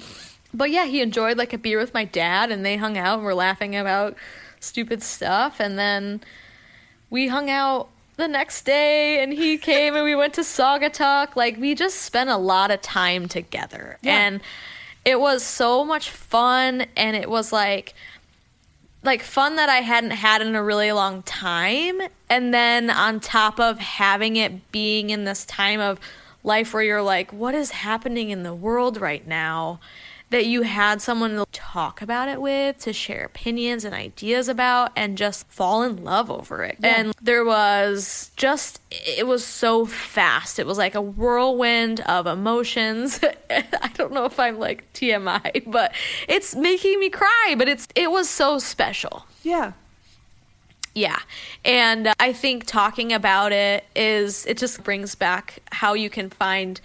but 0.54 0.70
yeah 0.70 0.86
he 0.86 1.00
enjoyed 1.00 1.36
like 1.36 1.52
a 1.52 1.58
beer 1.58 1.78
with 1.78 1.92
my 1.92 2.04
dad 2.04 2.50
and 2.50 2.64
they 2.64 2.76
hung 2.76 2.96
out 2.96 3.18
and 3.18 3.24
were 3.24 3.34
laughing 3.34 3.76
about 3.76 4.16
stupid 4.60 5.02
stuff 5.02 5.60
and 5.60 5.78
then 5.78 6.20
we 7.10 7.26
hung 7.26 7.50
out 7.50 7.88
the 8.20 8.28
next 8.28 8.64
day 8.64 9.22
and 9.22 9.32
he 9.32 9.58
came 9.58 9.96
and 9.96 10.04
we 10.04 10.14
went 10.14 10.34
to 10.34 10.42
Saugatuck. 10.42 11.34
Like 11.34 11.56
we 11.56 11.74
just 11.74 12.02
spent 12.02 12.30
a 12.30 12.36
lot 12.36 12.70
of 12.70 12.80
time 12.80 13.26
together. 13.26 13.98
Yeah. 14.02 14.18
And 14.18 14.40
it 15.04 15.18
was 15.18 15.42
so 15.42 15.84
much 15.84 16.10
fun 16.10 16.86
and 16.96 17.16
it 17.16 17.28
was 17.28 17.52
like 17.52 17.94
like 19.02 19.22
fun 19.22 19.56
that 19.56 19.68
I 19.68 19.78
hadn't 19.78 20.10
had 20.10 20.42
in 20.42 20.54
a 20.54 20.62
really 20.62 20.92
long 20.92 21.22
time. 21.22 22.00
And 22.28 22.52
then 22.52 22.90
on 22.90 23.20
top 23.20 23.58
of 23.58 23.78
having 23.78 24.36
it 24.36 24.70
being 24.72 25.10
in 25.10 25.24
this 25.24 25.44
time 25.44 25.80
of 25.80 25.98
life 26.44 26.74
where 26.74 26.82
you're 26.82 27.02
like, 27.02 27.32
what 27.32 27.54
is 27.54 27.70
happening 27.70 28.30
in 28.30 28.42
the 28.42 28.54
world 28.54 29.00
right 29.00 29.26
now? 29.26 29.80
That 30.30 30.46
you 30.46 30.62
had 30.62 31.02
someone 31.02 31.36
to 31.36 31.46
talk 31.52 32.00
about 32.00 32.28
it 32.28 32.40
with, 32.40 32.78
to 32.78 32.92
share 32.92 33.24
opinions 33.24 33.84
and 33.84 33.94
ideas 33.94 34.48
about, 34.48 34.92
and 34.94 35.18
just 35.18 35.46
fall 35.48 35.82
in 35.82 36.04
love 36.04 36.30
over 36.30 36.62
it. 36.62 36.76
Yeah. 36.80 36.94
And 36.96 37.14
there 37.20 37.44
was 37.44 38.30
just, 38.36 38.80
it 38.90 39.26
was 39.26 39.44
so 39.44 39.86
fast. 39.86 40.58
It 40.58 40.66
was 40.66 40.78
like 40.78 40.94
a 40.94 41.00
whirlwind 41.00 42.00
of 42.02 42.28
emotions. 42.28 43.20
I 43.50 43.90
don't 43.94 44.12
know 44.12 44.24
if 44.24 44.38
I'm 44.38 44.58
like 44.58 44.90
TMI, 44.92 45.64
but 45.66 45.92
it's 46.28 46.54
making 46.54 47.00
me 47.00 47.10
cry, 47.10 47.54
but 47.58 47.68
it's, 47.68 47.88
it 47.96 48.10
was 48.10 48.28
so 48.28 48.58
special. 48.58 49.26
Yeah. 49.42 49.72
Yeah. 50.94 51.18
And 51.64 52.08
uh, 52.08 52.14
I 52.18 52.32
think 52.32 52.66
talking 52.66 53.12
about 53.12 53.52
it 53.52 53.84
is, 53.94 54.46
it 54.46 54.58
just 54.58 54.82
brings 54.82 55.14
back 55.14 55.60
how 55.72 55.94
you 55.94 56.10
can 56.10 56.30
find 56.30 56.80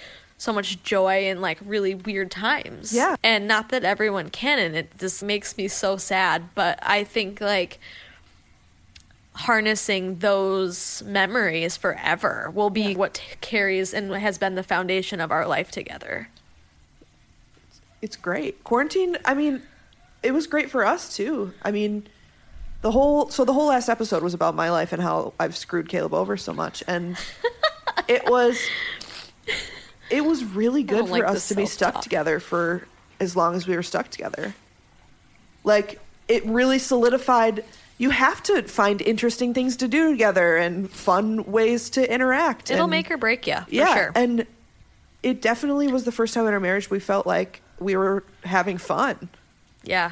so 0.46 0.54
much 0.54 0.82
joy 0.84 1.26
in 1.26 1.42
like 1.42 1.58
really 1.66 1.96
weird 1.96 2.32
times. 2.32 2.94
Yeah. 2.94 3.16
And 3.24 3.48
not 3.48 3.70
that 3.70 3.84
everyone 3.84 4.30
can, 4.30 4.60
and 4.60 4.76
it 4.76 4.98
just 4.98 5.24
makes 5.24 5.58
me 5.58 5.68
so 5.68 5.98
sad. 5.98 6.50
But 6.54 6.80
I 6.82 7.04
think 7.04 7.42
like 7.42 7.80
harnessing 9.34 10.20
those 10.20 11.04
memories 11.06 11.76
forever 11.76 12.50
will 12.54 12.70
be 12.70 12.96
what 12.96 13.22
carries 13.42 13.94
and 13.94 14.14
has 14.14 14.38
been 14.38 14.56
the 14.56 14.64
foundation 14.64 15.20
of 15.20 15.32
our 15.32 15.46
life 15.46 15.72
together. 15.72 16.30
It's 18.02 18.16
great. 18.16 18.64
Quarantine, 18.64 19.18
I 19.26 19.34
mean, 19.34 19.62
it 20.24 20.32
was 20.32 20.48
great 20.48 20.70
for 20.70 20.86
us 20.86 21.18
too. 21.18 21.54
I 21.64 21.72
mean, 21.72 22.08
the 22.82 22.92
whole 22.92 23.30
so 23.30 23.44
the 23.44 23.54
whole 23.54 23.68
last 23.68 23.90
episode 23.90 24.22
was 24.22 24.36
about 24.36 24.54
my 24.54 24.70
life 24.70 24.94
and 24.94 25.02
how 25.02 25.34
I've 25.40 25.58
screwed 25.58 25.90
Caleb 25.90 26.14
over 26.14 26.38
so 26.38 26.54
much 26.54 26.84
and 26.88 27.18
it 28.08 28.30
was 28.30 28.60
it 30.10 30.24
was 30.24 30.44
really 30.44 30.84
good 30.84 31.06
for 31.06 31.12
like 31.12 31.24
us 31.24 31.48
to 31.50 31.56
be 31.56 31.66
stuck 31.66 32.02
together 32.02 32.40
for 32.40 32.88
as 33.20 33.36
long 33.36 33.56
as 33.56 33.68
we 33.68 33.76
were 33.76 33.84
stuck 33.84 34.10
together. 34.10 34.54
Like 35.64 36.00
it 36.28 36.46
really 36.46 36.80
solidified 36.80 37.64
you 37.98 38.10
have 38.10 38.44
to 38.44 38.64
find 38.64 39.02
interesting 39.02 39.54
things 39.54 39.78
to 39.78 39.88
do 39.88 40.12
together 40.12 40.58
and 40.58 40.90
fun 40.92 41.46
ways 41.46 41.90
to 41.92 42.14
interact. 42.14 42.70
It'll 42.70 42.84
and- 42.84 42.92
make 42.92 43.10
or 43.10 43.18
break 43.18 43.48
you, 43.48 43.56
for 43.56 43.66
yeah, 43.70 43.96
sure. 43.96 44.12
and 44.16 44.46
it 45.24 45.42
definitely 45.42 45.88
was 45.88 46.04
the 46.04 46.12
first 46.12 46.34
time 46.34 46.46
in 46.46 46.54
our 46.54 46.60
marriage 46.60 46.90
we 46.90 47.00
felt 47.00 47.26
like 47.26 47.62
we 47.80 47.96
were 47.96 48.24
having 48.44 48.78
fun. 48.78 49.30
Yeah. 49.84 50.12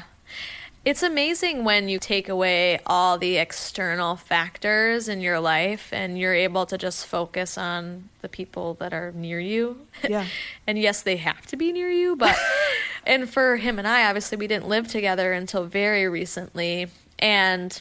It's 0.84 1.02
amazing 1.02 1.64
when 1.64 1.88
you 1.88 1.98
take 1.98 2.28
away 2.28 2.78
all 2.84 3.16
the 3.16 3.38
external 3.38 4.16
factors 4.16 5.08
in 5.08 5.22
your 5.22 5.40
life 5.40 5.88
and 5.92 6.18
you're 6.18 6.34
able 6.34 6.66
to 6.66 6.76
just 6.76 7.06
focus 7.06 7.56
on 7.56 8.10
the 8.20 8.28
people 8.28 8.74
that 8.74 8.92
are 8.92 9.10
near 9.12 9.40
you. 9.40 9.86
Yeah. 10.08 10.26
and 10.66 10.78
yes, 10.78 11.00
they 11.00 11.16
have 11.16 11.46
to 11.46 11.56
be 11.56 11.72
near 11.72 11.88
you, 11.88 12.16
but 12.16 12.36
and 13.06 13.30
for 13.30 13.56
him 13.56 13.78
and 13.78 13.88
I, 13.88 14.06
obviously 14.06 14.36
we 14.36 14.46
didn't 14.46 14.68
live 14.68 14.86
together 14.86 15.32
until 15.32 15.64
very 15.64 16.06
recently 16.06 16.88
and 17.18 17.80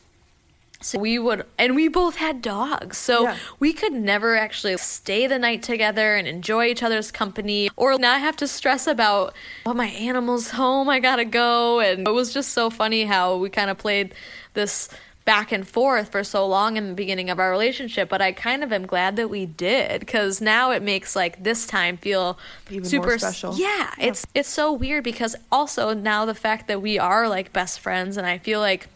so 0.84 1.00
we 1.00 1.18
would, 1.18 1.46
and 1.58 1.76
we 1.76 1.88
both 1.88 2.16
had 2.18 2.42
dogs. 2.42 2.98
So 2.98 3.24
Yeah. 3.24 3.38
we 3.60 3.74
could 3.74 3.94
never 3.94 4.36
actually 4.36 4.78
stay 4.78 5.28
the 5.28 5.40
night 5.40 5.64
together 5.64 6.16
and 6.16 6.28
enjoy 6.28 6.66
each 6.66 6.84
other's 6.84 7.12
company 7.12 7.70
or 7.76 7.98
not 7.98 8.20
have 8.20 8.36
to 8.38 8.48
stress 8.48 8.88
about, 8.88 9.34
oh, 9.66 9.74
my 9.74 9.88
animal's 9.88 10.52
home, 10.52 10.90
I 10.90 11.00
gotta 11.00 11.26
go. 11.26 11.80
And 11.80 12.08
it 12.08 12.12
was 12.12 12.34
just 12.34 12.52
so 12.52 12.70
funny 12.70 13.06
how 13.06 13.38
we 13.38 13.50
kind 13.50 13.70
of 13.70 13.78
played 13.78 14.14
this 14.54 14.90
back 15.26 15.54
and 15.54 15.66
forth 15.66 16.12
for 16.12 16.22
so 16.22 16.46
long 16.46 16.76
in 16.76 16.90
the 16.90 16.94
beginning 16.94 17.30
of 17.30 17.40
our 17.40 17.50
relationship. 17.50 18.10
But 18.10 18.22
I 18.22 18.34
kind 18.34 18.62
of 18.62 18.74
am 18.74 18.86
glad 18.86 19.16
that 19.16 19.30
we 19.30 19.46
did 19.46 20.02
because 20.02 20.42
now 20.42 20.72
it 20.72 20.82
makes 20.84 21.16
like 21.16 21.42
this 21.42 21.66
time 21.66 21.96
feel 21.96 22.38
Even 22.70 22.82
more 22.82 22.90
super 22.90 23.18
special. 23.18 23.56
Yeah, 23.56 23.92
it's 23.98 24.26
it's 24.34 24.50
so 24.50 24.74
weird 24.74 25.06
because 25.06 25.36
also 25.50 25.94
now 25.94 26.26
the 26.26 26.36
fact 26.36 26.68
that 26.68 26.82
we 26.82 27.00
are 27.00 27.30
like 27.30 27.54
best 27.54 27.80
friends 27.80 28.18
and 28.18 28.28
I 28.28 28.38
feel 28.38 28.60
like 28.60 28.90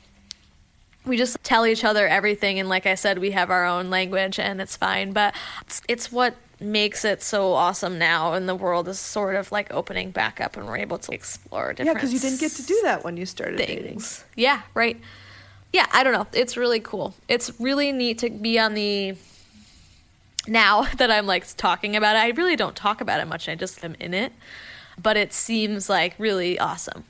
we 1.07 1.17
just 1.17 1.41
tell 1.43 1.65
each 1.65 1.83
other 1.83 2.07
everything 2.07 2.59
and 2.59 2.69
like 2.69 2.85
i 2.85 2.95
said 2.95 3.17
we 3.17 3.31
have 3.31 3.49
our 3.49 3.65
own 3.65 3.89
language 3.89 4.39
and 4.39 4.61
it's 4.61 4.75
fine. 4.75 5.13
But 5.13 5.35
it's, 5.61 5.81
it's 5.87 6.11
what 6.11 6.35
makes 6.59 7.05
it 7.05 7.21
so 7.21 7.53
awesome 7.53 7.99
now 7.99 8.33
and 8.33 8.49
the 8.49 8.55
world 8.55 8.87
is 8.87 8.99
sort 8.99 9.35
of 9.35 9.51
like 9.51 9.71
opening 9.71 10.09
back 10.11 10.41
up 10.41 10.57
and 10.57 10.65
we're 10.65 10.77
able 10.77 10.97
to 10.97 11.11
explore 11.11 11.71
different. 11.71 11.87
Yeah, 11.87 11.93
because 11.93 12.11
you 12.13 12.19
didn't 12.19 12.39
get 12.39 12.51
to 12.53 12.63
do 12.63 12.79
that 12.83 13.03
when 13.03 13.15
you 13.15 13.25
started 13.25 13.57
dating. 13.57 14.01
yeah 14.35 14.61
right. 14.73 14.99
Yeah 15.73 15.85
i 15.93 16.03
don't 16.03 16.13
know. 16.13 16.27
It's 16.33 16.57
really 16.57 16.79
cool. 16.79 17.13
It's 17.27 17.51
really 17.59 17.91
neat 17.91 18.19
to 18.19 18.29
be 18.29 18.59
on 18.59 18.73
the 18.73 19.15
now 20.47 20.83
that 20.97 21.11
i'm 21.11 21.25
like 21.25 21.45
talking 21.57 21.95
about 21.95 22.15
it. 22.15 22.19
I 22.19 22.29
really 22.29 22.55
don't 22.55 22.75
talk 22.75 23.01
about 23.01 23.19
it 23.19 23.25
much. 23.27 23.47
I 23.47 23.55
just 23.55 23.83
am 23.83 23.95
in 23.99 24.13
it. 24.13 24.33
But 24.99 25.15
it 25.15 25.31
seems 25.31 25.89
like 25.89 26.15
really 26.17 26.57
awesome. 26.57 27.03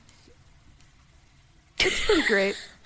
It's 1.80 2.04
pretty 2.04 2.26
great. 2.26 2.56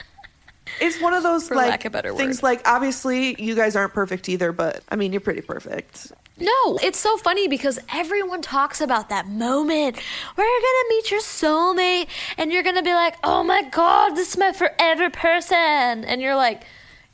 It's 0.81 1.01
one 1.01 1.15
of 1.15 1.23
those 1.23 1.49
For 1.49 1.55
like 1.55 1.85
lack 1.85 1.85
of 1.85 2.17
things. 2.17 2.43
Like 2.43 2.67
obviously, 2.67 3.41
you 3.43 3.55
guys 3.55 3.77
aren't 3.77 3.93
perfect 3.93 4.29
either, 4.29 4.53
but 4.53 4.83
I 4.89 4.97
mean, 4.97 5.13
you're 5.13 5.21
pretty 5.21 5.43
perfect. 5.43 6.13
No, 6.39 6.79
it's 6.83 6.99
so 6.99 7.17
funny 7.19 7.47
because 7.47 7.79
everyone 7.93 8.43
talks 8.43 8.81
about 8.81 9.11
that 9.11 9.29
moment 9.29 9.99
where 10.35 10.47
you're 10.47 10.61
gonna 10.61 10.89
meet 10.89 11.11
your 11.11 11.21
soulmate 11.21 12.09
and 12.37 12.53
you're 12.53 12.63
gonna 12.63 12.83
be 12.83 12.95
like, 12.95 13.17
oh 13.23 13.45
my 13.45 13.63
god, 13.63 14.17
this 14.17 14.31
is 14.31 14.39
my 14.39 14.53
forever 14.53 15.11
person. 15.11 16.05
And 16.05 16.21
you're 16.21 16.37
like, 16.37 16.65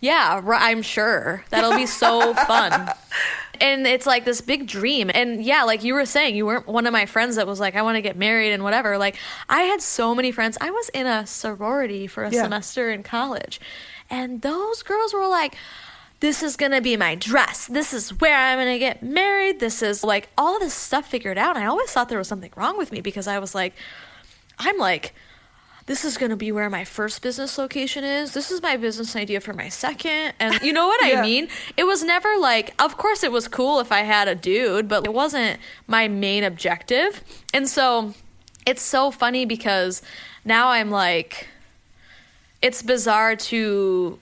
yeah, 0.00 0.40
I'm 0.46 0.82
sure. 0.82 1.44
That'll 1.50 1.76
be 1.76 1.86
so 1.86 2.32
fun. 2.46 2.90
And 3.60 3.86
it's 3.86 4.06
like 4.06 4.24
this 4.24 4.40
big 4.40 4.66
dream. 4.66 5.10
And 5.14 5.44
yeah, 5.44 5.64
like 5.64 5.82
you 5.84 5.94
were 5.94 6.06
saying, 6.06 6.36
you 6.36 6.46
weren't 6.46 6.66
one 6.66 6.86
of 6.86 6.92
my 6.92 7.06
friends 7.06 7.36
that 7.36 7.46
was 7.46 7.60
like, 7.60 7.74
I 7.76 7.82
wanna 7.82 8.00
get 8.02 8.16
married 8.16 8.52
and 8.52 8.62
whatever. 8.62 8.98
Like, 8.98 9.16
I 9.48 9.62
had 9.62 9.80
so 9.82 10.14
many 10.14 10.32
friends. 10.32 10.56
I 10.60 10.70
was 10.70 10.88
in 10.90 11.06
a 11.06 11.26
sorority 11.26 12.06
for 12.06 12.24
a 12.24 12.30
Yeah. 12.30 12.42
semester 12.42 12.90
in 12.90 13.02
college. 13.02 13.60
And 14.10 14.42
those 14.42 14.82
girls 14.82 15.12
were 15.12 15.26
like, 15.28 15.54
this 16.20 16.42
is 16.42 16.56
gonna 16.56 16.80
be 16.80 16.96
my 16.96 17.14
dress. 17.14 17.66
This 17.66 17.92
is 17.92 18.10
where 18.20 18.36
I'm 18.36 18.58
gonna 18.58 18.78
get 18.78 19.02
married. 19.02 19.60
This 19.60 19.82
is 19.82 20.02
like 20.02 20.28
all 20.36 20.58
this 20.58 20.74
stuff 20.74 21.08
figured 21.08 21.38
out. 21.38 21.56
And 21.56 21.64
I 21.64 21.68
always 21.68 21.90
thought 21.90 22.08
there 22.08 22.18
was 22.18 22.28
something 22.28 22.50
wrong 22.56 22.76
with 22.76 22.90
me 22.90 23.00
because 23.00 23.26
I 23.28 23.38
was 23.38 23.54
like, 23.54 23.74
I'm 24.58 24.76
like, 24.78 25.14
this 25.88 26.04
is 26.04 26.16
gonna 26.16 26.36
be 26.36 26.52
where 26.52 26.70
my 26.70 26.84
first 26.84 27.20
business 27.22 27.58
location 27.58 28.04
is. 28.04 28.32
This 28.34 28.50
is 28.52 28.62
my 28.62 28.76
business 28.76 29.16
idea 29.16 29.40
for 29.40 29.52
my 29.52 29.68
second. 29.68 30.34
And 30.38 30.60
you 30.62 30.72
know 30.72 30.86
what 30.86 31.04
Yeah. 31.06 31.18
I 31.20 31.22
mean? 31.22 31.48
It 31.76 31.84
was 31.84 32.04
never 32.04 32.28
like, 32.38 32.72
of 32.80 32.96
course, 32.96 33.24
it 33.24 33.32
was 33.32 33.48
cool 33.48 33.80
if 33.80 33.90
I 33.90 34.02
had 34.02 34.28
a 34.28 34.34
dude, 34.36 34.86
but 34.86 35.04
it 35.04 35.12
wasn't 35.12 35.58
my 35.86 36.06
main 36.06 36.44
objective. 36.44 37.24
And 37.52 37.68
so 37.68 38.14
it's 38.66 38.82
so 38.82 39.10
funny 39.10 39.44
because 39.46 40.00
now 40.44 40.68
I'm 40.68 40.90
like, 40.90 41.48
it's 42.62 42.82
bizarre 42.82 43.34
to 43.36 44.18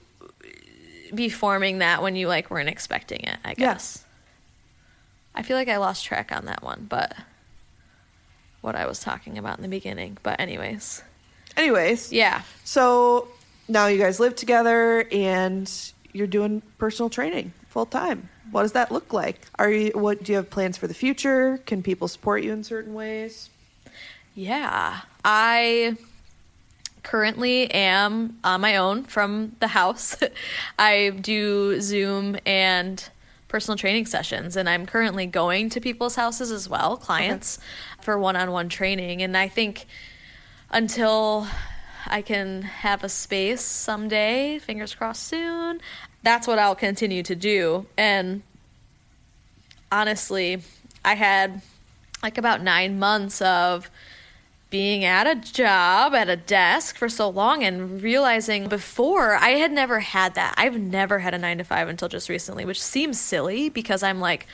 be 1.15 1.29
forming 1.29 1.79
that 1.79 2.03
when 2.03 2.17
you 2.17 2.29
like 2.29 2.51
weren't 2.51 2.69
expecting 2.69 3.21
it, 3.21 3.39
I 3.45 3.51
Yeah. 3.51 3.55
guess. 3.75 4.05
I 5.35 5.43
feel 5.43 5.57
like 5.57 5.69
I 5.69 5.77
lost 5.77 6.05
track 6.05 6.33
on 6.33 6.47
that 6.47 6.63
one, 6.63 6.87
but 6.89 7.15
what 8.63 8.75
I 8.75 8.87
was 8.87 9.01
talking 9.01 9.37
about 9.37 9.59
in 9.59 9.63
the 9.63 9.69
beginning. 9.69 10.17
But 10.23 10.41
anyways. 10.41 11.03
Anyways, 11.57 12.13
Yeah. 12.13 12.43
so 12.65 13.29
now 13.69 13.87
you 13.87 13.99
guys 13.99 14.21
live 14.21 14.37
together 14.37 15.07
and 15.11 15.71
you're 16.13 16.27
doing 16.27 16.63
personal 16.79 17.11
training 17.11 17.53
full 17.69 17.87
time. 17.87 18.29
What 18.51 18.63
does 18.63 18.73
that 18.73 18.93
look 18.93 19.13
like? 19.13 19.41
Are 19.59 19.71
you 19.71 19.91
what 19.95 20.23
do 20.23 20.33
you 20.33 20.37
have 20.37 20.51
plans 20.51 20.77
for 20.77 20.87
the 20.87 20.95
future? 20.95 21.59
Can 21.67 21.83
people 21.83 22.09
support 22.09 22.43
you 22.43 22.53
in 22.53 22.63
certain 22.65 22.95
ways? 22.95 23.51
Yeah. 24.35 25.01
I 25.25 25.97
currently 27.03 27.71
am 27.71 28.39
on 28.45 28.61
my 28.61 28.77
own 28.77 29.05
from 29.05 29.57
the 29.61 29.69
house. 29.69 30.17
I 30.79 31.11
do 31.21 31.81
Zoom 31.81 32.37
and 32.47 33.03
personal 33.49 33.77
training 33.79 34.07
sessions, 34.07 34.57
and 34.57 34.69
I'm 34.69 34.87
currently 34.87 35.27
going 35.27 35.71
to 35.71 35.81
people's 35.81 36.17
houses 36.17 36.51
as 36.51 36.69
well, 36.69 36.97
clients, 36.97 37.59
okay. 37.59 38.05
for 38.05 38.19
one 38.19 38.37
on 38.37 38.51
one 38.51 38.69
training. 38.69 39.23
And 39.23 39.37
I 39.37 39.49
think 39.49 39.87
until 40.71 41.47
I 42.07 42.23
can 42.23 42.63
have 42.63 43.03
a 43.03 43.09
space 43.09 43.63
someday, 43.63 44.59
fingers 44.59 44.95
crossed 44.95 45.25
soon, 45.25 45.81
that's 46.23 46.47
what 46.47 46.59
I'll 46.59 46.77
continue 46.77 47.23
to 47.25 47.35
do. 47.35 47.87
And 47.97 48.43
honestly, 49.91 50.63
I 51.05 51.15
had 51.15 51.63
like 52.23 52.39
about 52.39 52.63
nine 52.63 52.99
months 52.99 53.41
of 53.43 53.91
being 54.69 55.05
at 55.05 55.27
a 55.27 55.35
job 55.37 56.15
at 56.15 56.29
a 56.29 56.37
desk 56.37 56.97
for 56.97 57.09
so 57.09 57.29
long 57.29 57.63
and 57.63 58.03
realizing 58.03 58.69
before 58.69 59.37
I 59.37 59.51
had 59.51 59.71
never 59.71 60.01
had 60.01 60.35
that. 60.35 60.55
I've 60.57 60.79
never 60.79 61.21
had 61.21 61.35
a 61.35 61.39
nine 61.39 61.59
to 61.59 61.65
five 61.65 61.89
until 61.89 62.09
just 62.09 62.29
recently, 62.29 62.65
which 62.65 62.83
seems 62.83 63.21
silly 63.21 63.69
because 63.69 64.03
I'm 64.03 64.21
like, 64.21 64.47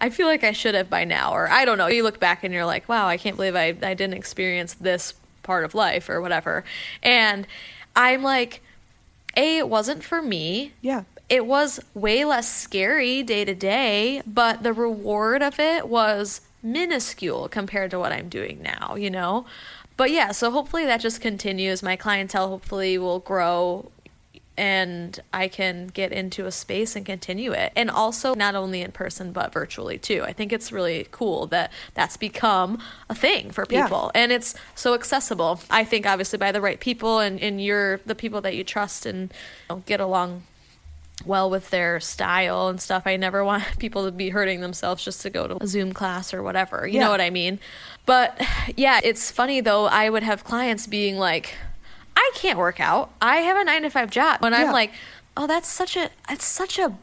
I 0.00 0.08
feel 0.08 0.26
like 0.26 0.44
I 0.44 0.52
should 0.52 0.74
have 0.74 0.88
by 0.88 1.04
now, 1.04 1.34
or 1.34 1.50
I 1.50 1.66
don't 1.66 1.76
know. 1.76 1.88
You 1.88 2.02
look 2.02 2.18
back 2.18 2.42
and 2.42 2.54
you're 2.54 2.64
like, 2.64 2.88
wow, 2.88 3.06
I 3.06 3.18
can't 3.18 3.36
believe 3.36 3.54
I, 3.54 3.76
I 3.82 3.92
didn't 3.92 4.14
experience 4.14 4.72
this 4.74 5.12
part 5.50 5.64
of 5.64 5.74
life 5.74 6.08
or 6.08 6.20
whatever. 6.20 6.62
And 7.02 7.44
I'm 7.96 8.22
like, 8.22 8.62
A, 9.36 9.58
it 9.58 9.68
wasn't 9.68 10.04
for 10.04 10.22
me. 10.22 10.74
Yeah. 10.80 11.02
It 11.28 11.44
was 11.44 11.80
way 11.92 12.24
less 12.24 12.48
scary 12.48 13.24
day 13.24 13.44
to 13.44 13.52
day, 13.52 14.22
but 14.24 14.62
the 14.62 14.72
reward 14.72 15.42
of 15.42 15.58
it 15.58 15.88
was 15.88 16.42
minuscule 16.62 17.48
compared 17.48 17.90
to 17.90 17.98
what 17.98 18.12
I'm 18.12 18.28
doing 18.28 18.62
now, 18.62 18.94
you 18.94 19.10
know? 19.10 19.44
But 19.96 20.12
yeah, 20.12 20.30
so 20.30 20.52
hopefully 20.52 20.84
that 20.84 21.00
just 21.00 21.20
continues. 21.20 21.82
My 21.82 21.96
clientele 21.96 22.48
hopefully 22.48 22.96
will 22.96 23.18
grow 23.18 23.90
and 24.60 25.18
I 25.32 25.48
can 25.48 25.86
get 25.86 26.12
into 26.12 26.44
a 26.44 26.52
space 26.52 26.94
and 26.94 27.06
continue 27.06 27.52
it. 27.52 27.72
And 27.74 27.90
also, 27.90 28.34
not 28.34 28.54
only 28.54 28.82
in 28.82 28.92
person, 28.92 29.32
but 29.32 29.54
virtually 29.54 29.96
too. 29.96 30.22
I 30.22 30.34
think 30.34 30.52
it's 30.52 30.70
really 30.70 31.08
cool 31.10 31.46
that 31.46 31.72
that's 31.94 32.18
become 32.18 32.78
a 33.08 33.14
thing 33.14 33.52
for 33.52 33.64
people 33.64 34.10
yeah. 34.14 34.20
and 34.20 34.32
it's 34.32 34.54
so 34.74 34.92
accessible. 34.92 35.62
I 35.70 35.84
think, 35.84 36.06
obviously, 36.06 36.38
by 36.38 36.52
the 36.52 36.60
right 36.60 36.78
people 36.78 37.20
and, 37.20 37.40
and 37.40 37.64
you're 37.64 38.02
the 38.04 38.14
people 38.14 38.42
that 38.42 38.54
you 38.54 38.62
trust 38.62 39.06
and 39.06 39.32
you 39.70 39.76
know, 39.76 39.82
get 39.86 39.98
along 39.98 40.42
well 41.24 41.48
with 41.48 41.70
their 41.70 41.98
style 41.98 42.68
and 42.68 42.82
stuff. 42.82 43.04
I 43.06 43.16
never 43.16 43.42
want 43.42 43.64
people 43.78 44.04
to 44.04 44.12
be 44.12 44.28
hurting 44.28 44.60
themselves 44.60 45.02
just 45.02 45.22
to 45.22 45.30
go 45.30 45.46
to 45.46 45.62
a 45.62 45.66
Zoom 45.66 45.94
class 45.94 46.34
or 46.34 46.42
whatever. 46.42 46.86
You 46.86 46.96
yeah. 46.96 47.04
know 47.04 47.10
what 47.10 47.22
I 47.22 47.30
mean? 47.30 47.60
But 48.04 48.38
yeah, 48.76 49.00
it's 49.02 49.30
funny 49.30 49.62
though. 49.62 49.86
I 49.86 50.10
would 50.10 50.22
have 50.22 50.44
clients 50.44 50.86
being 50.86 51.16
like, 51.16 51.54
I 52.20 52.30
can't 52.34 52.58
work 52.58 52.80
out. 52.80 53.10
I 53.20 53.38
have 53.38 53.56
a 53.56 53.64
nine 53.64 53.82
to 53.82 53.90
five 53.90 54.10
job. 54.10 54.44
And 54.44 54.54
yeah. 54.54 54.64
I'm 54.64 54.72
like, 54.72 54.92
oh, 55.36 55.46
that's 55.46 55.68
such 55.68 55.96
a, 55.96 56.10
it's 56.28 56.44
such 56.44 56.78
a 56.78 56.94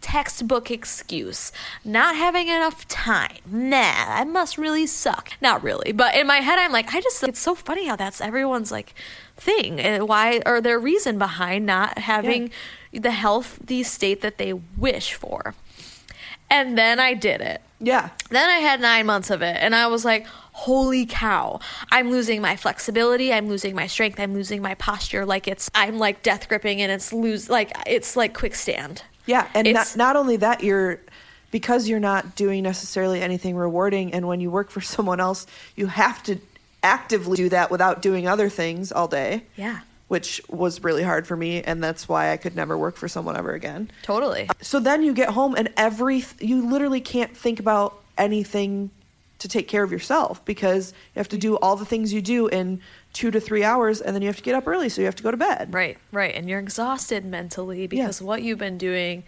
textbook 0.00 0.70
excuse. 0.70 1.50
Not 1.84 2.14
having 2.14 2.46
enough 2.46 2.86
time. 2.86 3.38
Nah, 3.44 3.94
I 4.08 4.24
must 4.24 4.58
really 4.58 4.86
suck. 4.86 5.32
Not 5.40 5.64
really. 5.64 5.90
But 5.90 6.14
in 6.14 6.28
my 6.28 6.38
head, 6.38 6.60
I'm 6.60 6.70
like, 6.70 6.94
I 6.94 7.00
just, 7.00 7.22
it's 7.24 7.40
so 7.40 7.56
funny 7.56 7.88
how 7.88 7.96
that's 7.96 8.20
everyone's 8.20 8.70
like 8.70 8.94
thing. 9.36 9.80
And 9.80 10.08
why, 10.08 10.40
or 10.46 10.60
their 10.60 10.78
reason 10.78 11.18
behind 11.18 11.66
not 11.66 11.98
having 11.98 12.52
yeah. 12.92 13.00
the 13.00 13.10
healthy 13.10 13.82
state 13.82 14.20
that 14.20 14.38
they 14.38 14.52
wish 14.52 15.14
for. 15.14 15.54
And 16.48 16.78
then 16.78 17.00
I 17.00 17.14
did 17.14 17.40
it. 17.40 17.62
Yeah. 17.80 18.10
Then 18.30 18.48
I 18.48 18.58
had 18.58 18.80
nine 18.80 19.06
months 19.06 19.30
of 19.30 19.42
it. 19.42 19.56
And 19.58 19.74
I 19.74 19.88
was 19.88 20.04
like, 20.04 20.26
holy 20.62 21.04
cow, 21.06 21.58
I'm 21.90 22.10
losing 22.10 22.40
my 22.40 22.54
flexibility, 22.54 23.32
I'm 23.32 23.48
losing 23.48 23.74
my 23.74 23.88
strength, 23.88 24.20
I'm 24.20 24.32
losing 24.32 24.62
my 24.62 24.74
posture. 24.74 25.26
Like 25.26 25.48
it's, 25.48 25.68
I'm 25.74 25.98
like 25.98 26.22
death 26.22 26.48
gripping 26.48 26.80
and 26.80 26.92
it's 26.92 27.12
lose, 27.12 27.50
like 27.50 27.72
it's 27.84 28.16
like 28.16 28.32
quick 28.32 28.54
stand. 28.54 29.02
Yeah, 29.26 29.48
and 29.54 29.72
not, 29.72 29.96
not 29.96 30.16
only 30.16 30.36
that, 30.36 30.62
you're 30.62 31.00
because 31.50 31.88
you're 31.88 32.00
not 32.00 32.34
doing 32.36 32.62
necessarily 32.62 33.20
anything 33.20 33.56
rewarding, 33.56 34.12
and 34.14 34.26
when 34.26 34.40
you 34.40 34.50
work 34.50 34.70
for 34.70 34.80
someone 34.94 35.20
else, 35.20 35.46
you 35.74 35.86
have 35.86 36.22
to 36.24 36.38
actively 36.82 37.36
do 37.36 37.48
that 37.48 37.70
without 37.70 38.00
doing 38.00 38.28
other 38.28 38.48
things 38.48 38.92
all 38.92 39.08
day. 39.08 39.44
Yeah. 39.56 39.80
Which 40.08 40.42
was 40.48 40.84
really 40.84 41.02
hard 41.02 41.26
for 41.26 41.36
me, 41.36 41.62
and 41.62 41.82
that's 41.82 42.08
why 42.08 42.32
I 42.32 42.36
could 42.36 42.54
never 42.54 42.76
work 42.76 42.96
for 42.96 43.08
someone 43.08 43.36
ever 43.36 43.52
again. 43.52 43.90
Totally. 44.02 44.48
So 44.60 44.78
then 44.78 45.02
you 45.02 45.12
get 45.12 45.30
home, 45.30 45.54
and 45.56 45.70
every 45.76 46.24
you 46.38 46.68
literally 46.68 47.00
can't 47.00 47.36
think 47.36 47.58
about 47.58 48.00
anything 48.18 48.90
to 49.42 49.48
take 49.48 49.68
care 49.68 49.82
of 49.82 49.92
yourself 49.92 50.44
because 50.44 50.92
you 51.14 51.20
have 51.20 51.28
to 51.28 51.36
do 51.36 51.56
all 51.56 51.76
the 51.76 51.84
things 51.84 52.12
you 52.12 52.22
do 52.22 52.46
in 52.46 52.80
two 53.12 53.30
to 53.30 53.40
three 53.40 53.62
hours 53.64 54.00
and 54.00 54.14
then 54.14 54.22
you 54.22 54.28
have 54.28 54.36
to 54.36 54.42
get 54.42 54.54
up 54.54 54.66
early 54.66 54.88
so 54.88 55.00
you 55.00 55.04
have 55.04 55.16
to 55.16 55.22
go 55.22 55.30
to 55.30 55.36
bed. 55.36 55.72
Right 55.74 55.98
right 56.12 56.34
and 56.34 56.48
you're 56.48 56.60
exhausted 56.60 57.24
mentally 57.24 57.86
because 57.86 58.20
yeah. 58.20 58.26
what 58.26 58.42
you've 58.42 58.58
been 58.58 58.78
doing 58.78 59.24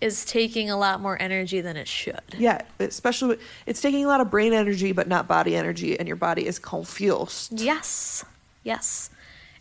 is 0.00 0.24
taking 0.24 0.68
a 0.68 0.76
lot 0.76 1.00
more 1.00 1.20
energy 1.22 1.60
than 1.60 1.76
it 1.76 1.88
should. 1.88 2.20
Yeah 2.36 2.62
especially 2.80 3.38
it's 3.66 3.80
taking 3.80 4.04
a 4.04 4.08
lot 4.08 4.20
of 4.20 4.30
brain 4.30 4.52
energy 4.52 4.92
but 4.92 5.08
not 5.08 5.28
body 5.28 5.56
energy 5.56 5.98
and 5.98 6.06
your 6.06 6.16
body 6.16 6.46
is 6.46 6.58
confused. 6.58 7.60
Yes 7.60 8.24
yes. 8.62 9.10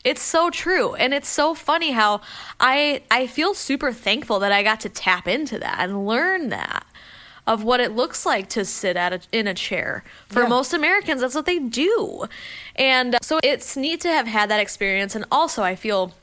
It's 0.04 0.22
so 0.22 0.50
true 0.50 0.96
and 0.96 1.14
it's 1.14 1.30
so 1.30 1.54
funny 1.54 1.92
how 1.92 2.22
i 2.60 3.04
i 3.12 3.28
feel 3.28 3.54
super 3.54 3.94
thankful 3.94 4.40
that 4.40 4.52
i 4.52 4.64
got 4.64 4.80
to 4.80 4.90
tap 4.90 5.28
into 5.28 5.60
that 5.60 5.78
and 5.80 6.08
learn 6.08 6.50
that 6.50 6.88
of 7.52 7.66
what 7.66 7.82
it 7.82 7.92
looks 7.92 8.26
like 8.26 8.48
to 8.48 8.64
sit 8.64 8.96
at 8.96 9.12
a, 9.12 9.20
in 9.34 9.46
a 9.46 9.54
chair. 9.54 10.06
For 10.30 10.44
yeah. 10.44 10.48
most 10.48 10.74
Americans, 10.74 11.20
that's 11.20 11.36
what 11.36 11.46
they 11.46 11.60
do. 11.60 12.26
And 12.78 13.16
uh, 13.16 13.20
so 13.22 13.42
it's 13.44 13.76
neat 13.76 14.00
to 14.02 14.08
have 14.08 14.26
had 14.26 14.50
that 14.50 14.62
experience. 14.62 15.16
And 15.16 15.26
also, 15.30 15.62
I 15.62 15.76
feel 15.76 16.14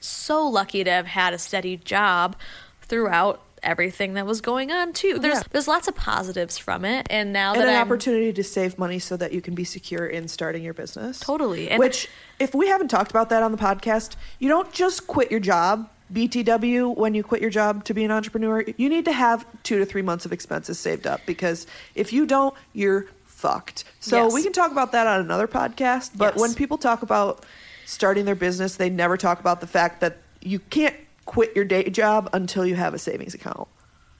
so 0.00 0.46
lucky 0.46 0.82
to 0.82 0.90
have 0.90 1.06
had 1.06 1.34
a 1.34 1.38
steady 1.38 1.76
job 1.76 2.36
throughout 2.80 3.42
everything 3.62 4.14
that 4.14 4.24
was 4.24 4.40
going 4.40 4.72
on 4.72 4.94
too. 4.94 5.18
There's 5.18 5.34
yeah. 5.34 5.42
there's 5.50 5.68
lots 5.68 5.86
of 5.86 5.94
positives 5.94 6.56
from 6.56 6.86
it, 6.86 7.06
and 7.10 7.34
now 7.34 7.52
and 7.52 7.60
that 7.60 7.68
an 7.68 7.74
I'm, 7.74 7.82
opportunity 7.82 8.32
to 8.32 8.42
save 8.42 8.78
money 8.78 8.98
so 8.98 9.18
that 9.18 9.32
you 9.32 9.42
can 9.42 9.54
be 9.54 9.64
secure 9.64 10.06
in 10.06 10.26
starting 10.26 10.62
your 10.62 10.72
business. 10.72 11.20
Totally. 11.20 11.68
And 11.68 11.78
Which, 11.78 12.08
if 12.38 12.54
we 12.54 12.68
haven't 12.68 12.88
talked 12.88 13.10
about 13.10 13.28
that 13.28 13.42
on 13.42 13.52
the 13.52 13.58
podcast, 13.58 14.16
you 14.38 14.48
don't 14.48 14.72
just 14.72 15.06
quit 15.06 15.30
your 15.30 15.40
job 15.40 15.90
BTW, 16.12 16.96
when 16.96 17.14
you 17.14 17.22
quit 17.22 17.40
your 17.40 17.50
job 17.50 17.84
to 17.84 17.94
be 17.94 18.04
an 18.04 18.10
entrepreneur, 18.10 18.64
you 18.76 18.88
need 18.88 19.04
to 19.04 19.12
have 19.12 19.46
two 19.62 19.78
to 19.78 19.86
three 19.86 20.02
months 20.02 20.24
of 20.24 20.32
expenses 20.32 20.78
saved 20.78 21.06
up 21.06 21.20
because 21.26 21.66
if 21.94 22.12
you 22.12 22.26
don't, 22.26 22.54
you're 22.72 23.06
fucked. 23.26 23.84
So 24.00 24.24
yes. 24.24 24.34
we 24.34 24.42
can 24.42 24.52
talk 24.52 24.72
about 24.72 24.92
that 24.92 25.06
on 25.06 25.20
another 25.20 25.48
podcast. 25.48 26.12
But 26.16 26.34
yes. 26.34 26.40
when 26.40 26.54
people 26.54 26.78
talk 26.78 27.02
about 27.02 27.46
starting 27.86 28.24
their 28.24 28.34
business, 28.34 28.76
they 28.76 28.90
never 28.90 29.16
talk 29.16 29.40
about 29.40 29.60
the 29.60 29.66
fact 29.66 30.00
that 30.00 30.18
you 30.40 30.58
can't 30.58 30.96
quit 31.24 31.54
your 31.54 31.64
day 31.64 31.88
job 31.90 32.28
until 32.32 32.66
you 32.66 32.74
have 32.74 32.94
a 32.94 32.98
savings 32.98 33.34
account. 33.34 33.68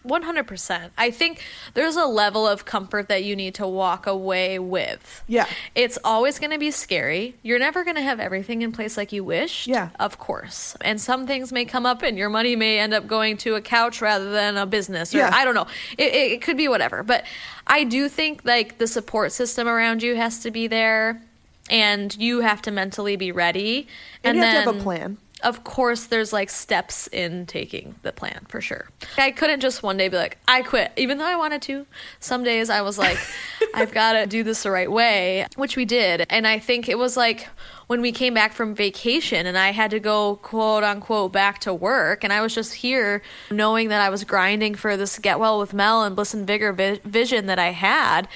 100%. 0.06 0.90
I 0.96 1.10
think 1.10 1.42
there's 1.74 1.96
a 1.96 2.06
level 2.06 2.46
of 2.46 2.64
comfort 2.64 3.08
that 3.08 3.22
you 3.22 3.36
need 3.36 3.54
to 3.56 3.66
walk 3.66 4.06
away 4.06 4.58
with. 4.58 5.22
Yeah. 5.26 5.46
It's 5.74 5.98
always 6.02 6.38
going 6.38 6.52
to 6.52 6.58
be 6.58 6.70
scary. 6.70 7.34
You're 7.42 7.58
never 7.58 7.84
going 7.84 7.96
to 7.96 8.02
have 8.02 8.18
everything 8.18 8.62
in 8.62 8.72
place 8.72 8.96
like 8.96 9.12
you 9.12 9.22
wish. 9.22 9.66
Yeah. 9.66 9.90
Of 9.98 10.18
course. 10.18 10.74
And 10.80 11.00
some 11.00 11.26
things 11.26 11.52
may 11.52 11.66
come 11.66 11.84
up 11.84 12.02
and 12.02 12.16
your 12.16 12.30
money 12.30 12.56
may 12.56 12.78
end 12.78 12.94
up 12.94 13.06
going 13.06 13.36
to 13.38 13.56
a 13.56 13.60
couch 13.60 14.00
rather 14.00 14.30
than 14.30 14.56
a 14.56 14.64
business 14.64 15.14
or 15.14 15.18
yeah. 15.18 15.30
I 15.32 15.44
don't 15.44 15.54
know. 15.54 15.66
It, 15.98 16.14
it, 16.14 16.32
it 16.32 16.42
could 16.42 16.56
be 16.56 16.68
whatever. 16.68 17.02
But 17.02 17.24
I 17.66 17.84
do 17.84 18.08
think 18.08 18.42
like 18.44 18.78
the 18.78 18.86
support 18.86 19.32
system 19.32 19.68
around 19.68 20.02
you 20.02 20.16
has 20.16 20.40
to 20.40 20.50
be 20.50 20.66
there 20.66 21.22
and 21.68 22.16
you 22.16 22.40
have 22.40 22.62
to 22.62 22.70
mentally 22.70 23.16
be 23.16 23.32
ready. 23.32 23.86
And, 24.24 24.36
and 24.36 24.38
you 24.38 24.42
have 24.44 24.54
then, 24.54 24.64
to 24.64 24.72
have 24.72 24.80
a 24.80 24.82
plan 24.82 25.18
of 25.42 25.64
course 25.64 26.06
there's 26.06 26.32
like 26.32 26.50
steps 26.50 27.06
in 27.08 27.46
taking 27.46 27.94
the 28.02 28.12
plan 28.12 28.46
for 28.48 28.60
sure. 28.60 28.88
I 29.16 29.30
couldn't 29.30 29.60
just 29.60 29.82
one 29.82 29.96
day 29.96 30.08
be 30.08 30.16
like, 30.16 30.38
I 30.46 30.62
quit, 30.62 30.92
even 30.96 31.18
though 31.18 31.24
I 31.24 31.36
wanted 31.36 31.62
to. 31.62 31.86
Some 32.18 32.44
days 32.44 32.70
I 32.70 32.82
was 32.82 32.98
like, 32.98 33.18
I've 33.74 33.92
got 33.92 34.12
to 34.12 34.26
do 34.26 34.42
this 34.42 34.62
the 34.62 34.70
right 34.70 34.90
way, 34.90 35.46
which 35.56 35.76
we 35.76 35.84
did. 35.84 36.26
And 36.30 36.46
I 36.46 36.58
think 36.58 36.88
it 36.88 36.98
was 36.98 37.16
like 37.16 37.48
when 37.86 38.00
we 38.00 38.12
came 38.12 38.34
back 38.34 38.52
from 38.52 38.74
vacation 38.74 39.46
and 39.46 39.58
I 39.58 39.70
had 39.72 39.90
to 39.90 40.00
go 40.00 40.36
quote 40.36 40.84
unquote 40.84 41.32
back 41.32 41.58
to 41.60 41.74
work 41.74 42.22
and 42.22 42.32
I 42.32 42.40
was 42.40 42.54
just 42.54 42.74
here 42.74 43.22
knowing 43.50 43.88
that 43.88 44.00
I 44.00 44.10
was 44.10 44.24
grinding 44.24 44.74
for 44.74 44.96
this 44.96 45.18
get 45.18 45.40
well 45.40 45.58
with 45.58 45.74
Mel 45.74 46.04
and 46.04 46.14
bliss 46.14 46.34
and 46.34 46.46
vigor 46.46 46.72
vi- 46.72 47.00
vision 47.04 47.46
that 47.46 47.58
I 47.58 47.70
had 47.70 48.28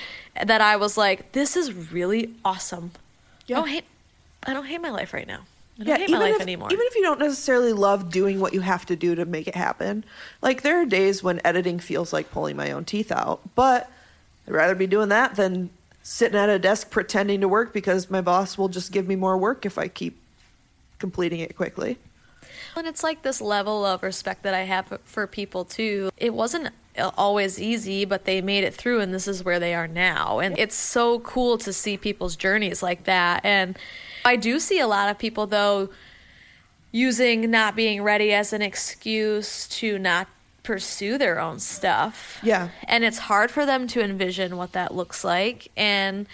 that 0.43 0.61
I 0.61 0.77
was 0.77 0.97
like, 0.97 1.33
this 1.33 1.57
is 1.57 1.73
really 1.93 2.35
awesome. 2.45 2.93
Yeah. 3.47 3.59
Oh, 3.59 3.61
I 3.61 3.63
don't 3.63 3.69
hate 3.69 3.85
I 4.47 4.53
don't 4.55 4.67
hate 4.67 4.81
my 4.81 4.91
life 4.91 5.15
right 5.15 5.27
now. 5.27 5.41
Yeah, 5.77 5.97
life 5.97 6.37
if, 6.37 6.41
anymore. 6.41 6.69
Even 6.73 6.87
if 6.87 6.95
you 6.95 7.03
don't 7.03 7.19
necessarily 7.19 7.73
love 7.73 8.11
doing 8.11 8.39
what 8.39 8.55
you 8.55 8.61
have 8.61 8.87
to 8.87 8.97
do 8.97 9.15
to 9.17 9.25
make 9.25 9.49
it 9.49 9.57
happen, 9.57 10.05
like 10.41 10.63
there 10.63 10.81
are 10.81 10.85
days 10.85 11.23
when 11.23 11.41
editing 11.45 11.81
feels 11.81 12.13
like 12.13 12.31
pulling 12.31 12.57
my 12.57 12.71
own 12.71 12.85
teeth 12.85 13.11
out, 13.11 13.41
but 13.55 13.91
I'd 14.47 14.55
rather 14.55 14.75
be 14.75 14.87
doing 14.87 15.09
that 15.09 15.35
than 15.35 15.71
sitting 16.03 16.39
at 16.39 16.49
a 16.49 16.59
desk 16.59 16.91
pretending 16.91 17.41
to 17.41 17.49
work 17.49 17.73
because 17.73 18.11
my 18.11 18.21
boss 18.21 18.57
will 18.57 18.69
just 18.69 18.93
give 18.93 19.09
me 19.09 19.17
more 19.17 19.37
work 19.37 19.67
if 19.67 19.79
I 19.79 19.89
keep 19.89 20.21
completing 20.99 21.41
it 21.41 21.57
quickly. 21.57 21.99
And 22.77 22.87
it's 22.87 23.03
like 23.03 23.23
this 23.23 23.41
level 23.41 23.85
of 23.85 24.03
respect 24.03 24.43
that 24.43 24.55
I 24.55 24.63
have 24.63 24.99
for 25.05 25.27
people 25.27 25.65
too. 25.65 26.11
It 26.17 26.35
wasn't 26.35 26.71
uh, 26.99 27.11
always 27.17 27.61
easy, 27.61 28.05
but 28.05 28.27
they 28.27 28.41
made 28.41 28.65
it 28.65 28.75
through 28.75 29.01
and 29.01 29.15
this 29.15 29.27
is 29.27 29.45
where 29.45 29.59
they 29.59 29.75
are 29.75 29.89
now. 29.89 30.41
And 30.41 30.59
it's 30.59 30.77
so 30.77 31.21
cool 31.21 31.59
to 31.59 31.73
see 31.73 31.97
people's 31.97 32.37
journeys 32.37 32.83
like 32.83 33.05
that. 33.05 33.45
And 33.45 33.79
I 34.25 34.37
do 34.37 34.59
see 34.61 34.81
a 34.81 34.87
lot 34.87 35.09
of 35.11 35.19
people 35.19 35.47
though 35.47 35.91
using 36.93 37.51
not 37.51 37.75
being 37.75 38.03
ready 38.03 38.33
as 38.33 38.53
an 38.53 38.63
excuse 38.63 39.67
to 39.67 39.99
not 39.99 40.29
pursue 40.63 41.19
their 41.19 41.41
own 41.41 41.59
stuff. 41.59 42.39
Yeah. 42.43 42.69
And 42.85 43.05
it's 43.05 43.19
hard 43.19 43.51
for 43.51 43.67
them 43.67 43.87
to 43.89 44.03
envision 44.03 44.57
what 44.57 44.73
that 44.73 44.95
looks 44.95 45.25
like 45.25 45.69
and 45.77 46.27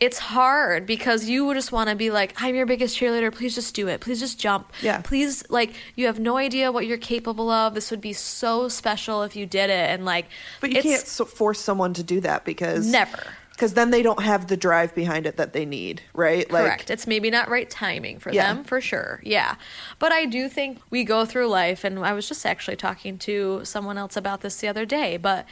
it's 0.00 0.18
hard 0.18 0.86
because 0.86 1.28
you 1.28 1.44
would 1.44 1.54
just 1.54 1.72
want 1.72 1.90
to 1.90 1.94
be 1.94 2.10
like, 2.10 2.32
I'm 2.38 2.54
your 2.54 2.64
biggest 2.64 2.98
cheerleader. 2.98 3.30
Please 3.30 3.54
just 3.54 3.74
do 3.74 3.86
it. 3.86 4.00
Please 4.00 4.18
just 4.18 4.40
jump. 4.40 4.72
Yeah. 4.80 5.02
Please, 5.02 5.44
like, 5.50 5.74
you 5.94 6.06
have 6.06 6.18
no 6.18 6.38
idea 6.38 6.72
what 6.72 6.86
you're 6.86 6.96
capable 6.96 7.50
of. 7.50 7.74
This 7.74 7.90
would 7.90 8.00
be 8.00 8.14
so 8.14 8.68
special 8.68 9.22
if 9.22 9.36
you 9.36 9.44
did 9.44 9.68
it. 9.68 9.90
And, 9.90 10.06
like, 10.06 10.24
But 10.62 10.72
you 10.72 10.80
can't 10.80 11.06
so 11.06 11.26
force 11.26 11.60
someone 11.60 11.92
to 11.94 12.02
do 12.02 12.20
that 12.20 12.46
because 12.46 12.86
never. 12.86 13.22
Because 13.60 13.74
then 13.74 13.90
they 13.90 14.00
don't 14.00 14.22
have 14.22 14.46
the 14.46 14.56
drive 14.56 14.94
behind 14.94 15.26
it 15.26 15.36
that 15.36 15.52
they 15.52 15.66
need, 15.66 16.00
right? 16.14 16.48
Correct. 16.48 16.88
It's 16.88 17.06
maybe 17.06 17.28
not 17.28 17.50
right 17.50 17.68
timing 17.68 18.18
for 18.18 18.32
Yeah. 18.32 18.54
them, 18.54 18.64
for 18.64 18.80
sure. 18.80 19.20
Yeah. 19.22 19.56
But 19.98 20.12
I 20.12 20.24
do 20.24 20.48
think 20.48 20.78
we 20.88 21.04
go 21.04 21.26
through 21.26 21.46
life, 21.48 21.84
and 21.84 21.98
I 21.98 22.14
was 22.14 22.26
just 22.26 22.46
actually 22.46 22.76
talking 22.76 23.18
to 23.18 23.60
someone 23.64 23.98
else 23.98 24.16
about 24.16 24.40
this 24.40 24.56
the 24.56 24.68
other 24.68 24.86
day, 24.86 25.18
but 25.18 25.44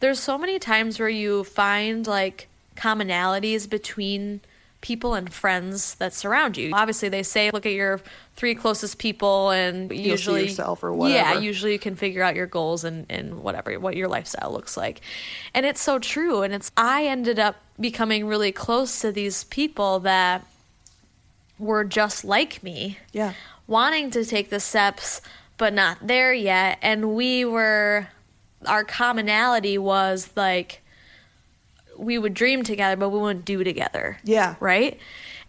there's 0.00 0.18
so 0.18 0.36
many 0.36 0.58
times 0.58 0.98
where 0.98 1.08
you 1.08 1.44
find 1.44 2.04
like 2.04 2.48
commonalities 2.74 3.70
between 3.70 4.40
people 4.80 5.14
and 5.14 5.32
friends 5.32 5.94
that 5.94 6.12
surround 6.12 6.56
you. 6.56 6.72
Obviously, 6.74 7.08
they 7.08 7.22
say 7.22 7.52
look 7.52 7.64
at 7.64 7.74
your 7.74 8.00
three 8.42 8.56
closest 8.56 8.98
people 8.98 9.50
and 9.50 9.88
see 9.88 10.02
usually 10.02 10.42
yourself 10.42 10.82
or 10.82 11.08
Yeah, 11.08 11.38
usually 11.38 11.70
you 11.74 11.78
can 11.78 11.94
figure 11.94 12.24
out 12.24 12.34
your 12.34 12.48
goals 12.48 12.82
and, 12.82 13.06
and 13.08 13.40
whatever 13.40 13.78
what 13.78 13.94
your 13.94 14.08
lifestyle 14.08 14.50
looks 14.50 14.76
like. 14.76 15.00
And 15.54 15.64
it's 15.64 15.80
so 15.80 16.00
true 16.00 16.42
and 16.42 16.52
it's 16.52 16.72
I 16.76 17.06
ended 17.06 17.38
up 17.38 17.54
becoming 17.78 18.26
really 18.26 18.50
close 18.50 19.00
to 19.02 19.12
these 19.12 19.44
people 19.44 20.00
that 20.00 20.44
were 21.56 21.84
just 21.84 22.24
like 22.24 22.64
me 22.64 22.98
Yeah. 23.12 23.34
wanting 23.68 24.10
to 24.10 24.24
take 24.24 24.50
the 24.50 24.58
steps 24.58 25.20
but 25.56 25.72
not 25.72 26.04
there 26.04 26.34
yet 26.34 26.78
and 26.82 27.14
we 27.14 27.44
were 27.44 28.08
our 28.66 28.82
commonality 28.82 29.78
was 29.78 30.30
like 30.34 30.80
we 31.96 32.18
would 32.18 32.34
dream 32.34 32.64
together 32.64 32.96
but 32.96 33.10
we 33.10 33.20
wouldn't 33.20 33.44
do 33.44 33.62
together 33.62 34.18
Yeah. 34.24 34.56
right 34.58 34.98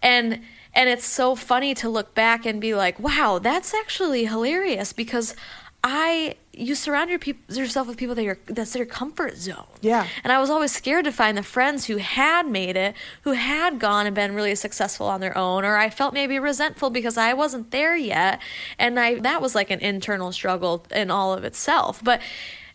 and 0.04 0.42
and 0.76 0.90
it's 0.90 1.06
so 1.06 1.36
funny 1.36 1.74
to 1.76 1.90
look 1.90 2.14
back 2.14 2.46
and 2.46 2.60
be 2.60 2.74
like 2.74 3.00
wow 3.00 3.40
that's 3.40 3.74
actually 3.74 4.26
hilarious 4.26 4.94
because 4.94 5.36
i 5.84 6.36
you 6.56 6.76
surround 6.76 7.10
your 7.10 7.18
peop- 7.18 7.50
yourself 7.50 7.88
with 7.88 7.98
people 7.98 8.14
that 8.14 8.26
are 8.26 8.38
that's 8.46 8.74
their 8.74 8.86
comfort 8.86 9.36
zone. 9.38 9.66
Yeah. 9.82 10.08
and 10.24 10.32
i 10.32 10.40
was 10.40 10.50
always 10.50 10.72
scared 10.72 11.06
to 11.06 11.12
find 11.12 11.38
the 11.38 11.44
friends 11.44 11.86
who 11.86 11.98
had 11.98 12.48
made 12.48 12.76
it 12.78 12.96
who 13.24 13.32
had 13.32 13.80
gone 13.80 14.06
and 14.06 14.16
been 14.16 14.36
really 14.36 14.56
successful 14.56 15.08
on 15.08 15.20
their 15.20 15.38
own 15.38 15.66
or 15.66 15.76
i 15.78 15.90
felt 15.90 16.14
maybe 16.14 16.38
resentful 16.40 16.90
because 16.90 17.18
i 17.18 17.34
wasn't 17.34 17.72
there 17.72 17.96
yet. 17.96 18.40
And 18.78 19.00
i 19.00 19.16
that 19.20 19.42
was 19.42 19.56
like 19.56 19.72
an 19.72 19.80
internal 19.80 20.32
struggle 20.32 20.86
in 20.92 21.10
all 21.10 21.34
of 21.34 21.44
itself. 21.44 22.04
But 22.04 22.22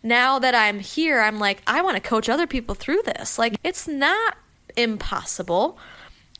now 0.03 0.39
that 0.39 0.55
i'm 0.55 0.81
here 0.81 1.21
i'm 1.21 1.39
like 1.39 1.63
i 1.67 1.83
want 1.83 1.97
to 1.97 2.01
coach 2.01 2.29
other 2.29 2.47
people 2.47 2.75
through 2.75 3.03
this. 3.05 3.39
Like 3.39 3.57
it's 3.63 3.87
not 3.89 4.37
impossible 4.77 5.79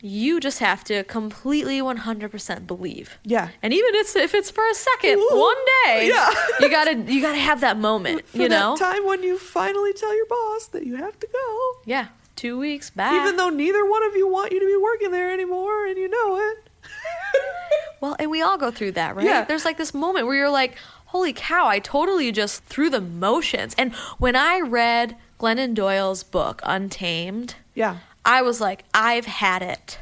you 0.01 0.39
just 0.41 0.61
have 0.61 0.85
to 0.85 1.03
completely 1.05 1.81
100% 1.81 2.67
believe 2.67 3.19
Yeah. 3.25 3.49
and 3.63 3.73
even 3.73 3.95
it's, 3.95 4.15
if 4.15 4.35
it's 4.35 4.51
for 4.51 4.65
a 4.69 4.75
second 4.75 5.19
Ooh, 5.19 5.29
one 5.33 5.57
day 5.85 6.09
yeah. 6.15 6.31
you 6.61 6.71
gotta 6.71 6.95
you 7.13 7.21
gotta 7.21 7.39
have 7.39 7.61
that 7.63 7.79
moment 7.79 8.27
For 8.29 8.39
you 8.39 8.49
that 8.49 8.59
know 8.61 8.77
time 8.77 9.05
when 9.07 9.23
you 9.23 9.39
finally 9.39 9.93
tell 9.93 10.15
your 10.15 10.27
boss 10.27 10.67
that 10.69 10.87
you 10.87 10.97
have 10.97 11.19
to 11.21 11.27
go, 11.27 11.81
yeah 11.85 12.09
two 12.37 12.57
weeks 12.59 12.91
back 12.91 13.13
even 13.21 13.37
though 13.37 13.49
neither 13.51 13.85
one 13.89 14.05
of 14.05 14.15
you 14.15 14.29
want 14.29 14.53
you 14.53 14.61
to 14.61 14.67
be 14.67 14.77
working 14.77 15.11
there 15.11 15.33
anymore, 15.33 15.87
and 15.87 15.99
you 15.99 16.09
know 16.09 16.39
it. 16.39 16.59
Well, 18.01 18.15
and 18.21 18.31
we 18.31 18.43
all 18.43 18.57
go 18.57 18.71
through 18.71 18.93
that, 18.93 19.17
right? 19.17 19.27
Yeah. 19.27 19.45
There's 19.45 19.65
like 19.65 19.77
this 19.77 19.93
moment 19.93 20.27
where 20.27 20.37
you're 20.37 20.49
like, 20.51 20.77
holy 21.07 21.33
cow, 21.33 21.67
I 21.67 21.81
totally 21.81 22.31
just 22.31 22.63
threw 22.65 22.89
the 22.91 23.01
motions. 23.01 23.75
And 23.77 23.93
when 24.19 24.37
I 24.37 24.61
read 24.61 25.17
Glennon 25.41 25.75
Doyle's 25.75 26.23
book, 26.23 26.61
Untamed, 26.65 27.57
Yeah. 27.75 27.99
I 28.29 28.43
was 28.43 28.61
like, 28.61 28.85
I've 28.93 29.25
had 29.25 29.63
it. 29.63 29.99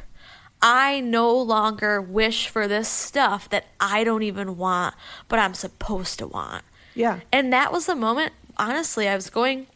I 0.61 1.01
no 1.01 1.33
longer 1.41 2.03
wish 2.03 2.49
for 2.49 2.67
this 2.67 2.89
stuff 2.89 3.49
that 3.51 3.67
I 3.79 4.03
don't 4.03 4.25
even 4.25 4.57
want, 4.57 4.97
but 5.29 5.39
I'm 5.39 5.55
supposed 5.55 6.19
to 6.19 6.27
want. 6.27 6.65
Yeah. 6.95 7.21
And 7.33 7.53
that 7.53 7.71
was 7.71 7.87
the 7.87 7.95
moment, 7.95 8.33
honestly, 8.57 9.09
I 9.09 9.15
was 9.15 9.31
going 9.31 9.69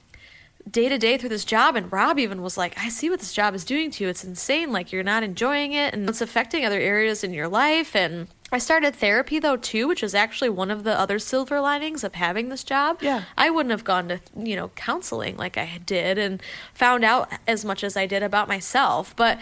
day 0.69 0.89
to 0.89 0.99
day 0.99 1.17
through 1.17 1.29
this 1.29 1.45
job, 1.45 1.77
and 1.77 1.93
Rob 1.93 2.19
even 2.19 2.43
was 2.43 2.59
like, 2.59 2.77
I 2.77 2.89
see 2.89 3.09
what 3.09 3.21
this 3.21 3.33
job 3.33 3.55
is 3.55 3.65
doing 3.65 3.91
to 3.93 4.05
you. 4.05 4.11
It's 4.11 4.25
insane. 4.25 4.73
Like, 4.73 4.91
you're 4.91 5.05
not 5.05 5.23
enjoying 5.23 5.73
it, 5.73 5.95
and 5.95 6.09
it's 6.09 6.21
affecting 6.21 6.65
other 6.65 6.81
areas 6.81 7.23
in 7.23 7.33
your 7.33 7.49
life. 7.49 7.95
And 7.95 8.27
I 8.53 8.59
started 8.59 8.97
therapy, 8.97 9.39
though, 9.39 9.57
too, 9.57 9.87
which 9.87 10.03
is 10.03 10.15
actually 10.15 10.49
one 10.51 10.71
of 10.71 10.83
the 10.85 10.99
other 10.99 11.19
silver 11.19 11.61
linings 11.61 12.03
of 12.03 12.15
having 12.15 12.49
this 12.49 12.65
job. 12.65 12.99
Yeah. 13.01 13.23
I 13.39 13.49
wouldn't 13.51 13.71
have 13.71 13.85
gone 13.85 14.09
to, 14.09 14.21
you 14.37 14.57
know, 14.57 14.69
counseling 14.75 15.37
like 15.37 15.57
I 15.57 15.79
did 15.87 16.19
and 16.19 16.43
found 16.75 17.05
out 17.05 17.31
as 17.47 17.65
much 17.65 17.85
as 17.85 17.97
I 17.97 18.07
did 18.07 18.23
about 18.23 18.49
myself. 18.49 19.15
But 19.15 19.39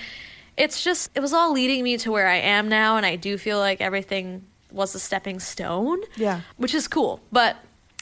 it's 0.57 0.83
just, 0.85 1.11
it 1.15 1.21
was 1.21 1.33
all 1.33 1.53
leading 1.53 1.83
me 1.85 1.97
to 1.99 2.11
where 2.13 2.29
I 2.29 2.37
am 2.37 2.69
now, 2.69 2.97
and 2.97 3.07
I 3.07 3.17
do 3.17 3.39
feel 3.39 3.59
like 3.59 3.81
everything 3.81 4.45
was 4.71 4.95
a 4.95 4.99
stepping 4.99 5.41
stone 5.41 6.01
Yeah. 6.17 6.43
which 6.59 6.75
is 6.75 6.87
cool. 6.89 7.21
But 7.33 7.57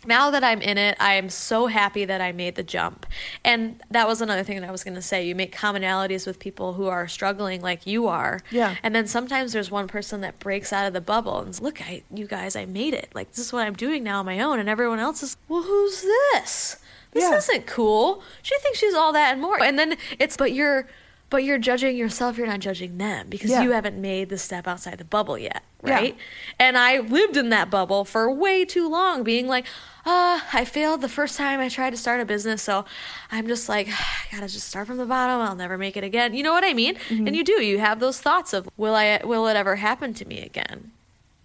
now 0.07 0.31
that 0.31 0.43
I'm 0.45 0.61
in 0.63 0.79
it, 0.79 0.97
I 1.01 1.15
am 1.15 1.29
so 1.29 1.67
happy 1.67 2.05
that 2.05 2.21
I 2.21 2.33
made 2.33 2.55
the 2.55 2.63
jump. 2.63 3.07
And 3.45 3.83
that 3.91 4.07
was 4.09 4.21
another 4.21 4.43
thing 4.43 4.61
that 4.61 4.69
I 4.69 4.71
was 4.73 4.85
going 4.85 4.95
to 4.95 5.03
say. 5.03 5.27
You 5.27 5.35
make 5.35 5.55
commonalities 5.55 6.27
with 6.27 6.39
people 6.39 6.75
who 6.75 6.87
are 6.87 7.09
struggling 7.09 7.61
like 7.63 7.87
you 7.87 8.07
are. 8.07 8.41
Yeah. 8.51 8.77
And 8.83 8.95
then 8.95 9.07
sometimes 9.07 9.53
there's 9.53 9.71
one 9.71 9.89
person 9.89 10.21
that 10.23 10.39
breaks 10.39 10.73
out 10.73 10.87
of 10.87 10.93
the 10.93 11.01
bubble 11.01 11.41
and 11.41 11.55
says, 11.55 11.63
look, 11.63 11.81
I, 11.83 12.03
you 12.13 12.27
guys, 12.27 12.57
I 12.57 12.65
made 12.67 12.95
it. 12.95 13.11
Like, 13.15 13.31
this 13.31 13.39
is 13.39 13.53
what 13.53 13.67
I'm 13.67 13.75
doing 13.75 14.03
now 14.05 14.21
on 14.21 14.27
my 14.27 14.41
own. 14.41 14.59
And 14.59 14.69
everyone 14.69 14.99
else 14.99 15.23
is, 15.23 15.37
well, 15.49 15.63
who's 15.63 16.03
this? 16.03 16.77
This 17.13 17.25
Yeah. 17.25 17.37
isn't 17.37 17.67
cool. 17.67 18.23
She 18.43 18.59
thinks 18.61 18.79
she's 18.79 18.95
all 18.95 19.13
that 19.13 19.33
and 19.33 19.41
more. 19.41 19.63
And 19.63 19.79
then 19.79 19.97
it's, 20.19 20.37
but 20.37 20.53
you're, 20.53 20.87
but 21.31 21.39
you're 21.43 21.59
judging 21.59 21.97
yourself. 21.97 22.37
You're 22.39 22.47
not 22.47 22.61
judging 22.61 22.99
them 22.99 23.27
because 23.29 23.51
Yeah. 23.51 23.63
you 23.63 23.71
haven't 23.73 24.01
made 24.01 24.29
the 24.29 24.39
step 24.39 24.69
outside 24.69 24.99
the 24.99 25.05
bubble 25.05 25.39
yet. 25.39 25.63
Yeah. 25.85 25.95
Right. 25.95 26.17
And 26.59 26.77
I 26.79 26.99
lived 27.01 27.37
in 27.37 27.49
that 27.51 27.71
bubble 27.71 28.05
for 28.05 28.31
way 28.31 28.65
too 28.65 28.89
long, 28.89 29.23
being 29.25 29.47
like, 29.47 29.67
uh, 30.07 30.41
I 30.53 30.65
failed 30.65 31.01
the 31.01 31.09
first 31.09 31.37
time 31.37 31.59
I 31.59 31.69
tried 31.69 31.91
to 31.91 31.97
start 31.97 32.21
a 32.21 32.25
business. 32.25 32.63
So 32.63 32.85
I'm 33.31 33.49
just 33.49 33.69
like, 33.69 33.89
I 33.91 34.35
gotta 34.37 34.49
just 34.49 34.69
start 34.69 34.87
from 34.87 34.99
the 34.99 35.07
bottom. 35.07 35.41
I'll 35.41 35.57
never 35.57 35.77
make 35.77 35.97
it 35.97 36.05
again. 36.05 36.33
You 36.33 36.43
know 36.43 36.53
what 36.53 36.65
I 36.65 36.73
mean? 36.73 36.95
Mm-hmm. 36.95 37.27
And 37.27 37.37
you 37.37 37.45
do. 37.45 37.63
You 37.63 37.79
have 37.79 37.99
those 38.01 38.21
thoughts 38.21 38.53
of, 38.53 38.69
will 38.77 38.95
I? 38.95 39.21
Will 39.25 39.47
it 39.49 39.57
ever 39.57 39.77
happen 39.77 40.15
to 40.15 40.25
me 40.25 40.41
again? 40.41 40.93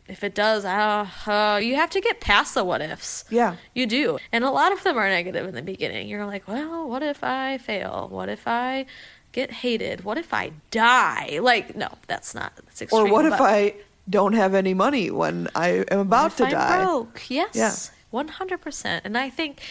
If 0.07 0.23
it 0.23 0.35
does, 0.35 0.65
uh, 0.65 1.07
uh, 1.25 1.59
you 1.63 1.75
have 1.75 1.89
to 1.91 2.01
get 2.01 2.19
past 2.19 2.53
the 2.53 2.65
what 2.65 2.81
ifs. 2.81 3.23
Yeah. 3.29 3.55
You 3.73 3.85
do. 3.85 4.17
And 4.31 4.43
a 4.43 4.51
lot 4.51 4.73
of 4.73 4.83
them 4.83 4.97
are 4.97 5.07
negative 5.07 5.47
in 5.47 5.55
the 5.55 5.61
beginning. 5.61 6.09
You're 6.09 6.25
like, 6.25 6.47
well, 6.47 6.87
what 6.87 7.01
if 7.01 7.23
I 7.23 7.57
fail? 7.59 8.09
What 8.11 8.27
if 8.27 8.45
I 8.45 8.85
get 9.31 9.51
hated? 9.51 10.03
What 10.03 10.17
if 10.17 10.33
I 10.33 10.51
die? 10.69 11.39
Like, 11.41 11.77
no, 11.77 11.87
that's 12.07 12.35
not. 12.35 12.53
That's 12.57 12.81
extreme. 12.81 13.05
Or 13.05 13.09
what 13.09 13.23
but, 13.23 13.33
if 13.33 13.41
I 13.41 13.75
don't 14.09 14.33
have 14.33 14.53
any 14.53 14.73
money 14.73 15.09
when 15.09 15.47
I 15.55 15.85
am 15.89 15.99
about 15.99 16.35
to 16.37 16.45
I 16.45 16.51
die? 16.51 16.83
Broke. 16.83 17.21
Yes. 17.29 17.55
Yeah. 17.55 17.97
100%. 18.13 19.01
And 19.03 19.17
I 19.17 19.29
think 19.29 19.61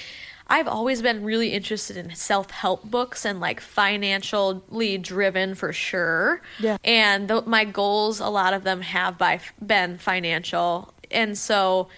I've 0.50 0.66
always 0.66 1.00
been 1.00 1.22
really 1.22 1.52
interested 1.52 1.96
in 1.96 2.14
self 2.16 2.50
help 2.50 2.84
books 2.84 3.24
and 3.24 3.38
like 3.38 3.60
financially 3.60 4.98
driven 4.98 5.54
for 5.54 5.72
sure. 5.72 6.42
Yeah. 6.58 6.76
And 6.84 7.28
the, 7.28 7.42
my 7.42 7.64
goals, 7.64 8.18
a 8.18 8.28
lot 8.28 8.52
of 8.52 8.64
them 8.64 8.80
have 8.82 9.16
by, 9.16 9.40
been 9.64 9.96
financial. 9.98 10.92
And 11.10 11.38
so 11.38 11.88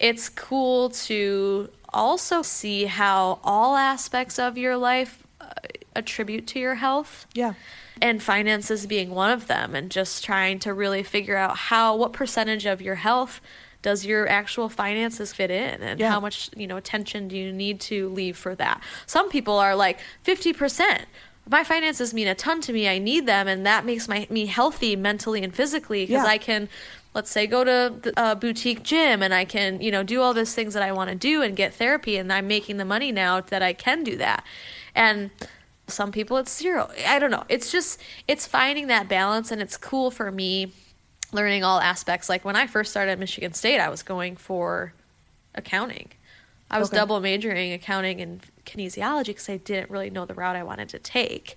it's 0.00 0.28
cool 0.28 0.90
to 0.90 1.70
also 1.92 2.42
see 2.42 2.86
how 2.86 3.38
all 3.44 3.76
aspects 3.76 4.40
of 4.40 4.58
your 4.58 4.76
life 4.76 5.22
uh, 5.40 5.52
attribute 5.94 6.48
to 6.48 6.58
your 6.58 6.74
health. 6.74 7.26
Yeah. 7.32 7.54
And 8.02 8.20
finances 8.20 8.86
being 8.86 9.10
one 9.10 9.30
of 9.30 9.46
them, 9.46 9.76
and 9.76 9.88
just 9.88 10.24
trying 10.24 10.58
to 10.58 10.74
really 10.74 11.04
figure 11.04 11.36
out 11.36 11.56
how, 11.56 11.94
what 11.94 12.12
percentage 12.12 12.66
of 12.66 12.82
your 12.82 12.96
health 12.96 13.40
does 13.84 14.04
your 14.04 14.26
actual 14.28 14.68
finances 14.68 15.32
fit 15.32 15.50
in? 15.52 15.80
And 15.82 16.00
Yeah. 16.00 16.10
how 16.10 16.18
much 16.18 16.50
you 16.56 16.66
know 16.66 16.76
attention 16.76 17.28
do 17.28 17.36
you 17.36 17.52
need 17.52 17.78
to 17.82 18.08
leave 18.08 18.36
for 18.36 18.56
that? 18.56 18.82
Some 19.06 19.28
people 19.30 19.56
are 19.58 19.76
like 19.76 19.98
50% 20.26 21.04
my 21.46 21.62
finances 21.62 22.14
mean 22.14 22.26
a 22.26 22.34
ton 22.34 22.62
to 22.62 22.72
me. 22.72 22.88
I 22.88 22.96
need 22.98 23.26
them 23.26 23.46
and 23.46 23.66
that 23.66 23.84
makes 23.84 24.08
my 24.08 24.26
me 24.30 24.46
healthy 24.46 24.96
mentally 24.96 25.44
and 25.44 25.54
physically 25.54 26.06
because 26.06 26.24
Yeah. 26.24 26.30
i 26.36 26.38
can 26.38 26.68
let's 27.12 27.30
say 27.30 27.46
go 27.46 27.62
to 27.64 28.12
a 28.16 28.18
uh, 28.18 28.34
boutique 28.34 28.82
gym 28.82 29.22
and 29.22 29.32
i 29.34 29.44
can 29.44 29.80
you 29.82 29.90
know 29.92 30.02
do 30.02 30.22
all 30.22 30.32
those 30.32 30.54
things 30.54 30.72
that 30.72 30.82
i 30.82 30.90
want 30.90 31.10
to 31.10 31.14
do 31.14 31.42
and 31.42 31.54
get 31.54 31.74
therapy 31.74 32.16
and 32.16 32.32
i'm 32.32 32.46
making 32.48 32.78
the 32.78 32.84
money 32.94 33.12
now 33.12 33.40
that 33.52 33.62
i 33.62 33.72
can 33.74 34.02
do 34.02 34.16
that. 34.16 34.42
And 34.94 35.30
some 35.86 36.10
people 36.12 36.38
it's 36.38 36.56
zero. 36.56 36.88
I 37.06 37.18
don't 37.18 37.30
know. 37.30 37.44
It's 37.50 37.70
just 37.70 38.00
it's 38.26 38.46
finding 38.46 38.86
that 38.86 39.06
balance 39.06 39.50
and 39.52 39.60
it's 39.60 39.76
cool 39.76 40.10
for 40.10 40.30
me 40.32 40.72
learning 41.34 41.62
all 41.64 41.80
aspects 41.80 42.28
like 42.28 42.44
when 42.44 42.56
i 42.56 42.66
first 42.66 42.90
started 42.90 43.12
at 43.12 43.18
michigan 43.18 43.52
state 43.52 43.78
i 43.78 43.88
was 43.88 44.02
going 44.02 44.36
for 44.36 44.92
accounting 45.54 46.08
I 46.70 46.78
was 46.78 46.88
Okay. 46.88 46.96
double 46.96 47.20
majoring 47.20 47.72
accounting 47.72 48.20
and 48.22 48.40
kinesiology 48.64 49.26
because 49.26 49.48
I 49.50 49.58
didn't 49.58 49.90
really 49.90 50.08
know 50.10 50.24
the 50.24 50.34
route 50.34 50.56
I 50.56 50.62
wanted 50.64 50.88
to 50.88 50.98
take. 50.98 51.56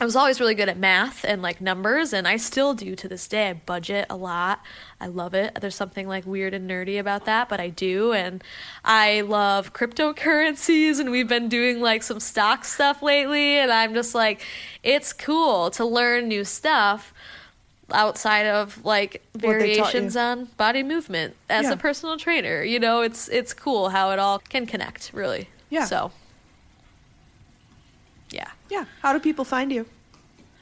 I 0.00 0.04
was 0.04 0.16
always 0.16 0.40
really 0.40 0.54
good 0.54 0.68
at 0.68 0.78
math 0.78 1.24
and 1.24 1.40
like 1.40 1.60
numbers, 1.60 2.12
and 2.12 2.26
I 2.26 2.36
still 2.38 2.74
do 2.74 2.96
to 2.96 3.06
this 3.06 3.28
day. 3.28 3.50
I 3.50 3.52
budget 3.52 4.06
a 4.10 4.16
lot. 4.16 4.60
I 5.00 5.06
love 5.06 5.34
it. 5.34 5.58
There's 5.60 5.74
something 5.76 6.08
like 6.08 6.26
weird 6.26 6.52
and 6.52 6.68
nerdy 6.68 6.98
about 6.98 7.26
that, 7.26 7.48
but 7.48 7.60
I 7.60 7.68
do. 7.68 8.12
And 8.12 8.42
I 8.84 9.20
love 9.20 9.72
cryptocurrencies, 9.72 10.98
and 10.98 11.10
we've 11.10 11.28
been 11.28 11.48
doing 11.48 11.80
like 11.80 12.02
some 12.02 12.18
stock 12.18 12.64
stuff 12.64 13.02
lately. 13.02 13.58
And 13.58 13.70
I'm 13.70 13.94
just 13.94 14.14
like, 14.14 14.42
it's 14.82 15.12
cool 15.12 15.70
to 15.72 15.84
learn 15.84 16.28
new 16.28 16.44
stuff 16.44 17.12
outside 17.92 18.46
of 18.46 18.84
like 18.84 19.22
What 19.32 19.42
they 19.42 19.48
taught 19.48 19.92
variations 19.92 20.16
on 20.16 20.46
body 20.56 20.82
movement 20.82 21.36
as 21.48 21.64
Yeah. 21.64 21.72
a 21.72 21.76
personal 21.76 22.16
trainer. 22.16 22.62
You 22.62 22.80
know, 22.80 23.02
it's 23.02 23.28
it's 23.28 23.52
cool 23.54 23.90
how 23.90 24.10
it 24.10 24.18
all 24.18 24.38
can 24.38 24.66
connect, 24.66 25.10
really. 25.12 25.48
Yeah. 25.70 25.84
So, 25.84 26.12
yeah. 28.30 28.50
Yeah. 28.70 28.84
How 29.02 29.12
do 29.12 29.20
people 29.20 29.44
find 29.44 29.70
you? 29.72 29.86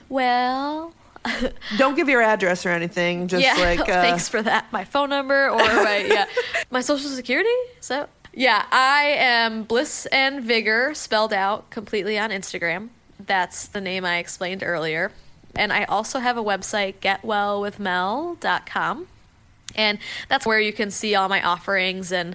Well, 0.09 0.93
Don't 1.79 1.95
give 1.95 2.09
your 2.09 2.23
address 2.23 2.67
or 2.67 2.71
anything. 2.71 3.29
Just 3.29 3.45
yeah. 3.45 3.55
like 3.55 3.81
uh, 3.89 4.03
thanks 4.03 4.29
for 4.29 4.43
that. 4.43 4.71
My 4.73 4.85
phone 4.85 5.09
number 5.11 5.49
or 5.49 5.59
my 5.59 5.99
yeah, 6.09 6.27
my 6.71 6.81
social 6.81 7.09
security. 7.11 7.49
So 7.81 8.09
yeah, 8.33 8.67
I 8.71 9.15
am 9.19 9.63
Bliss 9.65 10.07
and 10.07 10.43
Vigor 10.43 10.93
spelled 10.95 11.33
out 11.33 11.71
completely 11.71 12.19
on 12.19 12.31
Instagram. 12.31 12.91
That's 13.19 13.67
the 13.69 13.81
name 13.81 14.05
I 14.05 14.19
explained 14.19 14.63
earlier. 14.63 15.13
And 15.57 15.73
I 15.73 15.85
also 15.85 16.19
have 16.19 16.37
a 16.37 16.43
website, 16.43 16.97
getwellwithmel.com. 17.01 19.07
And 19.77 19.99
that's 20.29 20.47
where 20.47 20.61
you 20.61 20.73
can 20.73 20.91
see 20.91 21.15
all 21.15 21.29
my 21.29 21.43
offerings 21.43 22.11
and 22.13 22.35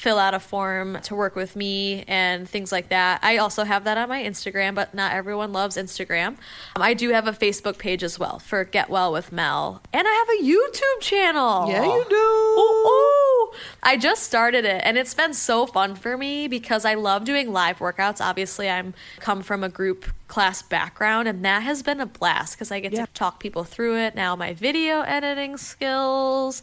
fill 0.00 0.18
out 0.18 0.32
a 0.32 0.40
form 0.40 0.98
to 1.02 1.14
work 1.14 1.36
with 1.36 1.54
me 1.54 2.04
and 2.08 2.48
things 2.48 2.72
like 2.72 2.88
that. 2.88 3.20
I 3.22 3.36
also 3.36 3.64
have 3.64 3.84
that 3.84 3.98
on 3.98 4.08
my 4.08 4.22
Instagram, 4.22 4.74
but 4.74 4.94
not 4.94 5.12
everyone 5.12 5.52
loves 5.52 5.76
Instagram. 5.76 6.28
Um, 6.74 6.82
I 6.82 6.94
do 6.94 7.10
have 7.10 7.28
a 7.28 7.32
Facebook 7.32 7.76
page 7.76 8.02
as 8.02 8.18
well 8.18 8.38
for 8.38 8.64
Get 8.64 8.88
Well 8.88 9.12
with 9.12 9.30
Mel. 9.30 9.82
And 9.92 10.08
I 10.08 10.10
have 10.10 10.28
a 10.40 10.42
YouTube 10.42 11.02
channel. 11.02 11.68
Yeah, 11.68 11.84
you 11.84 12.06
do. 12.08 12.16
Ooh, 12.16 12.88
ooh. 12.88 13.52
I 13.82 13.98
just 13.98 14.22
started 14.22 14.64
it 14.64 14.80
and 14.86 14.96
it's 14.96 15.12
been 15.12 15.34
so 15.34 15.66
fun 15.66 15.94
for 15.96 16.16
me 16.16 16.48
because 16.48 16.86
I 16.86 16.94
love 16.94 17.26
doing 17.26 17.52
live 17.52 17.78
workouts. 17.78 18.24
Obviously, 18.24 18.70
I'm 18.70 18.94
come 19.18 19.42
from 19.42 19.62
a 19.62 19.68
group 19.68 20.06
class 20.28 20.62
background 20.62 21.28
and 21.28 21.44
that 21.44 21.62
has 21.62 21.82
been 21.82 22.00
a 22.00 22.06
blast 22.06 22.54
because 22.54 22.72
I 22.72 22.80
get 22.80 22.92
Yeah. 22.94 23.04
to 23.04 23.12
talk 23.12 23.38
people 23.38 23.64
through 23.64 23.98
it. 23.98 24.14
Now 24.14 24.34
my 24.34 24.54
video 24.54 25.02
editing 25.02 25.58
skills 25.58 26.62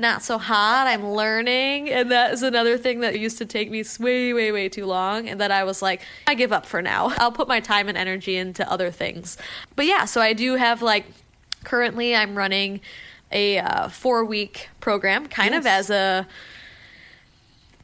not 0.00 0.22
so 0.22 0.38
hot. 0.38 0.86
I'm 0.86 1.12
learning, 1.12 1.90
and 1.90 2.10
that 2.10 2.32
is 2.32 2.42
another 2.42 2.78
thing 2.78 3.00
that 3.00 3.18
used 3.18 3.38
to 3.38 3.46
take 3.46 3.70
me 3.70 3.84
way, 3.98 4.32
way, 4.32 4.52
way 4.52 4.68
too 4.68 4.86
long, 4.86 5.28
and 5.28 5.40
that 5.40 5.50
I 5.50 5.64
was 5.64 5.82
like, 5.82 6.02
I 6.26 6.34
give 6.34 6.52
up 6.52 6.66
for 6.66 6.82
now. 6.82 7.12
I'll 7.18 7.32
put 7.32 7.48
my 7.48 7.60
time 7.60 7.88
and 7.88 7.96
energy 7.96 8.36
into 8.36 8.68
other 8.70 8.90
things. 8.90 9.36
But 9.76 9.86
yeah, 9.86 10.04
so 10.04 10.20
I 10.20 10.32
do 10.32 10.56
have 10.56 10.82
like 10.82 11.06
currently 11.64 12.14
I'm 12.14 12.36
running 12.36 12.80
a 13.32 13.58
uh, 13.58 13.88
four 13.88 14.24
week 14.24 14.68
program, 14.80 15.26
kind 15.26 15.54
of 15.54 15.66
as 15.66 15.90
a 15.90 16.26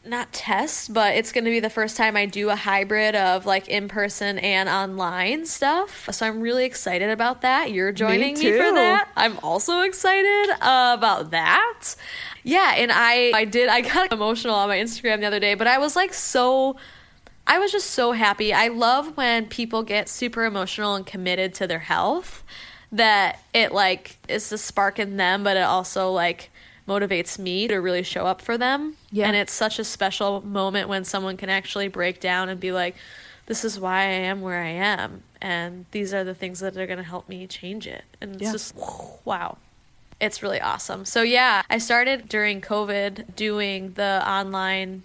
not 0.08 0.32
test, 0.32 0.92
but 0.92 1.14
it's 1.14 1.32
going 1.32 1.44
to 1.44 1.50
be 1.50 1.60
the 1.60 1.70
first 1.70 1.96
time 1.96 2.16
I 2.16 2.26
do 2.26 2.50
a 2.50 2.56
hybrid 2.56 3.14
of 3.14 3.46
like 3.46 3.68
in 3.68 3.88
person 3.88 4.38
and 4.38 4.68
online 4.68 5.46
stuff. 5.46 6.08
So 6.12 6.26
I'm 6.26 6.40
really 6.40 6.64
excited 6.64 7.10
about 7.10 7.42
that. 7.42 7.72
You're 7.72 7.92
joining 7.92 8.38
me, 8.38 8.52
for 8.52 8.72
that. 8.72 9.08
I'm 9.16 9.38
also 9.42 9.80
excited 9.80 10.50
uh, 10.60 10.94
about 10.96 11.30
that. 11.30 11.94
Yeah, 12.42 12.74
and 12.76 12.92
I 12.92 13.32
I 13.34 13.44
did 13.44 13.68
I 13.68 13.80
got 13.94 14.12
emotional 14.12 14.54
on 14.54 14.68
my 14.68 14.78
Instagram 14.78 15.20
the 15.20 15.26
other 15.26 15.40
day, 15.40 15.54
but 15.54 15.66
I 15.66 15.78
was 15.78 15.96
like 15.96 16.14
so 16.14 16.76
I 17.46 17.58
was 17.58 17.70
just 17.70 17.90
so 17.90 18.12
happy. 18.12 18.52
I 18.52 18.68
love 18.68 19.16
when 19.16 19.46
people 19.46 19.82
get 19.82 20.08
super 20.08 20.44
emotional 20.44 20.94
and 20.94 21.06
committed 21.06 21.54
to 21.54 21.66
their 21.66 21.78
health 21.78 22.42
that 22.92 23.40
it 23.54 23.72
like 23.72 24.18
is 24.28 24.48
the 24.50 24.58
spark 24.58 24.98
in 24.98 25.16
them, 25.16 25.44
but 25.44 25.56
it 25.56 25.62
also 25.62 26.10
like 26.10 26.50
motivates 26.86 27.38
me 27.38 27.66
to 27.68 27.76
really 27.76 28.02
show 28.02 28.26
up 28.26 28.40
for 28.40 28.56
them. 28.56 28.96
Yeah. 29.10 29.26
And 29.26 29.36
it's 29.36 29.52
such 29.52 29.78
a 29.78 29.84
special 29.84 30.40
moment 30.40 30.88
when 30.88 31.04
someone 31.04 31.36
can 31.36 31.48
actually 31.50 31.88
break 31.88 32.20
down 32.20 32.48
and 32.48 32.60
be 32.60 32.72
like, 32.72 32.96
this 33.46 33.64
is 33.64 33.78
why 33.78 34.00
I 34.00 34.04
am 34.26 34.40
where 34.40 34.62
I 34.62 34.68
am. 34.68 35.22
And 35.40 35.86
these 35.90 36.12
are 36.14 36.24
the 36.24 36.34
things 36.34 36.60
that 36.60 36.76
are 36.76 36.86
going 36.86 36.98
to 36.98 37.04
help 37.04 37.28
me 37.28 37.46
change 37.46 37.86
it. 37.86 38.04
And 38.20 38.34
it's 38.36 38.42
Yeah. 38.42 38.52
just, 38.52 38.74
wow. 39.24 39.58
It's 40.20 40.42
really 40.42 40.60
awesome. 40.60 41.04
So, 41.04 41.22
yeah, 41.22 41.62
I 41.68 41.78
started 41.78 42.28
during 42.28 42.60
COVID 42.60 43.36
doing 43.36 43.92
the 43.94 44.22
online 44.26 45.02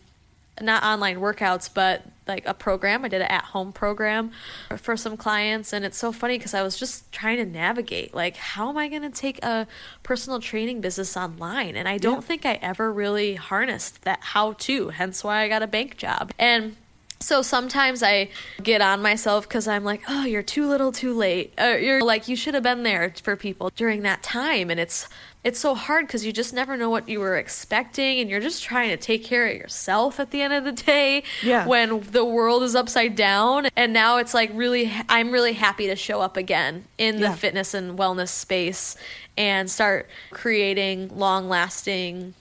not 0.60 0.84
online 0.84 1.18
workouts, 1.18 1.70
but 1.74 2.04
like 2.32 2.46
a 2.46 2.54
program. 2.54 3.04
I 3.06 3.10
did 3.10 3.22
an 3.22 3.28
at 3.28 3.44
home 3.46 3.72
program 3.74 4.32
for 4.78 4.96
some 4.98 5.18
clients. 5.18 5.74
And 5.74 5.84
it's 5.86 5.98
so 5.98 6.12
funny 6.12 6.38
because 6.38 6.54
I 6.54 6.64
was 6.64 6.78
just 6.78 7.12
trying 7.12 7.38
to 7.38 7.46
navigate 7.46 8.14
like, 8.14 8.38
how 8.38 8.70
am 8.70 8.78
I 8.78 8.88
going 8.88 9.02
to 9.04 9.10
take 9.10 9.44
a 9.44 9.68
personal 10.04 10.40
training 10.40 10.82
business 10.82 11.16
online? 11.18 11.76
And 11.76 11.88
I 11.88 11.98
don't 11.98 12.16
Yeah. 12.16 12.22
think 12.22 12.46
I 12.46 12.54
ever 12.62 12.92
really 12.92 13.36
harnessed 13.36 14.04
that 14.04 14.20
how 14.22 14.54
to, 14.54 14.90
hence 14.90 15.24
why 15.24 15.42
I 15.44 15.48
got 15.50 15.62
a 15.62 15.68
bank 15.68 15.98
job. 15.98 16.32
And 16.40 16.78
so 17.20 17.44
sometimes 17.44 18.02
I 18.02 18.30
get 18.64 18.82
on 18.82 19.02
myself 19.02 19.48
because 19.48 19.68
I'm 19.68 19.84
like, 19.84 20.02
oh, 20.10 20.26
you're 20.26 20.42
too 20.42 20.68
little, 20.68 20.92
too 20.92 21.14
late. 21.14 21.54
Uh, 21.62 21.78
you're 21.80 22.02
like, 22.02 22.28
you 22.28 22.36
should 22.36 22.56
have 22.56 22.64
been 22.64 22.82
there 22.82 23.14
for 23.22 23.36
people 23.36 23.70
during 23.76 24.02
that 24.02 24.24
time, 24.24 24.72
and 24.72 24.80
it's 24.80 25.08
it's 25.44 25.60
so 25.60 25.74
hard 25.74 26.06
because 26.06 26.24
you 26.26 26.32
just 26.32 26.54
never 26.54 26.78
know 26.78 26.90
what 26.90 27.10
you 27.10 27.20
were 27.20 27.36
expecting, 27.36 28.20
and 28.20 28.30
you're 28.30 28.40
just 28.40 28.64
trying 28.64 28.90
to 28.90 28.98
take 28.98 29.24
care 29.24 29.48
of 29.48 29.56
yourself 29.56 30.20
at 30.20 30.30
the 30.32 30.42
end 30.42 30.54
of 30.54 30.64
the 30.64 30.72
day. 30.72 31.24
Yeah. 31.42 31.66
When 31.66 32.02
the 32.02 32.24
world 32.24 32.62
is 32.64 32.76
upside 32.76 33.16
down, 33.16 33.68
and 33.76 33.92
now 33.92 34.18
it's 34.18 34.34
like 34.34 34.52
really, 34.54 34.92
I'm 35.10 35.32
really 35.32 35.54
happy 35.54 35.88
to 35.88 35.96
show 35.96 36.22
up 36.22 36.38
again 36.38 36.86
in 36.98 37.16
the 37.16 37.22
Yeah. 37.24 37.36
fitness 37.36 37.74
and 37.74 37.98
wellness 37.98 38.30
space 38.30 38.96
and 39.38 39.70
start 39.72 40.08
creating 40.30 41.18
long 41.18 41.50
lasting 41.50 42.36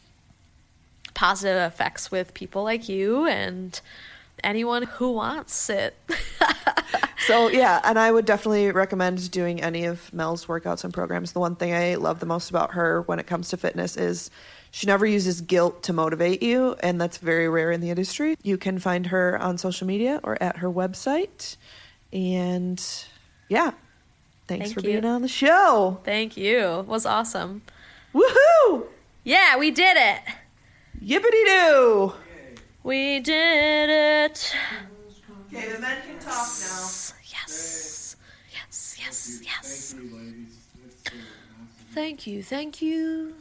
positive 1.14 1.56
effects 1.72 2.10
with 2.10 2.34
people 2.34 2.62
like 2.64 2.88
you 2.88 3.26
and 3.26 3.80
anyone 4.44 4.82
who 4.84 5.12
wants 5.12 5.70
it. 5.70 5.94
So 7.26 7.48
yeah, 7.48 7.80
and 7.84 7.98
I 7.98 8.10
would 8.10 8.24
definitely 8.24 8.72
recommend 8.72 9.30
doing 9.30 9.62
any 9.62 9.84
of 9.84 10.12
Mel's 10.12 10.46
workouts 10.46 10.84
and 10.84 10.92
programs. 10.92 11.32
The 11.32 11.38
one 11.38 11.54
thing 11.54 11.74
I 11.74 11.96
love 11.96 12.18
the 12.18 12.26
most 12.26 12.50
about 12.50 12.72
her 12.72 13.02
when 13.02 13.18
it 13.18 13.26
comes 13.26 13.50
to 13.50 13.56
fitness 13.56 13.96
is 13.96 14.30
she 14.70 14.86
never 14.86 15.04
uses 15.04 15.40
guilt 15.40 15.82
to 15.84 15.92
motivate 15.92 16.42
you, 16.42 16.76
and 16.82 17.00
that's 17.00 17.18
very 17.18 17.48
rare 17.48 17.70
in 17.70 17.82
the 17.82 17.90
industry. 17.90 18.36
You 18.42 18.56
can 18.56 18.78
find 18.78 19.06
her 19.08 19.40
on 19.40 19.58
social 19.58 19.86
media 19.86 20.18
or 20.24 20.42
at 20.42 20.56
her 20.56 20.68
website. 20.68 21.56
And 22.12 22.82
yeah, 23.48 23.72
thanks 24.48 24.66
Thank 24.66 24.74
for 24.74 24.80
you. 24.80 25.00
being 25.00 25.04
on 25.04 25.22
the 25.22 25.28
show. 25.28 26.00
Thank 26.04 26.36
you. 26.36 26.80
It 26.80 26.86
was 26.86 27.04
awesome. 27.04 27.62
Woohoo! 28.14 28.86
Yeah, 29.24 29.58
we 29.58 29.70
did 29.70 29.96
it. 29.96 30.20
Yippity 31.04 31.44
doo! 31.46 32.12
We 32.82 33.20
did 33.20 33.90
it. 33.90 34.56
Okay, 35.46 35.72
the 35.72 35.78
men 35.80 36.02
can 36.06 36.18
talk 36.18 36.48
now. 36.60 36.88
Yes. 37.26 38.16
Yes, 38.52 38.96
yes, 38.98 39.40
yes. 39.44 39.94
Thank 39.94 40.10
you, 40.10 40.16
ladies. 40.16 40.56
It's, 40.86 41.06
awesome. 41.06 41.26
Thank 41.92 42.26
you. 42.26 42.42
Thank 42.42 42.82
you. 42.82 43.34